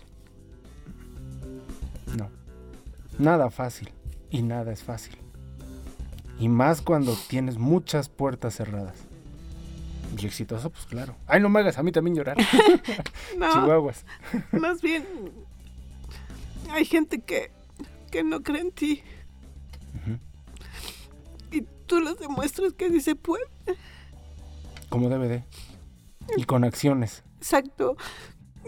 No. 2.16 2.30
Nada 3.18 3.50
fácil. 3.50 3.90
Y 4.30 4.40
nada 4.42 4.72
es 4.72 4.82
fácil. 4.82 5.18
Y 6.38 6.48
más 6.48 6.80
cuando 6.80 7.14
tienes 7.28 7.58
muchas 7.58 8.08
puertas 8.08 8.56
cerradas. 8.56 8.96
Y 10.18 10.24
exitoso, 10.24 10.70
pues 10.70 10.86
claro. 10.86 11.14
Ay, 11.26 11.40
no 11.40 11.50
me 11.50 11.60
hagas 11.60 11.76
a 11.76 11.82
mí 11.82 11.92
también 11.92 12.16
llorar. 12.16 12.38
No, 13.38 13.52
Chihuahuas. 13.52 14.06
más 14.52 14.80
bien. 14.80 15.04
Hay 16.70 16.86
gente 16.86 17.20
que, 17.20 17.50
que 18.10 18.24
no 18.24 18.42
cree 18.42 18.62
en 18.62 18.72
ti. 18.72 19.02
Tú 21.88 22.00
les 22.00 22.18
demuestras 22.18 22.74
que 22.74 22.90
sí 22.90 23.00
se 23.00 23.16
puede. 23.16 23.44
Como 24.90 25.08
debe 25.08 25.26
de. 25.26 25.44
Y 26.36 26.44
con 26.44 26.62
acciones. 26.62 27.24
Exacto. 27.38 27.96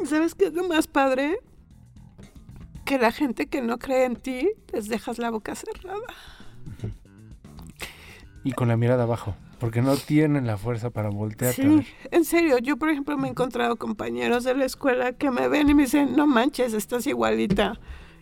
¿Sabes 0.06 0.34
qué 0.34 0.46
es 0.46 0.54
lo 0.54 0.66
más 0.66 0.86
padre? 0.86 1.38
Que 2.86 2.98
la 2.98 3.12
gente 3.12 3.46
que 3.46 3.60
no 3.60 3.78
cree 3.78 4.06
en 4.06 4.16
ti, 4.16 4.48
les 4.72 4.88
dejas 4.88 5.18
la 5.18 5.30
boca 5.30 5.54
cerrada. 5.54 6.00
Y 8.42 8.52
con 8.52 8.68
la 8.68 8.76
mirada 8.78 9.02
abajo. 9.02 9.36
Porque 9.58 9.82
no 9.82 9.94
tienen 9.96 10.46
la 10.46 10.56
fuerza 10.56 10.88
para 10.88 11.10
voltearte 11.10 11.60
a 11.60 11.64
Sí, 11.64 11.86
en 12.10 12.24
serio, 12.24 12.56
yo 12.56 12.78
por 12.78 12.88
ejemplo 12.88 13.18
me 13.18 13.28
he 13.28 13.30
encontrado 13.30 13.76
compañeros 13.76 14.44
de 14.44 14.54
la 14.54 14.64
escuela 14.64 15.12
que 15.12 15.30
me 15.30 15.48
ven 15.48 15.68
y 15.68 15.74
me 15.74 15.82
dicen, 15.82 16.16
no 16.16 16.26
manches, 16.26 16.72
estás 16.72 17.06
igualita. 17.06 17.78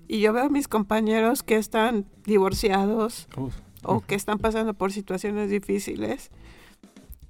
Y 0.08 0.18
yo 0.18 0.32
veo 0.32 0.46
a 0.46 0.48
mis 0.48 0.66
compañeros 0.66 1.44
que 1.44 1.56
están 1.56 2.06
divorciados 2.24 3.28
Uf. 3.36 3.54
O 3.82 4.00
que 4.00 4.14
están 4.14 4.38
pasando 4.38 4.74
por 4.74 4.92
situaciones 4.92 5.50
difíciles. 5.50 6.30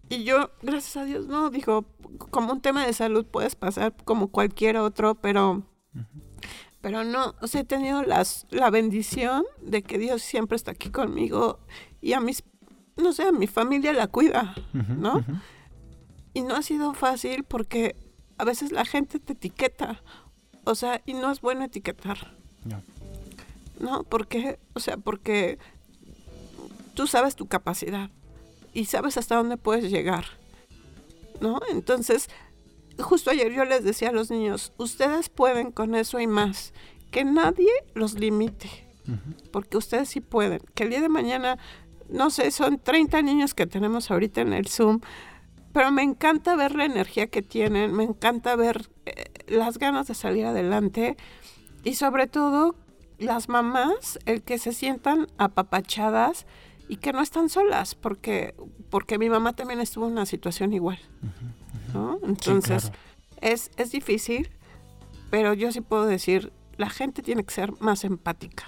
Y 0.08 0.24
yo, 0.24 0.50
gracias 0.62 0.96
a 0.96 1.04
Dios, 1.04 1.26
no, 1.26 1.50
digo, 1.50 1.84
como 2.30 2.52
un 2.52 2.60
tema 2.60 2.86
de 2.86 2.92
salud 2.92 3.26
puedes 3.26 3.54
pasar 3.54 3.94
como 4.04 4.28
cualquier 4.28 4.78
otro, 4.78 5.14
pero, 5.14 5.62
pero 6.80 7.04
no, 7.04 7.34
o 7.42 7.46
sea, 7.46 7.60
he 7.60 7.64
tenido 7.64 8.02
las, 8.02 8.46
la 8.50 8.70
bendición 8.70 9.44
de 9.60 9.82
que 9.82 9.98
Dios 9.98 10.22
siempre 10.22 10.56
está 10.56 10.70
aquí 10.70 10.90
conmigo 10.90 11.58
y 12.00 12.14
a 12.14 12.20
mis, 12.20 12.42
no 12.96 13.12
sé, 13.12 13.24
a 13.24 13.32
mi 13.32 13.46
familia 13.46 13.92
la 13.92 14.06
cuida, 14.06 14.54
¿no? 14.72 15.24
Y 16.32 16.40
no 16.40 16.56
ha 16.56 16.62
sido 16.62 16.94
fácil 16.94 17.44
porque 17.44 17.94
a 18.38 18.44
veces 18.44 18.72
la 18.72 18.86
gente 18.86 19.18
te 19.18 19.34
etiqueta, 19.34 20.02
o 20.64 20.74
sea, 20.74 21.02
y 21.04 21.12
no 21.12 21.30
es 21.30 21.42
bueno 21.42 21.64
etiquetar. 21.64 22.34
No. 22.64 22.82
¿no? 23.80 24.04
Porque, 24.04 24.58
o 24.74 24.80
sea, 24.80 24.96
porque 24.96 25.58
tú 26.98 27.06
sabes 27.06 27.36
tu 27.36 27.46
capacidad 27.46 28.10
y 28.74 28.86
sabes 28.86 29.16
hasta 29.18 29.36
dónde 29.36 29.56
puedes 29.56 29.88
llegar, 29.88 30.24
¿no? 31.40 31.60
Entonces, 31.70 32.28
justo 32.98 33.30
ayer 33.30 33.52
yo 33.52 33.64
les 33.64 33.84
decía 33.84 34.08
a 34.08 34.12
los 34.12 34.32
niños, 34.32 34.72
ustedes 34.78 35.28
pueden 35.28 35.70
con 35.70 35.94
eso 35.94 36.18
y 36.18 36.26
más, 36.26 36.72
que 37.12 37.22
nadie 37.22 37.70
los 37.94 38.14
limite, 38.14 38.68
porque 39.52 39.76
ustedes 39.76 40.08
sí 40.08 40.20
pueden, 40.20 40.60
que 40.74 40.82
el 40.82 40.90
día 40.90 41.00
de 41.00 41.08
mañana, 41.08 41.58
no 42.08 42.30
sé, 42.30 42.50
son 42.50 42.80
30 42.80 43.22
niños 43.22 43.54
que 43.54 43.68
tenemos 43.68 44.10
ahorita 44.10 44.40
en 44.40 44.52
el 44.52 44.66
Zoom, 44.66 44.98
pero 45.72 45.92
me 45.92 46.02
encanta 46.02 46.56
ver 46.56 46.74
la 46.74 46.84
energía 46.84 47.28
que 47.28 47.42
tienen, 47.42 47.94
me 47.94 48.02
encanta 48.02 48.56
ver 48.56 48.90
eh, 49.06 49.26
las 49.46 49.78
ganas 49.78 50.08
de 50.08 50.14
salir 50.14 50.46
adelante 50.46 51.16
y 51.84 51.94
sobre 51.94 52.26
todo 52.26 52.74
las 53.18 53.48
mamás, 53.48 54.18
el 54.26 54.42
que 54.42 54.58
se 54.58 54.72
sientan 54.72 55.28
apapachadas 55.38 56.44
y 56.88 56.96
que 56.96 57.12
no 57.12 57.20
están 57.20 57.48
solas, 57.48 57.94
porque, 57.94 58.54
porque 58.90 59.18
mi 59.18 59.28
mamá 59.28 59.52
también 59.52 59.80
estuvo 59.80 60.06
en 60.06 60.12
una 60.12 60.26
situación 60.26 60.72
igual. 60.72 60.98
¿no? 61.92 62.18
Entonces, 62.24 62.84
claro. 62.84 62.98
es, 63.40 63.70
es 63.76 63.92
difícil, 63.92 64.50
pero 65.30 65.54
yo 65.54 65.70
sí 65.72 65.80
puedo 65.80 66.06
decir, 66.06 66.52
la 66.76 66.88
gente 66.88 67.22
tiene 67.22 67.44
que 67.44 67.52
ser 67.52 67.72
más 67.80 68.04
empática. 68.04 68.64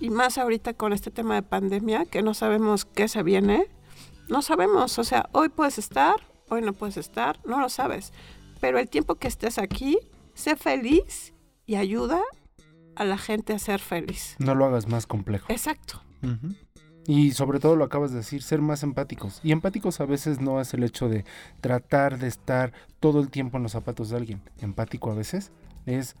Y 0.00 0.10
más 0.10 0.38
ahorita 0.38 0.74
con 0.74 0.92
este 0.92 1.10
tema 1.10 1.34
de 1.34 1.42
pandemia, 1.42 2.06
que 2.06 2.22
no 2.22 2.34
sabemos 2.34 2.84
qué 2.84 3.06
se 3.06 3.22
viene, 3.22 3.68
no 4.28 4.42
sabemos, 4.42 4.98
o 4.98 5.04
sea, 5.04 5.28
hoy 5.32 5.48
puedes 5.48 5.78
estar, 5.78 6.16
hoy 6.48 6.62
no 6.62 6.72
puedes 6.72 6.96
estar, 6.96 7.38
no 7.44 7.60
lo 7.60 7.68
sabes. 7.68 8.12
Pero 8.60 8.78
el 8.78 8.88
tiempo 8.88 9.16
que 9.16 9.28
estés 9.28 9.58
aquí, 9.58 9.98
sé 10.34 10.56
feliz 10.56 11.34
y 11.66 11.76
ayuda 11.76 12.20
a 12.96 13.04
la 13.04 13.18
gente 13.18 13.52
a 13.52 13.58
ser 13.58 13.80
feliz. 13.80 14.36
No 14.38 14.54
lo 14.54 14.64
hagas 14.64 14.88
más 14.88 15.06
complejo. 15.06 15.46
Exacto. 15.50 16.02
Ujú. 16.22 16.54
Y 17.06 17.32
sobre 17.32 17.58
todo 17.58 17.76
lo 17.76 17.84
acabas 17.84 18.12
de 18.12 18.18
decir, 18.18 18.42
ser 18.42 18.60
más 18.60 18.82
empáticos. 18.82 19.40
Y 19.42 19.52
empáticos 19.52 20.00
a 20.00 20.06
veces 20.06 20.40
no 20.40 20.60
es 20.60 20.72
el 20.74 20.84
hecho 20.84 21.08
de 21.08 21.24
tratar 21.60 22.18
de 22.18 22.28
estar 22.28 22.72
todo 23.00 23.20
el 23.20 23.30
tiempo 23.30 23.56
en 23.56 23.64
los 23.64 23.72
zapatos 23.72 24.10
de 24.10 24.16
alguien. 24.16 24.42
Empático 24.60 25.10
a 25.10 25.14
veces 25.14 25.50
es 25.86 26.14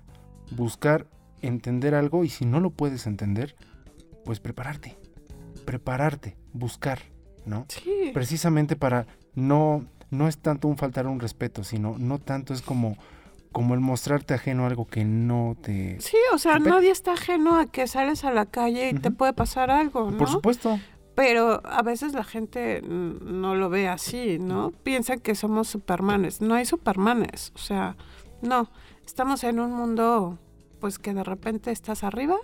buscar 0.50 1.06
entender 1.40 1.94
algo 1.94 2.24
y 2.24 2.28
si 2.28 2.44
no 2.44 2.60
lo 2.60 2.70
puedes 2.70 3.06
entender, 3.06 3.54
pues 4.24 4.40
prepararte. 4.40 4.96
Prepararte, 5.64 6.36
buscar, 6.52 7.00
¿no? 7.46 7.66
Sí. 7.68 8.10
Precisamente 8.12 8.74
para 8.74 9.06
no 9.34 9.86
no 10.12 10.28
es 10.28 10.38
tanto 10.38 10.68
un 10.68 10.76
faltar 10.76 11.06
un 11.06 11.20
respeto, 11.20 11.64
sino 11.64 11.96
no 11.98 12.18
tanto 12.18 12.52
es 12.52 12.60
como 12.60 12.96
como 13.52 13.74
el 13.74 13.80
mostrarte 13.80 14.34
ajeno 14.34 14.64
a 14.64 14.66
algo 14.66 14.86
que 14.86 15.04
no 15.04 15.56
te 15.60 16.00
Sí, 16.00 16.16
o 16.32 16.38
sea, 16.38 16.58
nadie 16.58 16.90
está 16.90 17.12
ajeno 17.12 17.56
a 17.56 17.66
que 17.66 17.86
sales 17.86 18.24
a 18.24 18.32
la 18.32 18.46
calle 18.46 18.90
y 18.90 18.94
te 18.94 19.10
puede 19.10 19.32
pasar 19.32 19.70
algo, 19.70 20.10
¿no? 20.10 20.18
Por 20.18 20.28
supuesto. 20.28 20.78
Pero 21.14 21.60
a 21.66 21.82
veces 21.82 22.14
la 22.14 22.24
gente 22.24 22.80
no 22.82 23.54
lo 23.54 23.68
ve 23.68 23.86
así, 23.88 24.38
¿no? 24.38 24.72
Piensan 24.82 25.20
que 25.20 25.34
somos 25.34 25.68
supermanes. 25.68 26.40
No 26.40 26.54
hay 26.54 26.64
supermanes, 26.64 27.52
o 27.54 27.58
sea, 27.58 27.96
no. 28.40 28.70
Estamos 29.04 29.44
en 29.44 29.60
un 29.60 29.72
mundo, 29.72 30.38
pues 30.80 30.98
que 30.98 31.12
de 31.12 31.22
repente 31.22 31.70
estás 31.70 32.02
arriba 32.02 32.36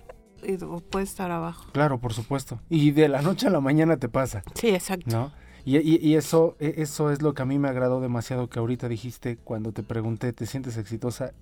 y 0.43 0.57
puedes 0.91 1.09
estar 1.11 1.31
abajo. 1.31 1.71
Claro, 1.73 1.99
por 1.99 2.13
supuesto. 2.13 2.61
Y 2.69 2.91
de 2.91 3.09
la 3.09 3.23
noche 3.23 3.47
a 3.47 3.51
la 3.51 3.61
mañana 3.61 3.97
te 3.97 4.09
pasa. 4.09 4.43
Sí, 4.55 4.69
exacto. 4.69 5.17
¿No? 5.17 5.33
Y, 5.69 5.77
y- 5.79 5.99
y 6.01 6.15
eso, 6.15 6.57
e- 6.61 6.77
eso 6.79 7.11
es 7.11 7.21
lo 7.21 7.35
que 7.35 7.43
a 7.43 7.45
mí 7.45 7.59
me 7.59 7.69
agradó 7.69 8.01
demasiado 8.01 8.49
que 8.49 8.59
ahorita 8.59 8.89
dijiste 8.89 9.37
cuando 9.37 9.73
te 9.73 9.83
pregunté, 9.83 10.33
¿te 10.33 10.47
sientes 10.47 10.79
exitosa? 10.79 11.33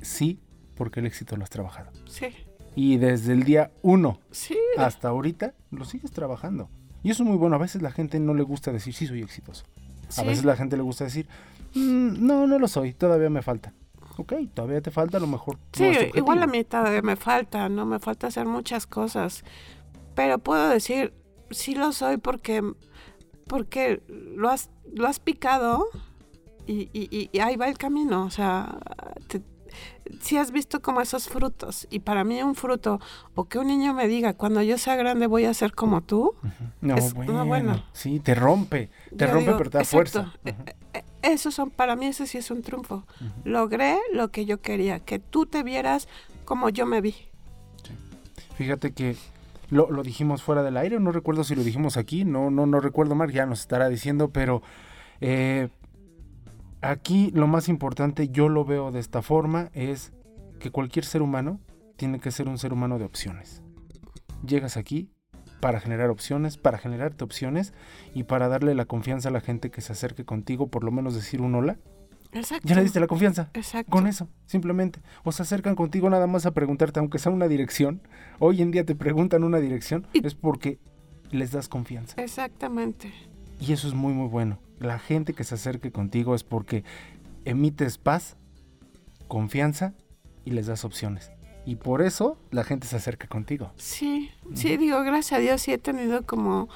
Sí, 0.00 0.40
porque 0.74 1.00
el 1.00 1.06
éxito 1.06 1.36
lo 1.36 1.42
has 1.44 1.50
trabajado. 1.50 1.90
Sí, 2.06 2.28
Y 2.74 2.96
desde 2.96 3.32
el 3.34 3.42
día 3.42 3.70
uno 3.82 4.20
sí. 4.30 4.56
hasta 4.78 5.08
ahorita 5.08 5.52
lo 5.70 5.84
sigues 5.84 6.12
trabajando. 6.12 6.70
Y 7.02 7.10
eso 7.10 7.24
es 7.24 7.28
muy 7.28 7.36
bueno. 7.36 7.56
A 7.56 7.58
veces 7.58 7.82
la 7.82 7.90
gente 7.90 8.18
no 8.20 8.32
le 8.32 8.42
gusta 8.42 8.72
decir, 8.72 8.94
sí, 8.94 9.06
soy 9.06 9.20
exitoso. 9.22 9.64
A 10.08 10.12
sí. 10.12 10.24
veces 10.26 10.44
la 10.46 10.56
gente 10.56 10.76
le 10.78 10.82
gusta 10.82 11.04
decir, 11.04 11.26
"Mm, 11.74 12.24
no, 12.26 12.46
no 12.46 12.58
lo 12.58 12.68
soy, 12.68 12.94
todavía 12.94 13.28
me 13.28 13.42
falta. 13.42 13.74
Ok, 14.16 14.32
todavía 14.54 14.80
te 14.80 14.90
falta, 14.90 15.18
a 15.18 15.20
lo 15.20 15.26
mejor. 15.26 15.58
Sí, 15.74 15.84
igual 15.84 16.38
a 16.38 16.44
objetivo. 16.44 16.46
mí 16.46 16.64
todavía 16.64 17.02
me 17.02 17.16
falta, 17.16 17.68
¿no? 17.68 17.84
Me 17.84 17.98
falta 17.98 18.28
hacer 18.28 18.46
muchas 18.46 18.86
cosas. 18.86 19.44
Pero 20.14 20.38
puedo 20.38 20.68
decir, 20.70 21.12
sí 21.50 21.74
lo 21.74 21.92
soy 21.92 22.16
porque, 22.16 22.62
porque 23.48 24.02
lo 24.08 24.48
has, 24.50 24.70
lo 24.94 25.06
has 25.08 25.18
picado 25.18 25.86
y, 26.66 26.88
y- 26.92 27.30
y- 27.32 27.38
ahí 27.40 27.56
va 27.56 27.68
el 27.68 27.78
camino. 27.78 28.24
O 28.24 28.30
sea, 28.30 28.78
te- 29.26 29.42
sí 30.20 30.36
has 30.36 30.50
visto 30.52 30.80
como 30.80 31.00
esos 31.00 31.28
frutos. 31.28 31.86
Y 31.90 32.00
para 32.00 32.24
mí 32.24 32.42
un 32.42 32.54
fruto, 32.54 33.00
o 33.34 33.44
que 33.46 33.58
un 33.58 33.66
niño 33.68 33.94
me 33.94 34.06
diga, 34.08 34.34
cuando 34.34 34.62
yo 34.62 34.78
sea 34.78 34.96
grande 34.96 35.26
voy 35.26 35.44
a 35.46 35.54
ser 35.54 35.72
como 35.74 36.02
tú. 36.02 36.34
No, 36.80 36.94
es- 36.96 37.14
bueno, 37.14 37.32
no, 37.32 37.46
bueno. 37.46 37.84
Sí, 37.92 38.20
te 38.20 38.34
rompe. 38.34 38.90
Te 39.16 39.26
yo 39.26 39.32
rompe, 39.32 39.46
digo, 39.46 39.58
pero 39.58 39.70
te 39.70 39.78
da 39.78 39.82
exacto, 39.82 40.10
fuerza. 40.24 40.38
eh, 40.44 40.54
eh, 40.94 41.04
Esos 41.22 41.54
son, 41.54 41.70
para 41.70 41.96
mí 41.96 42.06
ese 42.06 42.26
sí 42.26 42.38
es 42.38 42.50
un 42.50 42.62
triunfo. 42.62 43.04
Logré 43.44 43.98
lo 44.12 44.28
que 44.30 44.44
yo 44.46 44.60
quería, 44.60 45.00
que 45.00 45.18
tú 45.18 45.46
te 45.46 45.62
vieras 45.62 46.06
como 46.44 46.68
yo 46.70 46.86
me 46.86 47.00
vi. 47.00 47.14
Fíjate 48.56 48.92
que 48.92 49.16
lo, 49.70 49.90
lo 49.90 50.02
dijimos 50.02 50.42
fuera 50.42 50.62
del 50.62 50.76
aire, 50.76 50.98
no 51.00 51.12
recuerdo 51.12 51.44
si 51.44 51.54
lo 51.54 51.64
dijimos 51.64 51.96
aquí, 51.96 52.24
no, 52.24 52.50
no, 52.50 52.66
no 52.66 52.80
recuerdo 52.80 53.14
mal, 53.14 53.30
ya 53.30 53.46
nos 53.46 53.60
estará 53.60 53.88
diciendo, 53.88 54.30
pero 54.30 54.62
eh, 55.20 55.68
aquí 56.80 57.30
lo 57.34 57.46
más 57.46 57.68
importante, 57.68 58.28
yo 58.28 58.48
lo 58.48 58.64
veo 58.64 58.90
de 58.90 59.00
esta 59.00 59.22
forma, 59.22 59.70
es 59.72 60.12
que 60.58 60.70
cualquier 60.70 61.04
ser 61.04 61.22
humano 61.22 61.60
tiene 61.96 62.20
que 62.20 62.30
ser 62.30 62.48
un 62.48 62.58
ser 62.58 62.72
humano 62.72 62.98
de 62.98 63.04
opciones. 63.04 63.62
Llegas 64.46 64.76
aquí 64.76 65.10
para 65.60 65.80
generar 65.80 66.10
opciones, 66.10 66.56
para 66.56 66.78
generarte 66.78 67.24
opciones 67.24 67.74
y 68.14 68.24
para 68.24 68.48
darle 68.48 68.74
la 68.74 68.84
confianza 68.84 69.28
a 69.28 69.32
la 69.32 69.40
gente 69.40 69.70
que 69.70 69.80
se 69.80 69.92
acerque 69.92 70.24
contigo, 70.24 70.68
por 70.68 70.84
lo 70.84 70.92
menos 70.92 71.14
decir 71.14 71.40
un 71.40 71.54
hola. 71.54 71.78
Exacto. 72.32 72.68
Ya 72.68 72.74
le 72.76 72.82
diste 72.82 73.00
la 73.00 73.06
confianza. 73.06 73.50
Exacto. 73.54 73.90
Con 73.90 74.06
eso, 74.06 74.28
simplemente. 74.46 75.00
O 75.24 75.32
se 75.32 75.42
acercan 75.42 75.74
contigo 75.74 76.10
nada 76.10 76.26
más 76.26 76.44
a 76.46 76.50
preguntarte, 76.52 77.00
aunque 77.00 77.18
sea 77.18 77.32
una 77.32 77.48
dirección. 77.48 78.00
Hoy 78.38 78.60
en 78.62 78.70
día 78.70 78.84
te 78.84 78.94
preguntan 78.94 79.44
una 79.44 79.58
dirección, 79.58 80.06
Y- 80.12 80.26
es 80.26 80.34
porque 80.34 80.78
les 81.30 81.52
das 81.52 81.68
confianza. 81.68 82.20
Exactamente. 82.22 83.12
Y 83.60 83.72
eso 83.72 83.88
es 83.88 83.94
muy, 83.94 84.12
muy 84.12 84.28
bueno. 84.28 84.58
La 84.78 84.98
gente 84.98 85.32
que 85.32 85.42
se 85.44 85.54
acerque 85.56 85.90
contigo 85.90 86.34
es 86.34 86.44
porque 86.44 86.84
emites 87.44 87.98
paz, 87.98 88.36
confianza 89.26 89.94
y 90.44 90.50
les 90.52 90.66
das 90.66 90.84
opciones. 90.84 91.30
Y 91.66 91.74
por 91.76 92.00
eso 92.00 92.38
la 92.50 92.64
gente 92.64 92.86
se 92.86 92.96
acerca 92.96 93.26
contigo. 93.26 93.72
Sí, 93.76 94.30
sí, 94.54 94.76
digo, 94.78 95.02
gracias 95.02 95.38
a 95.38 95.42
Dios 95.42 95.60
sí 95.60 95.72
he 95.72 95.76
tenido 95.78 96.24
como, 96.24 96.68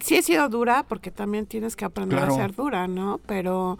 sí 0.00 0.16
he 0.16 0.22
sido 0.22 0.48
dura 0.48 0.84
porque 0.88 1.12
también 1.12 1.46
tienes 1.46 1.76
que 1.76 1.84
aprender 1.84 2.18
Claro. 2.18 2.34
a 2.34 2.36
ser 2.36 2.54
dura, 2.56 2.88
¿no? 2.88 3.20
Pero 3.26 3.78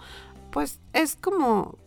pues 0.50 0.80
es 0.92 1.16
como, 1.16 1.78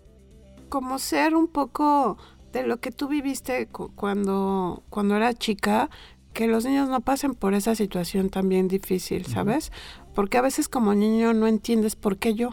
como 0.70 1.00
ser 1.00 1.36
un 1.36 1.48
poco 1.48 2.18
de 2.52 2.66
lo 2.68 2.78
que 2.80 2.92
tú 2.92 3.08
viviste 3.08 3.68
cu- 3.68 3.92
cuando, 3.96 4.84
cuando 4.90 5.16
era 5.16 5.34
chica, 5.34 5.90
que 6.34 6.48
los 6.48 6.66
niños 6.66 6.90
no 6.90 7.02
pasen 7.02 7.36
por 7.36 7.54
esa 7.54 7.76
situación 7.76 8.30
también 8.30 8.68
difícil, 8.68 9.26
¿sabes? 9.26 9.72
Porque 10.16 10.38
a 10.38 10.42
veces 10.42 10.68
como 10.68 10.94
niño 10.96 11.34
no 11.34 11.48
entiendes 11.48 11.96
por 11.96 12.18
qué 12.18 12.34
yo, 12.34 12.50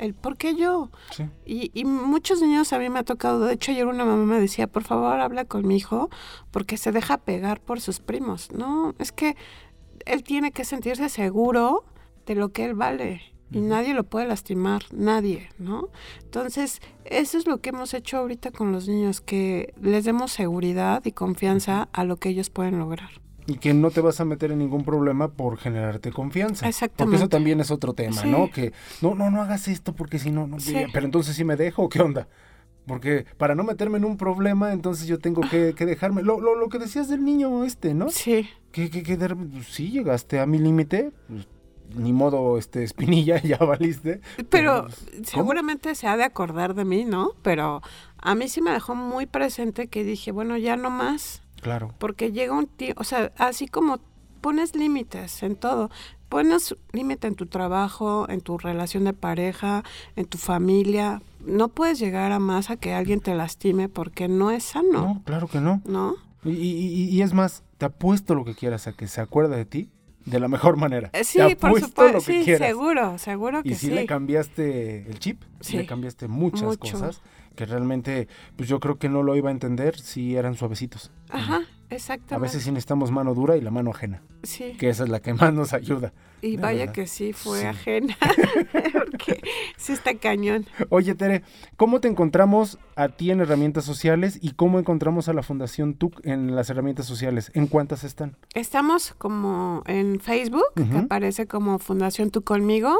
el 0.00 0.14
por 0.14 0.36
qué 0.36 0.56
yo. 0.56 0.90
sí. 1.10 1.24
Y, 1.46 1.70
y 1.72 1.84
muchos 1.84 2.40
niños 2.42 2.72
a 2.72 2.78
mí 2.78 2.88
me 2.90 2.98
ha 2.98 3.04
tocado, 3.04 3.40
de 3.46 3.54
hecho 3.54 3.70
ayer 3.72 3.86
una 3.86 4.04
mamá 4.04 4.24
me 4.24 4.40
decía, 4.40 4.66
por 4.66 4.82
favor 4.84 5.20
habla 5.20 5.44
con 5.44 5.66
mi 5.66 5.76
hijo 5.76 6.10
porque 6.50 6.76
se 6.76 6.90
deja 6.92 7.18
pegar 7.18 7.60
por 7.60 7.80
sus 7.80 8.00
primos. 8.00 8.50
No, 8.52 8.94
es 8.98 9.12
que 9.12 9.36
él 10.06 10.22
tiene 10.24 10.50
que 10.50 10.64
sentirse 10.64 11.08
seguro 11.08 11.84
de 12.26 12.34
lo 12.34 12.48
que 12.50 12.64
él 12.64 12.74
vale 12.74 13.20
y 13.50 13.60
nadie 13.60 13.94
lo 13.94 14.04
puede 14.04 14.26
lastimar, 14.26 14.82
nadie, 14.92 15.48
¿no? 15.58 15.88
Entonces, 16.22 16.80
eso 17.04 17.38
es 17.38 17.46
lo 17.46 17.60
que 17.60 17.70
hemos 17.70 17.94
hecho 17.94 18.18
ahorita 18.18 18.50
con 18.50 18.72
los 18.72 18.88
niños, 18.88 19.20
que 19.20 19.72
les 19.80 20.04
demos 20.04 20.32
seguridad 20.32 21.02
y 21.04 21.12
confianza 21.12 21.88
a 21.92 22.04
lo 22.04 22.16
que 22.16 22.28
ellos 22.30 22.50
pueden 22.50 22.78
lograr. 22.78 23.10
Y 23.46 23.54
que 23.56 23.72
no 23.72 23.90
te 23.90 24.02
vas 24.02 24.20
a 24.20 24.26
meter 24.26 24.52
en 24.52 24.58
ningún 24.58 24.84
problema 24.84 25.28
por 25.28 25.56
generarte 25.56 26.12
confianza. 26.12 26.60
Porque 26.60 26.68
Exactamente. 26.68 27.16
eso 27.16 27.28
también 27.30 27.60
es 27.60 27.70
otro 27.70 27.94
tema, 27.94 28.20
Sí. 28.20 28.28
¿no? 28.30 28.50
Que 28.50 28.72
no, 29.00 29.14
no, 29.14 29.30
no 29.30 29.40
hagas 29.40 29.68
esto 29.68 29.94
porque 29.94 30.18
si 30.18 30.30
no, 30.30 30.46
no. 30.46 30.60
Sí. 30.60 30.74
Pero 30.92 31.06
entonces 31.06 31.34
sí 31.34 31.44
me 31.44 31.56
dejo, 31.56 31.84
¿o 31.84 31.88
¿qué 31.88 32.02
onda? 32.02 32.28
Porque 32.86 33.24
para 33.38 33.54
no 33.54 33.64
meterme 33.64 33.96
en 33.98 34.04
un 34.04 34.18
problema, 34.18 34.72
entonces 34.74 35.06
yo 35.06 35.18
tengo 35.18 35.40
que, 35.50 35.74
que 35.74 35.86
dejarme. 35.86 36.22
Lo, 36.22 36.40
lo, 36.40 36.54
lo 36.56 36.68
que 36.68 36.78
decías 36.78 37.08
del 37.08 37.24
niño 37.24 37.64
este, 37.64 37.94
¿no? 37.94 38.10
Sí, 38.10 38.48
Que, 38.70 38.90
que, 38.90 39.02
que 39.02 39.16
de 39.16 39.34
pues, 39.34 39.66
sí 39.68 39.90
llegaste 39.90 40.40
a 40.40 40.46
mi 40.46 40.58
límite. 40.58 41.10
pues, 41.28 41.46
ni 41.94 42.12
modo, 42.12 42.58
este, 42.58 42.82
espinilla, 42.84 43.38
ya 43.42 43.58
valiste. 43.58 44.20
Pero 44.50 44.86
seguramente 45.24 45.94
se 45.94 46.06
ha 46.06 46.16
de 46.16 46.24
acordar 46.24 46.74
de 46.74 46.84
mí, 46.84 47.04
¿no? 47.04 47.32
Pero 47.42 47.82
a 48.18 48.34
mí 48.34 48.48
sí 48.48 48.60
me 48.60 48.70
dejó 48.72 48.94
muy 48.94 49.26
presente 49.26 49.88
que 49.88 50.04
dije, 50.04 50.32
bueno, 50.32 50.56
ya 50.56 50.76
no 50.76 50.90
más, 50.90 51.42
Claro. 51.60 51.94
porque 51.98 52.32
llega 52.32 52.52
un 52.54 52.66
tiempo, 52.66 53.00
o 53.00 53.04
sea, 53.04 53.32
así 53.36 53.66
como 53.68 53.98
pones 54.40 54.76
límites 54.76 55.42
en 55.42 55.56
todo, 55.56 55.90
pones 56.28 56.76
límite 56.92 57.26
en 57.26 57.34
tu 57.34 57.46
trabajo, 57.46 58.28
en 58.28 58.40
tu 58.40 58.58
relación 58.58 59.04
de 59.04 59.12
pareja, 59.12 59.82
en 60.14 60.26
tu 60.26 60.38
familia, 60.38 61.20
no 61.44 61.68
puedes 61.68 61.98
llegar 61.98 62.30
a 62.32 62.38
más 62.38 62.70
a 62.70 62.76
que 62.76 62.92
alguien 62.94 63.20
te 63.20 63.34
lastime 63.34 63.88
porque 63.88 64.28
no 64.28 64.50
es 64.50 64.72
No, 64.74 64.82
sano, 64.82 65.22
claro 65.24 65.48
que 65.48 65.60
no. 65.60 65.80
¿no? 65.86 66.14
Y, 66.44 66.50
y- 66.50 66.86
y- 66.86 67.08
y 67.10 67.22
es 67.22 67.32
más, 67.34 67.64
te 67.78 67.86
apuesto 67.86 68.34
lo 68.36 68.44
que 68.44 68.54
quieras 68.54 68.86
a 68.86 68.92
que 68.92 69.08
se 69.08 69.20
acuerde 69.20 69.56
de 69.56 69.64
ti 69.64 69.90
de 70.30 70.40
la 70.40 70.48
mejor 70.48 70.76
manera. 70.76 71.10
Eh, 71.12 71.24
Sí, 71.24 71.38
te 71.38 71.56
por 71.56 71.70
supuesto, 71.80 72.04
lo 72.06 72.12
que 72.20 72.20
sí, 72.40 72.44
quieras. 72.44 72.68
seguro, 72.68 73.18
seguro 73.18 73.62
que 73.62 73.70
Y 73.70 73.74
si 73.74 73.86
sí. 73.88 73.92
le 73.92 74.06
cambiaste 74.06 75.08
el 75.10 75.18
chip, 75.18 75.42
sí. 75.60 75.76
le 75.78 75.86
cambiaste 75.86 76.28
muchas 76.28 76.62
mucho. 76.62 76.92
cosas 76.92 77.20
que 77.56 77.66
realmente, 77.66 78.28
pues 78.56 78.68
yo 78.68 78.78
creo 78.78 78.98
que 78.98 79.08
no 79.08 79.22
lo 79.22 79.34
iba 79.36 79.48
a 79.48 79.52
entender 79.52 79.98
si 79.98 80.36
eran 80.36 80.54
suavecitos. 80.54 81.10
Ajá, 81.28 81.62
A 81.90 81.94
exactamente. 81.94 82.42
veces 82.46 82.62
sí 82.64 82.70
necesitamos 82.70 83.10
mano 83.10 83.34
dura 83.34 83.56
y 83.56 83.60
la 83.62 83.70
mano 83.70 83.90
ajena, 83.92 84.22
sí. 84.42 84.74
que 84.78 84.90
esa 84.90 85.04
es 85.04 85.08
la 85.08 85.20
que 85.20 85.32
más 85.34 85.52
nos 85.54 85.72
ayuda. 85.72 86.12
Y 86.42 86.56
vaya 86.56 86.80
verdad. 86.80 86.92
que 86.94 87.06
sí, 87.06 87.32
fue 87.32 87.60
Sí. 87.60 87.66
ajena, 87.66 88.16
porque 88.92 89.40
sí 89.76 89.92
está 89.92 90.14
cañón. 90.14 90.66
Oye, 90.90 91.14
Tere, 91.14 91.42
¿cómo 91.76 92.00
te 92.00 92.08
encontramos 92.08 92.78
a 92.94 93.08
ti 93.08 93.30
en 93.30 93.40
herramientas 93.40 93.84
sociales 93.84 94.38
y 94.40 94.52
cómo 94.52 94.78
encontramos 94.78 95.28
a 95.28 95.32
la 95.32 95.42
Fundación 95.42 95.94
TUC 95.94 96.24
en 96.24 96.54
las 96.54 96.70
herramientas 96.70 97.06
sociales? 97.06 97.50
¿En 97.54 97.66
cuántas 97.66 98.04
están? 98.04 98.36
Estamos 98.54 99.14
como 99.18 99.82
en 99.86 100.20
Facebook, 100.20 100.64
que 100.76 100.96
aparece 100.98 101.46
como 101.46 101.78
Fundación 101.78 102.30
Tu 102.30 102.42
Conmigo, 102.42 102.96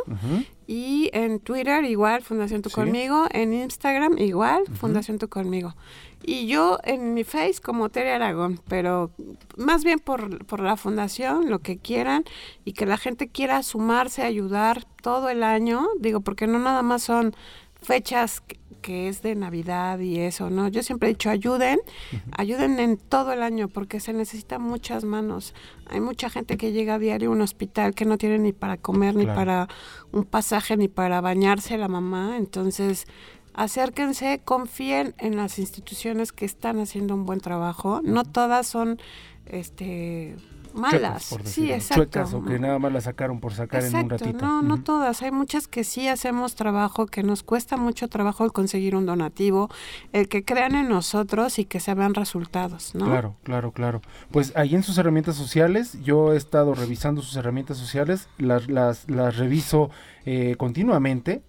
y 0.67 1.11
en 1.13 1.39
Twitter 1.41 1.85
igual, 1.85 2.23
Fundación 2.23 2.63
Tu 2.63 2.71
Sí. 2.71 2.75
Conmigo, 2.75 3.27
en 3.33 3.53
Instagram 3.55 4.19
igual, 4.19 4.65
Fundación 4.75 5.19
Tu 5.19 5.29
Conmigo. 5.29 5.75
Y 6.23 6.47
yo 6.47 6.79
en 6.85 7.15
mi 7.15 7.25
Face 7.25 7.61
como 7.63 7.89
Tere 7.89 8.13
Aragón, 8.13 8.61
pero 8.69 9.11
más 9.57 9.85
bien 9.85 9.99
por, 9.99 10.45
por 10.47 10.61
la 10.61 10.77
fundación, 10.77 11.49
lo 11.49 11.61
que 11.61 11.79
quieran, 11.79 12.25
y 12.65 12.73
que 12.73 12.87
la 12.87 12.97
gente 12.97 13.29
quiera 13.29 13.63
sumarse, 13.63 14.23
ayudar 14.23 14.85
todo 15.03 15.29
el 15.29 15.43
año, 15.43 15.87
digo, 16.01 16.21
porque 16.21 16.47
no 16.47 16.59
nada 16.59 16.83
más 16.83 17.03
son 17.03 17.35
fechas 17.81 18.41
que, 18.41 18.59
que 18.81 19.09
es 19.09 19.23
de 19.23 19.35
Navidad 19.35 19.99
y 19.99 20.21
eso, 20.21 20.51
¿no? 20.51 20.69
Yo 20.69 20.83
siempre 20.83 21.09
he 21.09 21.13
dicho, 21.13 21.31
ayuden, 21.31 21.79
ayuden 22.37 22.79
en 22.79 22.97
todo 22.97 23.33
el 23.33 23.43
año, 23.43 23.69
porque 23.69 24.01
se 24.01 24.13
necesitan 24.13 24.63
muchas 24.63 25.05
manos. 25.05 25.55
Hay 25.87 26.01
mucha 26.01 26.31
gente 26.31 26.57
que 26.57 26.73
llega 26.73 26.95
a 26.95 26.99
diario 26.99 27.29
a 27.29 27.33
un 27.33 27.43
hospital 27.43 27.95
que 27.95 28.05
no 28.05 28.19
tiene 28.19 28.39
ni 28.39 28.53
para 28.53 28.77
comer, 28.77 29.15
ni 29.15 29.27
para 29.27 29.69
un 30.13 30.25
pasaje, 30.25 30.77
ni 30.77 30.89
para 30.89 31.21
bañarse 31.21 31.77
la 31.77 31.89
mamá, 31.89 32.37
entonces 32.37 33.07
acérquense, 33.59 34.41
confíen 34.45 35.15
en 35.19 35.37
las 35.37 35.59
instituciones 35.59 36.31
que 36.31 36.45
están 36.45 36.79
haciendo 36.79 37.15
un 37.15 37.27
buen 37.27 37.41
trabajo. 37.41 38.01
No 38.05 38.25
todas 38.25 38.69
son 38.69 39.01
este 39.47 40.37
malas. 40.75 41.29
Chuecas, 41.29 41.29
por 41.31 41.41
sí, 41.41 41.61
decirlo. 41.63 41.75
exacto. 41.75 42.03
Chuecas 42.05 42.35
o 42.35 42.45
que 42.45 42.59
nada 42.61 42.79
más 42.79 42.93
la 42.93 43.01
sacaron 43.01 43.41
por 43.41 43.53
sacar 43.53 43.83
en 43.83 43.97
un 43.97 44.11
ratito. 44.11 44.47
no, 44.47 44.63
no 44.63 44.81
todas, 44.83 45.23
hay 45.23 45.33
muchas 45.33 45.67
que 45.67 45.83
sí 45.83 46.07
hacemos 46.07 46.55
trabajo, 46.55 47.07
que 47.07 47.25
nos 47.25 47.43
cuesta 47.43 47.77
mucho 47.77 48.07
trabajo 48.07 48.45
el 48.45 48.53
conseguir 48.53 48.95
un 48.95 49.07
donativo, 49.07 49.69
el 50.13 50.29
que 50.29 50.45
crean 50.45 50.77
en 50.77 50.89
nosotros 50.89 51.59
y 51.59 51.65
que 51.65 51.81
se 51.81 51.95
vean 51.95 52.15
resultados, 52.15 52.95
¿no? 52.95 53.07
Claro, 53.07 53.35
claro, 53.43 53.73
claro. 53.73 54.03
Pues 54.31 54.53
ahí 54.55 54.77
en 54.77 54.85
sus 54.85 54.99
herramientas 54.99 55.35
sociales, 55.35 55.99
yo 56.05 56.33
he 56.33 56.37
estado 56.37 56.75
revisando 56.75 57.23
sus 57.23 57.35
herramientas 57.35 57.77
sociales, 57.77 58.29
las, 58.39 58.69
las, 58.69 59.11
las 59.11 59.37
reviso 59.37 59.91
eh, 60.27 60.55
continuamente 60.57 61.43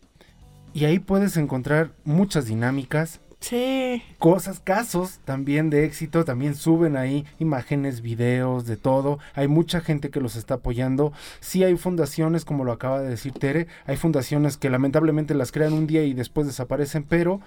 y 0.74 0.86
ahí 0.86 1.00
puedes 1.00 1.38
encontrar 1.38 1.92
muchas 2.04 2.46
dinámicas, 2.46 3.22
Sí. 3.40 4.04
Cosas, 4.18 4.60
casos 4.60 5.20
también 5.24 5.70
de 5.70 5.86
éxito, 5.86 6.26
también 6.26 6.56
suben 6.56 6.98
ahí 6.98 7.26
imágenes, 7.40 8.02
videos, 8.02 8.66
de 8.66 8.76
todo. 8.76 9.20
Hay 9.34 9.48
mucha 9.48 9.80
gente 9.82 10.10
que 10.10 10.20
los 10.20 10.36
está 10.36 10.56
apoyando. 10.56 11.14
Sí 11.40 11.64
hay 11.64 11.78
fundaciones, 11.78 12.44
como 12.44 12.66
lo 12.66 12.74
acaba 12.74 13.02
de 13.02 13.10
decir 13.10 13.32
Tere, 13.34 13.68
hay 13.86 13.96
fundaciones 13.96 14.58
que 14.58 14.70
lamentablemente 14.70 15.34
las 15.36 15.52
crean 15.52 15.74
un 15.74 15.88
día 15.88 16.04
y 16.04 16.14
después 16.14 16.48
desaparecen, 16.48 17.04
pero 17.04 17.40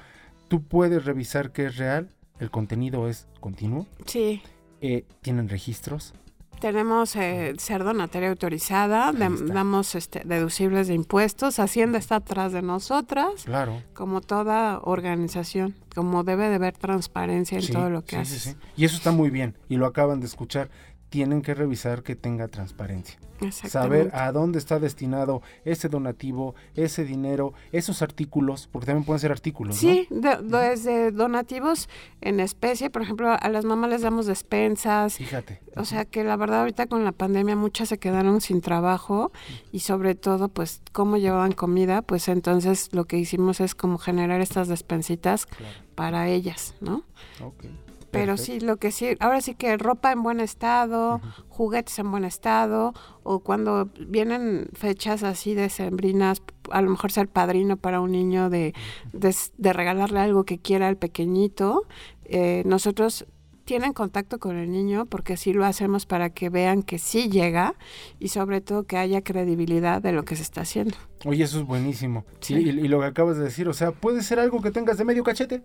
tú 0.48 0.62
puedes 0.62 1.04
revisar 1.04 1.52
que 1.52 1.66
es 1.66 1.76
real, 1.76 2.08
el 2.40 2.50
contenido 2.50 3.08
es 3.08 3.26
continuo. 3.40 3.86
Sí. 4.06 4.42
Eh, 4.80 5.04
tienen 5.20 5.48
registros, 5.48 6.14
tenemos 6.62 7.16
eh, 7.16 7.54
ser 7.58 7.82
donataria 7.82 8.28
autorizada, 8.28 9.12
damos 9.12 9.96
este, 9.96 10.22
deducibles 10.24 10.86
de 10.86 10.94
impuestos, 10.94 11.58
Hacienda 11.58 11.98
está 11.98 12.16
atrás 12.16 12.52
de 12.52 12.62
nosotras. 12.62 13.42
Claro. 13.46 13.82
Como 13.94 14.20
toda 14.20 14.78
organización, 14.78 15.74
como 15.92 16.22
debe 16.22 16.48
de 16.48 16.54
haber 16.54 16.78
transparencia 16.78 17.58
en 17.58 17.66
todo 17.66 17.90
lo 17.90 18.04
que 18.04 18.14
hace. 18.14 18.38
Sí, 18.38 18.56
y 18.76 18.84
eso 18.84 18.94
está 18.94 19.10
muy 19.10 19.30
bien, 19.30 19.58
y 19.68 19.76
lo 19.76 19.86
acaban 19.86 20.20
de 20.20 20.26
escuchar 20.26 20.70
tienen 21.08 21.42
que 21.42 21.52
revisar 21.54 22.04
que 22.04 22.14
tenga 22.14 22.46
transparencia. 22.46 23.18
Saber 23.50 24.10
a 24.14 24.30
dónde 24.32 24.58
está 24.58 24.78
destinado 24.78 25.42
ese 25.64 25.88
donativo, 25.88 26.54
ese 26.74 27.04
dinero, 27.04 27.54
esos 27.72 28.02
artículos, 28.02 28.68
porque 28.70 28.86
también 28.86 29.04
pueden 29.04 29.20
ser 29.20 29.32
artículos. 29.32 29.76
Sí, 29.76 30.06
desde 30.10 31.10
donativos 31.10 31.88
en 32.20 32.40
especie, 32.40 32.90
por 32.90 33.02
ejemplo, 33.02 33.30
a 33.30 33.48
las 33.48 33.64
mamás 33.64 33.90
les 33.90 34.02
damos 34.02 34.26
despensas. 34.26 35.16
Fíjate. 35.16 35.60
O 35.76 35.84
sea 35.84 36.04
que 36.04 36.22
la 36.24 36.36
verdad 36.36 36.60
ahorita 36.60 36.86
con 36.86 37.04
la 37.04 37.12
pandemia 37.12 37.56
muchas 37.56 37.88
se 37.88 37.98
quedaron 37.98 38.40
sin 38.40 38.60
trabajo 38.60 39.32
y 39.72 39.80
sobre 39.80 40.14
todo 40.14 40.48
pues 40.48 40.82
cómo 40.92 41.16
llevaban 41.16 41.52
comida, 41.52 42.02
pues 42.02 42.28
entonces 42.28 42.90
lo 42.92 43.06
que 43.06 43.16
hicimos 43.16 43.60
es 43.60 43.74
como 43.74 43.98
generar 43.98 44.40
estas 44.40 44.68
despensitas 44.68 45.46
para 45.94 46.28
ellas, 46.28 46.74
¿no? 46.80 47.04
Okay. 47.40 47.70
Pero 48.12 48.36
sí, 48.36 48.60
lo 48.60 48.76
que 48.76 48.92
sí, 48.92 49.16
ahora 49.20 49.40
sí 49.40 49.54
que 49.54 49.76
ropa 49.78 50.12
en 50.12 50.22
buen 50.22 50.38
estado, 50.38 51.22
juguetes 51.48 51.98
en 51.98 52.10
buen 52.10 52.24
estado, 52.24 52.92
o 53.22 53.40
cuando 53.40 53.88
vienen 54.06 54.68
fechas 54.74 55.22
así 55.22 55.54
de 55.54 55.70
sembrinas, 55.70 56.42
a 56.70 56.82
lo 56.82 56.90
mejor 56.90 57.10
ser 57.10 57.28
padrino 57.28 57.78
para 57.78 58.00
un 58.00 58.12
niño 58.12 58.50
de, 58.50 58.74
de, 59.14 59.72
regalarle 59.72 60.20
algo 60.20 60.44
que 60.44 60.58
quiera 60.58 60.88
al 60.88 60.98
pequeñito, 60.98 61.86
eh, 62.26 62.62
nosotros 62.66 63.26
tienen 63.64 63.94
contacto 63.94 64.38
con 64.38 64.58
el 64.58 64.70
niño 64.70 65.06
porque 65.06 65.38
sí 65.38 65.54
lo 65.54 65.64
hacemos 65.64 66.04
para 66.04 66.28
que 66.28 66.50
vean 66.50 66.82
que 66.82 66.98
sí 66.98 67.30
llega 67.30 67.76
y 68.18 68.28
sobre 68.28 68.60
todo 68.60 68.84
que 68.84 68.98
haya 68.98 69.22
credibilidad 69.22 70.02
de 70.02 70.12
lo 70.12 70.24
que 70.24 70.36
se 70.36 70.42
está 70.42 70.60
haciendo. 70.60 70.96
Oye, 71.24 71.44
eso 71.44 71.60
es 71.60 71.64
buenísimo. 71.64 72.26
Sí. 72.40 72.54
y, 72.56 72.88
lo 72.88 73.00
que 73.00 73.06
acabas 73.06 73.38
de 73.38 73.44
decir, 73.44 73.68
o 73.68 73.72
sea, 73.72 73.92
puede 73.92 74.22
ser 74.22 74.38
algo 74.38 74.60
que 74.60 74.70
tengas 74.70 74.98
de 74.98 75.04
medio 75.06 75.24
cachete 75.24 75.62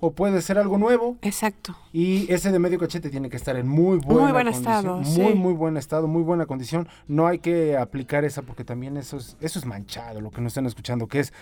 o 0.00 0.12
puede 0.12 0.42
ser 0.42 0.58
algo 0.58 0.78
nuevo. 0.78 1.16
Exacto. 1.22 1.76
Y 1.92 2.30
ese 2.32 2.52
de 2.52 2.58
medio 2.58 2.78
cachete 2.78 3.10
tiene 3.10 3.28
que 3.30 3.36
estar 3.36 3.56
en 3.56 3.68
muy 3.68 3.98
buena 3.98 4.22
muy 4.22 4.32
buen 4.32 4.48
estado, 4.48 4.98
muy 4.98 5.34
muy 5.34 5.52
buen 5.54 5.76
estado, 5.76 6.06
muy 6.06 6.22
buena 6.22 6.46
condición. 6.46 6.88
No 7.08 7.26
hay 7.26 7.38
que 7.38 7.76
aplicar 7.76 8.24
esa 8.24 8.42
porque 8.42 8.64
también 8.64 8.96
eso 8.96 9.16
es 9.16 9.36
eso 9.40 9.58
es 9.58 9.66
manchado, 9.66 10.20
lo 10.20 10.30
que 10.30 10.40
nos 10.40 10.50
están 10.50 10.66
escuchando 10.66 11.06
que 11.06 11.20
es 11.20 11.32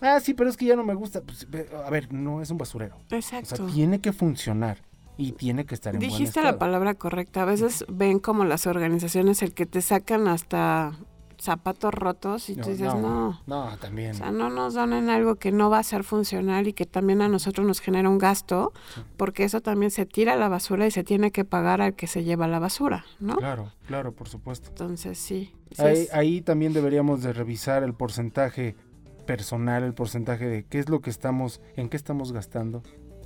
Ah, 0.00 0.18
sí, 0.20 0.34
pero 0.34 0.50
es 0.50 0.56
que 0.56 0.64
ya 0.66 0.76
no 0.76 0.84
me 0.84 0.94
gusta. 0.94 1.22
Pues, 1.22 1.46
a 1.86 1.88
ver, 1.88 2.12
no 2.12 2.42
es 2.42 2.50
un 2.50 2.58
basurero. 2.58 2.96
Exacto. 3.10 3.54
O 3.54 3.56
sea, 3.56 3.66
tiene 3.74 4.00
que 4.00 4.12
funcionar 4.12 4.78
y 5.16 5.32
tiene 5.32 5.64
que 5.64 5.74
estar 5.74 5.94
en 5.94 6.00
Dijiste 6.00 6.18
buen 6.18 6.28
estado. 6.28 6.46
la 6.46 6.58
palabra 6.58 6.94
correcta. 6.94 7.42
A 7.42 7.44
veces 7.44 7.84
ven 7.88 8.18
como 8.18 8.44
las 8.44 8.66
organizaciones 8.66 9.42
el 9.42 9.54
que 9.54 9.66
te 9.66 9.80
sacan 9.80 10.26
hasta 10.26 10.98
zapatos 11.44 11.92
rotos 11.94 12.48
y 12.48 12.56
tú 12.56 12.70
dices, 12.70 12.94
no, 12.94 13.40
no, 13.46 13.76
también. 13.78 14.12
O 14.12 14.14
sea, 14.14 14.32
no 14.32 14.50
nos 14.50 14.74
donen 14.74 15.10
algo 15.10 15.36
que 15.36 15.52
no 15.52 15.70
va 15.70 15.78
a 15.78 15.82
ser 15.82 16.02
funcional 16.02 16.66
y 16.66 16.72
que 16.72 16.86
también 16.86 17.22
a 17.22 17.28
nosotros 17.28 17.66
nos 17.66 17.80
genera 17.80 18.08
un 18.08 18.18
gasto, 18.18 18.72
porque 19.16 19.44
eso 19.44 19.60
también 19.60 19.90
se 19.90 20.06
tira 20.06 20.32
a 20.32 20.36
la 20.36 20.48
basura 20.48 20.86
y 20.86 20.90
se 20.90 21.04
tiene 21.04 21.30
que 21.30 21.44
pagar 21.44 21.80
al 21.80 21.94
que 21.94 22.06
se 22.06 22.24
lleva 22.24 22.48
la 22.48 22.58
basura, 22.58 23.04
¿no? 23.20 23.36
Claro, 23.36 23.72
claro, 23.86 24.12
por 24.12 24.28
supuesto. 24.28 24.68
Entonces, 24.70 25.18
sí. 25.18 25.52
ahí, 25.78 26.08
ahí 26.12 26.40
también 26.40 26.72
deberíamos 26.72 27.22
de 27.22 27.32
revisar 27.32 27.82
el 27.82 27.94
porcentaje 27.94 28.74
personal, 29.26 29.82
el 29.84 29.94
porcentaje 29.94 30.46
de 30.46 30.64
qué 30.64 30.78
es 30.78 30.88
lo 30.88 31.00
que 31.00 31.10
estamos, 31.10 31.60
en 31.76 31.88
qué 31.88 31.96
estamos 31.96 32.32
gastando, 32.32 32.82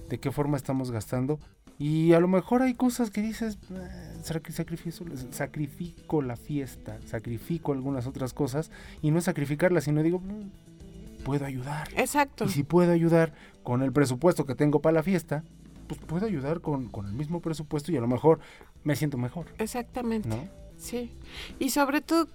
de 0.08 0.18
qué 0.18 0.30
forma 0.30 0.56
estamos 0.56 0.90
gastando 0.90 1.38
y 1.78 2.12
a 2.12 2.20
lo 2.20 2.26
mejor 2.26 2.62
hay 2.62 2.74
cosas 2.74 3.10
que 3.10 3.22
dices, 3.22 3.58
eh, 3.70 4.18
sacrifico, 4.22 5.04
sacrifico 5.30 6.22
la 6.22 6.36
fiesta, 6.36 6.98
sacrifico 7.06 7.72
algunas 7.72 8.06
otras 8.06 8.34
cosas, 8.34 8.70
y 9.00 9.12
no 9.12 9.18
es 9.18 9.24
sacrificarlas, 9.24 9.84
sino 9.84 10.02
digo, 10.02 10.18
mm, 10.18 11.22
puedo 11.24 11.44
ayudar. 11.44 11.88
Exacto. 11.96 12.44
Y 12.46 12.48
si 12.48 12.64
puedo 12.64 12.92
ayudar 12.92 13.32
con 13.62 13.82
el 13.82 13.92
presupuesto 13.92 14.44
que 14.44 14.56
tengo 14.56 14.80
para 14.80 14.94
la 14.94 15.02
fiesta, 15.04 15.44
pues 15.86 16.00
puedo 16.00 16.26
ayudar 16.26 16.60
con, 16.60 16.88
con 16.88 17.06
el 17.06 17.12
mismo 17.12 17.40
presupuesto 17.40 17.92
y 17.92 17.96
a 17.96 18.00
lo 18.00 18.08
mejor 18.08 18.40
me 18.82 18.96
siento 18.96 19.16
mejor. 19.16 19.46
Exactamente. 19.58 20.28
¿No? 20.28 20.48
Sí. 20.76 21.12
Y 21.58 21.70
sobre 21.70 22.00
todo 22.00 22.28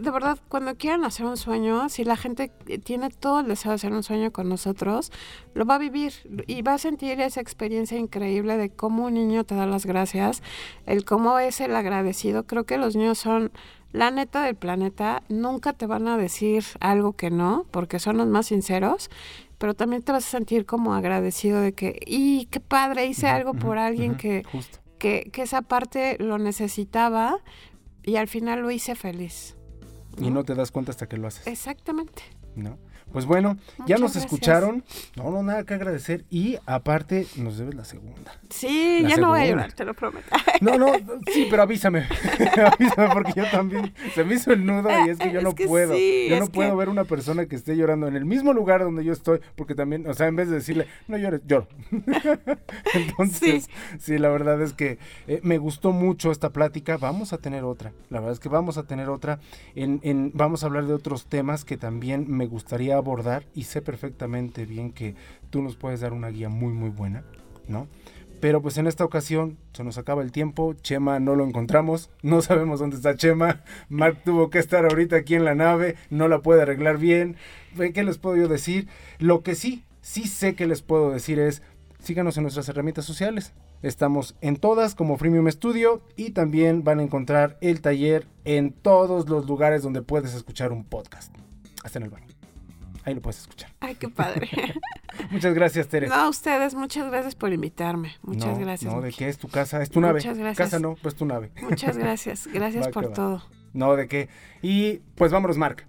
de 0.00 0.10
verdad, 0.10 0.38
cuando 0.48 0.76
quieran 0.76 1.04
hacer 1.04 1.26
un 1.26 1.36
sueño, 1.36 1.88
si 1.88 2.04
la 2.04 2.16
gente 2.16 2.50
tiene 2.84 3.10
todo 3.10 3.40
el 3.40 3.48
deseo 3.48 3.70
de 3.70 3.76
hacer 3.76 3.92
un 3.92 4.02
sueño 4.02 4.32
con 4.32 4.48
nosotros, 4.48 5.10
lo 5.54 5.64
va 5.64 5.76
a 5.76 5.78
vivir 5.78 6.12
y 6.46 6.62
va 6.62 6.74
a 6.74 6.78
sentir 6.78 7.20
esa 7.20 7.40
experiencia 7.40 7.98
increíble 7.98 8.56
de 8.56 8.70
cómo 8.70 9.06
un 9.06 9.14
niño 9.14 9.44
te 9.44 9.54
da 9.54 9.66
las 9.66 9.86
gracias, 9.86 10.42
el 10.86 11.04
cómo 11.04 11.38
es 11.38 11.60
el 11.60 11.74
agradecido. 11.74 12.46
Creo 12.46 12.64
que 12.64 12.78
los 12.78 12.96
niños 12.96 13.18
son 13.18 13.52
la 13.92 14.10
neta 14.10 14.42
del 14.42 14.54
planeta, 14.54 15.22
nunca 15.28 15.72
te 15.72 15.86
van 15.86 16.06
a 16.08 16.16
decir 16.16 16.64
algo 16.80 17.14
que 17.14 17.30
no, 17.30 17.66
porque 17.70 17.98
son 17.98 18.18
los 18.18 18.26
más 18.26 18.46
sinceros, 18.46 19.10
pero 19.58 19.74
también 19.74 20.02
te 20.02 20.12
vas 20.12 20.26
a 20.26 20.30
sentir 20.30 20.64
como 20.64 20.94
agradecido 20.94 21.60
de 21.60 21.72
que, 21.72 22.00
y 22.06 22.46
qué 22.46 22.60
padre, 22.60 23.06
hice 23.06 23.28
algo 23.28 23.54
por 23.54 23.78
alguien 23.78 24.16
que, 24.16 24.44
que, 24.98 25.30
que 25.32 25.42
esa 25.42 25.62
parte 25.62 26.16
lo 26.20 26.38
necesitaba 26.38 27.38
y 28.02 28.16
al 28.16 28.28
final 28.28 28.60
lo 28.60 28.70
hice 28.70 28.94
feliz. 28.94 29.56
Y 30.18 30.30
no 30.30 30.44
te 30.44 30.54
das 30.54 30.70
cuenta 30.70 30.90
hasta 30.90 31.08
que 31.08 31.16
lo 31.16 31.28
haces. 31.28 31.46
Exactamente. 31.46 32.22
¿No? 32.54 32.78
Pues 33.12 33.26
bueno, 33.26 33.56
ya 33.86 33.98
nos 33.98 34.16
escucharon. 34.16 34.84
No, 35.16 35.30
no, 35.30 35.42
nada 35.42 35.64
que 35.64 35.74
agradecer. 35.74 36.24
Y 36.30 36.58
aparte, 36.66 37.26
nos 37.36 37.58
debes 37.58 37.74
la 37.74 37.84
segunda. 37.84 38.32
Sí, 38.48 39.04
ya 39.06 39.16
no 39.16 39.28
voy 39.30 39.40
a 39.40 39.46
llorar, 39.46 39.72
te 39.72 39.84
lo 39.84 39.94
prometo. 39.94 40.28
No, 40.60 40.76
no, 40.76 40.92
sí, 41.32 41.46
pero 41.48 41.62
avísame. 41.62 42.06
avísame 42.76 43.08
porque 43.14 43.32
yo 43.34 43.44
también 43.50 43.94
se 44.14 44.24
me 44.24 44.34
hizo 44.34 44.52
el 44.52 44.66
nudo 44.66 44.90
y 45.06 45.08
es 45.08 45.18
que 45.18 45.32
yo 45.32 45.40
no 45.42 45.52
puedo. 45.54 45.94
yo 45.96 46.38
no 46.38 46.48
puedo 46.48 46.76
ver 46.76 46.90
una 46.90 47.04
persona 47.04 47.46
que 47.46 47.56
esté 47.56 47.76
llorando 47.76 48.06
en 48.08 48.14
el 48.14 48.26
mismo 48.26 48.52
lugar 48.52 48.82
donde 48.82 49.02
yo 49.02 49.14
estoy, 49.14 49.40
porque 49.56 49.74
también, 49.74 50.06
o 50.06 50.12
sea, 50.12 50.26
en 50.26 50.36
vez 50.36 50.50
de 50.50 50.56
decirle, 50.56 50.86
no 51.08 51.16
llores, 51.16 51.40
lloro. 51.46 51.66
Entonces, 52.94 53.70
sí. 53.98 54.18
la 54.18 54.28
verdad 54.28 54.60
es 54.60 54.74
que 54.74 54.98
eh, 55.26 55.40
me 55.42 55.56
gustó 55.56 55.92
mucho 55.92 56.30
esta 56.30 56.50
plática. 56.50 56.98
Vamos 56.98 57.32
a 57.32 57.38
tener 57.38 57.64
otra. 57.64 57.92
La 58.10 58.20
verdad 58.20 58.34
es 58.34 58.40
que 58.40 58.50
vamos 58.50 58.76
a 58.76 58.82
tener 58.82 59.08
otra. 59.08 59.40
En, 59.74 60.00
en, 60.02 60.30
vamos 60.34 60.62
a 60.62 60.66
hablar 60.66 60.86
de 60.86 60.92
otros 60.92 61.24
temas 61.24 61.64
que 61.64 61.78
también 61.78 62.26
me 62.28 62.46
gustaría 62.46 62.99
abordar 63.00 63.44
y 63.54 63.64
sé 63.64 63.82
perfectamente 63.82 64.66
bien 64.66 64.92
que 64.92 65.14
tú 65.50 65.62
nos 65.62 65.76
puedes 65.76 66.00
dar 66.00 66.12
una 66.12 66.28
guía 66.28 66.48
muy 66.48 66.72
muy 66.72 66.90
buena, 66.90 67.24
¿no? 67.68 67.86
Pero 68.40 68.62
pues 68.62 68.78
en 68.78 68.86
esta 68.86 69.04
ocasión 69.04 69.58
se 69.74 69.84
nos 69.84 69.98
acaba 69.98 70.22
el 70.22 70.32
tiempo, 70.32 70.72
Chema 70.72 71.20
no 71.20 71.36
lo 71.36 71.44
encontramos, 71.44 72.10
no 72.22 72.40
sabemos 72.42 72.80
dónde 72.80 72.96
está 72.96 73.14
Chema, 73.14 73.62
Mark 73.88 74.22
tuvo 74.24 74.48
que 74.48 74.58
estar 74.58 74.84
ahorita 74.84 75.16
aquí 75.16 75.34
en 75.34 75.44
la 75.44 75.54
nave, 75.54 75.96
no 76.08 76.26
la 76.26 76.40
puede 76.40 76.62
arreglar 76.62 76.96
bien, 76.96 77.36
¿qué 77.76 78.02
les 78.02 78.18
puedo 78.18 78.36
yo 78.36 78.48
decir? 78.48 78.88
Lo 79.18 79.42
que 79.42 79.54
sí, 79.54 79.84
sí 80.00 80.26
sé 80.26 80.54
que 80.54 80.66
les 80.66 80.80
puedo 80.80 81.10
decir 81.10 81.38
es, 81.38 81.62
síganos 81.98 82.38
en 82.38 82.44
nuestras 82.44 82.68
herramientas 82.70 83.04
sociales, 83.04 83.52
estamos 83.82 84.34
en 84.40 84.56
todas 84.56 84.94
como 84.94 85.18
Freemium 85.18 85.50
Studio 85.50 86.00
y 86.16 86.30
también 86.30 86.82
van 86.82 87.00
a 87.00 87.02
encontrar 87.02 87.58
el 87.60 87.82
taller 87.82 88.26
en 88.46 88.72
todos 88.72 89.28
los 89.28 89.46
lugares 89.46 89.82
donde 89.82 90.00
puedes 90.00 90.34
escuchar 90.34 90.72
un 90.72 90.84
podcast, 90.84 91.34
hasta 91.84 91.98
en 91.98 92.04
el 92.04 92.10
baño. 92.10 92.39
Ahí 93.10 93.16
lo 93.16 93.22
puedes 93.22 93.40
escuchar. 93.40 93.72
Ay, 93.80 93.96
qué 93.96 94.08
padre. 94.08 94.48
muchas 95.32 95.52
gracias, 95.52 95.88
Tere. 95.88 96.06
No, 96.06 96.14
a 96.14 96.28
ustedes, 96.28 96.76
muchas 96.76 97.10
gracias 97.10 97.34
por 97.34 97.52
invitarme. 97.52 98.14
Muchas 98.22 98.56
gracias. 98.56 98.94
No, 98.94 99.00
¿de 99.00 99.12
qué 99.12 99.28
es 99.28 99.36
tu 99.36 99.48
casa? 99.48 99.82
Es 99.82 99.90
tu 99.90 100.00
nave. 100.00 100.20
Muchas 100.20 100.38
gracias. 100.38 100.70
Casa 100.70 100.78
no, 100.78 100.94
pues 101.02 101.16
tu 101.16 101.26
nave. 101.26 101.50
Muchas 101.60 101.96
gracias. 101.96 102.46
Gracias 102.46 102.86
por 102.92 103.12
todo. 103.12 103.42
No, 103.72 103.96
¿de 103.96 104.06
qué? 104.06 104.28
Y 104.62 104.98
pues 105.16 105.32
vámonos, 105.32 105.58
Mark. 105.58 105.86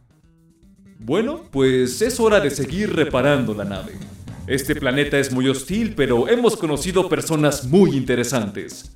Bueno, 0.97 1.43
pues 1.51 2.01
es 2.01 2.19
hora 2.19 2.39
de 2.39 2.49
seguir 2.49 2.95
reparando 2.95 3.53
la 3.53 3.65
nave. 3.65 3.93
Este 4.47 4.75
planeta 4.75 5.19
es 5.19 5.31
muy 5.31 5.47
hostil, 5.47 5.93
pero 5.93 6.27
hemos 6.27 6.57
conocido 6.57 7.07
personas 7.07 7.65
muy 7.65 7.95
interesantes. 7.95 8.95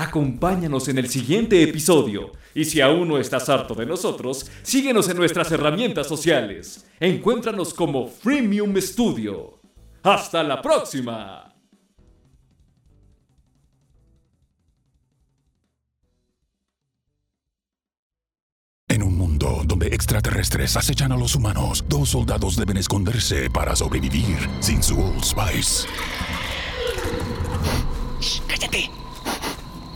Acompáñanos 0.00 0.88
en 0.88 0.96
el 0.96 1.10
siguiente 1.10 1.62
episodio. 1.62 2.32
Y 2.54 2.64
si 2.64 2.80
aún 2.80 3.06
no 3.06 3.18
estás 3.18 3.50
harto 3.50 3.74
de 3.74 3.84
nosotros, 3.84 4.50
síguenos 4.62 5.10
en 5.10 5.18
nuestras 5.18 5.52
herramientas 5.52 6.06
sociales. 6.06 6.86
Encuéntranos 6.98 7.74
como 7.74 8.08
Freemium 8.08 8.74
Studio. 8.80 9.60
¡Hasta 10.02 10.42
la 10.42 10.62
próxima! 10.62 11.54
En 18.88 19.02
un 19.02 19.18
mundo 19.18 19.30
mundo 19.40 19.62
donde 19.66 19.88
extraterrestres 19.88 20.76
acechan 20.78 21.12
a 21.12 21.16
los 21.18 21.34
humanos, 21.34 21.84
dos 21.88 22.08
soldados 22.08 22.56
deben 22.56 22.78
esconderse 22.78 23.50
para 23.50 23.76
sobrevivir 23.76 24.38
sin 24.60 24.82
su 24.82 24.98
Old 24.98 25.22
Spice. 25.22 25.86
¡Cállate! 28.48 28.90